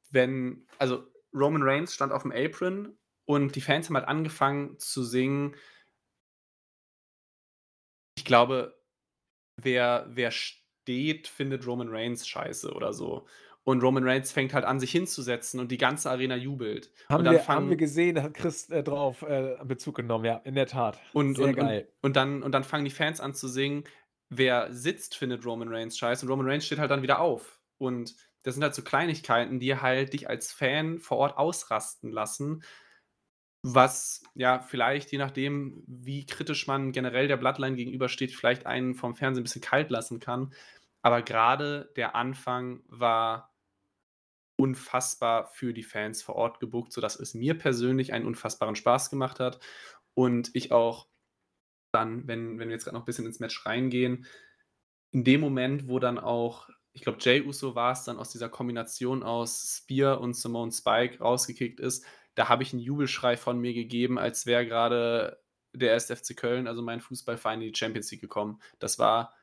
Wenn, 0.10 0.66
also 0.78 1.08
Roman 1.34 1.64
Reigns 1.64 1.94
stand 1.94 2.12
auf 2.12 2.24
dem 2.24 2.32
Apron 2.32 2.98
und 3.26 3.56
die 3.56 3.62
Fans 3.62 3.88
haben 3.88 3.96
halt 3.96 4.08
angefangen 4.08 4.80
zu 4.80 5.04
singen. 5.04 5.56
Ich 8.18 8.26
glaube, 8.26 8.80
wer, 9.58 10.08
wer 10.10 10.32
steht, 10.32 11.28
findet 11.28 11.68
Roman 11.68 11.90
Reigns 11.90 12.28
scheiße 12.28 12.74
oder 12.74 12.94
so. 12.94 13.28
Und 13.68 13.84
Roman 13.84 14.08
Reigns 14.08 14.32
fängt 14.32 14.54
halt 14.54 14.64
an, 14.64 14.80
sich 14.80 14.92
hinzusetzen 14.92 15.60
und 15.60 15.74
die 15.74 15.78
ganze 15.78 16.10
Arena 16.10 16.38
jubelt. 16.38 16.90
Haben, 17.10 17.26
wir, 17.26 17.40
fangen, 17.42 17.64
haben 17.64 17.70
wir 17.70 17.76
gesehen, 17.76 18.16
da 18.16 18.24
hat 18.24 18.34
Chris 18.34 18.70
äh, 18.70 18.82
drauf 18.82 19.24
äh, 19.24 19.58
Bezug 19.66 19.96
genommen, 19.96 20.24
ja, 20.24 20.38
in 20.46 20.56
der 20.56 20.68
Tat. 20.68 20.98
Und, 21.12 21.36
Sehr 21.36 21.48
und, 21.48 21.56
geil. 21.56 21.90
Und, 22.02 22.08
und, 22.08 22.16
dann, 22.16 22.44
und 22.44 22.54
dann 22.54 22.64
fangen 22.64 22.86
die 22.86 22.92
Fans 22.92 23.20
an 23.20 23.34
zu 23.34 23.50
singen, 23.50 23.84
wer 24.30 24.72
sitzt, 24.72 25.18
findet 25.18 25.46
Roman 25.46 25.68
Reigns 25.68 25.98
scheiße. 25.98 26.26
Und 26.26 26.32
Roman 26.32 26.48
Reigns 26.48 26.66
steht 26.66 26.80
halt 26.80 26.92
dann 26.92 27.02
wieder 27.02 27.20
auf. 27.20 27.60
Und 27.78 28.16
das 28.48 28.56
sind 28.56 28.64
halt 28.64 28.76
so 28.76 28.82
Kleinigkeiten, 28.82 29.60
die 29.60 29.76
halt 29.76 30.14
dich 30.14 30.30
als 30.30 30.54
Fan 30.54 31.00
vor 31.00 31.18
Ort 31.18 31.38
ausrasten 31.38 32.10
lassen. 32.10 32.64
Was 33.62 34.24
ja 34.36 34.62
vielleicht, 34.62 35.12
je 35.12 35.18
nachdem, 35.18 35.84
wie 35.86 36.26
kritisch 36.26 36.66
man 36.66 36.94
generell 36.94 37.28
der 37.28 37.36
Bloodline 37.36 37.76
gegenübersteht, 37.76 38.34
vielleicht 38.34 38.66
einen 38.66 38.96
vom 38.96 39.16
Fernsehen 39.16 39.42
ein 39.42 39.44
bisschen 39.44 39.62
kalt 39.62 39.90
lassen 39.90 40.22
kann. 40.22 40.54
Aber 41.02 41.24
gerade 41.24 41.92
der 41.98 42.16
Anfang 42.16 42.84
war 42.88 43.54
unfassbar 44.56 45.48
für 45.48 45.74
die 45.74 45.84
Fans 45.84 46.24
vor 46.24 46.38
Ort 46.38 46.62
gebucht, 46.62 46.94
sodass 46.94 47.20
es 47.20 47.34
mir 47.34 47.58
persönlich 47.58 48.14
einen 48.14 48.26
unfassbaren 48.26 48.78
Spaß 48.78 49.10
gemacht 49.10 49.42
hat. 49.42 49.60
Und 50.14 50.52
ich 50.54 50.72
auch 50.72 51.10
dann, 51.92 52.26
wenn, 52.30 52.60
wenn 52.60 52.70
wir 52.70 52.76
jetzt 52.76 52.86
gerade 52.86 52.96
noch 52.96 53.04
ein 53.04 53.08
bisschen 53.08 53.26
ins 53.26 53.42
Match 53.42 53.66
reingehen, 53.66 54.26
in 55.12 55.26
dem 55.26 55.42
Moment, 55.42 55.90
wo 55.90 56.00
dann 56.00 56.18
auch 56.18 56.70
ich 56.98 57.04
glaube, 57.04 57.20
Jay 57.22 57.44
Uso 57.44 57.76
war 57.76 57.92
es 57.92 58.06
dann 58.06 58.18
aus 58.18 58.32
dieser 58.32 58.50
Kombination 58.50 59.22
aus 59.22 59.84
Spear 59.84 60.20
und 60.20 60.36
Simone 60.36 60.72
Spike 60.72 61.20
rausgekickt 61.20 61.80
ist, 61.80 62.04
da 62.34 62.50
habe 62.50 62.64
ich 62.64 62.74
einen 62.74 62.82
Jubelschrei 62.82 63.38
von 63.38 63.60
mir 63.60 63.76
gegeben, 63.76 64.18
als 64.18 64.48
wäre 64.48 64.66
gerade 64.66 65.40
der 65.74 65.94
SFC 65.94 66.36
Köln, 66.36 66.66
also 66.66 66.82
mein 66.82 67.00
Fußballverein, 67.00 67.62
in 67.62 67.72
die 67.72 67.78
Champions 67.78 68.10
League 68.10 68.22
gekommen. 68.22 68.60
Das 68.80 68.98
war, 68.98 69.36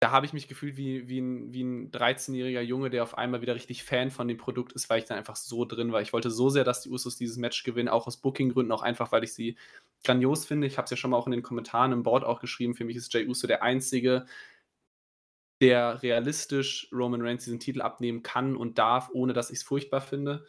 da 0.00 0.10
habe 0.10 0.26
ich 0.26 0.32
mich 0.32 0.48
gefühlt 0.48 0.76
wie, 0.76 1.08
wie 1.08 1.20
ein, 1.20 1.52
wie 1.52 1.62
ein 1.62 1.92
13-jähriger 1.92 2.62
Junge, 2.62 2.90
der 2.90 3.04
auf 3.04 3.16
einmal 3.16 3.40
wieder 3.40 3.54
richtig 3.54 3.84
Fan 3.84 4.10
von 4.10 4.26
dem 4.26 4.36
Produkt 4.36 4.72
ist, 4.72 4.90
weil 4.90 4.98
ich 4.98 5.04
dann 5.04 5.16
einfach 5.16 5.36
so 5.36 5.64
drin 5.64 5.92
war. 5.92 6.02
Ich 6.02 6.12
wollte 6.12 6.32
so 6.32 6.50
sehr, 6.50 6.64
dass 6.64 6.80
die 6.80 6.88
Usos 6.88 7.16
dieses 7.16 7.36
Match 7.36 7.62
gewinnen, 7.62 7.88
auch 7.88 8.08
aus 8.08 8.16
Booking-Gründen, 8.16 8.72
auch 8.72 8.82
einfach, 8.82 9.12
weil 9.12 9.22
ich 9.22 9.32
sie 9.32 9.56
grandios 10.02 10.44
finde. 10.44 10.66
Ich 10.66 10.76
habe 10.76 10.86
es 10.86 10.90
ja 10.90 10.96
schon 10.96 11.12
mal 11.12 11.18
auch 11.18 11.26
in 11.26 11.32
den 11.32 11.42
Kommentaren 11.42 11.92
im 11.92 12.02
Board 12.02 12.24
auch 12.24 12.40
geschrieben. 12.40 12.74
Für 12.74 12.84
mich 12.84 12.96
ist 12.96 13.14
Jay 13.14 13.28
Uso 13.28 13.46
der 13.46 13.62
einzige 13.62 14.26
der 15.64 16.02
realistisch 16.02 16.88
Roman 16.92 17.22
Reigns 17.22 17.44
diesen 17.44 17.58
Titel 17.58 17.80
abnehmen 17.80 18.22
kann 18.22 18.54
und 18.54 18.76
darf, 18.76 19.08
ohne 19.14 19.32
dass 19.32 19.48
ich 19.48 19.60
es 19.60 19.62
furchtbar 19.62 20.02
finde. 20.02 20.44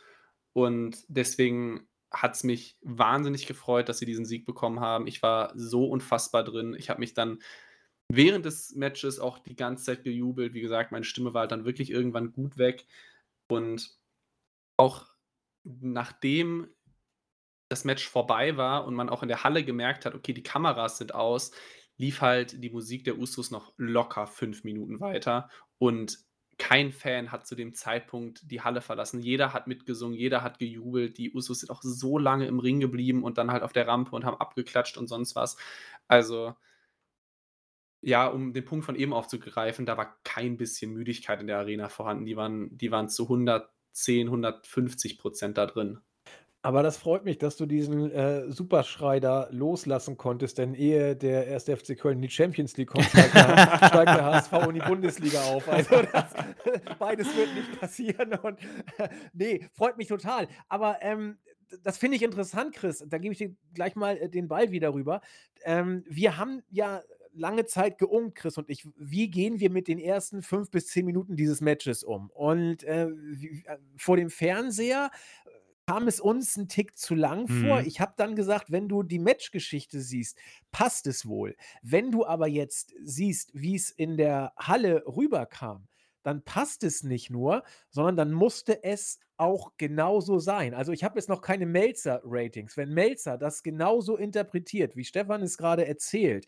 Und 0.51 1.05
deswegen 1.07 1.87
hat 2.11 2.35
es 2.35 2.43
mich 2.43 2.77
wahnsinnig 2.81 3.47
gefreut, 3.47 3.87
dass 3.87 3.99
sie 3.99 4.05
diesen 4.05 4.25
Sieg 4.25 4.45
bekommen 4.45 4.81
haben. 4.81 5.07
Ich 5.07 5.23
war 5.23 5.53
so 5.55 5.85
unfassbar 5.85 6.43
drin. 6.43 6.75
Ich 6.77 6.89
habe 6.89 6.99
mich 6.99 7.13
dann 7.13 7.39
während 8.09 8.43
des 8.43 8.75
Matches 8.75 9.21
auch 9.21 9.39
die 9.39 9.55
ganze 9.55 9.85
Zeit 9.85 10.03
gejubelt. 10.03 10.53
Wie 10.53 10.61
gesagt, 10.61 10.91
meine 10.91 11.05
Stimme 11.05 11.33
war 11.33 11.41
halt 11.41 11.51
dann 11.53 11.63
wirklich 11.63 11.91
irgendwann 11.91 12.33
gut 12.33 12.57
weg. 12.57 12.85
Und 13.47 13.97
auch 14.75 15.07
nachdem 15.63 16.67
das 17.69 17.85
Match 17.85 18.05
vorbei 18.05 18.57
war 18.57 18.85
und 18.85 18.95
man 18.95 19.09
auch 19.09 19.23
in 19.23 19.29
der 19.29 19.45
Halle 19.45 19.63
gemerkt 19.63 20.05
hat, 20.05 20.13
okay, 20.13 20.33
die 20.33 20.43
Kameras 20.43 20.97
sind 20.97 21.15
aus, 21.15 21.51
lief 21.97 22.21
halt 22.21 22.63
die 22.63 22.69
Musik 22.69 23.03
der 23.03 23.17
Usos 23.17 23.51
noch 23.51 23.73
locker 23.77 24.27
fünf 24.27 24.63
Minuten 24.63 24.99
weiter 24.99 25.49
und 25.77 26.19
kein 26.57 26.91
Fan 26.93 27.31
hat 27.31 27.45
zu 27.47 27.55
dem 27.55 27.73
Zeitpunkt 27.73 28.49
die 28.49 28.61
Halle 28.61 28.81
verlassen. 28.81 29.21
Jeder 29.21 29.53
hat 29.53 29.67
mitgesungen, 29.67 30.17
jeder 30.17 30.41
hat 30.41 30.59
gejubelt. 30.59 31.17
Die 31.17 31.33
Usos 31.33 31.59
sind 31.59 31.69
auch 31.69 31.81
so 31.81 32.17
lange 32.17 32.47
im 32.47 32.59
Ring 32.59 32.79
geblieben 32.79 33.23
und 33.23 33.37
dann 33.37 33.51
halt 33.51 33.63
auf 33.63 33.73
der 33.73 33.87
Rampe 33.87 34.15
und 34.15 34.23
haben 34.25 34.39
abgeklatscht 34.39 34.97
und 34.97 35.07
sonst 35.07 35.35
was. 35.35 35.57
Also, 36.07 36.55
ja, 38.01 38.27
um 38.27 38.53
den 38.53 38.63
Punkt 38.65 38.85
von 38.85 38.95
eben 38.95 39.13
aufzugreifen, 39.13 39.85
da 39.85 39.97
war 39.97 40.17
kein 40.23 40.57
bisschen 40.57 40.93
Müdigkeit 40.93 41.41
in 41.41 41.47
der 41.47 41.57
Arena 41.57 41.89
vorhanden. 41.89 42.25
Die 42.25 42.37
waren, 42.37 42.77
die 42.77 42.91
waren 42.91 43.09
zu 43.09 43.23
110, 43.23 44.27
150 44.27 45.17
Prozent 45.17 45.57
da 45.57 45.65
drin. 45.65 45.99
Aber 46.65 46.81
das 46.81 46.97
freut 46.97 47.25
mich, 47.25 47.37
dass 47.37 47.57
du 47.57 47.67
diesen 47.67 48.09
äh, 48.09 48.51
Superschrei 48.51 49.19
da 49.19 49.47
loslassen 49.51 50.17
konntest, 50.17 50.57
denn 50.57 50.73
ehe 50.73 51.15
der 51.15 51.53
1. 51.53 51.65
FC 51.65 51.95
Köln 51.95 52.15
in 52.15 52.23
die 52.23 52.29
Champions 52.29 52.75
League 52.75 52.87
kommt, 52.87 53.05
steigt 53.05 53.35
der, 53.35 53.77
steigt 53.87 54.07
der 54.07 54.25
HSV 54.25 54.51
in 54.69 54.73
die 54.73 54.79
Bundesliga 54.79 55.43
auf. 55.43 55.69
Also 55.69 56.01
das, 56.11 56.33
beides 56.99 57.27
wird 57.37 57.53
nicht 57.53 57.79
passieren. 57.79 58.33
Und, 58.39 58.57
äh, 58.97 59.09
nee, 59.33 59.69
freut 59.73 59.95
mich 59.97 60.07
total. 60.07 60.47
Aber 60.67 60.97
ähm, 61.01 61.37
das 61.83 61.99
finde 61.99 62.17
ich 62.17 62.23
interessant, 62.23 62.73
Chris. 62.73 63.05
Da 63.07 63.19
gebe 63.19 63.33
ich 63.33 63.37
dir 63.37 63.55
gleich 63.75 63.95
mal 63.95 64.17
äh, 64.17 64.27
den 64.27 64.47
Ball 64.47 64.71
wieder 64.71 64.91
rüber. 64.91 65.21
Ähm, 65.65 66.03
wir 66.07 66.37
haben 66.37 66.63
ja 66.71 67.03
lange 67.31 67.65
Zeit 67.67 67.99
geungt, 67.99 68.33
Chris 68.33 68.57
und 68.57 68.71
ich, 68.71 68.87
wie 68.97 69.29
gehen 69.29 69.59
wir 69.59 69.69
mit 69.69 69.87
den 69.87 69.99
ersten 69.99 70.41
fünf 70.41 70.71
bis 70.71 70.87
zehn 70.87 71.05
Minuten 71.05 71.35
dieses 71.35 71.61
Matches 71.61 72.03
um? 72.03 72.31
Und 72.31 72.83
äh, 72.85 73.07
wie, 73.11 73.63
äh, 73.67 73.77
vor 73.97 74.17
dem 74.17 74.31
Fernseher 74.31 75.11
kam 75.87 76.07
es 76.07 76.19
uns 76.19 76.57
ein 76.57 76.67
Tick 76.67 76.97
zu 76.97 77.15
lang 77.15 77.47
vor. 77.47 77.81
Mhm. 77.81 77.87
Ich 77.87 77.99
habe 78.01 78.13
dann 78.17 78.35
gesagt, 78.35 78.71
wenn 78.71 78.89
du 78.89 79.03
die 79.03 79.19
Matchgeschichte 79.19 80.01
siehst, 80.01 80.37
passt 80.71 81.07
es 81.07 81.27
wohl. 81.27 81.55
Wenn 81.81 82.11
du 82.11 82.25
aber 82.25 82.47
jetzt 82.47 82.93
siehst, 83.03 83.51
wie 83.53 83.75
es 83.75 83.91
in 83.91 84.17
der 84.17 84.53
Halle 84.57 85.03
rüberkam, 85.05 85.87
dann 86.23 86.43
passt 86.43 86.83
es 86.83 87.03
nicht 87.03 87.29
nur, 87.29 87.63
sondern 87.89 88.17
dann 88.17 88.31
musste 88.31 88.83
es 88.83 89.19
auch 89.37 89.73
genauso 89.77 90.39
sein. 90.39 90.73
Also 90.73 90.91
ich 90.91 91.03
habe 91.03 91.19
jetzt 91.19 91.29
noch 91.29 91.41
keine 91.41 91.67
Melzer-Ratings. 91.67 92.77
Wenn 92.77 92.93
Melzer 92.93 93.37
das 93.37 93.61
genauso 93.61 94.17
interpretiert, 94.17 94.95
wie 94.95 95.03
Stefan 95.03 95.43
es 95.43 95.57
gerade 95.57 95.85
erzählt, 95.85 96.47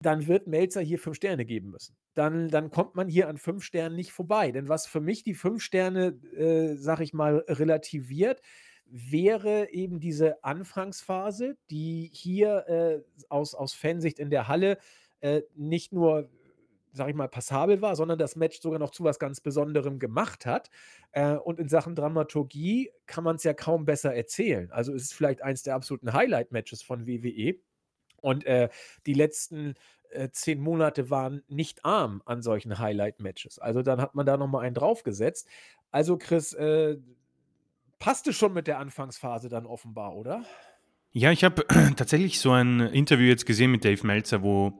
dann 0.00 0.26
wird 0.26 0.46
Melzer 0.46 0.80
hier 0.80 0.98
fünf 0.98 1.16
Sterne 1.16 1.44
geben 1.44 1.70
müssen. 1.70 1.96
Dann, 2.14 2.48
dann 2.48 2.70
kommt 2.70 2.94
man 2.94 3.08
hier 3.08 3.28
an 3.28 3.36
fünf 3.36 3.64
Sternen 3.64 3.96
nicht 3.96 4.12
vorbei. 4.12 4.52
Denn 4.52 4.68
was 4.68 4.86
für 4.86 5.00
mich 5.00 5.24
die 5.24 5.34
fünf 5.34 5.62
Sterne, 5.62 6.08
äh, 6.36 6.76
sag 6.76 7.00
ich 7.00 7.12
mal, 7.12 7.44
relativiert, 7.48 8.40
wäre 8.86 9.70
eben 9.70 10.00
diese 10.00 10.42
Anfangsphase, 10.44 11.56
die 11.70 12.10
hier 12.12 12.68
äh, 12.68 13.02
aus, 13.28 13.54
aus 13.54 13.74
Fansicht 13.74 14.18
in 14.18 14.30
der 14.30 14.48
Halle 14.48 14.78
äh, 15.20 15.42
nicht 15.54 15.92
nur 15.92 16.30
sage 16.92 17.10
ich 17.10 17.16
mal, 17.16 17.28
passabel 17.28 17.80
war, 17.80 17.96
sondern 17.96 18.18
das 18.18 18.34
Match 18.36 18.60
sogar 18.60 18.78
noch 18.78 18.90
zu 18.90 19.04
was 19.04 19.18
ganz 19.18 19.40
Besonderem 19.40 19.98
gemacht 19.98 20.46
hat. 20.46 20.70
Äh, 21.12 21.34
und 21.34 21.60
in 21.60 21.68
Sachen 21.68 21.94
Dramaturgie 21.94 22.90
kann 23.06 23.24
man 23.24 23.36
es 23.36 23.44
ja 23.44 23.54
kaum 23.54 23.84
besser 23.84 24.14
erzählen. 24.14 24.70
Also 24.72 24.94
es 24.94 25.02
ist 25.04 25.14
vielleicht 25.14 25.42
eins 25.42 25.62
der 25.62 25.74
absoluten 25.74 26.12
Highlight-Matches 26.12 26.82
von 26.82 27.06
WWE. 27.06 27.60
Und 28.20 28.44
äh, 28.46 28.68
die 29.06 29.14
letzten 29.14 29.74
äh, 30.10 30.28
zehn 30.30 30.60
Monate 30.60 31.10
waren 31.10 31.42
nicht 31.48 31.84
arm 31.84 32.22
an 32.24 32.42
solchen 32.42 32.78
Highlight-Matches. 32.78 33.58
Also 33.58 33.82
dann 33.82 34.00
hat 34.00 34.14
man 34.14 34.26
da 34.26 34.36
nochmal 34.36 34.64
einen 34.64 34.74
draufgesetzt. 34.74 35.48
Also 35.90 36.16
Chris, 36.16 36.52
äh, 36.54 36.98
passte 37.98 38.32
schon 38.32 38.52
mit 38.52 38.66
der 38.66 38.78
Anfangsphase 38.78 39.48
dann 39.48 39.66
offenbar, 39.66 40.14
oder? 40.14 40.44
Ja, 41.12 41.32
ich 41.32 41.44
habe 41.44 41.64
tatsächlich 41.96 42.40
so 42.40 42.52
ein 42.52 42.80
Interview 42.80 43.26
jetzt 43.26 43.46
gesehen 43.46 43.70
mit 43.70 43.84
Dave 43.84 44.06
Meltzer, 44.06 44.42
wo 44.42 44.72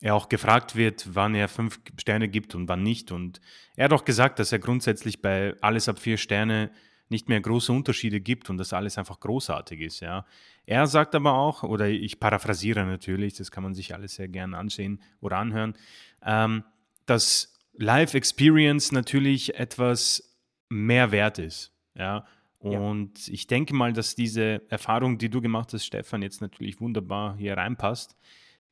er 0.00 0.14
auch 0.14 0.28
gefragt 0.28 0.76
wird, 0.76 1.14
wann 1.14 1.34
er 1.34 1.48
fünf 1.48 1.80
Sterne 1.96 2.28
gibt 2.28 2.54
und 2.54 2.68
wann 2.68 2.82
nicht. 2.82 3.12
Und 3.12 3.40
er 3.76 3.86
hat 3.86 3.92
auch 3.92 4.04
gesagt, 4.04 4.38
dass 4.38 4.52
er 4.52 4.58
grundsätzlich 4.58 5.22
bei 5.22 5.54
alles 5.60 5.88
ab 5.88 5.98
vier 5.98 6.18
Sterne 6.18 6.70
nicht 7.08 7.28
mehr 7.28 7.40
große 7.40 7.72
Unterschiede 7.72 8.20
gibt 8.20 8.50
und 8.50 8.58
dass 8.58 8.72
alles 8.72 8.98
einfach 8.98 9.20
großartig 9.20 9.80
ist. 9.80 10.00
Ja. 10.00 10.26
Er 10.64 10.86
sagt 10.86 11.14
aber 11.14 11.34
auch, 11.34 11.62
oder 11.62 11.88
ich 11.88 12.18
paraphrasiere 12.18 12.84
natürlich, 12.84 13.34
das 13.34 13.50
kann 13.50 13.62
man 13.62 13.74
sich 13.74 13.94
alles 13.94 14.16
sehr 14.16 14.28
gerne 14.28 14.58
ansehen 14.58 15.00
oder 15.20 15.38
anhören, 15.38 15.74
ähm, 16.24 16.64
dass 17.06 17.56
Live 17.74 18.14
Experience 18.14 18.90
natürlich 18.92 19.58
etwas 19.58 20.36
mehr 20.68 21.12
wert 21.12 21.38
ist. 21.38 21.72
Ja. 21.94 22.26
Und 22.58 23.26
ja. 23.26 23.34
ich 23.34 23.46
denke 23.46 23.74
mal, 23.74 23.92
dass 23.92 24.14
diese 24.14 24.62
Erfahrung, 24.68 25.18
die 25.18 25.28
du 25.28 25.40
gemacht 25.40 25.72
hast, 25.72 25.84
Stefan, 25.84 26.22
jetzt 26.22 26.40
natürlich 26.40 26.80
wunderbar 26.80 27.36
hier 27.36 27.56
reinpasst. 27.56 28.16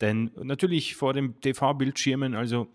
Denn 0.01 0.33
natürlich 0.43 0.97
vor 0.97 1.13
dem 1.13 1.41
TV-Bildschirmen, 1.41 2.35
also 2.35 2.69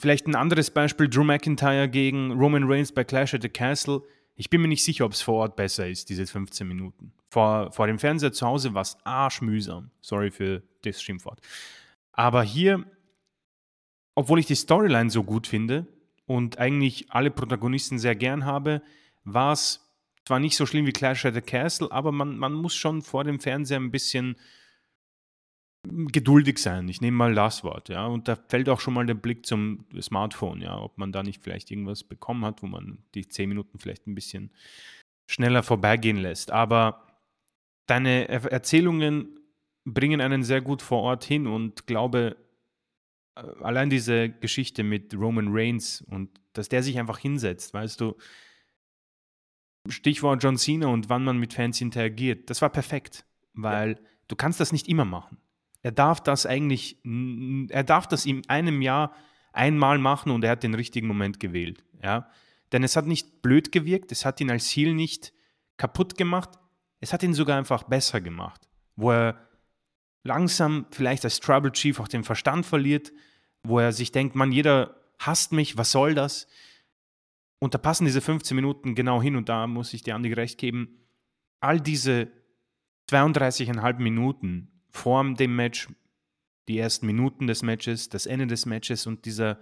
vielleicht 0.00 0.26
ein 0.26 0.34
anderes 0.34 0.70
Beispiel, 0.70 1.08
Drew 1.08 1.24
McIntyre 1.24 1.88
gegen 1.88 2.32
Roman 2.32 2.64
Reigns 2.64 2.92
bei 2.92 3.04
Clash 3.04 3.34
at 3.34 3.42
the 3.42 3.48
Castle. 3.48 4.02
Ich 4.36 4.50
bin 4.50 4.60
mir 4.60 4.68
nicht 4.68 4.84
sicher, 4.84 5.04
ob 5.04 5.12
es 5.12 5.22
vor 5.22 5.34
Ort 5.34 5.56
besser 5.56 5.88
ist, 5.88 6.08
diese 6.08 6.26
15 6.26 6.66
Minuten. 6.66 7.12
Vor, 7.30 7.72
vor 7.72 7.86
dem 7.86 7.98
Fernseher 7.98 8.32
zu 8.32 8.46
Hause 8.46 8.74
war 8.74 8.82
es 8.82 8.96
arschmühsam. 9.04 9.90
Sorry 10.00 10.30
für 10.30 10.62
das 10.82 11.02
Schimpfwort. 11.02 11.40
Aber 12.12 12.42
hier, 12.42 12.84
obwohl 14.14 14.38
ich 14.38 14.46
die 14.46 14.54
Storyline 14.54 15.10
so 15.10 15.24
gut 15.24 15.46
finde 15.46 15.86
und 16.26 16.58
eigentlich 16.58 17.10
alle 17.10 17.30
Protagonisten 17.30 17.98
sehr 17.98 18.14
gern 18.14 18.44
habe, 18.44 18.82
war 19.24 19.52
es 19.52 19.88
zwar 20.24 20.40
nicht 20.40 20.56
so 20.56 20.66
schlimm 20.66 20.86
wie 20.86 20.92
Clash 20.92 21.24
at 21.24 21.34
the 21.34 21.40
Castle, 21.40 21.90
aber 21.90 22.12
man, 22.12 22.36
man 22.36 22.52
muss 22.52 22.74
schon 22.74 23.02
vor 23.02 23.24
dem 23.24 23.40
Fernseher 23.40 23.78
ein 23.78 23.90
bisschen 23.90 24.36
geduldig 25.84 26.58
sein. 26.58 26.88
Ich 26.88 27.00
nehme 27.00 27.16
mal 27.16 27.34
das 27.34 27.64
Wort, 27.64 27.88
ja. 27.88 28.06
Und 28.06 28.28
da 28.28 28.36
fällt 28.36 28.68
auch 28.68 28.80
schon 28.80 28.94
mal 28.94 29.06
der 29.06 29.14
Blick 29.14 29.46
zum 29.46 29.84
Smartphone, 30.00 30.60
ja, 30.60 30.78
ob 30.78 30.98
man 30.98 31.12
da 31.12 31.22
nicht 31.22 31.42
vielleicht 31.42 31.70
irgendwas 31.70 32.04
bekommen 32.04 32.44
hat, 32.44 32.62
wo 32.62 32.66
man 32.66 32.98
die 33.14 33.28
zehn 33.28 33.48
Minuten 33.48 33.78
vielleicht 33.78 34.06
ein 34.06 34.14
bisschen 34.14 34.50
schneller 35.28 35.62
vorbeigehen 35.62 36.16
lässt. 36.16 36.50
Aber 36.50 37.06
deine 37.86 38.28
Erzählungen 38.28 39.38
bringen 39.84 40.20
einen 40.20 40.42
sehr 40.42 40.60
gut 40.60 40.82
vor 40.82 41.02
Ort 41.02 41.24
hin 41.24 41.46
und 41.46 41.86
glaube, 41.86 42.36
äh, 43.36 43.42
allein 43.62 43.90
diese 43.90 44.28
Geschichte 44.28 44.82
mit 44.82 45.14
Roman 45.14 45.48
Reigns 45.50 46.02
und 46.02 46.30
dass 46.52 46.68
der 46.68 46.82
sich 46.82 46.98
einfach 46.98 47.18
hinsetzt, 47.18 47.72
weißt 47.72 48.00
du, 48.00 48.16
Stichwort 49.88 50.42
John 50.42 50.58
Cena 50.58 50.88
und 50.88 51.08
wann 51.08 51.24
man 51.24 51.38
mit 51.38 51.54
Fans 51.54 51.80
interagiert, 51.80 52.50
das 52.50 52.60
war 52.60 52.68
perfekt, 52.68 53.24
weil 53.54 53.92
ja. 53.92 54.08
du 54.28 54.36
kannst 54.36 54.60
das 54.60 54.72
nicht 54.72 54.88
immer 54.88 55.04
machen. 55.04 55.38
Er 55.88 55.92
darf 55.92 56.20
das 56.20 56.44
eigentlich, 56.44 56.98
er 57.70 57.82
darf 57.82 58.06
das 58.06 58.26
in 58.26 58.46
einem 58.46 58.82
Jahr 58.82 59.14
einmal 59.54 59.96
machen 59.96 60.30
und 60.30 60.44
er 60.44 60.50
hat 60.50 60.62
den 60.62 60.74
richtigen 60.74 61.06
Moment 61.06 61.40
gewählt. 61.40 61.82
Ja? 62.02 62.28
Denn 62.72 62.84
es 62.84 62.94
hat 62.94 63.06
nicht 63.06 63.40
blöd 63.40 63.72
gewirkt, 63.72 64.12
es 64.12 64.26
hat 64.26 64.38
ihn 64.42 64.50
als 64.50 64.68
Ziel 64.68 64.92
nicht 64.92 65.32
kaputt 65.78 66.18
gemacht, 66.18 66.50
es 67.00 67.14
hat 67.14 67.22
ihn 67.22 67.32
sogar 67.32 67.56
einfach 67.56 67.84
besser 67.84 68.20
gemacht. 68.20 68.68
Wo 68.96 69.12
er 69.12 69.48
langsam 70.24 70.84
vielleicht 70.90 71.24
als 71.24 71.40
Trouble 71.40 71.72
Chief 71.72 71.98
auch 72.00 72.08
den 72.08 72.22
Verstand 72.22 72.66
verliert, 72.66 73.10
wo 73.62 73.78
er 73.78 73.92
sich 73.92 74.12
denkt, 74.12 74.34
man, 74.34 74.52
jeder 74.52 74.94
hasst 75.18 75.52
mich, 75.52 75.78
was 75.78 75.90
soll 75.90 76.12
das? 76.14 76.48
Und 77.60 77.72
da 77.72 77.78
passen 77.78 78.04
diese 78.04 78.20
15 78.20 78.54
Minuten 78.54 78.94
genau 78.94 79.22
hin 79.22 79.36
und 79.36 79.48
da 79.48 79.66
muss 79.66 79.94
ich 79.94 80.02
dir 80.02 80.16
Andi 80.16 80.34
recht 80.34 80.58
geben. 80.58 80.98
All 81.60 81.80
diese 81.80 82.30
32,5 83.08 84.00
Minuten 84.00 84.77
vor 84.90 85.24
dem 85.34 85.56
Match, 85.56 85.88
die 86.68 86.78
ersten 86.78 87.06
Minuten 87.06 87.46
des 87.46 87.62
Matches, 87.62 88.08
das 88.08 88.26
Ende 88.26 88.46
des 88.46 88.66
Matches 88.66 89.06
und 89.06 89.24
dieser 89.24 89.58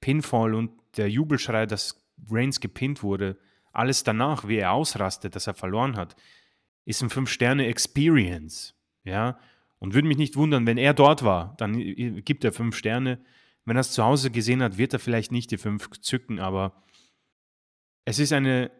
Pinfall 0.00 0.54
und 0.54 0.70
der 0.96 1.10
Jubelschrei, 1.10 1.66
dass 1.66 2.04
Reigns 2.30 2.60
gepinnt 2.60 3.02
wurde, 3.02 3.38
alles 3.72 4.04
danach, 4.04 4.46
wie 4.46 4.56
er 4.56 4.72
ausrastet, 4.72 5.34
dass 5.34 5.46
er 5.46 5.54
verloren 5.54 5.96
hat, 5.96 6.14
ist 6.84 7.02
ein 7.02 7.10
Fünf-Sterne-Experience. 7.10 8.74
Ja, 9.04 9.38
und 9.78 9.92
würde 9.92 10.08
mich 10.08 10.16
nicht 10.16 10.36
wundern, 10.36 10.66
wenn 10.66 10.78
er 10.78 10.94
dort 10.94 11.24
war, 11.24 11.54
dann 11.58 11.74
gibt 12.24 12.44
er 12.44 12.52
fünf 12.52 12.76
Sterne. 12.76 13.22
Wenn 13.66 13.76
er 13.76 13.80
es 13.80 13.92
zu 13.92 14.02
Hause 14.02 14.30
gesehen 14.30 14.62
hat, 14.62 14.78
wird 14.78 14.94
er 14.94 14.98
vielleicht 14.98 15.32
nicht 15.32 15.50
die 15.50 15.58
fünf 15.58 15.90
zücken, 16.00 16.38
aber 16.38 16.82
es 18.06 18.18
ist 18.18 18.32
eine 18.32 18.70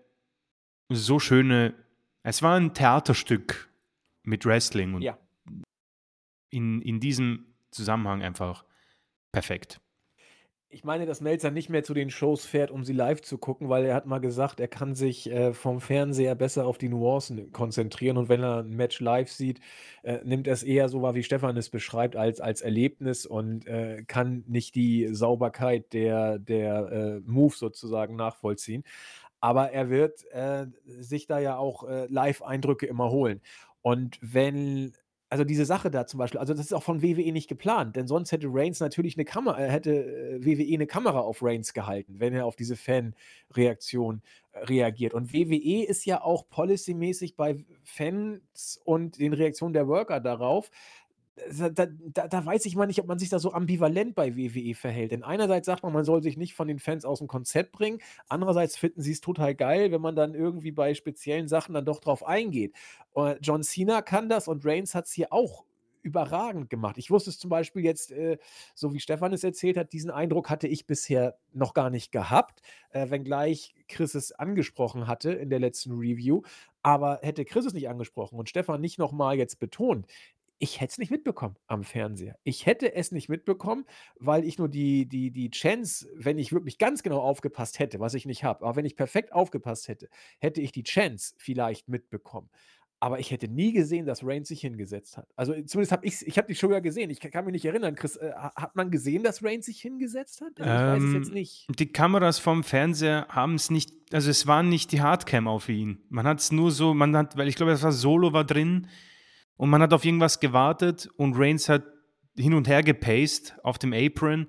so 0.89 1.19
schöne, 1.19 1.75
es 2.23 2.43
war 2.43 2.57
ein 2.57 2.73
Theaterstück 2.73 3.71
mit 4.23 4.47
Wrestling 4.47 4.95
und 4.95 5.03
ja. 5.03 5.19
In, 6.55 6.81
in 6.81 7.01
diesem 7.01 7.55
Zusammenhang 7.71 8.23
einfach 8.23 8.65
perfekt. 9.33 9.81
Ich 10.69 10.83
meine, 10.83 11.07
dass 11.07 11.21
Melzer 11.21 11.53
nicht 11.53 11.71
mehr 11.71 11.85
zu 11.85 11.95
den 11.95 12.11
Shows 12.11 12.47
fährt, 12.47 12.73
um 12.73 12.83
sie 12.83 12.95
live 12.95 13.23
zu 13.23 13.39
gucken, 13.39 13.69
weil 13.69 13.85
er 13.85 13.95
hat 13.95 14.07
mal 14.07 14.19
gesagt, 14.19 14.59
er 14.59 14.67
kann 14.67 14.97
sich 14.97 15.31
äh, 15.31 15.53
vom 15.53 15.81
Fernseher 15.81 16.35
besser 16.35 16.67
auf 16.67 16.79
die 16.79 16.89
Nuancen 16.89 17.53
konzentrieren 17.53 18.17
und 18.17 18.29
wenn 18.29 18.43
er 18.43 18.65
ein 18.65 18.71
Match 18.71 18.99
live 18.99 19.31
sieht, 19.31 19.61
äh, 20.03 20.19
nimmt 20.25 20.49
er 20.49 20.55
es 20.55 20.65
eher 20.65 20.89
so 20.89 21.01
wahr, 21.01 21.15
wie 21.15 21.23
Stefan 21.23 21.57
es 21.57 21.71
beschreibt, 21.71 22.17
als, 22.17 22.41
als 22.41 22.61
Erlebnis 22.61 23.25
und 23.25 23.69
äh, 23.69 24.03
kann 24.09 24.43
nicht 24.49 24.75
die 24.75 25.15
Sauberkeit 25.15 25.93
der, 25.93 26.41
der 26.41 26.91
äh, 26.91 27.21
Moves 27.21 27.61
sozusagen 27.61 28.17
nachvollziehen. 28.17 28.83
Aber 29.39 29.71
er 29.71 29.91
wird 29.91 30.25
äh, 30.33 30.67
sich 30.87 31.29
da 31.29 31.39
ja 31.39 31.57
auch 31.57 31.87
äh, 31.89 32.07
Live-Eindrücke 32.07 32.87
immer 32.87 33.11
holen. 33.11 33.43
Und 33.81 34.19
wenn 34.23 34.93
also 35.35 35.43
diese 35.43 35.65
Sache 35.65 35.91
da 35.91 36.07
zum 36.07 36.19
Beispiel, 36.19 36.39
also 36.39 36.55
das 36.55 36.67
ist 36.67 36.73
auch 36.73 36.85
von 36.85 37.03
WWE 37.03 37.33
nicht 37.33 37.49
geplant, 37.49 37.97
denn 37.97 38.07
sonst 38.07 38.31
hätte 38.31 38.47
Reigns 38.49 38.79
natürlich 38.79 39.17
eine 39.17 39.25
Kamera, 39.25 39.59
äh, 39.59 39.69
hätte 39.69 39.91
äh, 39.93 40.47
WWE 40.47 40.75
eine 40.75 40.87
Kamera 40.87 41.19
auf 41.19 41.43
Reigns 41.43 41.75
gehalten, 41.75 42.21
wenn 42.21 42.33
er 42.33 42.47
auf 42.47 42.55
diese 42.55 42.77
Fan-Reaktion 42.77 44.23
äh, 44.53 44.61
reagiert. 44.61 45.13
Und 45.13 45.33
WWE 45.33 45.87
ist 45.87 46.07
ja 46.07 46.23
auch 46.23 46.49
policymäßig 46.49 47.35
bei 47.35 47.57
Fans 47.83 48.81
und 48.85 49.19
den 49.19 49.33
Reaktionen 49.33 49.73
der 49.73 49.89
Worker 49.89 50.21
darauf, 50.21 50.71
da, 51.51 51.69
da, 51.69 51.87
da, 52.29 52.47
weiß 52.47 52.65
ich 52.67 52.77
mal 52.77 52.87
nicht, 52.87 53.01
ob 53.01 53.07
man 53.07 53.19
sich 53.19 53.29
da 53.29 53.39
so 53.39 53.53
ambivalent 53.53 54.15
bei 54.15 54.37
WWE 54.37 54.75
verhält. 54.75 55.13
Denn 55.13 55.25
einerseits 55.25 55.67
sagt 55.67 55.83
man, 55.83 55.93
man 55.93 56.05
soll 56.05 56.23
sich 56.23 56.37
nicht 56.37 56.55
von 56.55 56.69
den 56.69 56.79
Fans 56.79 57.05
aus 57.05 57.19
dem 57.19 57.29
Konzept 57.29 57.73
bringen, 57.73 58.01
andererseits 58.29 58.77
finden 58.77 59.03
sie 59.03 59.13
es 59.13 59.21
total 59.21 59.55
geil, 59.55 59.91
wenn 59.91 60.01
man 60.01 60.17
dann 60.17 60.35
irgendwie 60.35 60.73
bei 60.73 60.95
speziellen 60.95 61.49
Sachen 61.49 61.75
dann 61.75 61.85
doch 61.85 62.01
drauf 62.01 62.25
eingeht. 62.25 62.75
Und 63.13 63.39
John 63.43 63.63
Cena 63.63 64.03
kann 64.03 64.29
das 64.29 64.49
und 64.49 64.65
Reigns 64.65 64.95
hat 64.95 65.07
es 65.07 65.13
hier 65.13 65.33
auch 65.33 65.65
überragend 66.05 66.69
gemacht. 66.71 66.99
Ich 66.99 67.11
wusste 67.11 67.31
es 67.31 67.39
zum 67.39 67.51
Beispiel 67.51 67.83
jetzt, 67.83 68.13
äh, 68.13 68.37
so 68.75 68.93
wie 68.93 69.01
Stefan 69.01 69.33
es 69.33 69.43
erzählt 69.43 69.77
hat, 69.77 69.93
diesen 69.93 70.11
Eindruck 70.11 70.51
hatte 70.51 70.69
ich 70.69 70.87
bisher 70.87 71.39
noch 71.53 71.73
gar 71.73 71.91
nicht 71.91 72.13
gehabt, 72.13 72.61
äh, 72.91 73.09
wenngleich 73.11 73.75
Chris 73.89 74.15
es 74.15 74.31
angesprochen 74.31 75.07
hatte 75.07 75.33
in 75.33 75.49
der 75.49 75.61
letzten 75.61 75.93
Review. 75.93 76.43
Aber 76.83 77.21
hätte 77.23 77.47
Chris 77.47 77.65
es 77.65 77.73
nicht 77.73 77.89
angesprochen 77.89 78.39
und 78.39 78.51
Stefan 78.51 78.83
nicht 78.83 78.99
nochmal 78.99 79.37
jetzt 79.37 79.59
betont, 79.59 80.07
ich 80.59 80.81
hätte 80.81 80.93
es 80.93 80.99
nicht 80.99 81.11
mitbekommen 81.11 81.57
am 81.67 81.85
Fernseher. 81.85 82.37
Ich 82.45 82.67
hätte 82.67 82.95
es 82.95 83.13
nicht 83.13 83.29
mitbekommen, 83.29 83.85
weil 84.17 84.45
ich 84.45 84.59
nur 84.59 84.69
die, 84.69 85.07
die, 85.07 85.31
die 85.31 85.51
Chance, 85.51 86.09
wenn 86.15 86.39
ich 86.39 86.53
wirklich 86.53 86.79
ganz 86.79 87.03
genau 87.03 87.21
aufgepasst 87.21 87.79
hätte, 87.79 88.01
was 88.01 88.15
ich 88.15 88.27
nicht 88.27 88.45
habe, 88.45 88.65
aber 88.65 88.77
wenn 88.77 88.85
ich 88.85 88.97
perfekt 88.97 89.33
aufgepasst 89.33 89.89
hätte, 89.89 90.09
hätte 90.39 90.61
ich 90.61 90.73
die 90.73 90.85
Chance 90.85 91.35
vielleicht 91.39 91.89
mitbekommen. 91.89 92.51
Aber 93.01 93.19
ich 93.19 93.31
hätte 93.31 93.49
nie 93.49 93.73
gesehen, 93.73 94.07
dass 94.07 94.25
Reigns 94.25 94.49
sich 94.49 94.63
hingesetzt 94.63 95.19
hat. 95.19 95.29
Also 95.37 95.53
zumindest 95.53 95.93
habe 95.93 96.07
ich 96.07 96.27
ich 96.27 96.39
habe 96.39 96.49
die 96.49 96.55
Show 96.55 96.71
ja 96.71 96.79
gesehen. 96.79 97.11
Ich 97.11 97.21
kann 97.21 97.45
mich 97.45 97.53
nicht 97.53 97.67
erinnern, 97.67 97.97
Chris, 97.97 98.17
äh, 98.17 98.33
hat 98.33 98.77
man 98.77 98.91
gesehen, 98.91 99.23
dass 99.23 99.45
Reigns 99.45 99.67
sich 99.67 99.83
hingesetzt 99.83 100.41
hat? 100.41 100.59
Also 100.59 100.63
ich 100.63 100.81
ähm, 100.81 100.87
weiß 100.87 101.03
es 101.03 101.15
jetzt 101.15 101.29
ähm, 101.29 101.35
nicht. 101.35 101.67
Die 101.79 101.93
Kameras 101.93 102.39
vom 102.39 102.65
Fernseher 102.65 103.27
haben 103.29 103.57
es 103.57 103.69
nicht, 103.69 103.93
also 104.13 104.31
es 104.31 104.47
war 104.47 104.63
nicht 104.63 104.93
die 104.93 105.03
Hardcam 105.03 105.49
auf 105.49 105.69
ihn. 105.69 105.99
Man 106.09 106.27
hat 106.27 106.41
es 106.41 106.51
nur 106.51 106.71
so, 106.71 106.95
man 106.95 107.15
hat, 107.15 107.37
weil 107.37 107.49
ich 107.49 107.57
glaube, 107.57 107.73
das 107.73 107.83
war 107.83 107.93
Solo 107.93 108.33
war 108.33 108.45
drin 108.45 108.87
und 109.57 109.71
man 109.71 109.83
hat 109.83 109.93
auf 109.93 110.05
irgendwas 110.05 110.41
gewartet 110.41 111.09
und 111.17 111.35
Reigns 111.37 111.69
hat 111.69 111.85
hin 112.37 112.55
und 112.55 112.69
her 112.69 112.83
gepaced 112.83 113.55
auf 113.63 113.79
dem 113.79 113.93
Apron 113.93 114.49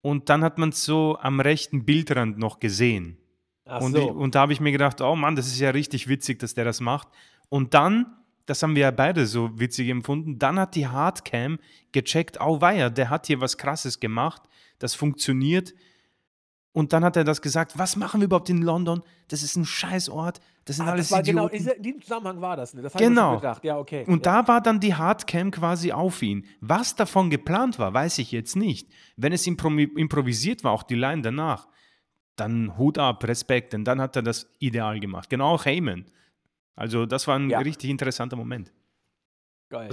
und 0.00 0.28
dann 0.28 0.42
hat 0.42 0.58
man 0.58 0.70
es 0.70 0.84
so 0.84 1.18
am 1.20 1.40
rechten 1.40 1.84
Bildrand 1.84 2.38
noch 2.38 2.58
gesehen. 2.58 3.18
Ach 3.64 3.80
und, 3.80 3.92
so. 3.92 3.98
ich, 3.98 4.10
und 4.10 4.34
da 4.34 4.40
habe 4.40 4.52
ich 4.52 4.60
mir 4.60 4.72
gedacht, 4.72 5.00
oh 5.00 5.14
Mann, 5.14 5.36
das 5.36 5.46
ist 5.46 5.60
ja 5.60 5.70
richtig 5.70 6.08
witzig, 6.08 6.38
dass 6.38 6.54
der 6.54 6.64
das 6.64 6.80
macht. 6.80 7.08
Und 7.48 7.74
dann 7.74 8.06
das 8.46 8.62
haben 8.62 8.74
wir 8.74 8.82
ja 8.82 8.90
beide 8.90 9.26
so 9.26 9.58
witzig 9.58 9.88
empfunden. 9.88 10.38
Dann 10.38 10.58
hat 10.58 10.74
die 10.74 10.88
Hardcam 10.88 11.58
gecheckt, 11.92 12.40
oh 12.40 12.60
weia, 12.60 12.90
der 12.90 13.10
hat 13.10 13.26
hier 13.26 13.40
was 13.40 13.56
Krasses 13.56 14.00
gemacht, 14.00 14.42
das 14.78 14.94
funktioniert. 14.94 15.74
Und 16.74 16.94
dann 16.94 17.04
hat 17.04 17.16
er 17.16 17.24
das 17.24 17.42
gesagt, 17.42 17.76
was 17.78 17.96
machen 17.96 18.20
wir 18.20 18.24
überhaupt 18.26 18.48
in 18.48 18.62
London? 18.62 19.02
Das 19.28 19.42
ist 19.42 19.56
ein 19.56 19.66
Scheißort, 19.66 20.40
das 20.64 20.76
sind 20.76 20.88
Ah, 20.88 20.92
alles 20.92 21.08
das 21.08 21.16
war 21.18 21.22
genau, 21.22 21.48
Idioten. 21.48 21.76
in 21.76 21.82
diesem 21.82 22.00
Zusammenhang 22.02 22.40
war 22.40 22.56
das, 22.56 22.72
ne? 22.72 22.80
Das 22.80 22.94
habe 22.94 23.04
ich 23.04 23.10
mir 23.10 23.14
Genau. 23.14 23.42
Ja, 23.62 23.78
okay. 23.78 24.04
Und 24.06 24.24
ja. 24.24 24.40
da 24.42 24.48
war 24.48 24.62
dann 24.62 24.80
die 24.80 24.94
Hardcam 24.94 25.50
quasi 25.50 25.92
auf 25.92 26.22
ihn. 26.22 26.46
Was 26.60 26.94
davon 26.96 27.28
geplant 27.28 27.78
war, 27.78 27.92
weiß 27.92 28.16
ich 28.18 28.32
jetzt 28.32 28.56
nicht. 28.56 28.88
Wenn 29.16 29.32
es 29.34 29.46
impro 29.46 29.68
improvisiert 29.68 30.64
war, 30.64 30.72
auch 30.72 30.82
die 30.82 30.94
Line 30.94 31.20
danach, 31.20 31.68
dann 32.36 32.78
Hut 32.78 32.96
ab, 32.96 33.22
Respekt, 33.24 33.74
denn 33.74 33.84
dann 33.84 34.00
hat 34.00 34.16
er 34.16 34.22
das 34.22 34.50
ideal 34.58 34.98
gemacht. 34.98 35.28
Genau 35.28 35.48
auch 35.54 35.66
Heyman. 35.66 36.06
Also 36.74 37.04
das 37.04 37.26
war 37.28 37.38
ein 37.38 37.50
Ja. 37.50 37.58
richtig 37.58 37.90
interessanter 37.90 38.36
Moment. 38.36 38.72
Geil. 39.68 39.90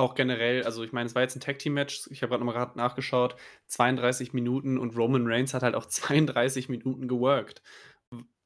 Auch 0.00 0.14
generell, 0.14 0.64
also 0.64 0.82
ich 0.82 0.92
meine, 0.92 1.06
es 1.08 1.14
war 1.14 1.20
jetzt 1.20 1.36
ein 1.36 1.40
Tag-Team-Match, 1.40 2.08
ich 2.10 2.22
habe 2.22 2.30
gerade 2.30 2.42
nochmal 2.42 2.70
nachgeschaut, 2.74 3.36
32 3.66 4.32
Minuten 4.32 4.78
und 4.78 4.96
Roman 4.96 5.26
Reigns 5.26 5.52
hat 5.52 5.62
halt 5.62 5.74
auch 5.74 5.84
32 5.88 6.70
Minuten 6.70 7.06
geworkt. 7.06 7.62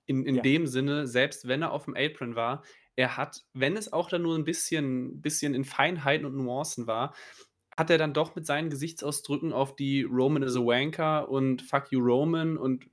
In, 0.07 0.25
in 0.27 0.37
Ja. 0.37 0.43
dem 0.43 0.67
Sinne, 0.67 1.07
selbst 1.07 1.47
wenn 1.47 1.63
er 1.63 1.71
auf 1.73 1.85
dem 1.85 1.95
Apron 1.97 2.35
war, 2.35 2.65
er 2.97 3.17
hat, 3.17 3.45
wenn 3.53 3.77
es 3.77 3.93
auch 3.93 4.09
dann 4.09 4.23
nur 4.23 4.37
ein 4.37 4.45
bisschen, 4.45 5.23
bisschen 5.23 5.55
in 5.55 5.65
Feinheiten 5.65 6.27
und 6.27 6.37
Nuancen 6.37 6.87
war, 6.89 7.15
hat 7.77 7.91
er 7.91 7.99
dann 7.99 8.15
doch 8.15 8.35
mit 8.35 8.47
seinen 8.47 8.71
Gesichtsausdrücken 8.71 9.53
auf 9.53 9.77
die 9.77 10.03
Roman 10.03 10.43
is 10.43 10.57
a 10.57 10.61
Wanker 10.61 11.29
und 11.29 11.63
Fuck 11.63 11.93
you 11.93 12.01
Roman 12.01 12.57
und 12.59 12.89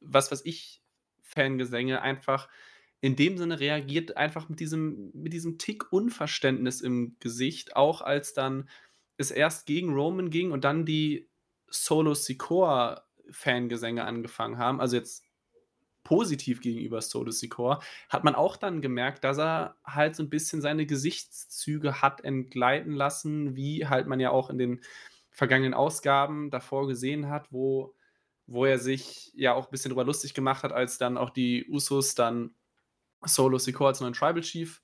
was 0.00 0.30
weiß 0.30 0.42
ich, 0.44 0.82
Fangesänge 1.22 2.00
einfach 2.02 2.48
in 3.00 3.16
dem 3.16 3.36
Sinne 3.36 3.60
reagiert 3.60 4.16
einfach 4.16 4.48
mit 4.48 4.60
diesem, 4.60 5.10
mit 5.12 5.32
diesem 5.32 5.58
Tick 5.58 5.92
Unverständnis 5.92 6.80
im 6.80 7.16
Gesicht, 7.20 7.76
auch 7.76 8.00
als 8.00 8.32
dann 8.32 8.68
es 9.16 9.30
erst 9.30 9.66
gegen 9.66 9.92
Roman 9.92 10.30
ging 10.30 10.52
und 10.52 10.64
dann 10.64 10.86
die 10.86 11.28
Solo 11.68 12.14
Sikoa 12.14 13.04
Fangesänge 13.30 14.04
angefangen 14.04 14.58
haben, 14.58 14.80
also 14.80 14.96
jetzt 14.96 15.24
positiv 16.04 16.60
gegenüber 16.60 17.00
Solo 17.00 17.30
Sikoa, 17.30 17.80
hat 18.08 18.24
man 18.24 18.34
auch 18.34 18.56
dann 18.56 18.82
gemerkt, 18.82 19.24
dass 19.24 19.38
er 19.38 19.76
halt 19.84 20.14
so 20.14 20.22
ein 20.22 20.30
bisschen 20.30 20.60
seine 20.60 20.86
Gesichtszüge 20.86 22.02
hat 22.02 22.22
entgleiten 22.22 22.92
lassen, 22.92 23.56
wie 23.56 23.86
halt 23.86 24.06
man 24.06 24.20
ja 24.20 24.30
auch 24.30 24.50
in 24.50 24.58
den 24.58 24.80
vergangenen 25.30 25.74
Ausgaben 25.74 26.50
davor 26.50 26.86
gesehen 26.86 27.28
hat, 27.28 27.50
wo, 27.50 27.94
wo 28.46 28.66
er 28.66 28.78
sich 28.78 29.32
ja 29.34 29.54
auch 29.54 29.66
ein 29.66 29.70
bisschen 29.70 29.90
drüber 29.90 30.04
lustig 30.04 30.34
gemacht 30.34 30.62
hat, 30.62 30.72
als 30.72 30.98
dann 30.98 31.16
auch 31.16 31.30
die 31.30 31.66
Usos 31.68 32.14
dann 32.14 32.54
Solo 33.26 33.58
Sikoa 33.58 33.88
als 33.88 34.00
neuen 34.00 34.12
Tribal 34.12 34.42
Chief 34.42 34.82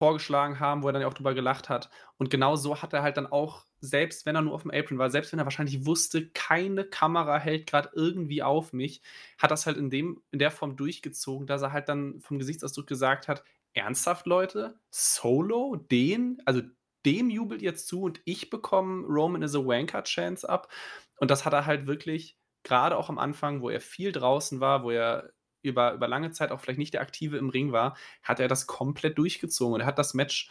vorgeschlagen 0.00 0.58
haben, 0.60 0.82
wo 0.82 0.88
er 0.88 0.92
dann 0.92 1.02
ja 1.02 1.08
auch 1.08 1.14
drüber 1.14 1.34
gelacht 1.34 1.68
hat. 1.68 1.90
Und 2.16 2.30
genau 2.30 2.56
so 2.56 2.80
hat 2.80 2.94
er 2.94 3.02
halt 3.02 3.18
dann 3.18 3.26
auch, 3.26 3.66
selbst 3.80 4.24
wenn 4.24 4.34
er 4.34 4.42
nur 4.42 4.54
auf 4.54 4.62
dem 4.62 4.70
Apron 4.70 4.98
war, 4.98 5.10
selbst 5.10 5.30
wenn 5.30 5.38
er 5.38 5.44
wahrscheinlich 5.44 5.84
wusste, 5.84 6.30
keine 6.30 6.84
Kamera 6.84 7.38
hält 7.38 7.66
gerade 7.66 7.90
irgendwie 7.94 8.42
auf 8.42 8.72
mich, 8.72 9.02
hat 9.38 9.50
das 9.50 9.66
halt 9.66 9.76
in, 9.76 9.90
dem, 9.90 10.22
in 10.30 10.38
der 10.38 10.50
Form 10.50 10.76
durchgezogen, 10.76 11.46
dass 11.46 11.60
er 11.62 11.72
halt 11.72 11.90
dann 11.90 12.18
vom 12.20 12.38
Gesichtsausdruck 12.38 12.86
gesagt 12.86 13.28
hat, 13.28 13.44
ernsthaft 13.74 14.26
Leute, 14.26 14.78
Solo, 14.90 15.76
den, 15.76 16.40
also 16.46 16.62
dem 17.04 17.28
jubelt 17.30 17.62
jetzt 17.62 17.86
zu 17.86 18.02
und 18.02 18.20
ich 18.24 18.50
bekomme 18.50 19.06
Roman 19.06 19.42
is 19.42 19.54
a 19.54 19.58
Wanker 19.58 20.02
Chance 20.02 20.48
ab. 20.48 20.70
Und 21.18 21.30
das 21.30 21.44
hat 21.44 21.52
er 21.52 21.66
halt 21.66 21.86
wirklich, 21.86 22.38
gerade 22.62 22.96
auch 22.96 23.08
am 23.08 23.18
Anfang, 23.18 23.60
wo 23.60 23.70
er 23.70 23.80
viel 23.80 24.12
draußen 24.12 24.60
war, 24.60 24.82
wo 24.82 24.90
er 24.90 25.30
über, 25.62 25.94
über 25.94 26.08
lange 26.08 26.30
Zeit 26.30 26.52
auch 26.52 26.60
vielleicht 26.60 26.78
nicht 26.78 26.94
der 26.94 27.00
Aktive 27.00 27.36
im 27.38 27.48
Ring 27.48 27.72
war, 27.72 27.96
hat 28.22 28.40
er 28.40 28.48
das 28.48 28.66
komplett 28.66 29.18
durchgezogen 29.18 29.74
und 29.74 29.80
er 29.80 29.86
hat 29.86 29.98
das 29.98 30.14
Match 30.14 30.50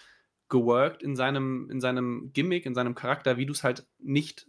geworkt 0.50 1.04
in 1.04 1.16
seinem, 1.16 1.70
in 1.70 1.80
seinem 1.80 2.32
Gimmick, 2.34 2.66
in 2.66 2.74
seinem 2.76 2.96
Charakter, 2.96 3.38
wie 3.38 3.46
du 3.46 3.54
es 3.54 3.64
halt 3.64 3.88
nicht, 4.00 4.48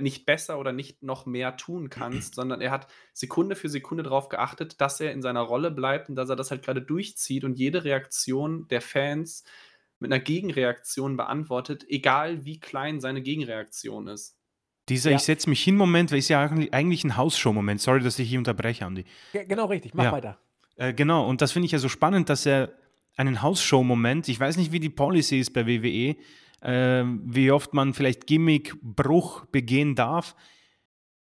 nicht 0.00 0.24
besser 0.24 0.58
oder 0.58 0.72
nicht 0.72 1.02
noch 1.02 1.26
mehr 1.26 1.56
tun 1.56 1.90
kannst, 1.90 2.34
sondern 2.36 2.60
er 2.60 2.70
hat 2.70 2.88
Sekunde 3.12 3.54
für 3.54 3.68
Sekunde 3.68 4.02
darauf 4.02 4.28
geachtet, 4.28 4.80
dass 4.80 5.00
er 5.00 5.12
in 5.12 5.22
seiner 5.22 5.42
Rolle 5.42 5.70
bleibt 5.70 6.08
und 6.08 6.16
dass 6.16 6.30
er 6.30 6.36
das 6.36 6.50
halt 6.50 6.62
gerade 6.62 6.82
durchzieht 6.82 7.44
und 7.44 7.58
jede 7.58 7.84
Reaktion 7.84 8.66
der 8.68 8.80
Fans 8.80 9.44
mit 9.98 10.12
einer 10.12 10.22
Gegenreaktion 10.22 11.16
beantwortet, 11.16 11.84
egal 11.88 12.44
wie 12.44 12.58
klein 12.58 13.00
seine 13.00 13.22
Gegenreaktion 13.22 14.08
ist. 14.08 14.36
Dieser 14.88 15.10
Ja. 15.10 15.16
Ich 15.16 15.22
setze 15.22 15.48
mich 15.48 15.62
hin 15.62 15.76
Moment, 15.76 16.10
ist 16.12 16.28
ja 16.28 16.40
eigentlich- 16.42 17.04
ein 17.04 17.16
Hausshow-Moment. 17.16 17.80
Sorry, 17.80 18.00
dass 18.00 18.18
ich 18.18 18.28
hier 18.28 18.38
unterbreche, 18.38 18.84
Andi. 18.84 19.04
Ge- 19.32 19.44
Genau 19.46 19.66
richtig, 19.66 19.94
mach 19.94 20.04
Ja. 20.04 20.12
weiter. 20.12 20.38
Äh, 20.76 20.92
genau, 20.92 21.28
und 21.28 21.40
das 21.40 21.52
finde 21.52 21.66
ich 21.66 21.72
ja 21.72 21.78
so 21.78 21.88
spannend, 21.88 22.28
dass 22.28 22.46
er 22.46 22.72
einen 23.16 23.42
Hausshow-Moment, 23.42 24.28
ich 24.28 24.40
weiß 24.40 24.56
nicht, 24.56 24.72
wie 24.72 24.80
die 24.80 24.88
Policy 24.88 25.38
ist 25.38 25.52
bei 25.52 25.66
WWE, 25.66 26.16
äh, 26.62 27.04
wie 27.24 27.50
oft 27.52 27.74
man 27.74 27.94
vielleicht 27.94 28.26
Gimmickbruch 28.26 29.44
begehen 29.46 29.94
darf. 29.94 30.34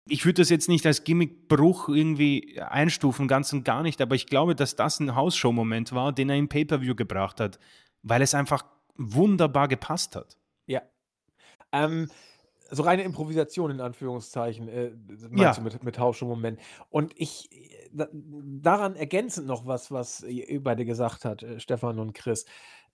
Ich 0.08 0.24
würde 0.24 0.40
das 0.42 0.50
jetzt 0.50 0.68
nicht 0.68 0.86
als 0.86 1.04
Gimmickbruch 1.04 1.88
irgendwie 1.88 2.60
einstufen, 2.60 3.26
ganz 3.28 3.52
und 3.52 3.64
gar 3.64 3.82
nicht, 3.82 4.00
aber 4.00 4.14
ich 4.14 4.26
glaube, 4.26 4.54
dass 4.54 4.74
das 4.76 5.00
ein 5.00 5.14
Hausshow-Moment 5.14 5.92
war, 5.92 6.12
den 6.12 6.30
er 6.30 6.36
im 6.36 6.48
Pay-Per-View 6.48 6.94
gebracht 6.94 7.40
hat, 7.40 7.58
weil 8.02 8.22
es 8.22 8.34
einfach 8.34 8.64
wunderbar 8.96 9.68
gepasst 9.68 10.16
hat. 10.16 10.36
Ja. 10.66 10.80
Ähm, 11.72 12.08
so 12.70 12.82
reine 12.82 13.02
Improvisation 13.04 13.70
in 13.70 13.80
Anführungszeichen, 13.80 14.68
äh, 14.68 14.92
meinst 15.30 15.58
Ja. 15.58 15.58
du 15.58 15.62
mit, 15.62 15.82
mit 15.84 15.98
Hausschuh-Moment. 15.98 16.60
Und 16.90 17.12
ich, 17.16 17.50
äh, 17.52 17.88
da, 17.92 18.08
daran 18.12 18.96
ergänzend 18.96 19.46
noch 19.46 19.66
was, 19.66 19.90
was 19.90 20.22
ihr 20.22 20.62
beide 20.62 20.84
gesagt 20.84 21.24
hat, 21.24 21.42
äh, 21.42 21.60
Stefan 21.60 21.98
und 21.98 22.12
Chris. 22.14 22.44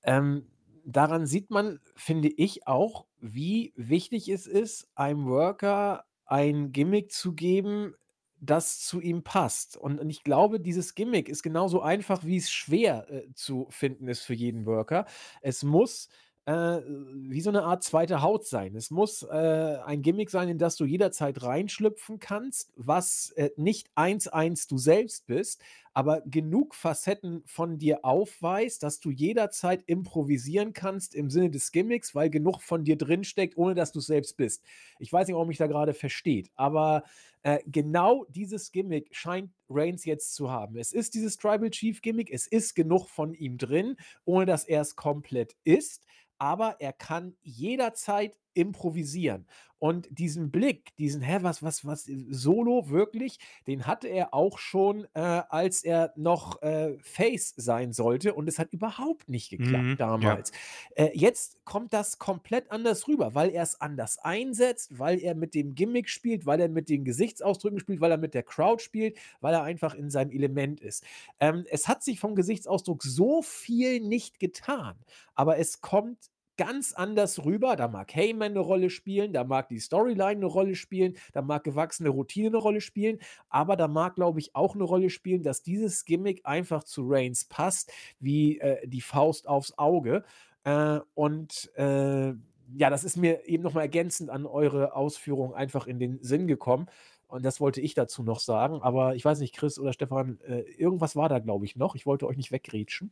Ähm, 0.02 0.48
daran 0.84 1.26
sieht 1.26 1.50
man, 1.50 1.80
finde 1.94 2.28
ich, 2.28 2.66
auch, 2.66 3.06
wie 3.20 3.72
wichtig 3.76 4.28
es 4.28 4.46
ist, 4.46 4.88
einem 4.94 5.26
Worker 5.26 6.04
ein 6.26 6.72
Gimmick 6.72 7.12
zu 7.12 7.34
geben, 7.34 7.94
das 8.40 8.80
zu 8.80 9.00
ihm 9.00 9.22
passt. 9.22 9.76
Und, 9.76 10.00
und 10.00 10.10
ich 10.10 10.24
glaube, 10.24 10.58
dieses 10.58 10.94
Gimmick 10.96 11.28
ist 11.28 11.42
genauso 11.44 11.80
einfach, 11.80 12.24
wie 12.24 12.36
es 12.36 12.50
schwer 12.50 13.08
äh, 13.10 13.32
zu 13.34 13.66
finden 13.70 14.08
ist 14.08 14.22
für 14.22 14.34
jeden 14.34 14.66
Worker. 14.66 15.06
Es 15.40 15.62
muss 15.62 16.08
äh, 16.46 16.80
wie 16.82 17.40
so 17.40 17.50
eine 17.50 17.62
Art 17.62 17.84
zweite 17.84 18.22
Haut 18.22 18.46
sein. 18.46 18.74
Es 18.74 18.90
muss 18.90 19.22
äh, 19.22 19.78
ein 19.84 20.02
Gimmick 20.02 20.30
sein, 20.30 20.48
in 20.48 20.58
das 20.58 20.76
du 20.76 20.84
jederzeit 20.84 21.42
reinschlüpfen 21.42 22.18
kannst, 22.18 22.72
was 22.76 23.30
äh, 23.36 23.50
nicht 23.56 23.90
eins 23.94 24.28
eins 24.28 24.66
du 24.66 24.78
selbst 24.78 25.26
bist, 25.26 25.62
aber 25.94 26.22
genug 26.22 26.74
Facetten 26.74 27.42
von 27.44 27.78
dir 27.78 28.04
aufweist, 28.04 28.82
dass 28.82 29.00
du 29.00 29.10
jederzeit 29.10 29.82
improvisieren 29.86 30.72
kannst 30.72 31.14
im 31.14 31.30
Sinne 31.30 31.50
des 31.50 31.72
Gimmicks, 31.72 32.14
weil 32.14 32.30
genug 32.30 32.60
von 32.62 32.84
dir 32.84 32.96
drinsteckt, 32.96 33.56
ohne 33.56 33.74
dass 33.74 33.92
du 33.92 34.00
selbst 34.00 34.36
bist. 34.36 34.64
Ich 34.98 35.12
weiß 35.12 35.26
nicht, 35.26 35.36
ob 35.36 35.46
mich 35.48 35.58
da 35.58 35.66
gerade 35.66 35.94
versteht, 35.94 36.50
aber 36.54 37.04
äh, 37.42 37.58
genau 37.66 38.24
dieses 38.28 38.72
Gimmick 38.72 39.08
scheint 39.14 39.50
Reigns 39.68 40.04
jetzt 40.04 40.34
zu 40.34 40.50
haben. 40.50 40.76
Es 40.76 40.92
ist 40.92 41.14
dieses 41.14 41.36
Tribal 41.36 41.70
Chief 41.70 42.00
Gimmick, 42.00 42.30
es 42.30 42.46
ist 42.46 42.74
genug 42.74 43.08
von 43.08 43.34
ihm 43.34 43.58
drin, 43.58 43.96
ohne 44.24 44.46
dass 44.46 44.64
er 44.64 44.80
es 44.82 44.96
komplett 44.96 45.56
ist 45.64 46.04
aber 46.42 46.80
er 46.80 46.92
kann 46.92 47.36
jederzeit 47.42 48.36
improvisieren. 48.54 49.46
Und 49.82 50.06
diesen 50.16 50.52
Blick, 50.52 50.94
diesen, 50.96 51.22
hä, 51.22 51.38
was, 51.40 51.60
was, 51.64 51.84
was, 51.84 52.08
Solo 52.30 52.88
wirklich, 52.90 53.40
den 53.66 53.84
hatte 53.84 54.06
er 54.06 54.32
auch 54.32 54.58
schon, 54.58 55.08
äh, 55.14 55.20
als 55.20 55.82
er 55.82 56.12
noch 56.14 56.62
äh, 56.62 56.96
Face 57.00 57.52
sein 57.56 57.92
sollte. 57.92 58.34
Und 58.34 58.46
es 58.46 58.60
hat 58.60 58.72
überhaupt 58.72 59.28
nicht 59.28 59.50
geklappt 59.50 59.82
Mhm, 59.82 59.90
ja. 59.90 59.96
damals. 59.96 60.52
Äh, 60.94 61.10
jetzt 61.14 61.64
kommt 61.64 61.92
das 61.92 62.20
komplett 62.20 62.70
anders 62.70 63.08
rüber, 63.08 63.34
weil 63.34 63.50
er 63.50 63.64
es 63.64 63.80
anders 63.80 64.18
einsetzt, 64.18 65.00
weil 65.00 65.18
er 65.18 65.34
mit 65.34 65.52
dem 65.52 65.74
Gimmick 65.74 66.08
spielt, 66.08 66.46
weil 66.46 66.60
er 66.60 66.68
mit 66.68 66.88
den 66.88 67.04
Gesichtsausdrücken 67.04 67.80
spielt, 67.80 68.00
weil 68.00 68.12
er 68.12 68.18
mit 68.18 68.34
der 68.34 68.44
Crowd 68.44 68.80
spielt, 68.80 69.18
weil 69.40 69.52
er 69.54 69.64
einfach 69.64 69.94
in 69.94 70.10
seinem 70.10 70.30
Element 70.30 70.80
ist. 70.80 71.02
Ähm, 71.40 71.64
es 71.68 71.88
hat 71.88 72.04
sich 72.04 72.20
vom 72.20 72.36
Gesichtsausdruck 72.36 73.02
so 73.02 73.42
viel 73.42 73.98
nicht 74.00 74.38
getan, 74.38 74.94
aber 75.34 75.58
es 75.58 75.80
kommt 75.80 76.18
ganz 76.56 76.92
anders 76.92 77.44
rüber. 77.44 77.76
Da 77.76 77.88
mag 77.88 78.14
Heyman 78.14 78.52
eine 78.52 78.60
Rolle 78.60 78.90
spielen, 78.90 79.32
da 79.32 79.44
mag 79.44 79.68
die 79.68 79.80
Storyline 79.80 80.30
eine 80.30 80.46
Rolle 80.46 80.74
spielen, 80.74 81.16
da 81.32 81.42
mag 81.42 81.64
gewachsene 81.64 82.08
Routine 82.08 82.48
eine 82.48 82.58
Rolle 82.58 82.80
spielen, 82.80 83.18
aber 83.48 83.76
da 83.76 83.88
mag, 83.88 84.14
glaube 84.14 84.40
ich, 84.40 84.54
auch 84.54 84.74
eine 84.74 84.84
Rolle 84.84 85.10
spielen, 85.10 85.42
dass 85.42 85.62
dieses 85.62 86.04
Gimmick 86.04 86.42
einfach 86.44 86.84
zu 86.84 87.02
Reigns 87.06 87.44
passt, 87.44 87.92
wie 88.20 88.58
äh, 88.58 88.86
die 88.86 89.00
Faust 89.00 89.48
aufs 89.48 89.76
Auge. 89.78 90.24
Äh, 90.64 91.00
und 91.14 91.70
äh, 91.76 92.34
ja, 92.74 92.90
das 92.90 93.04
ist 93.04 93.16
mir 93.16 93.46
eben 93.46 93.62
nochmal 93.62 93.84
ergänzend 93.84 94.30
an 94.30 94.46
eure 94.46 94.94
Ausführungen 94.94 95.54
einfach 95.54 95.86
in 95.86 95.98
den 95.98 96.22
Sinn 96.22 96.46
gekommen. 96.46 96.86
Und 97.28 97.44
das 97.44 97.60
wollte 97.60 97.80
ich 97.80 97.94
dazu 97.94 98.22
noch 98.22 98.40
sagen. 98.40 98.82
Aber 98.82 99.14
ich 99.14 99.24
weiß 99.24 99.38
nicht, 99.40 99.54
Chris 99.54 99.78
oder 99.78 99.92
Stefan, 99.92 100.38
äh, 100.42 100.60
irgendwas 100.76 101.16
war 101.16 101.28
da, 101.28 101.38
glaube 101.38 101.64
ich, 101.64 101.76
noch. 101.76 101.94
Ich 101.94 102.06
wollte 102.06 102.26
euch 102.26 102.36
nicht 102.36 102.52
weggrätschen. 102.52 103.10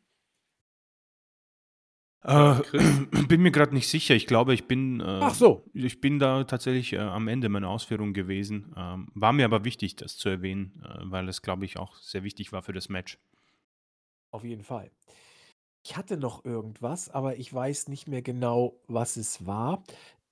Äh, 2.22 2.56
bin 3.28 3.42
mir 3.42 3.50
gerade 3.50 3.74
nicht 3.74 3.88
sicher. 3.88 4.14
Ich 4.14 4.26
glaube, 4.26 4.54
ich 4.54 4.66
bin, 4.66 5.00
äh, 5.00 5.04
Ach 5.04 5.34
so. 5.34 5.64
ich 5.72 6.00
bin 6.00 6.18
da 6.18 6.44
tatsächlich 6.44 6.92
äh, 6.92 6.98
am 6.98 7.28
Ende 7.28 7.48
meiner 7.48 7.68
Ausführungen 7.68 8.14
gewesen. 8.14 8.74
Ähm, 8.76 9.08
war 9.14 9.32
mir 9.32 9.44
aber 9.44 9.64
wichtig, 9.64 9.96
das 9.96 10.16
zu 10.16 10.28
erwähnen, 10.28 10.82
äh, 10.84 10.98
weil 11.04 11.28
es, 11.28 11.42
glaube 11.42 11.64
ich, 11.64 11.78
auch 11.78 11.96
sehr 11.96 12.22
wichtig 12.22 12.52
war 12.52 12.62
für 12.62 12.72
das 12.72 12.88
Match. 12.88 13.18
Auf 14.30 14.44
jeden 14.44 14.62
Fall. 14.64 14.90
Ich 15.82 15.96
hatte 15.96 16.18
noch 16.18 16.44
irgendwas, 16.44 17.08
aber 17.08 17.36
ich 17.36 17.52
weiß 17.52 17.88
nicht 17.88 18.06
mehr 18.06 18.22
genau, 18.22 18.78
was 18.86 19.16
es 19.16 19.46
war. 19.46 19.82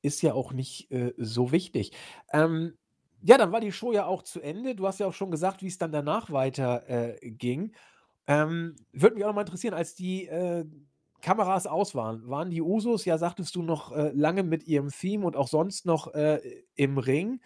Ist 0.02 0.22
ja 0.22 0.34
auch 0.34 0.52
nicht, 0.52 0.90
äh, 0.90 1.14
so 1.16 1.52
wichtig. 1.52 1.92
Ähm, 2.32 2.76
ja, 3.22 3.38
dann 3.38 3.50
war 3.50 3.60
die 3.60 3.72
Show 3.72 3.92
ja 3.92 4.06
auch 4.06 4.22
zu 4.22 4.40
Ende. 4.40 4.76
Du 4.76 4.86
hast 4.86 5.00
ja 5.00 5.06
auch 5.06 5.14
schon 5.14 5.30
gesagt, 5.30 5.62
wie's 5.62 5.78
dann 5.78 5.90
danach 5.90 6.30
weiter, 6.30 6.88
äh, 6.88 7.30
ging. 7.30 7.72
Ähm, 8.26 8.76
würde 8.92 9.16
mich 9.16 9.24
auch 9.24 9.28
noch 9.28 9.34
mal 9.34 9.40
interessieren, 9.40 9.74
als 9.74 9.94
die, 9.94 10.26
Kameras 11.22 11.66
aus 11.66 11.94
waren, 11.94 12.28
waren 12.28 12.50
die 12.50 12.62
Usos, 12.62 13.04
ja, 13.04 13.18
sagtest 13.18 13.54
du, 13.56 13.62
noch, 13.62 13.92
äh, 13.92 14.10
lange 14.14 14.42
mit 14.42 14.66
ihrem 14.66 14.90
Theme 14.90 15.26
und 15.26 15.36
auch 15.36 15.48
sonst 15.48 15.86
noch, 15.86 16.14
äh, 16.14 16.40
im 16.76 16.98
Ring. 16.98 17.40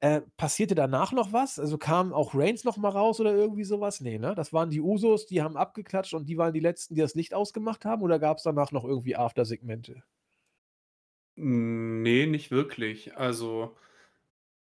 Äh, 0.00 0.22
passierte 0.36 0.74
danach 0.74 1.12
noch 1.12 1.32
was? 1.32 1.58
Also, 1.58 1.78
kam 1.78 2.12
auch 2.12 2.34
Reigns 2.34 2.64
noch 2.64 2.76
mal 2.76 2.90
raus 2.90 3.20
oder 3.20 3.34
irgendwie 3.34 3.64
so 3.64 3.80
was? 3.80 4.00
Ne? 4.00 4.34
Das 4.36 4.52
waren 4.52 4.70
die 4.70 4.80
Usos, 4.80 5.26
die 5.26 5.42
haben 5.42 5.56
abgeklatscht 5.56 6.14
und 6.14 6.28
die 6.28 6.36
waren 6.38 6.52
die 6.52 6.60
Letzten, 6.60 6.94
die 6.94 7.00
das 7.00 7.14
Licht 7.14 7.34
ausgemacht 7.34 7.84
haben 7.84 8.02
oder 8.02 8.18
gab's 8.18 8.42
danach 8.42 8.72
noch 8.72 8.84
irgendwie 8.84 9.16
Aftersegmente? 9.16 10.02
Hm, 11.36 12.02
ne, 12.02 12.26
nicht 12.26 12.50
wirklich. 12.50 13.16
Also, 13.16 13.76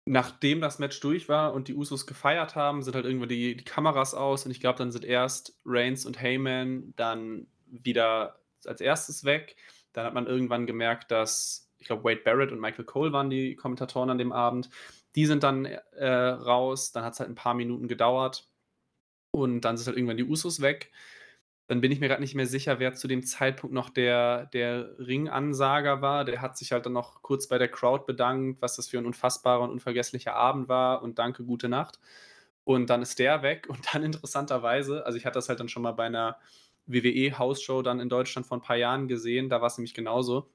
nachdem 0.07 0.61
das 0.61 0.79
Match 0.79 1.01
durch 1.01 1.29
war 1.29 1.55
und 1.55 1.69
die 1.69 1.75
Usos 1.75 2.07
gefeiert 2.07 2.55
haben, 2.57 2.83
sind 2.83 2.95
halt 2.95 3.07
irgendwann 3.07 3.29
die 3.29 3.57
die 3.57 3.65
Kameras 3.65 4.15
aus 4.15 4.45
und 4.47 4.53
ich 4.53 4.61
glaube, 4.61 4.79
dann 4.79 4.93
sind 4.93 5.05
erst 5.05 5.59
Reigns 5.65 6.07
und 6.07 6.21
Heyman 6.21 6.95
dann 6.97 7.49
wieder 7.67 8.41
als 8.69 8.81
Erstes 8.81 9.25
weg. 9.25 9.57
Dann 9.93 10.07
hat 10.07 10.15
man 10.15 10.27
irgendwann 10.27 10.67
gemerkt, 10.67 11.11
dass 11.11 11.71
ich 11.79 11.87
glaube, 11.89 12.05
Wade 12.05 12.23
Barrett 12.25 12.53
und 12.53 12.61
Michael 12.61 12.85
Cole 12.87 13.13
waren 13.13 13.31
die 13.31 13.55
Kommentatoren 13.57 14.11
an 14.11 14.19
dem 14.19 14.33
Abend. 14.33 14.71
Die 15.17 15.27
sind 15.27 15.43
dann, 15.45 15.67
äh, 15.67 16.07
raus. 16.09 16.93
Dann 16.93 17.05
hat's 17.05 17.21
halt 17.21 17.31
'n 17.31 17.35
paar 17.37 17.55
Minuten 17.55 17.89
gedauert 17.89 18.49
und 19.33 19.63
dann 19.63 19.77
sind 19.79 19.89
halt 19.89 19.97
irgendwann 19.99 20.19
die 20.19 20.25
Usos 20.25 20.61
weg. 20.63 20.93
Dann 21.69 21.81
bin 21.83 21.93
ich 21.93 22.01
mir 22.01 22.09
grad 22.09 22.21
nicht 22.21 22.35
mehr 22.37 22.47
sicher, 22.47 22.79
wer 22.81 22.95
zu 22.95 23.09
dem 23.09 23.25
Zeitpunkt 23.25 23.75
noch 23.75 23.91
der 23.91 24.47
der 24.49 24.99
Ringansager 25.01 26.03
war. 26.03 26.25
Der 26.27 26.41
hat 26.43 26.59
sich 26.59 26.73
halt 26.73 26.87
dann 26.87 26.95
noch 26.95 27.23
kurz 27.23 27.49
bei 27.49 27.59
der 27.59 27.69
Crowd 27.71 28.05
bedankt, 28.07 28.63
was 28.63 28.77
das 28.77 28.89
für 28.91 28.99
'n 28.99 29.07
unfassbarer 29.07 29.63
und 29.65 29.71
unvergesslicher 29.73 30.35
Abend 30.37 30.69
war 30.69 31.03
und 31.03 31.19
„Danke, 31.21 31.45
gute 31.45 31.69
Nacht.“ 31.71 31.99
Und 32.65 32.91
dann 32.91 33.03
ist 33.03 33.19
der 33.21 33.43
weg 33.43 33.67
und 33.71 33.95
dann 33.95 34.03
interessanterweise 34.25 35.07
also, 35.07 35.19
ich 35.19 35.27
hatte 35.27 35.37
das 35.39 35.49
halt 35.51 35.61
dann 35.61 35.69
schon 35.71 35.83
mal 35.85 35.93
bei 35.93 36.09
'ner 36.11 36.39
WWE-Hausshow 36.87 37.83
dann 37.83 38.01
in 38.01 38.09
Deutschland 38.09 38.47
vor 38.47 38.59
'n 38.59 38.63
paar 38.63 38.77
Jahren 38.77 39.09
gesehen, 39.09 39.49
da 39.51 39.61
war's 39.63 39.79
nämlich 39.79 39.95
genauso. 39.95 40.51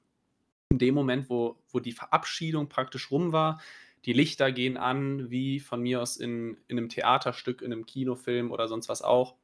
In 0.70 0.78
dem 0.78 0.94
Moment, 0.94 1.30
wo 1.30 1.58
wo 1.70 1.80
die 1.80 1.92
Verabschiedung 1.92 2.68
praktisch 2.70 3.10
rum 3.12 3.32
war, 3.32 3.60
die 4.06 4.12
Lichter 4.14 4.52
gehen 4.52 4.76
an, 4.78 5.30
wie 5.30 5.60
von 5.60 5.82
mir 5.82 6.02
aus 6.02 6.16
in 6.18 6.58
in 6.68 6.76
'nem 6.76 6.88
Theaterstück, 6.90 7.62
in 7.62 7.70
'nem 7.70 7.86
Kinofilm 7.86 8.50
oder 8.52 8.68
sonst 8.68 8.88
was 8.90 9.02
auch. 9.02 9.36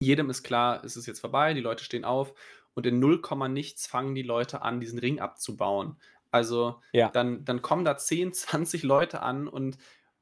Jedem 0.00 0.30
ist 0.30 0.42
klar, 0.44 0.84
es 0.84 0.96
ist 0.96 1.06
jetzt 1.06 1.20
vorbei, 1.20 1.54
die 1.54 1.60
Leute 1.62 1.84
stehen 1.84 2.04
auf 2.06 2.34
und 2.74 2.86
in 2.86 3.00
null 3.00 3.20
Komma 3.22 3.48
nichts 3.48 3.86
fangen 3.88 4.14
die 4.16 4.22
Leute 4.22 4.62
an, 4.62 4.80
diesen 4.80 4.98
Ring 5.00 5.20
abzubauen. 5.20 5.96
Also, 6.32 6.80
Ja. 6.94 7.12
dann 7.12 7.44
dann 7.46 7.62
kommen 7.62 7.84
da 7.86 7.96
10, 7.98 8.32
20 8.34 8.82
Leute 8.84 9.22
an 9.22 9.48
und 9.48 9.78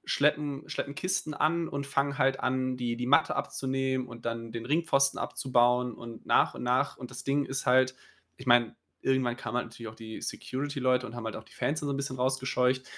schleppen 0.07 0.69
schleppen 0.69 0.95
Kisten 0.95 1.35
an 1.35 1.69
und 1.69 1.87
fangen 1.87 2.19
halt 2.19 2.41
an, 2.41 2.77
die 2.77 2.97
die 2.97 3.07
Matte 3.07 3.37
abzunehmen 3.37 4.07
und 4.09 4.27
dann 4.27 4.53
den 4.53 4.67
Ringpfosten 4.67 5.19
abzubauen 5.19 5.95
und 5.95 6.27
nach 6.27 6.55
und 6.55 6.63
nach 6.63 6.97
und 6.97 7.11
das 7.11 7.25
Ding 7.25 7.45
ist 7.47 7.67
halt 7.67 7.95
ich 8.37 8.47
meine, 8.47 8.77
irgendwann 9.03 9.37
kamen 9.37 9.57
halt 9.59 9.67
natürlich 9.67 9.89
auch 9.91 9.95
die 9.95 10.21
Security-Leute 10.21 11.07
und 11.07 11.15
haben 11.15 11.25
halt 11.25 11.37
auch 11.37 11.45
die 11.45 11.53
Fans 11.55 11.81
dann 11.81 11.87
so 11.89 11.93
'n 11.95 11.97
bisschen 11.97 12.17
rausgescheucht. 12.17 12.89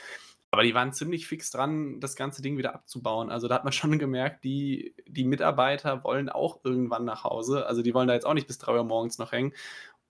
Aber 0.50 0.62
die 0.62 0.74
waren 0.74 0.92
ziemlich 0.92 1.26
fix 1.26 1.50
dran, 1.50 2.00
das 2.00 2.16
ganze 2.16 2.40
Ding 2.42 2.56
wieder 2.56 2.74
abzubauen. 2.74 3.30
Also, 3.30 3.48
da 3.48 3.56
hat 3.56 3.64
man 3.64 3.72
schon 3.72 3.98
gemerkt, 3.98 4.44
die 4.44 4.94
die 5.06 5.24
Mitarbeiter 5.24 6.04
wollen 6.04 6.28
auch 6.30 6.60
irgendwann 6.64 7.04
nach 7.04 7.24
Hause. 7.24 7.66
Also, 7.66 7.82
die 7.82 7.92
wollen 7.94 8.08
da 8.08 8.14
jetzt 8.14 8.26
auch 8.26 8.34
nicht 8.34 8.46
bis 8.48 8.58
3:00 8.58 8.84
morgens 8.84 9.18
noch 9.18 9.32
hängen. 9.32 9.52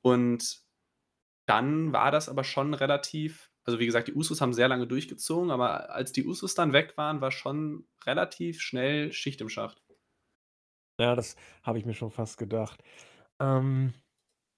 Und 0.03 0.61
dann 1.47 1.93
war 1.93 2.11
das 2.11 2.29
aber 2.29 2.45
schon 2.45 2.75
relativ 2.75 3.51
also, 3.67 3.79
wie 3.81 3.87
gesagt, 3.87 4.09
die 4.09 4.15
Usos 4.15 4.41
haben 4.41 4.53
sehr 4.55 4.69
lange 4.69 4.87
durchgezogen, 4.87 5.51
aber 5.51 5.91
als 5.91 6.13
die 6.13 6.25
Usos 6.27 6.55
dann 6.55 6.73
weg 6.73 6.97
waren, 6.97 7.21
war 7.21 7.33
schon 7.33 7.87
relativ 8.07 8.61
schnell 8.61 9.13
Schicht 9.13 9.41
im 9.41 9.49
Schacht. 9.49 9.83
Ja, 10.99 11.15
das 11.15 11.37
habe 11.63 11.79
ich 11.79 11.85
mir 11.85 11.95
schon 11.95 12.11
fast 12.11 12.39
gedacht. 12.39 12.83
Ähm, 13.41 13.95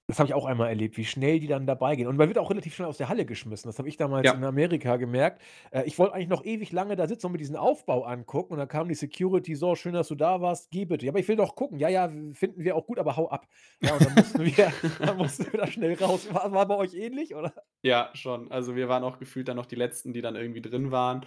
das 0.09 0.19
habe 0.19 0.27
ich 0.27 0.33
auch 0.33 0.45
einmal 0.45 0.69
erlebt, 0.69 0.97
wie 0.97 1.05
schnell 1.05 1.39
die 1.39 1.47
dann 1.47 1.67
dabei 1.67 1.95
gehen. 1.95 2.07
Und 2.07 2.17
man 2.17 2.27
wird 2.27 2.39
auch 2.39 2.49
relativ 2.49 2.75
schnell 2.75 2.87
aus 2.87 2.97
der 2.97 3.09
Halle 3.09 3.25
geschmissen. 3.25 3.69
Das 3.69 3.77
habe 3.79 3.87
ich 3.89 3.95
damals 3.97 4.31
Ja. 4.31 4.33
in 4.33 4.43
Amerika 4.43 4.97
gemerkt. 4.97 5.41
Äh, 5.71 5.83
ich 5.85 5.99
wollte 5.99 6.15
eigentlich 6.15 6.29
noch 6.29 6.43
ewig 6.43 6.71
lange 6.71 6.95
da 6.95 7.07
sitzen 7.07 7.27
und 7.27 7.33
mir 7.33 7.37
diesen 7.37 7.55
Aufbau 7.55 8.03
angucken 8.03 8.53
und 8.53 8.59
dann 8.59 8.67
kam 8.67 8.89
die 8.89 8.95
Security: 8.95 9.55
„So, 9.55 9.75
schön, 9.75 9.93
dass 9.93 10.07
du 10.09 10.15
da 10.15 10.41
warst. 10.41 10.71
Geh 10.71 10.85
bitte.“ 10.85 11.05
„Ja, 11.05 11.11
aber 11.11 11.19
ich 11.19 11.27
will 11.27 11.35
doch 11.37 11.55
gucken.“ 11.55 11.77
„Ja, 11.79 11.89
ja, 11.89 12.09
finden 12.33 12.63
wir 12.63 12.75
auch 12.75 12.87
gut, 12.87 12.99
aber 12.99 13.15
hau 13.17 13.29
ab.“ 13.29 13.47
Ja, 13.81 13.93
und 13.93 14.03
dann 14.03 14.13
mussten 14.13 14.43
wir 14.43 14.73
dann 15.05 15.17
mussten 15.17 15.45
wir 15.51 15.59
da 15.59 15.67
schnell 15.67 15.93
raus. 15.95 16.27
War 16.33 16.51
war 16.51 16.67
bei 16.67 16.75
euch 16.77 16.93
ähnlich, 16.95 17.35
oder? 17.35 17.53
Ja, 17.83 18.11
schon. 18.13 18.51
Also, 18.51 18.75
wir 18.75 18.89
waren 18.89 19.03
auch 19.03 19.19
gefühlt 19.19 19.47
dann 19.47 19.55
noch 19.55 19.65
die 19.65 19.75
Letzten, 19.75 20.11
die 20.13 20.21
dann 20.21 20.35
irgendwie 20.35 20.61
drin 20.61 20.91
waren. 20.91 21.25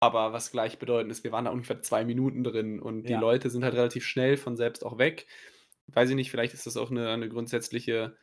Aber 0.00 0.32
was 0.32 0.50
gleichbedeutend 0.52 1.12
ist, 1.12 1.24
wir 1.24 1.32
waren 1.32 1.46
da 1.46 1.52
ungefähr 1.52 1.82
2 1.82 2.04
Minuten 2.04 2.44
drin 2.44 2.80
und 2.80 3.08
die 3.08 3.14
Ja. 3.14 3.18
Leute 3.18 3.50
sind 3.50 3.64
halt 3.64 3.74
relativ 3.74 4.04
schnell 4.06 4.36
von 4.36 4.56
selbst 4.56 4.84
auch 4.86 4.98
weg. 4.98 5.26
Weiß 5.94 6.08
ich 6.10 6.16
nicht, 6.16 6.30
vielleicht 6.30 6.54
ist 6.54 6.66
das 6.66 6.76
auch 6.76 6.90
'ne 6.90 7.16
'ne 7.18 7.28
grundsätzliche 7.28 8.16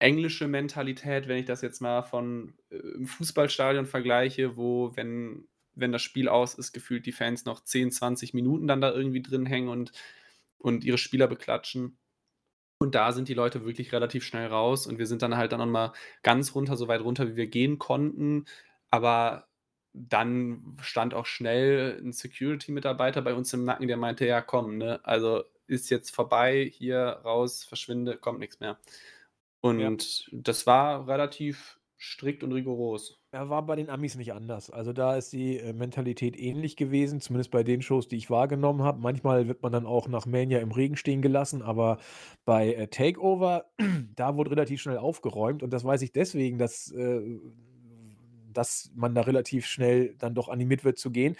englische 0.00 0.46
Mentalität, 0.46 1.26
wenn 1.26 1.38
ich 1.38 1.46
das 1.46 1.62
jetzt 1.62 1.80
mal 1.80 2.02
von 2.02 2.52
äh, 2.70 2.76
im 2.76 3.06
Fußballstadion 3.06 3.86
vergleiche, 3.86 4.56
wo, 4.56 4.92
wenn 4.96 5.48
wenn 5.78 5.92
das 5.92 6.00
Spiel 6.02 6.28
aus 6.28 6.54
ist, 6.54 6.72
gefühlt 6.72 7.04
die 7.06 7.12
Fans 7.12 7.44
noch 7.44 7.62
10, 7.62 7.90
20 7.90 8.32
Minuten 8.32 8.66
dann 8.66 8.80
da 8.80 8.92
irgendwie 8.92 9.22
drin 9.22 9.46
hängen 9.46 9.68
und 9.68 9.92
und 10.58 10.84
ihre 10.84 10.98
Spieler 10.98 11.28
beklatschen. 11.28 11.98
Und 12.80 12.94
da 12.96 13.12
sind 13.12 13.28
die 13.28 13.34
Leute 13.34 13.64
wirklich 13.66 13.92
relativ 13.92 14.24
schnell 14.24 14.48
raus 14.48 14.86
und 14.86 14.98
wir 14.98 15.06
sind 15.08 15.22
dann 15.22 15.36
halt 15.36 15.52
dann 15.52 15.60
noch 15.60 15.66
mal 15.66 15.92
ganz 16.22 16.54
runter, 16.56 16.76
so 16.76 16.88
weit 16.88 17.02
runter, 17.02 17.28
wie 17.28 17.36
wir 17.36 17.48
gehen 17.48 17.78
konnten. 17.78 18.46
Aber 18.90 19.48
dann 19.94 20.76
stand 20.82 21.14
auch 21.14 21.26
schnell 21.26 22.00
'n 22.04 22.12
Security-Mitarbeiter 22.12 23.22
bei 23.22 23.34
uns 23.34 23.52
im 23.54 23.64
Nacken, 23.64 23.88
der 23.88 23.96
meinte: 23.98 24.26
„Ja, 24.26 24.42
komm, 24.42 24.78
ne, 24.78 25.00
also, 25.04 25.44
ist 25.66 25.90
jetzt 25.90 26.10
vorbei, 26.14 26.70
hier 26.72 26.98
raus, 27.24 27.64
verschwinde, 27.64 28.16
kommt 28.18 28.40
nix 28.40 28.60
mehr.“ 28.60 28.78
Ja. 29.76 29.92
Und 29.94 30.28
das 30.32 30.66
war 30.66 31.08
relativ 31.08 31.80
strikt 31.98 32.42
und 32.44 32.52
rigoros. 32.52 33.20
Ja, 33.32 33.48
war 33.50 33.66
bei 33.66 33.76
den 33.76 33.90
Amis 33.90 34.14
nicht 34.16 34.32
anders. 34.32 34.70
Also, 34.70 34.92
da 34.92 35.16
ist 35.16 35.32
die, 35.32 35.58
äh, 35.58 35.72
Mentalität 35.72 36.38
ähnlich 36.38 36.76
gewesen, 36.76 37.20
zumindest 37.20 37.50
bei 37.50 37.64
den 37.64 37.82
Shows, 37.82 38.08
die 38.08 38.16
ich 38.16 38.30
wahrgenommen 38.30 38.82
habe. 38.82 39.00
Manchmal 39.00 39.48
wird 39.48 39.62
man 39.62 39.72
dann 39.72 39.84
auch 39.84 40.08
nach 40.08 40.26
Mania 40.26 40.60
im 40.60 40.70
Regen 40.70 40.96
stehen 40.96 41.22
gelassen, 41.22 41.60
aber 41.62 41.98
bei, 42.44 42.72
äh, 42.74 42.86
Takeover, 42.88 43.66
da 44.14 44.36
wurde 44.36 44.52
relativ 44.52 44.80
schnell 44.80 44.98
aufgeräumt 44.98 45.62
und 45.62 45.70
das 45.70 45.84
weiß 45.84 46.02
ich 46.02 46.12
deswegen, 46.12 46.56
dass 46.58 46.90
äh, 46.92 47.20
dass 48.52 48.90
man 48.94 49.14
da 49.14 49.22
relativ 49.22 49.66
schnell 49.66 50.14
dann 50.16 50.34
doch 50.34 50.48
animiert 50.48 50.84
wird 50.84 50.98
zu 50.98 51.10
gehen, 51.10 51.36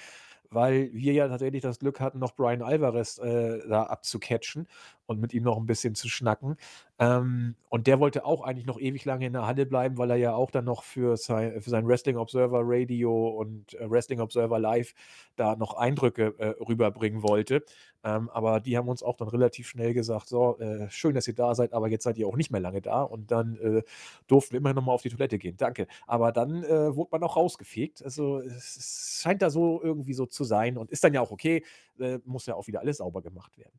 weil 0.50 0.92
wir 0.92 1.12
ja 1.12 1.28
tatsächlich 1.28 1.62
das 1.62 1.78
Glück 1.78 2.00
hatten, 2.00 2.18
noch 2.18 2.34
Bryan 2.34 2.62
Alvarez, 2.62 3.18
äh, 3.18 3.66
da 3.68 3.84
abzucatchen 3.84 4.66
und 5.06 5.20
mit 5.20 5.34
ihm 5.34 5.42
noch 5.44 5.56
'n 5.58 5.66
bisschen 5.66 5.94
zu 5.94 6.08
schnacken. 6.08 6.56
Ähm, 6.98 7.56
und 7.68 7.86
der 7.86 8.00
wollte 8.00 8.24
auch 8.24 8.42
eigentlich 8.42 8.66
noch 8.66 8.80
ewig 8.80 9.04
lange 9.04 9.26
in 9.26 9.32
der 9.34 9.46
Halle 9.46 9.66
bleiben, 9.66 9.98
weil 9.98 10.10
er 10.10 10.16
ja 10.16 10.34
auch 10.34 10.50
dann 10.50 10.64
noch 10.64 10.82
für 10.82 11.16
sei 11.16 11.60
für 11.60 11.70
sein 11.70 11.86
Wrestling 11.86 12.16
Observer 12.16 12.60
Radio 12.64 13.28
und, 13.28 13.74
äh, 13.74 13.90
Wrestling 13.90 14.20
Observer 14.20 14.58
Live 14.58 14.94
da 15.36 15.56
noch 15.56 15.74
Eindrücke, 15.74 16.34
äh, 16.38 16.54
rüberbringen 16.66 17.22
wollte. 17.22 17.62
Ähm, 18.04 18.30
aber 18.30 18.60
die 18.60 18.76
haben 18.76 18.88
uns 18.88 19.02
auch 19.02 19.16
dann 19.16 19.28
relativ 19.28 19.68
schnell 19.68 19.92
gesagt: 19.94 20.28
„So, 20.28 20.58
äh, 20.58 20.88
schön, 20.90 21.14
dass 21.14 21.28
ihr 21.28 21.34
da 21.34 21.54
seid, 21.54 21.72
aber 21.72 21.88
jetzt 21.88 22.04
seid 22.04 22.16
ihr 22.18 22.26
auch 22.28 22.36
nicht 22.36 22.50
mehr 22.50 22.60
lange 22.60 22.80
da.“ 22.82 23.02
Und 23.02 23.30
dann, 23.30 23.56
äh, 23.56 23.82
durften 24.26 24.52
wir 24.52 24.58
immerhin 24.60 24.76
noch 24.76 24.84
mal 24.84 24.92
auf 24.92 25.02
die 25.02 25.10
Toilette 25.10 25.38
gehen. 25.38 25.56
Danke. 25.56 25.86
Aber 26.06 26.32
dann, 26.32 26.62
äh, 26.64 26.94
wurde 26.96 27.10
man 27.12 27.22
auch 27.22 27.36
rausgefegt. 27.36 28.02
Also, 28.02 28.38
es 28.40 29.20
scheint 29.22 29.42
da 29.42 29.50
so 29.50 29.82
irgendwie 29.82 30.14
so 30.14 30.26
zu 30.26 30.44
sein 30.44 30.76
und 30.78 30.90
ist 30.90 31.04
dann 31.04 31.14
ja 31.14 31.20
auch 31.20 31.30
okay, 31.30 31.64
äh, 31.98 32.18
muss 32.24 32.46
ja 32.46 32.54
auch 32.54 32.66
wieder 32.66 32.80
alles 32.80 32.98
sauber 32.98 33.22
gemacht 33.22 33.58
werden. 33.58 33.72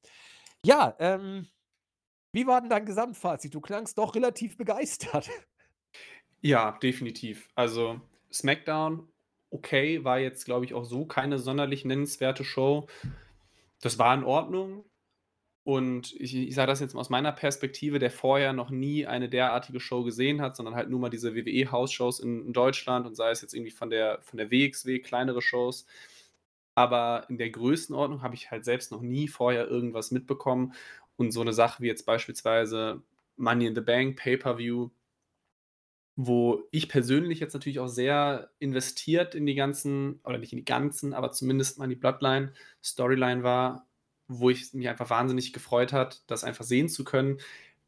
Ja, 0.68 0.94
ähm, 0.99 1.48
wie 2.34 2.45
war 2.45 2.60
denn 2.60 2.69
dein 2.69 2.85
Gesamtfazit? 2.85 3.56
Du 3.56 3.61
klangst 3.61 3.98
doch 3.98 4.14
relativ 4.15 4.57
begeistert. 4.57 5.30
Ja, 6.39 6.77
definitiv. 6.84 7.49
Also, 7.56 7.99
SmackDown, 8.31 9.07
okay, 9.49 10.03
war 10.03 10.19
jetzt, 10.19 10.45
glaube 10.45 10.65
ich, 10.65 10.76
auch 10.76 10.85
so 10.85 11.03
keine 11.07 11.39
sonderlich 11.39 11.84
nennenswerte 11.84 12.44
Show. 12.44 12.85
Das 13.81 13.98
war 13.98 14.14
in 14.14 14.23
Ordnung 14.23 14.85
und 15.64 16.14
ich 16.14 16.35
ich 16.35 16.53
sage 16.53 16.68
das 16.68 16.80
jetzt 16.80 16.94
mal 16.94 16.99
aus 17.02 17.10
meiner 17.10 17.31
Perspektive, 17.31 17.98
der 17.98 18.11
vorher 18.11 18.53
noch 18.53 18.69
nie 18.69 19.07
eine 19.07 19.30
derartige 19.30 19.80
Show 19.80 20.03
gesehen 20.03 20.39
hat, 20.39 20.56
sondern 20.56 20.76
halt 20.76 20.91
nur 20.91 20.99
mal 20.99 21.10
diese 21.10 21.34
WWE-Hausshows 21.34 22.19
in 22.19 22.45
in 22.45 22.53
Deutschland 22.53 23.07
und 23.07 23.15
sei 23.15 23.31
es 23.31 23.41
jetzt 23.41 23.56
irgendwie 23.56 23.72
von 23.72 23.89
der 23.89 24.22
von 24.22 24.38
der 24.38 24.52
WXW, 24.52 24.99
kleinere 24.99 25.41
Shows. 25.41 25.88
Aber 26.77 27.25
in 27.27 27.39
der 27.39 27.49
Größenordnung 27.49 28.21
habe 28.21 28.35
ich 28.35 28.51
halt 28.51 28.63
selbst 28.63 28.91
noch 28.91 29.01
nie 29.01 29.27
vorher 29.27 29.67
irgendwas 29.67 30.11
mitbekommen. 30.11 30.73
Und 31.15 31.31
so 31.31 31.43
'ne 31.43 31.51
Sache 31.51 31.81
wie 31.81 31.87
jetzt 31.87 32.05
beispielsweise 32.05 33.01
Money 33.35 33.65
in 33.65 33.73
the 33.75 33.81
Bank 33.81 34.15
Pay-per-View 34.17 34.89
wo 36.19 36.63
ich 36.71 36.89
persönlich 36.89 37.39
jetzt 37.39 37.53
natürlich 37.53 37.79
auch 37.79 37.87
sehr 37.87 38.49
investiert 38.57 39.35
in 39.35 39.45
die 39.45 39.53
ganzen 39.53 40.19
oder 40.23 40.39
nicht 40.39 40.51
in 40.51 40.57
die 40.57 40.65
ganzen, 40.65 41.13
aber 41.13 41.31
zumindest 41.31 41.77
mal 41.77 41.83
in 41.85 41.91
die 41.91 41.95
Bloodline-Storyline 41.95 43.43
war, 43.43 43.87
wo 44.27 44.49
ich 44.49 44.73
mich 44.73 44.89
einfach 44.89 45.11
wahnsinnig 45.11 45.53
gefreut 45.53 45.93
hat, 45.93 46.23
das 46.25 46.43
einfach 46.43 46.63
sehen 46.65 46.89
zu 46.89 47.03
können, 47.03 47.37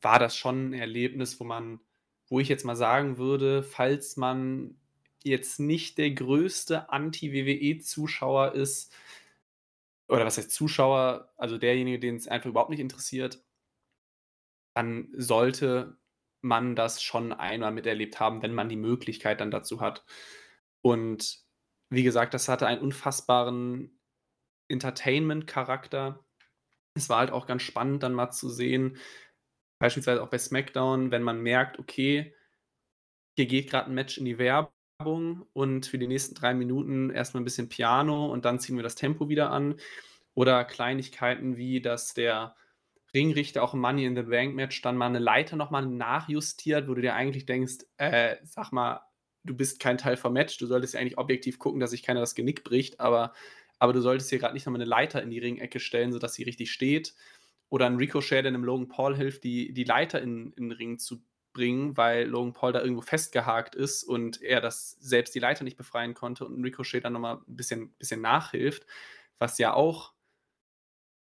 war 0.01 0.19
das 0.19 0.35
schon 0.37 0.69
ein 0.69 0.73
Erlebnis, 0.73 1.39
wo 1.39 1.43
man 1.43 1.79
wo 2.27 2.39
ich 2.39 2.47
jetzt 2.49 2.63
mal 2.65 2.75
sagen 2.75 3.17
würde, 3.17 3.63
falls 3.63 4.15
man 4.15 4.75
jetzt 5.23 5.59
nicht 5.59 5.97
der 5.97 6.11
größte 6.11 6.89
Anti-WWE-Zuschauer 6.89 8.53
ist, 8.53 8.93
oder 10.07 10.25
was 10.25 10.37
heißt 10.37 10.51
Zuschauer, 10.51 11.31
also 11.37 11.57
derjenige, 11.57 11.99
den 11.99 12.15
es 12.15 12.27
einfach 12.27 12.49
überhaupt 12.49 12.71
nicht 12.71 12.79
interessiert, 12.79 13.43
dann 14.75 15.09
sollte 15.15 15.97
man 16.41 16.75
das 16.75 17.01
schon 17.03 17.33
einmal 17.33 17.71
miterlebt 17.71 18.19
haben, 18.19 18.41
wenn 18.41 18.53
man 18.53 18.69
die 18.69 18.77
Möglichkeit 18.77 19.41
dann 19.41 19.51
dazu 19.51 19.81
hat. 19.81 20.05
Und 20.81 21.43
wie 21.89 22.03
gesagt, 22.03 22.33
das 22.33 22.47
hatte 22.47 22.67
einen 22.67 22.81
unfassbaren 22.81 23.99
Entertainment-Charakter. 24.69 26.25
Es 26.95 27.09
war 27.09 27.19
halt 27.19 27.31
auch 27.31 27.45
ganz 27.45 27.63
spannend, 27.63 28.03
dann 28.03 28.13
mal 28.13 28.31
zu 28.31 28.49
sehen, 28.49 28.97
beispielsweise 29.79 30.23
auch 30.23 30.29
bei 30.29 30.37
SmackDown, 30.37 31.11
wenn 31.11 31.23
man 31.23 31.41
merkt, 31.41 31.79
okay, 31.79 32.35
hier 33.37 33.47
geht 33.47 33.69
gerade 33.69 33.89
ein 33.89 33.95
Match 33.95 34.17
in 34.17 34.25
die 34.25 34.37
Werbung 34.37 34.78
und 35.03 35.85
für 35.85 35.97
die 35.97 36.07
nächsten 36.07 36.35
drei 36.35 36.53
Minuten 36.53 37.09
erstmal 37.09 37.41
ein 37.41 37.45
bisschen 37.45 37.69
Piano 37.69 38.31
und 38.31 38.45
dann 38.45 38.59
ziehen 38.59 38.75
wir 38.75 38.83
das 38.83 38.95
Tempo 38.95 39.29
wieder 39.29 39.49
an. 39.51 39.75
Oder 40.33 40.63
Kleinigkeiten 40.65 41.57
wie, 41.57 41.81
dass 41.81 42.13
der 42.13 42.55
Ringrichter 43.13 43.63
auch 43.63 43.73
im 43.73 43.79
Money 43.79 44.05
in 44.05 44.15
the 44.15 44.23
Bank 44.23 44.55
Match 44.55 44.81
dann 44.81 44.97
mal 44.97 45.07
eine 45.07 45.19
Leiter 45.19 45.55
nochmal 45.55 45.85
nachjustiert, 45.85 46.87
wo 46.87 46.93
du 46.93 47.01
dir 47.01 47.15
eigentlich 47.15 47.45
denkst, 47.45 47.85
äh, 47.97 48.35
sag 48.43 48.71
mal, 48.71 49.01
du 49.43 49.55
bist 49.55 49.79
kein 49.79 49.97
Teil 49.97 50.17
vom 50.17 50.33
Match, 50.33 50.57
du 50.57 50.67
solltest 50.67 50.93
ja 50.93 50.99
eigentlich 50.99 51.17
objektiv 51.17 51.59
gucken, 51.59 51.79
dass 51.79 51.91
sich 51.91 52.03
keiner 52.03 52.19
das 52.19 52.35
Genick 52.35 52.63
bricht, 52.63 52.99
aber, 52.99 53.33
aber 53.79 53.93
du 53.93 54.01
solltest 54.01 54.29
hier 54.29 54.39
gerade 54.39 54.53
nicht 54.53 54.65
nochmal 54.65 54.81
eine 54.81 54.89
Leiter 54.89 55.23
in 55.23 55.31
die 55.31 55.39
Ringecke 55.39 55.79
stellen, 55.79 56.11
sodass 56.11 56.33
sie 56.33 56.43
richtig 56.43 56.71
steht. 56.71 57.15
Oder 57.69 57.85
ein 57.85 57.97
Ricochet, 57.97 58.43
der 58.43 58.47
einem 58.47 58.63
Logan 58.63 58.89
Paul 58.89 59.15
hilft, 59.15 59.43
die, 59.43 59.73
die 59.73 59.83
Leiter 59.83 60.21
in, 60.21 60.51
in 60.53 60.69
den 60.69 60.71
Ring 60.71 60.99
zu 60.99 61.23
bringen, 61.53 61.97
weil 61.97 62.27
Logan 62.27 62.53
Paul 62.53 62.71
da 62.71 62.81
irgendwo 62.81 63.01
festgehakt 63.01 63.75
ist 63.75 64.03
und 64.03 64.41
er 64.41 64.61
das 64.61 64.91
selbst 64.99 65.33
die 65.35 65.39
Leiter 65.39 65.63
nicht 65.63 65.77
befreien 65.77 66.13
konnte 66.13 66.45
und 66.45 66.63
Ricochet 66.63 67.03
dann 67.03 67.13
nochmal 67.13 67.37
ein 67.37 67.55
bisschen, 67.55 67.93
bisschen 67.97 68.21
nachhilft, 68.21 68.85
was 69.37 69.57
ja 69.57 69.73
auch 69.73 70.13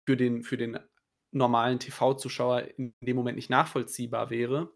für 0.06 0.16
den, 0.16 0.42
für 0.42 0.56
den 0.56 0.78
normalen 1.30 1.78
TV-Zuschauer 1.78 2.62
in 2.78 2.94
dem 3.00 3.16
Moment 3.16 3.36
nicht 3.36 3.50
nachvollziehbar 3.50 4.30
wäre. 4.30 4.72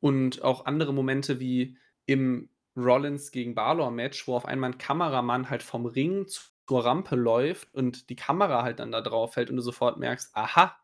Und 0.00 0.42
auch 0.42 0.66
andere 0.66 0.92
Momente 0.92 1.40
wie 1.40 1.78
im 2.06 2.50
Rollins 2.76 3.30
gegen 3.30 3.54
Balor-Match, 3.54 4.26
wo 4.28 4.36
auf 4.36 4.44
einmal 4.46 4.72
ein 4.72 4.78
Kameramann 4.78 5.48
halt 5.48 5.62
vom 5.62 5.86
Ring 5.86 6.26
zur 6.26 6.84
Rampe 6.84 7.16
läuft 7.16 7.72
und 7.74 8.10
die 8.10 8.16
Kamera 8.16 8.62
halt 8.62 8.80
dann 8.80 8.92
da 8.92 9.00
drauf 9.00 9.34
fällt 9.34 9.50
und 9.50 9.56
du 9.56 9.62
sofort 9.62 9.98
merkst, 9.98 10.36
aha, 10.36 10.76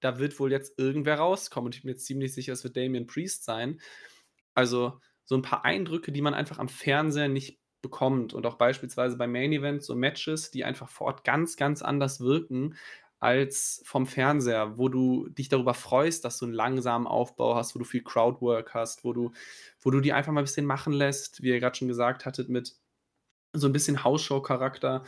da 0.00 0.18
wird 0.18 0.38
wohl 0.38 0.52
jetzt 0.52 0.78
irgendwer 0.78 1.18
rauskommen. 1.18 1.66
Und 1.66 1.74
ich 1.74 1.82
bin 1.82 1.90
jetzt 1.90 2.06
ziemlich 2.06 2.34
sicher, 2.34 2.52
es 2.52 2.64
wird 2.64 2.76
Damien 2.76 3.06
Priest 3.06 3.44
sein. 3.44 3.80
Also 4.54 5.00
so 5.24 5.34
ein 5.34 5.42
paar 5.42 5.64
Eindrücke, 5.64 6.12
die 6.12 6.22
man 6.22 6.34
einfach 6.34 6.58
am 6.58 6.68
Fernseher 6.68 7.28
nicht 7.28 7.58
bekommt. 7.82 8.34
Und 8.34 8.46
auch 8.46 8.56
beispielsweise 8.56 9.16
bei 9.16 9.26
Main 9.26 9.52
Events 9.52 9.86
so 9.86 9.94
Matches, 9.94 10.50
die 10.50 10.64
einfach 10.64 10.88
vor 10.88 11.08
Ort 11.08 11.24
ganz, 11.24 11.56
ganz 11.56 11.82
anders 11.82 12.20
wirken 12.20 12.76
als 13.18 13.82
vom 13.84 14.06
Fernseher, 14.06 14.76
wo 14.76 14.88
du 14.88 15.28
dich 15.28 15.48
darüber 15.48 15.74
freust, 15.74 16.24
dass 16.24 16.38
du 16.38 16.44
einen 16.44 16.54
langsamen 16.54 17.06
Aufbau 17.06 17.54
hast, 17.54 17.74
wo 17.74 17.78
du 17.78 17.84
viel 17.84 18.02
Crowdwork 18.02 18.74
hast, 18.74 19.04
wo 19.04 19.12
du, 19.12 19.32
wo 19.80 19.90
du 19.90 20.00
die 20.00 20.12
einfach 20.12 20.32
mal 20.32 20.42
ein 20.42 20.44
bisschen 20.44 20.66
machen 20.66 20.92
lässt, 20.92 21.42
wie 21.42 21.48
ihr 21.48 21.60
gerade 21.60 21.76
schon 21.76 21.88
gesagt 21.88 22.26
hattet, 22.26 22.50
mit 22.50 22.76
so 23.54 23.68
ein 23.68 23.72
bisschen 23.72 24.04
Hausshow-Charakter, 24.04 25.04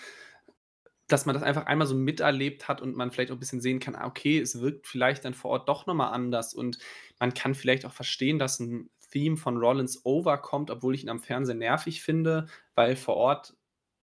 dass 1.09 1.27
man 1.27 1.35
das 1.35 1.43
einfach 1.43 1.67
einmal 1.67 1.87
so 1.87 1.95
miterlebt 1.95 2.69
hat 2.69 2.81
und 2.83 2.95
man 2.95 3.11
vielleicht 3.11 3.31
auch 3.31 3.37
ein 3.37 3.41
bisschen 3.41 3.61
sehen 3.61 3.81
kann, 3.81 3.97
ah, 3.97 4.07
okay, 4.07 4.39
es 4.39 4.61
wirkt 4.61 4.87
vielleicht 4.87 5.25
dann 5.25 5.35
vor 5.35 5.51
Ort 5.53 5.69
doch 5.69 5.87
nochmal 5.87 6.13
anders 6.13 6.55
und 6.55 6.79
man 7.19 7.35
kann 7.35 7.55
vielleicht 7.55 7.87
auch 7.87 7.93
verstehen, 7.93 8.39
dass 8.39 8.61
ein 8.61 8.91
Theme 9.11 9.37
von 9.37 9.57
Rollins 9.57 10.05
overkommt, 10.05 10.71
obwohl 10.71 10.95
ich 10.95 11.03
ihn 11.03 11.09
am 11.09 11.21
Fernsehen 11.21 11.59
nervig 11.59 12.03
finde, 12.03 12.47
weil 12.75 12.95
vor 12.95 13.17
Ort 13.17 13.57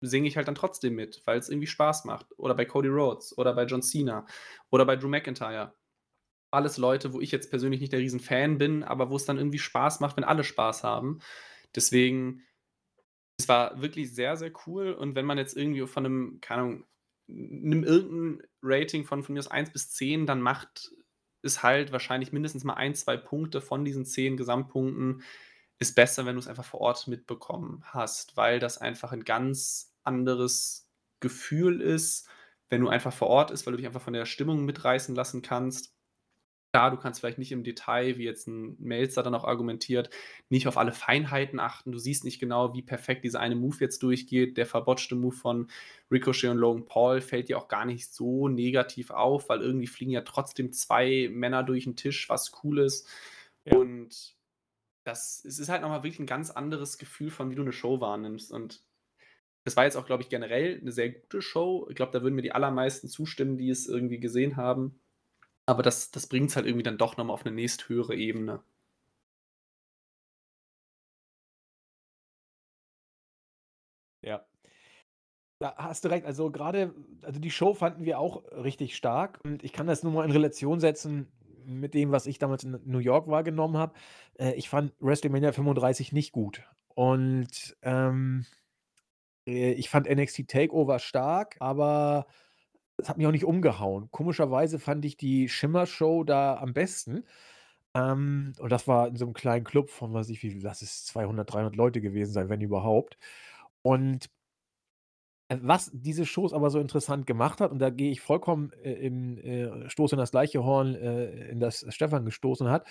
singe 0.00 0.28
ich 0.28 0.36
halt 0.36 0.48
dann 0.48 0.54
trotzdem 0.54 0.94
mit, 0.94 1.22
weil 1.24 1.38
es 1.38 1.48
irgendwie 1.48 1.66
Spaß 1.66 2.04
macht. 2.04 2.26
Oder 2.36 2.54
bei 2.54 2.64
Cody 2.64 2.88
Rhodes 2.88 3.36
oder 3.36 3.54
bei 3.54 3.64
John 3.64 3.82
Cena 3.82 4.26
oder 4.70 4.84
bei 4.84 4.96
Drew 4.96 5.08
McIntyre. 5.08 5.74
Alles 6.50 6.76
Leute, 6.76 7.12
wo 7.14 7.20
ich 7.20 7.32
jetzt 7.32 7.50
persönlich 7.50 7.80
nicht 7.80 7.92
der 7.92 8.00
Riesenfan 8.00 8.58
bin, 8.58 8.82
aber 8.82 9.10
wo 9.10 9.16
es 9.16 9.24
dann 9.24 9.38
irgendwie 9.38 9.58
Spaß 9.58 10.00
macht, 10.00 10.16
wenn 10.16 10.24
alle 10.24 10.44
Spaß 10.44 10.84
haben. 10.84 11.20
Deswegen, 11.74 12.42
es 13.38 13.48
war 13.48 13.80
wirklich 13.80 14.14
sehr, 14.14 14.36
sehr 14.36 14.52
cool. 14.66 14.92
Und 14.92 15.14
wenn 15.14 15.24
man 15.24 15.38
jetzt 15.38 15.56
irgendwie 15.56 15.86
von 15.86 16.04
einem, 16.04 16.38
keine 16.40 16.62
Ahnung, 16.62 16.84
nimm 17.34 17.84
irgendein 17.84 18.46
Rating 18.62 19.04
von, 19.04 19.22
von 19.22 19.32
mir 19.34 19.40
aus 19.40 19.48
1 19.48 19.70
bis 19.72 19.90
10, 19.92 20.26
dann 20.26 20.40
macht 20.40 20.92
es 21.42 21.62
halt 21.62 21.92
wahrscheinlich 21.92 22.32
mindestens 22.32 22.64
mal 22.64 22.74
ein, 22.74 22.94
zwei 22.94 23.16
Punkte 23.16 23.60
von 23.60 23.84
diesen 23.84 24.04
10 24.04 24.36
Gesamtpunkten 24.36 25.22
ist 25.78 25.94
besser, 25.94 26.24
wenn 26.26 26.36
du 26.36 26.38
es 26.38 26.48
einfach 26.48 26.64
vor 26.64 26.80
Ort 26.80 27.08
mitbekommen 27.08 27.82
hast, 27.86 28.36
weil 28.36 28.60
das 28.60 28.78
einfach 28.78 29.12
ein 29.12 29.24
ganz 29.24 29.92
anderes 30.04 30.88
Gefühl 31.20 31.80
ist, 31.80 32.28
wenn 32.68 32.80
du 32.80 32.88
einfach 32.88 33.12
vor 33.12 33.28
Ort 33.28 33.50
ist, 33.50 33.66
weil 33.66 33.72
du 33.72 33.78
dich 33.78 33.86
einfach 33.86 34.00
von 34.00 34.12
der 34.12 34.24
Stimmung 34.24 34.64
mitreißen 34.64 35.14
lassen 35.14 35.42
kannst. 35.42 35.94
Klar, 36.72 36.90
du 36.90 36.96
kannst 36.96 37.20
vielleicht 37.20 37.36
nicht 37.36 37.52
im 37.52 37.64
Detail, 37.64 38.16
wie 38.16 38.24
jetzt 38.24 38.48
ein 38.48 38.76
Melzer 38.78 39.22
dann 39.22 39.34
auch 39.34 39.44
argumentiert, 39.44 40.08
nicht 40.48 40.66
auf 40.66 40.78
alle 40.78 40.92
Feinheiten 40.92 41.60
achten. 41.60 41.92
Du 41.92 41.98
siehst 41.98 42.24
nicht 42.24 42.40
genau, 42.40 42.72
wie 42.72 42.80
perfekt 42.80 43.24
dieser 43.24 43.40
eine 43.40 43.56
Move 43.56 43.76
jetzt 43.80 44.02
durchgeht. 44.02 44.56
Der 44.56 44.64
verbotschte 44.64 45.14
Move 45.14 45.36
von 45.36 45.70
Ricochet 46.10 46.48
und 46.48 46.56
Logan 46.56 46.86
Paul 46.86 47.20
fällt 47.20 47.50
dir 47.50 47.58
auch 47.58 47.68
gar 47.68 47.84
nicht 47.84 48.14
so 48.14 48.48
negativ 48.48 49.10
auf, 49.10 49.50
weil 49.50 49.60
irgendwie 49.60 49.86
fliegen 49.86 50.12
ja 50.12 50.22
trotzdem 50.22 50.72
zwei 50.72 51.28
Männer 51.30 51.62
durch 51.62 51.84
den 51.84 51.94
Tisch, 51.94 52.30
was 52.30 52.52
cool 52.64 52.78
ist. 52.78 53.06
Ja. 53.66 53.76
Und 53.76 54.34
das 55.04 55.44
es 55.44 55.58
ist 55.58 55.68
halt 55.68 55.82
nochmal 55.82 56.04
wirklich 56.04 56.20
ein 56.20 56.26
ganz 56.26 56.50
anderes 56.50 56.96
Gefühl 56.96 57.30
von, 57.30 57.50
wie 57.50 57.54
du 57.54 57.62
eine 57.62 57.72
Show 57.72 58.00
wahrnimmst. 58.00 58.50
Und 58.50 58.82
das 59.64 59.76
war 59.76 59.84
jetzt 59.84 59.96
auch, 59.96 60.06
glaube 60.06 60.22
ich, 60.22 60.30
generell 60.30 60.80
eine 60.80 60.92
sehr 60.92 61.10
gute 61.10 61.42
Show. 61.42 61.86
Ich 61.90 61.96
glaube, 61.96 62.12
da 62.12 62.22
würden 62.22 62.34
mir 62.34 62.40
die 62.40 62.52
allermeisten 62.52 63.08
zustimmen, 63.08 63.58
die 63.58 63.68
es 63.68 63.86
irgendwie 63.86 64.20
gesehen 64.20 64.56
haben. 64.56 65.01
Aber 65.66 65.82
das, 65.82 66.10
das 66.12 66.26
bringt 66.28 66.50
es 66.50 66.56
halt 66.56 66.66
irgendwie 66.66 66.82
dann 66.84 66.98
doch 66.98 67.16
nochmal 67.16 67.34
auf 67.34 67.44
eine 67.44 67.54
nächsthöhere 67.54 68.14
Ebene. 68.14 68.62
Ja. 74.22 74.44
Da 75.60 75.76
hast 75.76 76.04
du 76.04 76.08
recht. 76.08 76.26
Also 76.26 76.50
gerade, 76.50 76.94
also 77.22 77.38
die 77.38 77.50
Show 77.50 77.74
fanden 77.74 78.04
wir 78.04 78.18
auch 78.18 78.42
richtig 78.52 78.96
stark. 78.96 79.40
Und 79.44 79.62
ich 79.62 79.72
kann 79.72 79.86
das 79.86 80.02
nur 80.02 80.12
mal 80.12 80.24
in 80.24 80.32
Relation 80.32 80.80
setzen 80.80 81.28
mit 81.64 81.94
dem, 81.94 82.10
was 82.10 82.26
ich 82.26 82.38
damals 82.38 82.64
in 82.64 82.80
New 82.84 82.98
York 82.98 83.28
wahrgenommen 83.28 83.76
habe. 83.76 83.94
Äh, 84.38 84.54
ich 84.54 84.68
fand 84.68 84.92
WrestleMania 85.00 85.52
35 85.52 86.12
nicht 86.12 86.32
gut. 86.32 86.64
Und 86.94 87.76
ähm, 87.82 88.44
äh, 89.46 89.72
ich 89.72 89.88
fand 89.88 90.08
NXT 90.10 90.48
Takeover 90.48 90.98
stark, 90.98 91.56
aber 91.60 92.26
es 93.02 93.08
hat 93.08 93.18
mich 93.18 93.26
auch 93.26 93.32
nicht 93.32 93.44
umgehauen. 93.44 94.08
Komischerweise 94.10 94.78
fand 94.78 95.04
ich 95.04 95.16
die 95.16 95.48
Schimmer-Show 95.48 96.24
da 96.24 96.56
am 96.56 96.72
besten. 96.72 97.24
Ähm, 97.94 98.52
und 98.58 98.72
das 98.72 98.88
war 98.88 99.08
in 99.08 99.16
so 99.16 99.24
einem 99.26 99.34
kleinen 99.34 99.64
Club 99.64 99.90
von, 99.90 100.14
weiß 100.14 100.30
ich 100.30 100.42
wie 100.42 100.58
lass 100.60 100.82
es 100.82 101.04
200, 101.06 101.52
300 101.52 101.76
Leute 101.76 102.00
gewesen 102.00 102.32
sein, 102.32 102.48
wenn 102.48 102.60
überhaupt. 102.60 103.18
Und 103.82 104.30
äh, 105.48 105.58
was 105.60 105.90
diese 105.92 106.26
Shows 106.26 106.52
aber 106.52 106.70
so 106.70 106.78
interessant 106.80 107.26
gemacht 107.26 107.60
hat, 107.60 107.70
und 107.72 107.78
da 107.80 107.90
gehe 107.90 108.10
ich 108.10 108.20
vollkommen 108.20 108.72
äh, 108.82 108.92
im 108.92 109.38
äh, 109.38 109.90
Stoß 109.90 110.12
in 110.12 110.18
das 110.18 110.30
gleiche 110.30 110.64
Horn, 110.64 110.94
äh, 110.94 111.50
in 111.50 111.60
das 111.60 111.84
Stefan 111.90 112.24
gestoßen 112.24 112.68
hat. 112.70 112.86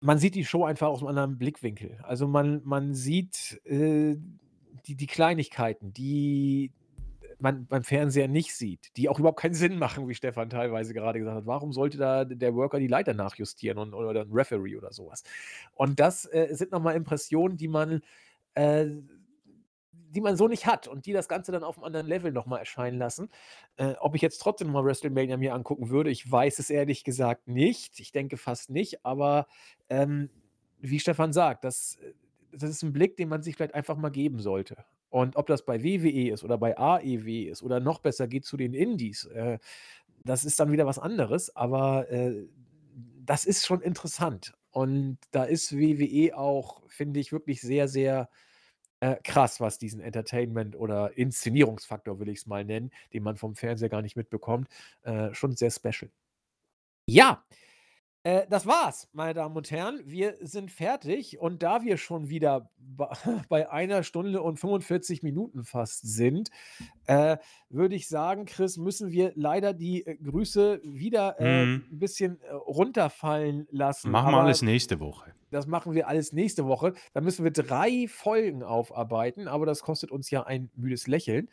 Man 0.00 0.18
sieht 0.18 0.34
die 0.34 0.44
Show 0.44 0.64
einfach 0.64 0.88
aus 0.88 1.00
einem 1.00 1.08
anderen 1.08 1.38
Blickwinkel. 1.38 1.98
Also 2.02 2.28
man, 2.28 2.62
man 2.64 2.94
sieht 2.94 3.60
äh, 3.64 4.16
die, 4.86 4.96
die 4.96 5.06
Kleinigkeiten, 5.06 5.92
die 5.92 6.72
man 7.38 7.66
beim 7.66 7.84
Fernseher 7.84 8.28
nicht 8.28 8.54
sieht, 8.54 8.96
die 8.96 9.08
auch 9.08 9.18
überhaupt 9.18 9.40
keinen 9.40 9.54
Sinn 9.54 9.78
machen, 9.78 10.08
wie 10.08 10.14
Stefan 10.14 10.50
teilweise 10.50 10.94
gerade 10.94 11.18
gesagt 11.18 11.36
hat. 11.36 11.46
Warum 11.46 11.72
sollte 11.72 11.98
da 11.98 12.24
der 12.24 12.54
Worker 12.54 12.78
die 12.78 12.86
Leiter 12.86 13.14
nachjustieren 13.14 13.78
und, 13.78 13.94
oder 13.94 14.22
ein 14.22 14.32
Referee 14.32 14.76
oder 14.76 14.92
sowas? 14.92 15.22
Und 15.74 16.00
das 16.00 16.24
äh, 16.26 16.48
sind 16.52 16.72
nochmal 16.72 16.96
Impressionen, 16.96 17.56
die 17.56 17.68
man, 17.68 18.02
äh, 18.54 18.86
die 19.92 20.20
man 20.20 20.36
so 20.36 20.48
nicht 20.48 20.66
hat 20.66 20.88
und 20.88 21.06
die 21.06 21.12
das 21.12 21.28
Ganze 21.28 21.52
dann 21.52 21.64
auf 21.64 21.76
einem 21.76 21.84
anderen 21.84 22.06
Level 22.06 22.32
nochmal 22.32 22.60
erscheinen 22.60 22.98
lassen. 22.98 23.28
Äh, 23.76 23.94
ob 24.00 24.14
ich 24.14 24.22
jetzt 24.22 24.38
trotzdem 24.38 24.72
mal 24.72 24.84
WrestleMania 24.84 25.36
mir 25.36 25.54
angucken 25.54 25.90
würde, 25.90 26.10
ich 26.10 26.30
weiß 26.30 26.58
es 26.58 26.70
ehrlich 26.70 27.04
gesagt 27.04 27.48
nicht. 27.48 28.00
Ich 28.00 28.12
denke 28.12 28.36
fast 28.36 28.70
nicht, 28.70 29.04
aber 29.04 29.46
ähm, 29.90 30.30
wie 30.78 31.00
Stefan 31.00 31.32
sagt, 31.32 31.64
das 31.64 31.96
äh, 31.96 32.12
das 32.58 32.70
ist 32.70 32.82
ein 32.82 32.92
Blick, 32.92 33.16
den 33.16 33.28
man 33.28 33.42
sich 33.42 33.56
vielleicht 33.56 33.74
einfach 33.74 33.96
mal 33.96 34.10
geben 34.10 34.40
sollte. 34.40 34.84
Und 35.16 35.36
ob 35.36 35.46
das 35.46 35.64
bei 35.64 35.82
WWE 35.82 36.30
ist 36.34 36.44
oder 36.44 36.58
bei 36.58 36.76
AEW 36.76 37.48
ist 37.48 37.62
oder 37.62 37.80
noch 37.80 38.00
besser 38.00 38.28
geht 38.28 38.44
zu 38.44 38.58
den 38.58 38.74
Indies, 38.74 39.24
äh, 39.24 39.58
das 40.24 40.44
ist 40.44 40.60
dann 40.60 40.70
wieder 40.72 40.84
was 40.84 40.98
anderes, 40.98 41.56
aber 41.56 42.10
äh, 42.10 42.46
das 43.24 43.46
ist 43.46 43.64
schon 43.64 43.80
interessant. 43.80 44.52
Und 44.72 45.16
da 45.30 45.44
ist 45.44 45.74
WWE 45.74 46.36
auch, 46.36 46.82
finde 46.88 47.18
ich, 47.18 47.32
wirklich 47.32 47.62
sehr, 47.62 47.88
sehr 47.88 48.28
äh, 49.00 49.16
krass, 49.24 49.58
was 49.58 49.78
diesen 49.78 50.00
Entertainment 50.02 50.76
oder 50.76 51.16
Inszenierungsfaktor, 51.16 52.20
will 52.20 52.28
ich 52.28 52.40
es 52.40 52.46
mal 52.46 52.66
nennen, 52.66 52.90
den 53.14 53.22
man 53.22 53.38
vom 53.38 53.54
Fernseher 53.54 53.88
gar 53.88 54.02
nicht 54.02 54.16
mitbekommt, 54.16 54.68
äh, 55.00 55.32
schon 55.32 55.56
sehr 55.56 55.70
special. 55.70 56.10
Ja, 57.06 57.42
äh, 57.50 57.54
das 58.48 58.66
war's, 58.66 59.08
meine 59.12 59.34
Damen 59.34 59.56
und 59.56 59.70
Herren. 59.70 60.00
Wir 60.04 60.34
sind 60.40 60.72
fertig 60.72 61.38
und 61.38 61.62
da 61.62 61.82
wir 61.82 61.96
schon 61.96 62.28
wieder 62.28 62.70
bei 63.48 63.70
einer 63.70 64.02
Stunde 64.02 64.42
und 64.42 64.58
45 64.58 65.22
Minuten 65.22 65.62
fast 65.64 66.02
sind, 66.12 66.50
äh, 67.06 67.36
würde 67.68 67.94
ich 67.94 68.08
sagen, 68.08 68.44
Chris, 68.46 68.78
müssen 68.78 69.12
wir 69.12 69.30
leider 69.36 69.72
die 69.74 70.04
äh, 70.06 70.16
Grüße 70.16 70.80
wieder 70.82 71.38
äh, 71.38 71.66
Mhm. 71.66 71.84
ein 71.92 71.98
bisschen 72.00 72.40
äh, 72.40 72.52
runterfallen 72.52 73.68
lassen. 73.70 74.10
Machen 74.10 74.32
wir 74.32 74.40
alles 74.40 74.62
nächste 74.62 74.98
Woche. 74.98 75.32
das 75.50 75.66
machen 75.68 75.94
wir 75.94 76.08
alles 76.08 76.32
nächste 76.32 76.66
Woche. 76.66 76.94
Da 77.14 77.20
müssen 77.20 77.44
wir 77.44 77.52
drei 77.52 78.06
Folgen 78.08 78.64
aufarbeiten, 78.64 79.46
aber 79.46 79.66
das 79.66 79.82
kostet 79.82 80.10
uns 80.10 80.30
ja 80.30 80.42
ein 80.42 80.70
müdes 80.74 81.06
Lächeln. 81.06 81.48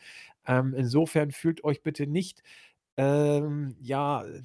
Ähm, 0.48 0.74
insofern 0.76 1.32
fühlt 1.32 1.64
euch 1.64 1.84
bitte 1.84 2.08
nicht, 2.08 2.42
ähm, 2.98 3.76
ja, 3.80 4.24
äh, 4.26 4.42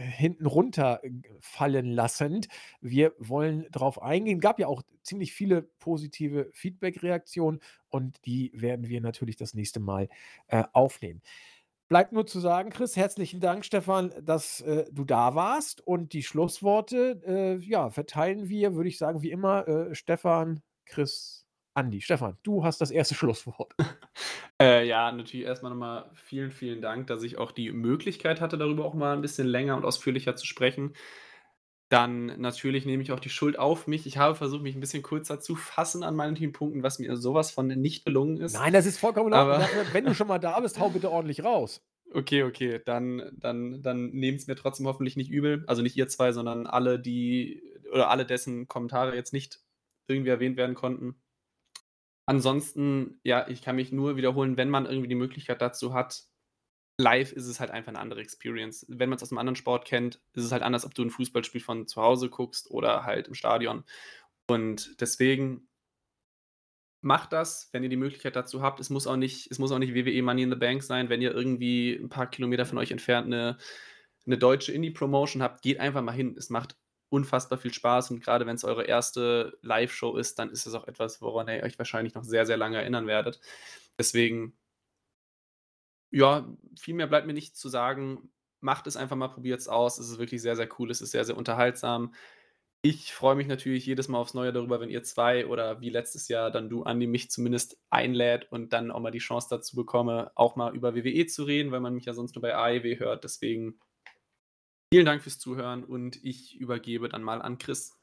hinten 0.00 0.46
runterfallen 0.46 1.86
lassend. 1.86 2.48
Wir 2.80 3.12
wollen 3.18 3.66
drauf 3.70 4.02
eingehen. 4.02 4.40
Gab 4.40 4.58
ja 4.58 4.66
auch 4.66 4.82
ziemlich 5.02 5.32
viele 5.32 5.62
positive 5.62 6.50
Feedback-Reaktionen 6.52 7.60
und 7.88 8.24
die 8.26 8.52
werden 8.54 8.88
wir 8.88 9.00
natürlich 9.00 9.36
das 9.36 9.54
nächste 9.54 9.80
Mal 9.80 10.08
äh, 10.48 10.64
aufnehmen. 10.72 11.22
Bleibt 11.88 12.12
nur 12.12 12.24
zu 12.24 12.38
sagen, 12.38 12.70
Chris, 12.70 12.96
herzlichen 12.96 13.40
Dank, 13.40 13.64
Stefan, 13.64 14.14
dass 14.22 14.60
äh, 14.60 14.84
du 14.92 15.04
da 15.04 15.34
warst. 15.34 15.84
Und 15.84 16.12
die 16.12 16.22
Schlussworte, 16.22 17.20
äh, 17.26 17.56
ja, 17.66 17.90
verteilen 17.90 18.48
wir, 18.48 18.76
würde 18.76 18.88
ich 18.88 18.96
sagen, 18.96 19.22
wie 19.22 19.32
immer, 19.32 19.66
äh, 19.66 19.94
Stefan, 19.96 20.62
Chris, 20.84 21.39
Andi. 21.74 22.00
Stefan, 22.00 22.36
du 22.42 22.64
hast 22.64 22.80
das 22.80 22.90
erste 22.90 23.14
Schlusswort. 23.16 23.74
Äh, 24.60 24.86
ja, 24.86 25.10
natürlich 25.12 25.46
erstmal 25.46 25.70
nochmal 25.72 26.10
vielen, 26.14 26.50
vielen 26.50 26.82
Dank, 26.82 27.06
dass 27.06 27.22
ich 27.22 27.38
auch 27.38 27.52
die 27.52 27.70
Möglichkeit 27.72 28.40
hatte, 28.40 28.58
darüber 28.58 28.84
auch 28.84 28.94
mal 28.94 29.14
ein 29.14 29.22
bisschen 29.22 29.46
länger 29.46 29.76
und 29.76 29.84
ausführlicher 29.84 30.36
zu 30.36 30.46
sprechen. 30.46 30.94
Dann 31.88 32.26
natürlich 32.40 32.86
nehme 32.86 33.02
ich 33.02 33.10
auch 33.10 33.18
die 33.18 33.30
Schuld 33.30 33.58
auf 33.58 33.88
mich. 33.88 34.06
Ich 34.06 34.16
habe 34.16 34.36
versucht, 34.36 34.62
mich 34.62 34.76
ein 34.76 34.80
bisschen 34.80 35.02
kurzer 35.02 35.40
zu 35.40 35.56
fassen 35.56 36.04
an 36.04 36.14
manchen 36.14 36.52
Punkten, 36.52 36.84
was 36.84 37.00
mir 37.00 37.16
sowas 37.16 37.50
von 37.50 37.66
nicht 37.66 38.04
gelungen 38.04 38.36
ist. 38.36 38.52
Nein, 38.54 38.72
das 38.72 38.86
ist 38.86 38.98
vollkommen. 38.98 39.32
Aber- 39.32 39.66
Wenn 39.92 40.04
du 40.04 40.14
schon 40.14 40.28
mal 40.28 40.38
da 40.38 40.60
bist, 40.60 40.78
hau 40.78 40.90
bitte 40.90 41.10
ordentlich 41.10 41.44
raus. 41.44 41.84
Okay, 42.12 42.42
okay, 42.42 42.80
dann, 42.84 43.22
dann, 43.38 43.82
dann 43.82 44.10
nehmt 44.10 44.40
es 44.40 44.48
mir 44.48 44.56
trotzdem 44.56 44.88
hoffentlich 44.88 45.14
nicht 45.16 45.30
übel. 45.30 45.62
Also 45.68 45.80
nicht 45.80 45.96
ihr 45.96 46.08
zwei, 46.08 46.32
sondern 46.32 46.66
alle, 46.66 46.98
die 46.98 47.62
oder 47.92 48.10
alle, 48.10 48.26
dessen 48.26 48.66
Kommentare 48.66 49.14
jetzt 49.14 49.32
nicht 49.32 49.60
irgendwie 50.08 50.30
erwähnt 50.30 50.56
werden 50.56 50.74
konnten. 50.74 51.19
Ansonsten, 52.30 53.18
ja, 53.24 53.48
ich 53.48 53.60
kann 53.60 53.74
mich 53.74 53.90
nur 53.90 54.14
wiederholen, 54.14 54.56
wenn 54.56 54.70
man 54.70 54.86
irgendwie 54.86 55.08
die 55.08 55.16
Möglichkeit 55.16 55.60
dazu 55.60 55.94
hat. 55.94 56.26
Live 56.96 57.32
ist 57.32 57.48
es 57.48 57.58
halt 57.58 57.72
einfach 57.72 57.88
eine 57.88 57.98
andere 57.98 58.20
Experience. 58.20 58.86
Wenn 58.88 59.08
man 59.08 59.16
es 59.16 59.22
aus 59.24 59.32
einem 59.32 59.38
anderen 59.38 59.56
Sport 59.56 59.84
kennt, 59.84 60.20
ist 60.34 60.44
es 60.44 60.52
halt 60.52 60.62
anders, 60.62 60.86
ob 60.86 60.94
du 60.94 61.02
ein 61.02 61.10
Fußballspiel 61.10 61.60
von 61.60 61.88
zu 61.88 62.00
Hause 62.00 62.30
guckst 62.30 62.70
oder 62.70 63.02
halt 63.04 63.26
im 63.26 63.34
Stadion. 63.34 63.82
Und 64.46 65.00
deswegen 65.00 65.68
macht 67.00 67.32
das, 67.32 67.68
wenn 67.72 67.82
ihr 67.82 67.88
die 67.88 67.96
Möglichkeit 67.96 68.36
dazu 68.36 68.62
habt. 68.62 68.78
Es 68.78 68.90
muss 68.90 69.08
auch 69.08 69.16
nicht, 69.16 69.50
es 69.50 69.58
muss 69.58 69.72
auch 69.72 69.80
nicht 69.80 69.96
WWE 69.96 70.22
Money 70.22 70.44
in 70.44 70.50
the 70.50 70.56
Bank 70.56 70.84
sein, 70.84 71.08
wenn 71.08 71.20
ihr 71.20 71.34
irgendwie 71.34 71.94
ein 71.94 72.10
paar 72.10 72.30
Kilometer 72.30 72.64
von 72.64 72.78
euch 72.78 72.92
entfernt 72.92 73.26
eine, 73.26 73.58
eine 74.24 74.38
deutsche 74.38 74.70
Indie-Promotion 74.70 75.42
habt, 75.42 75.62
geht 75.62 75.80
einfach 75.80 76.02
mal 76.02 76.12
hin. 76.12 76.36
Es 76.38 76.48
macht 76.48 76.76
unfassbar 77.10 77.58
viel 77.58 77.74
Spaß 77.74 78.10
und 78.12 78.20
gerade 78.20 78.46
wenn 78.46 78.56
es 78.56 78.64
eure 78.64 78.84
erste 78.84 79.58
Live-Show 79.62 80.16
ist, 80.16 80.38
dann 80.38 80.50
ist 80.50 80.66
es 80.66 80.74
auch 80.74 80.86
etwas, 80.86 81.20
woran 81.20 81.48
ihr 81.48 81.62
euch 81.62 81.78
wahrscheinlich 81.78 82.14
noch 82.14 82.24
sehr, 82.24 82.46
sehr 82.46 82.56
lange 82.56 82.78
erinnern 82.78 83.06
werdet. 83.06 83.40
Deswegen, 83.98 84.56
ja, 86.10 86.48
viel 86.78 86.94
mehr 86.94 87.06
bleibt 87.08 87.26
mir 87.26 87.32
nicht 87.34 87.56
zu 87.56 87.68
sagen. 87.68 88.30
Macht 88.60 88.86
es 88.86 88.96
einfach 88.96 89.16
mal, 89.16 89.28
probiert 89.28 89.60
es 89.60 89.68
aus. 89.68 89.98
Es 89.98 90.08
ist 90.08 90.18
wirklich 90.18 90.42
sehr, 90.42 90.56
sehr 90.56 90.68
cool. 90.78 90.90
Es 90.90 91.00
ist 91.00 91.10
sehr, 91.12 91.24
sehr 91.24 91.36
unterhaltsam. 91.36 92.14
Ich 92.82 93.12
freue 93.12 93.34
mich 93.36 93.46
natürlich 93.46 93.84
jedes 93.84 94.08
Mal 94.08 94.18
aufs 94.18 94.34
Neue 94.34 94.52
darüber, 94.52 94.80
wenn 94.80 94.88
ihr 94.88 95.02
zwei 95.02 95.46
oder 95.46 95.80
wie 95.80 95.90
letztes 95.90 96.28
Jahr 96.28 96.50
dann 96.50 96.70
du, 96.70 96.84
Andi, 96.84 97.06
mich 97.06 97.30
zumindest 97.30 97.78
einlädt 97.90 98.50
und 98.50 98.72
dann 98.72 98.90
auch 98.90 99.00
mal 99.00 99.10
die 99.10 99.18
Chance 99.18 99.48
dazu 99.50 99.76
bekomme, 99.76 100.32
auch 100.34 100.56
mal 100.56 100.74
über 100.74 100.94
WWE 100.94 101.26
zu 101.26 101.44
reden, 101.44 101.72
weil 101.72 101.80
man 101.80 101.94
mich 101.94 102.06
ja 102.06 102.14
sonst 102.14 102.34
nur 102.36 102.42
bei 102.42 102.54
AEW 102.54 102.98
hört. 102.98 103.24
Deswegen 103.24 103.78
vielen 104.92 105.06
Dank 105.06 105.22
fürs 105.22 105.38
Zuhören 105.38 105.84
und 105.84 106.22
ich 106.24 106.58
übergebe 106.60 107.08
dann 107.08 107.22
mal 107.22 107.40
an 107.40 107.58
Chris. 107.58 107.96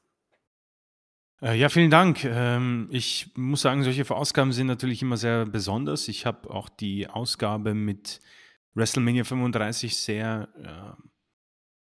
Äh, 1.42 1.58
ja, 1.58 1.68
vielen 1.68 1.90
Dank. 1.90 2.24
Ähm, 2.24 2.88
ich 2.90 3.30
muss 3.36 3.60
sagen, 3.60 3.84
solche 3.84 4.10
Ausgaben 4.10 4.52
sind 4.52 4.66
natürlich 4.66 5.02
immer 5.02 5.16
sehr 5.16 5.46
besonders. 5.46 6.08
Ich 6.08 6.26
habe 6.26 6.50
auch 6.50 6.68
die 6.68 7.06
Ausgabe 7.06 7.74
mit 7.74 8.20
WrestleMania 8.74 9.24
35 9.24 9.96
sehr 9.96 10.48
äh, 10.62 11.02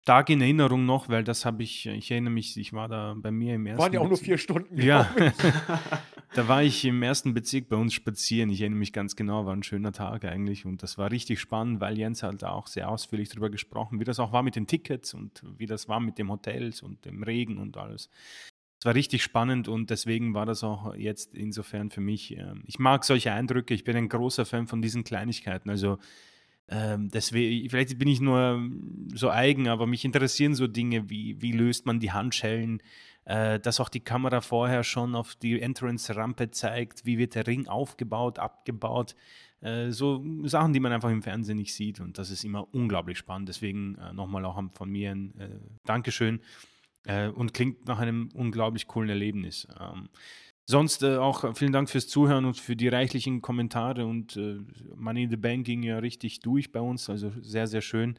stark 0.02 0.30
in 0.30 0.42
Erinnerung 0.42 0.86
noch, 0.86 1.10
weil 1.10 1.24
das 1.24 1.46
habe 1.46 1.64
ich, 1.64 1.86
ich 1.86 2.10
erinnere 2.10 2.34
mich, 2.34 2.58
ich 2.58 2.74
war 2.74 2.88
da 2.88 3.14
bei 3.18 3.32
mir 3.32 3.56
im 3.56 3.66
ersten 3.66 3.82
Waren 3.82 3.94
ja 3.94 4.00
auch 4.00 4.08
nur 4.08 4.18
vier 4.18 4.38
Stunden. 4.38 4.82
Ja. 4.82 5.14
da 6.36 6.48
war 6.48 6.64
ich 6.64 6.84
im 6.86 7.04
ersten 7.04 7.34
Bezirk 7.34 7.70
bei 7.70 7.76
uns 7.76 7.94
spazieren. 7.94 8.50
Ich 8.50 8.62
erinnere 8.62 8.80
mich 8.80 8.94
ganz 8.94 9.16
genau, 9.16 9.46
war 9.46 9.56
ein 9.56 9.64
schöner 9.64 9.92
Tag 9.92 10.26
eigentlich 10.26 10.66
und 10.66 10.82
das 10.82 10.98
war 10.98 11.12
richtig 11.12 11.40
spannend, 11.40 11.80
weil 11.80 11.98
Jens 11.98 12.24
halt 12.24 12.44
auch 12.44 12.68
sehr 12.68 12.90
ausführlich 12.90 13.30
darüber 13.30 13.50
gesprochen, 13.50 14.00
wie 14.00 14.04
das 14.04 14.20
auch 14.20 14.32
war 14.32 14.44
mit 14.44 14.56
den 14.56 14.68
Tickets 14.68 15.14
und 15.14 15.44
wie 15.58 15.68
das 15.68 15.88
war 15.88 16.00
mit 16.00 16.18
den 16.18 16.30
Hotels 16.30 16.82
und 16.82 17.06
dem 17.06 17.22
Regen 17.24 17.58
und 17.58 17.78
alles. 17.78 18.10
Es 18.80 18.86
war 18.86 18.96
richtig 18.96 19.24
spannend 19.24 19.68
und 19.68 19.92
deswegen 19.92 20.34
war 20.34 20.46
das 20.46 20.64
auch 20.64 20.96
jetzt 20.96 21.36
insofern 21.36 21.90
für 21.90 22.02
mich. 22.02 22.36
ähm, 22.38 22.64
Ich 22.66 22.80
mag 22.80 23.06
solche 23.06 23.32
Eindrücke. 23.32 23.74
Ich 23.74 23.84
bin 23.84 23.96
ein 23.96 24.10
großer 24.10 24.46
Fan 24.46 24.68
von 24.68 24.82
diesen 24.82 25.04
Kleinigkeiten. 25.04 25.70
Also 25.70 26.00
ähm, 26.68 27.10
deswegen, 27.10 27.70
vielleicht 27.70 27.98
bin 28.00 28.08
ich 28.08 28.20
nur 28.20 28.40
ähm, 28.40 29.08
so 29.14 29.30
eigen, 29.30 29.68
aber 29.68 29.86
mich 29.86 30.04
interessieren 30.04 30.56
so 30.56 30.68
Dinge 30.68 31.10
wie, 31.10 31.42
wie 31.42 31.52
löst 31.52 31.86
man 31.86 32.00
die 32.00 32.12
Handschellen, 32.12 32.82
äh, 33.26 33.60
dass 33.60 33.80
auch 33.80 33.90
die 33.90 34.00
Kamera 34.00 34.42
vorher 34.42 34.84
schon 34.84 35.16
auf 35.16 35.36
die 35.36 35.62
Entrance-Rampe 35.62 36.52
zeigt, 36.52 37.06
wie 37.06 37.18
wird 37.18 37.36
der 37.36 37.48
Ring 37.48 37.68
aufgebaut, 37.68 38.40
abgebaut. 38.40 39.16
Äh, 39.62 39.92
so 39.92 40.24
Sachen, 40.44 40.74
die 40.74 40.80
man 40.80 40.92
einfach 40.92 41.10
im 41.10 41.22
Fernsehen 41.22 41.58
nicht 41.58 41.74
sieht 41.74 42.00
und 42.00 42.18
das 42.18 42.30
ist 42.30 42.44
immer 42.44 42.68
unglaublich 42.74 43.18
spannend. 43.18 43.50
Deswegen 43.50 43.96
äh, 43.96 44.14
nochmal 44.14 44.46
auch 44.46 44.62
von 44.74 44.90
mir 44.90 45.12
ein 45.12 45.40
äh, 45.40 45.50
Dankeschön 45.86 46.42
äh, 47.06 47.28
und 47.28 47.54
klingt 47.54 47.88
nach 47.88 48.00
einem 48.00 48.30
unglaublich 48.34 48.88
coolen 48.88 49.10
Erlebnis. 49.10 49.68
Ähm, 49.80 50.10
Sonst 50.66 51.04
äh, 51.04 51.18
auch 51.18 51.58
vielen 51.58 51.74
Dank 51.74 51.90
fürs 51.90 52.08
Zuhören 52.08 52.46
und 52.46 52.58
für 52.58 52.76
die 52.78 52.88
reichlichen 52.88 53.42
Kommentare 53.42 54.06
und 54.06 54.38
äh, 54.38 54.60
Money 54.96 55.24
in 55.24 55.30
the 55.30 55.36
Bank 55.36 55.66
ging 55.66 55.84
ja 55.84 56.00
richtig 56.00 56.40
durch 56.40 56.72
bei 56.72 56.80
uns, 56.80 57.10
also 57.10 57.34
sehr, 57.42 57.68
sehr 57.68 57.82
schön. 57.82 58.18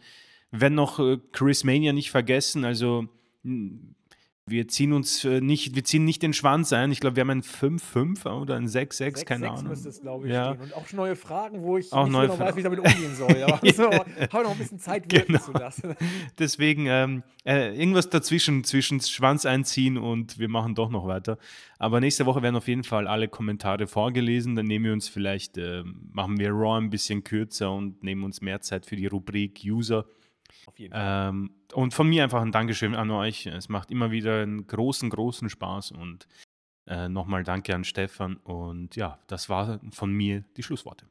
Wenn 0.51 0.75
noch 0.75 0.99
äh, 0.99 1.19
Chris 1.33 1.65
Mania 1.65 1.95
nicht 1.95 2.11
vergessen, 2.11 2.67
also 2.67 3.07
mh, 3.45 3.79
wir 4.47 4.69
ziehen 4.69 4.93
uns 4.93 5.25
äh, 5.25 5.41
nicht, 5.41 5.75
wir 5.75 5.85
ziehen 5.85 6.05
nicht 6.05 6.23
den 6.23 6.35
Schwanz 6.35 6.73
ein. 6.75 6.93
Ich 6.93 7.01
glaube, 7.01 7.17
wir 7.17 7.23
haben 7.23 7.31
ein 7.31 7.43
5-5 7.43 8.27
oder 8.31 8.57
ein 8.57 8.67
6-6, 8.67 8.93
Sechs, 8.93 9.25
keine 9.25 9.47
sechs 9.47 9.53
Ahnung. 9.59 9.69
müsste 9.69 9.89
es, 9.89 10.01
glaube 10.03 10.27
ich, 10.27 10.33
Ja. 10.35 10.51
stehen. 10.55 10.61
Und 10.65 10.75
auch 10.77 10.87
schon 10.87 10.97
neue 10.99 11.17
Fragen, 11.17 11.63
wo 11.63 11.79
ich 11.79 11.91
Auch 11.93 12.05
nicht 12.05 12.13
so 12.13 12.19
neue 12.19 12.29
genau 12.29 12.39
weiß, 12.41 12.55
wie 12.55 12.59
ich 12.61 12.65
damit 12.65 12.79
umgehen 12.81 13.15
soll. 13.15 13.37
Ja. 13.39 13.59
Also, 13.63 13.91
habe 13.91 14.43
noch 14.45 14.51
ein 14.51 14.59
bisschen 14.59 14.79
Zeit 14.79 15.11
wirken 15.11 15.33
Genau. 15.33 15.39
zu 15.45 15.53
lassen. 15.53 15.95
Deswegen 16.39 16.87
ähm, 16.87 17.23
äh, 17.47 17.75
irgendwas 17.75 18.11
dazwischen, 18.11 18.65
zwischen 18.65 19.01
Schwanz 19.01 19.47
einziehen 19.47 19.97
und 19.97 20.39
wir 20.39 20.49
machen 20.51 20.75
doch 20.75 20.91
noch 20.91 21.07
weiter. 21.07 21.39
Aber 21.79 22.01
nächste 22.01 22.27
Woche 22.27 22.43
werden 22.43 22.57
auf 22.57 22.69
jeden 22.69 22.85
Fall 22.85 23.07
alle 23.09 23.29
Kommentare 23.29 23.87
vorgelesen. 23.87 24.57
Dann 24.57 24.67
nehmen 24.67 24.85
wir 24.85 24.93
uns 24.93 25.09
vielleicht, 25.09 25.57
ähm, 25.57 26.09
machen 26.13 26.39
wir 26.39 26.51
Raw 26.51 26.79
ein 26.79 26.91
bisschen 26.91 27.25
kürzer 27.25 27.73
und 27.73 28.03
nehmen 28.03 28.25
uns 28.25 28.43
mehr 28.43 28.61
Zeit 28.61 28.85
für 28.85 28.97
die 28.97 29.07
Rubrik 29.07 29.61
User. 29.65 30.05
Auf 30.67 30.79
jeden 30.79 30.93
Fall. 30.93 31.29
Ähm, 31.29 31.51
und 31.73 31.95
von 31.95 32.09
mir 32.09 32.23
einfach 32.23 32.43
ein 32.43 32.53
Dankeschön 32.53 32.95
an 32.95 33.11
euch. 33.11 33.47
Es 33.47 33.69
macht 33.69 33.91
immer 33.91 34.11
wieder 34.11 34.43
einen 34.43 34.67
großen, 34.67 35.11
großen 35.11 35.51
Spaß 35.51 35.93
und 35.93 36.27
äh, 36.87 37.09
nochmal 37.09 37.45
danke 37.45 37.75
an 37.75 37.85
Stefan. 37.85 38.37
Und 38.37 38.97
ja, 38.97 39.19
das 39.27 39.49
war 39.49 39.81
von 39.91 40.13
mir 40.13 40.45
die 40.57 40.63
Schlussworte. 40.63 41.07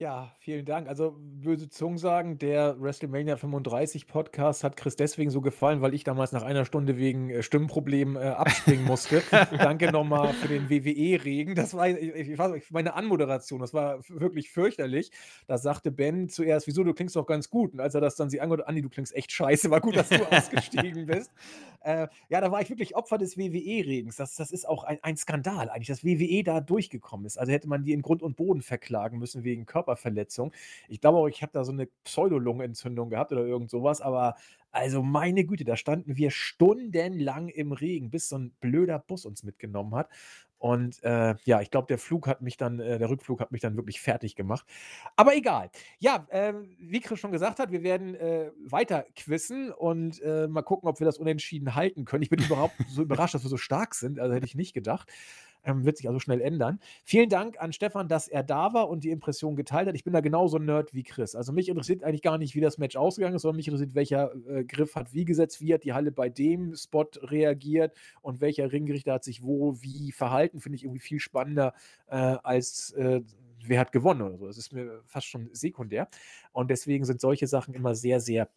Ja, 0.00 0.32
vielen 0.38 0.64
Dank. 0.64 0.86
Also 0.86 1.16
böse 1.18 1.68
Zungen 1.68 1.98
sagen, 1.98 2.38
der 2.38 2.80
WrestleMania 2.80 3.36
35 3.36 4.06
Podcast 4.06 4.62
hat 4.62 4.76
Chris 4.76 4.94
deswegen 4.94 5.32
so 5.32 5.40
gefallen, 5.40 5.80
weil 5.80 5.92
ich 5.92 6.04
damals 6.04 6.30
nach 6.30 6.44
einer 6.44 6.64
Stunde 6.64 6.96
wegen 6.96 7.30
äh, 7.30 7.42
Stimmproblemen 7.42 8.14
äh, 8.14 8.28
abspringen 8.28 8.84
musste. 8.84 9.24
Danke 9.58 9.90
nochmal 9.90 10.34
für 10.34 10.46
den 10.46 10.70
WWE-Regen. 10.70 11.56
Das 11.56 11.74
war 11.74 11.88
ich, 11.88 12.14
ich, 12.14 12.38
weiß 12.38 12.52
nicht, 12.52 12.70
meine 12.70 12.94
Anmoderation, 12.94 13.58
das 13.58 13.74
war 13.74 13.98
wirklich 14.08 14.52
fürchterlich. 14.52 15.10
Da 15.48 15.58
sagte 15.58 15.90
Ben 15.90 16.28
zuerst, 16.28 16.68
wieso, 16.68 16.84
du 16.84 16.94
klingst 16.94 17.16
doch 17.16 17.26
ganz 17.26 17.50
gut. 17.50 17.72
Und 17.72 17.80
als 17.80 17.96
er 17.96 18.00
das 18.00 18.14
dann 18.14 18.30
sie 18.30 18.40
angehört, 18.40 18.68
Andi, 18.68 18.82
du 18.82 18.90
klingst 18.90 19.16
echt 19.16 19.32
scheiße, 19.32 19.68
war 19.68 19.80
gut, 19.80 19.96
dass 19.96 20.10
du 20.10 20.24
ausgestiegen 20.30 21.06
bist. 21.06 21.32
Äh, 21.80 22.06
ja, 22.28 22.40
da 22.40 22.52
war 22.52 22.60
ich 22.60 22.70
wirklich 22.70 22.94
Opfer 22.94 23.18
des 23.18 23.36
WWE-Regens. 23.36 24.14
Das, 24.14 24.36
das 24.36 24.52
ist 24.52 24.68
auch 24.68 24.84
ein, 24.84 24.98
ein 25.02 25.16
Skandal 25.16 25.70
eigentlich, 25.70 25.88
dass 25.88 26.04
WWE 26.04 26.44
da 26.44 26.60
durchgekommen 26.60 27.26
ist. 27.26 27.36
Also 27.36 27.50
hätte 27.50 27.68
man 27.68 27.82
die 27.82 27.94
in 27.94 28.02
Grund 28.02 28.22
und 28.22 28.36
Boden 28.36 28.62
verklagen 28.62 29.18
müssen 29.18 29.42
wegen 29.42 29.66
Körperverletzung. 29.88 30.52
Ich 30.88 31.00
glaube 31.00 31.18
auch, 31.18 31.28
ich 31.28 31.42
habe 31.42 31.52
da 31.52 31.64
so 31.64 31.72
eine 31.72 31.86
Pseudolungenentzündung 32.04 33.10
gehabt 33.10 33.32
oder 33.32 33.44
irgend 33.44 33.70
sowas, 33.70 34.00
aber 34.00 34.36
Also 34.70 35.02
meine 35.02 35.44
Güte, 35.46 35.64
da 35.64 35.76
standen 35.76 36.16
wir 36.18 36.30
stundenlang 36.30 37.48
im 37.48 37.72
Regen, 37.72 38.10
bis 38.10 38.28
so 38.28 38.36
ein 38.36 38.52
blöder 38.60 38.98
Bus 38.98 39.24
uns 39.24 39.42
mitgenommen 39.42 39.94
hat. 39.94 40.10
Und 40.58 41.02
äh, 41.04 41.36
ja, 41.44 41.60
ich 41.62 41.70
glaube, 41.70 41.86
der 41.86 41.98
Flug 41.98 42.26
hat 42.26 42.42
mich 42.42 42.56
dann, 42.58 42.80
äh, 42.80 42.98
der 42.98 43.08
Rückflug 43.08 43.40
hat 43.40 43.52
mich 43.52 43.62
dann 43.62 43.76
wirklich 43.76 44.00
fertig 44.00 44.34
gemacht. 44.36 44.66
Aber 45.16 45.34
egal. 45.34 45.70
Ja, 46.00 46.26
äh, 46.30 46.52
wie 46.78 47.00
Chris 47.00 47.20
schon 47.20 47.32
gesagt 47.32 47.60
hat, 47.60 47.70
wir 47.70 47.82
werden 47.82 48.14
äh, 48.16 48.50
weiter 48.64 49.06
quizzen 49.16 49.72
und 49.72 50.20
äh, 50.20 50.48
mal 50.48 50.62
gucken, 50.62 50.88
ob 50.88 51.00
wir 51.00 51.04
das 51.06 51.16
unentschieden 51.18 51.74
halten 51.76 52.04
können. 52.04 52.22
Ich 52.24 52.30
bin 52.30 52.40
überhaupt 52.40 52.74
so 52.88 53.02
überrascht, 53.06 53.34
dass 53.34 53.44
wir 53.44 53.48
so 53.50 53.56
stark 53.56 53.94
sind. 53.94 54.18
Also 54.20 54.34
hätte 54.34 54.46
ich 54.46 54.54
nicht 54.56 54.74
gedacht. 54.74 55.08
Ähm, 55.64 55.84
wird 55.84 55.96
sich 55.96 56.08
also 56.08 56.20
schnell 56.20 56.40
ändern. 56.40 56.78
Vielen 57.04 57.28
Dank 57.28 57.60
an 57.60 57.72
Stefan, 57.72 58.08
dass 58.08 58.28
er 58.28 58.42
da 58.42 58.72
war 58.72 58.88
und 58.88 59.04
die 59.04 59.10
Impression 59.10 59.56
geteilt 59.56 59.88
hat. 59.88 59.94
Ich 59.94 60.04
bin 60.04 60.12
da 60.12 60.20
genauso 60.20 60.58
ein 60.58 60.64
Nerd 60.64 60.94
wie 60.94 61.02
Chris. 61.02 61.34
Also 61.34 61.52
mich 61.52 61.68
interessiert 61.68 62.04
eigentlich 62.04 62.22
gar 62.22 62.38
nicht, 62.38 62.54
wie 62.54 62.60
das 62.60 62.78
Match 62.78 62.96
ausgegangen 62.96 63.36
ist, 63.36 63.42
sondern 63.42 63.56
mich 63.56 63.68
interessiert, 63.68 63.94
welcher 63.94 64.32
äh, 64.48 64.64
Griff 64.64 64.94
hat 64.94 65.12
wie 65.12 65.24
gesetzt, 65.24 65.60
wie 65.60 65.74
hat 65.74 65.84
die 65.84 65.92
Halle 65.92 66.12
bei 66.12 66.28
dem 66.28 66.74
Spot 66.74 67.08
reagiert 67.22 67.94
und 68.22 68.40
welcher 68.40 68.72
Ringrichter 68.72 69.14
hat 69.14 69.24
sich 69.24 69.42
wo 69.42 69.80
wie 69.80 70.12
verhalten. 70.12 70.60
Finde 70.60 70.76
ich 70.76 70.84
irgendwie 70.84 71.00
viel 71.00 71.20
spannender 71.20 71.74
äh, 72.08 72.16
als 72.16 72.92
äh, 72.92 73.22
wer 73.64 73.80
hat 73.80 73.92
gewonnen 73.92 74.22
oder 74.22 74.36
so. 74.36 74.46
Das 74.46 74.58
ist 74.58 74.72
mir 74.72 75.02
fast 75.06 75.26
schon 75.26 75.48
sekundär. 75.52 76.08
Und 76.52 76.70
deswegen 76.70 77.04
sind 77.04 77.20
solche 77.20 77.46
Sachen 77.46 77.74
immer 77.74 77.94
sehr, 77.94 78.20
sehr 78.20 78.48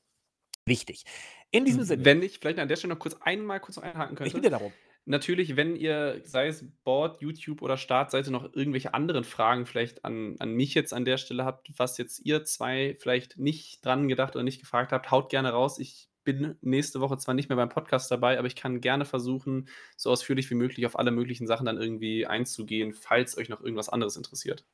wichtig. 0.65 1.03
In 1.51 1.65
diesem 1.65 1.83
Sinne. 1.83 2.05
Wenn 2.05 2.21
ich 2.21 2.39
vielleicht 2.39 2.59
an 2.59 2.67
der 2.67 2.75
Stelle 2.75 2.93
noch 2.93 2.99
kurz 2.99 3.15
einmal 3.21 3.59
kurz 3.59 3.77
einhaken 3.77 4.15
könnte. 4.15 4.29
Ich 4.29 4.33
bitte 4.33 4.49
darum. 4.49 4.71
Natürlich, 5.05 5.55
wenn 5.55 5.75
ihr, 5.75 6.21
sei 6.25 6.47
es 6.47 6.63
Board, 6.83 7.21
YouTube 7.21 7.63
oder 7.63 7.75
Startseite, 7.75 8.31
noch 8.31 8.53
irgendwelche 8.53 8.93
anderen 8.93 9.23
Fragen 9.23 9.65
vielleicht 9.65 10.05
an, 10.05 10.35
an 10.39 10.53
mich 10.53 10.75
jetzt 10.75 10.93
an 10.93 11.05
der 11.05 11.17
Stelle 11.17 11.43
habt, 11.43 11.71
was 11.77 11.97
jetzt 11.97 12.19
ihr 12.23 12.43
zwei 12.43 12.95
vielleicht 12.99 13.37
nicht 13.37 13.83
dran 13.83 14.07
gedacht 14.07 14.35
oder 14.35 14.43
nicht 14.43 14.59
gefragt 14.59 14.91
habt, 14.91 15.09
haut 15.09 15.29
gerne 15.29 15.51
raus. 15.51 15.79
Ich 15.79 16.09
bin 16.23 16.55
nächste 16.61 17.01
Woche 17.01 17.17
zwar 17.17 17.33
nicht 17.33 17.49
mehr 17.49 17.55
beim 17.55 17.69
Podcast 17.69 18.11
dabei, 18.11 18.37
aber 18.37 18.47
ich 18.47 18.55
kann 18.55 18.79
gerne 18.79 19.05
versuchen, 19.05 19.67
so 19.97 20.11
ausführlich 20.11 20.49
wie 20.51 20.55
möglich 20.55 20.85
auf 20.85 20.99
alle 20.99 21.11
möglichen 21.11 21.47
Sachen 21.47 21.65
dann 21.65 21.81
irgendwie 21.81 22.27
einzugehen, 22.27 22.93
falls 22.93 23.37
euch 23.37 23.49
noch 23.49 23.61
irgendwas 23.61 23.89
anderes 23.89 24.17
interessiert. 24.17 24.65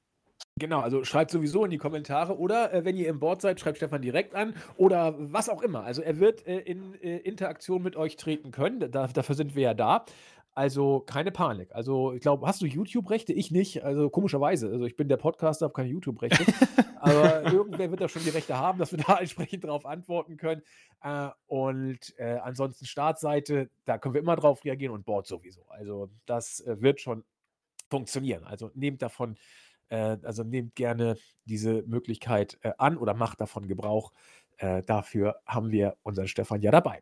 Genau, 0.59 0.79
also 0.79 1.03
schreibt 1.03 1.31
sowieso 1.31 1.65
in 1.65 1.71
die 1.71 1.77
Kommentare 1.77 2.37
oder 2.37 2.73
äh, 2.73 2.83
wenn 2.83 2.97
ihr 2.97 3.07
im 3.09 3.19
Board 3.19 3.41
seid, 3.41 3.59
schreibt 3.59 3.77
Stefan 3.77 4.01
direkt 4.01 4.33
an 4.33 4.55
oder 4.75 5.15
was 5.17 5.49
auch 5.49 5.61
immer. 5.61 5.83
Also 5.83 6.01
er 6.01 6.19
wird 6.19 6.47
äh, 6.47 6.59
in 6.59 6.95
äh, 7.01 7.17
Interaktion 7.17 7.83
mit 7.83 7.95
euch 7.95 8.15
treten 8.15 8.51
können. 8.51 8.91
Da, 8.91 9.07
dafür 9.07 9.35
sind 9.35 9.55
wir 9.55 9.63
ja 9.63 9.73
da. 9.73 10.05
Also 10.57 11.01
keine 11.01 11.31
Panik. 11.31 11.69
Also 11.75 12.13
ich 12.13 12.21
glaube, 12.21 12.47
hast 12.47 12.63
du 12.63 12.65
YouTube-Rechte? 12.65 13.31
Ich 13.31 13.51
nicht. 13.51 13.83
Also 13.83 14.09
komischerweise. 14.09 14.69
Also 14.69 14.85
ich 14.85 14.95
bin 14.95 15.07
der 15.07 15.17
Podcaster, 15.17 15.65
habe 15.65 15.73
keine 15.75 15.89
YouTube-Rechte. 15.89 16.43
Aber 16.99 17.43
irgendwer 17.53 17.91
wird 17.91 18.01
da 18.01 18.09
schon 18.09 18.23
die 18.23 18.31
Rechte 18.31 18.57
haben, 18.57 18.79
dass 18.79 18.91
wir 18.91 18.97
da 18.97 19.17
entsprechend 19.19 19.63
darauf 19.63 19.85
antworten 19.85 20.37
können. 20.37 20.63
Äh, 21.03 21.29
und 21.45 22.15
äh, 22.17 22.37
ansonsten 22.41 22.85
Startseite, 22.85 23.69
da 23.85 23.99
können 23.99 24.15
wir 24.15 24.21
immer 24.21 24.35
drauf 24.35 24.65
reagieren 24.65 24.95
und 24.95 25.05
Board 25.05 25.27
sowieso. 25.27 25.61
Also 25.69 26.09
das 26.25 26.61
äh, 26.61 26.81
wird 26.81 27.01
schon 27.01 27.23
funktionieren. 27.91 28.43
Also 28.43 28.71
nehmt 28.73 29.03
davon 29.03 29.37
äh, 29.89 30.17
also 30.23 30.43
nehmt 30.43 30.75
gerne 30.75 31.17
diese 31.45 31.83
Möglichkeit 31.83 32.57
äh, 32.61 32.73
an 32.77 32.97
oder 32.97 33.13
macht 33.13 33.41
davon 33.41 33.67
Gebrauch. 33.67 34.11
Äh, 34.57 34.83
dafür 34.83 35.41
haben 35.45 35.71
wir 35.71 35.97
unseren 36.03 36.27
Stefan 36.27 36.61
ja 36.61 36.71
dabei. 36.71 37.01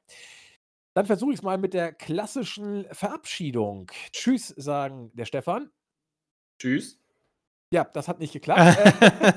Dann 0.93 1.05
versuche 1.05 1.33
ich 1.33 1.39
es 1.39 1.43
mal 1.43 1.57
mit 1.57 1.73
der 1.73 1.93
klassischen 1.93 2.85
Verabschiedung. 2.91 3.91
Tschüss, 4.11 4.47
sagen 4.49 5.11
der 5.13 5.25
Stefan. 5.25 5.69
Tschüss. 6.57 6.99
Ja, 7.71 7.83
das 7.83 8.07
hat 8.07 8.19
nicht 8.19 8.31
geklappt. 8.31 8.77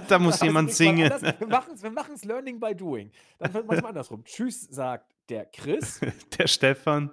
da 0.09 0.19
muss 0.21 0.41
jemand 0.41 0.73
singen. 0.73 1.11
Wir 1.11 1.91
machen 1.91 2.15
es 2.15 2.25
Learning 2.25 2.61
by 2.61 2.75
Doing. 2.75 3.11
Dann 3.39 3.53
machen 3.53 3.83
wir 3.83 3.89
andersrum. 3.89 4.23
Tschüss, 4.25 4.63
sagt 4.71 5.13
der 5.29 5.47
Chris. 5.47 6.01
der 6.39 6.47
Stefan. 6.47 7.11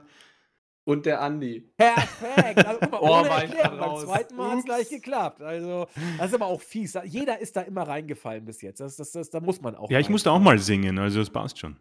Und 0.86 1.08
der 1.08 1.20
Andi. 1.22 1.68
Perfekt. 1.78 2.66
Also, 2.66 2.80
guck 2.80 2.92
mal, 2.92 3.00
oh, 3.02 3.20
ohne 3.20 3.30
Erklärung. 3.30 3.80
Beim 3.80 3.98
zweiten 3.98 4.36
Mal 4.36 4.52
hat 4.52 4.60
es 4.60 4.66
gleich 4.66 4.90
geklappt. 4.90 5.42
Also, 5.42 5.88
das 6.18 6.28
ist 6.28 6.36
aber 6.36 6.46
auch 6.46 6.62
fies. 6.62 6.98
Jeder 7.06 7.40
ist 7.40 7.56
da 7.56 7.62
immer 7.62 7.84
reingefallen 7.84 8.46
bis 8.46 8.62
jetzt. 8.62 8.80
Das, 8.80 8.96
das, 8.96 9.12
das, 9.12 9.32
da 9.32 9.40
muss 9.40 9.62
man 9.62 9.76
auch. 9.76 9.90
Ja, 9.90 10.00
ich 10.00 10.10
musste 10.10 10.32
auch 10.32 10.40
mal 10.40 10.60
singen, 10.60 11.00
also 11.00 11.20
das 11.20 11.32
passt 11.32 11.58
schon. 11.58 11.76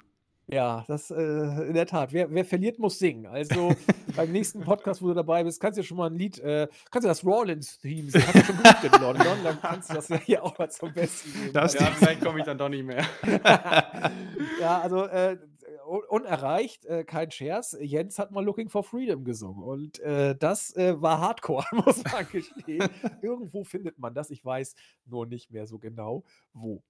Ja, 0.46 0.84
das 0.88 1.10
äh, 1.10 1.22
in 1.22 1.74
der 1.74 1.86
Tat. 1.86 2.12
Wer, 2.12 2.30
wer, 2.30 2.44
verliert, 2.44 2.78
muss 2.78 2.98
singen. 2.98 3.26
Also 3.26 3.74
beim 4.16 4.30
nächsten 4.30 4.60
Podcast, 4.60 5.00
wo 5.00 5.08
du 5.08 5.14
dabei 5.14 5.42
bist, 5.42 5.58
kannst 5.58 5.78
du 5.78 5.82
ja 5.82 5.86
schon 5.86 5.96
mal 5.96 6.10
ein 6.10 6.18
Lied, 6.18 6.38
äh, 6.40 6.68
kannst 6.90 7.04
du 7.04 7.08
das 7.08 7.24
Rollins-Theme 7.24 8.10
singen. 8.10 8.26
Hast 8.26 8.34
du 8.34 8.44
schon 8.44 8.62
geübt 8.62 8.84
in 8.84 9.00
London, 9.00 9.38
dann 9.42 9.60
kannst 9.60 9.90
du 9.90 9.94
das 9.94 10.08
ja 10.10 10.18
hier 10.18 10.44
auch 10.44 10.58
mal 10.58 10.70
zum 10.70 10.92
Besten 10.92 11.32
geben. 11.32 11.52
Das 11.54 11.74
ja, 11.74 11.86
vielleicht 11.86 12.20
komme 12.22 12.40
ich 12.40 12.44
dann 12.44 12.58
doch 12.58 12.68
nicht 12.68 12.84
mehr. 12.84 13.04
ja, 14.60 14.80
also 14.82 15.06
äh, 15.06 15.38
unerreicht, 15.84 16.84
äh, 16.86 17.04
kein 17.04 17.30
Scherz. 17.30 17.76
Jens 17.80 18.18
hat 18.18 18.30
mal 18.30 18.44
Looking 18.44 18.68
for 18.68 18.84
Freedom 18.84 19.24
gesungen 19.24 19.62
und 19.62 20.00
äh, 20.00 20.36
das 20.36 20.74
äh, 20.76 21.00
war 21.00 21.20
Hardcore, 21.20 21.66
muss 21.84 22.02
man 22.04 22.26
gestehen. 22.28 22.88
Irgendwo 23.22 23.64
findet 23.64 23.98
man 23.98 24.14
das, 24.14 24.30
ich 24.30 24.44
weiß 24.44 24.74
nur 25.06 25.26
nicht 25.26 25.50
mehr 25.50 25.66
so 25.66 25.78
genau 25.78 26.24
wo. 26.52 26.82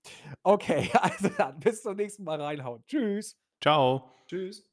Okay, 0.43 0.91
also 1.01 1.29
dann 1.37 1.61
bis 1.61 1.83
zum 1.83 1.97
nächsten 1.97 2.25
Mal 2.25 2.41
reinhauen. 2.41 2.83
Tschüss. 2.87 3.37
Ciao. 3.61 4.11
Tschüss. 4.27 4.65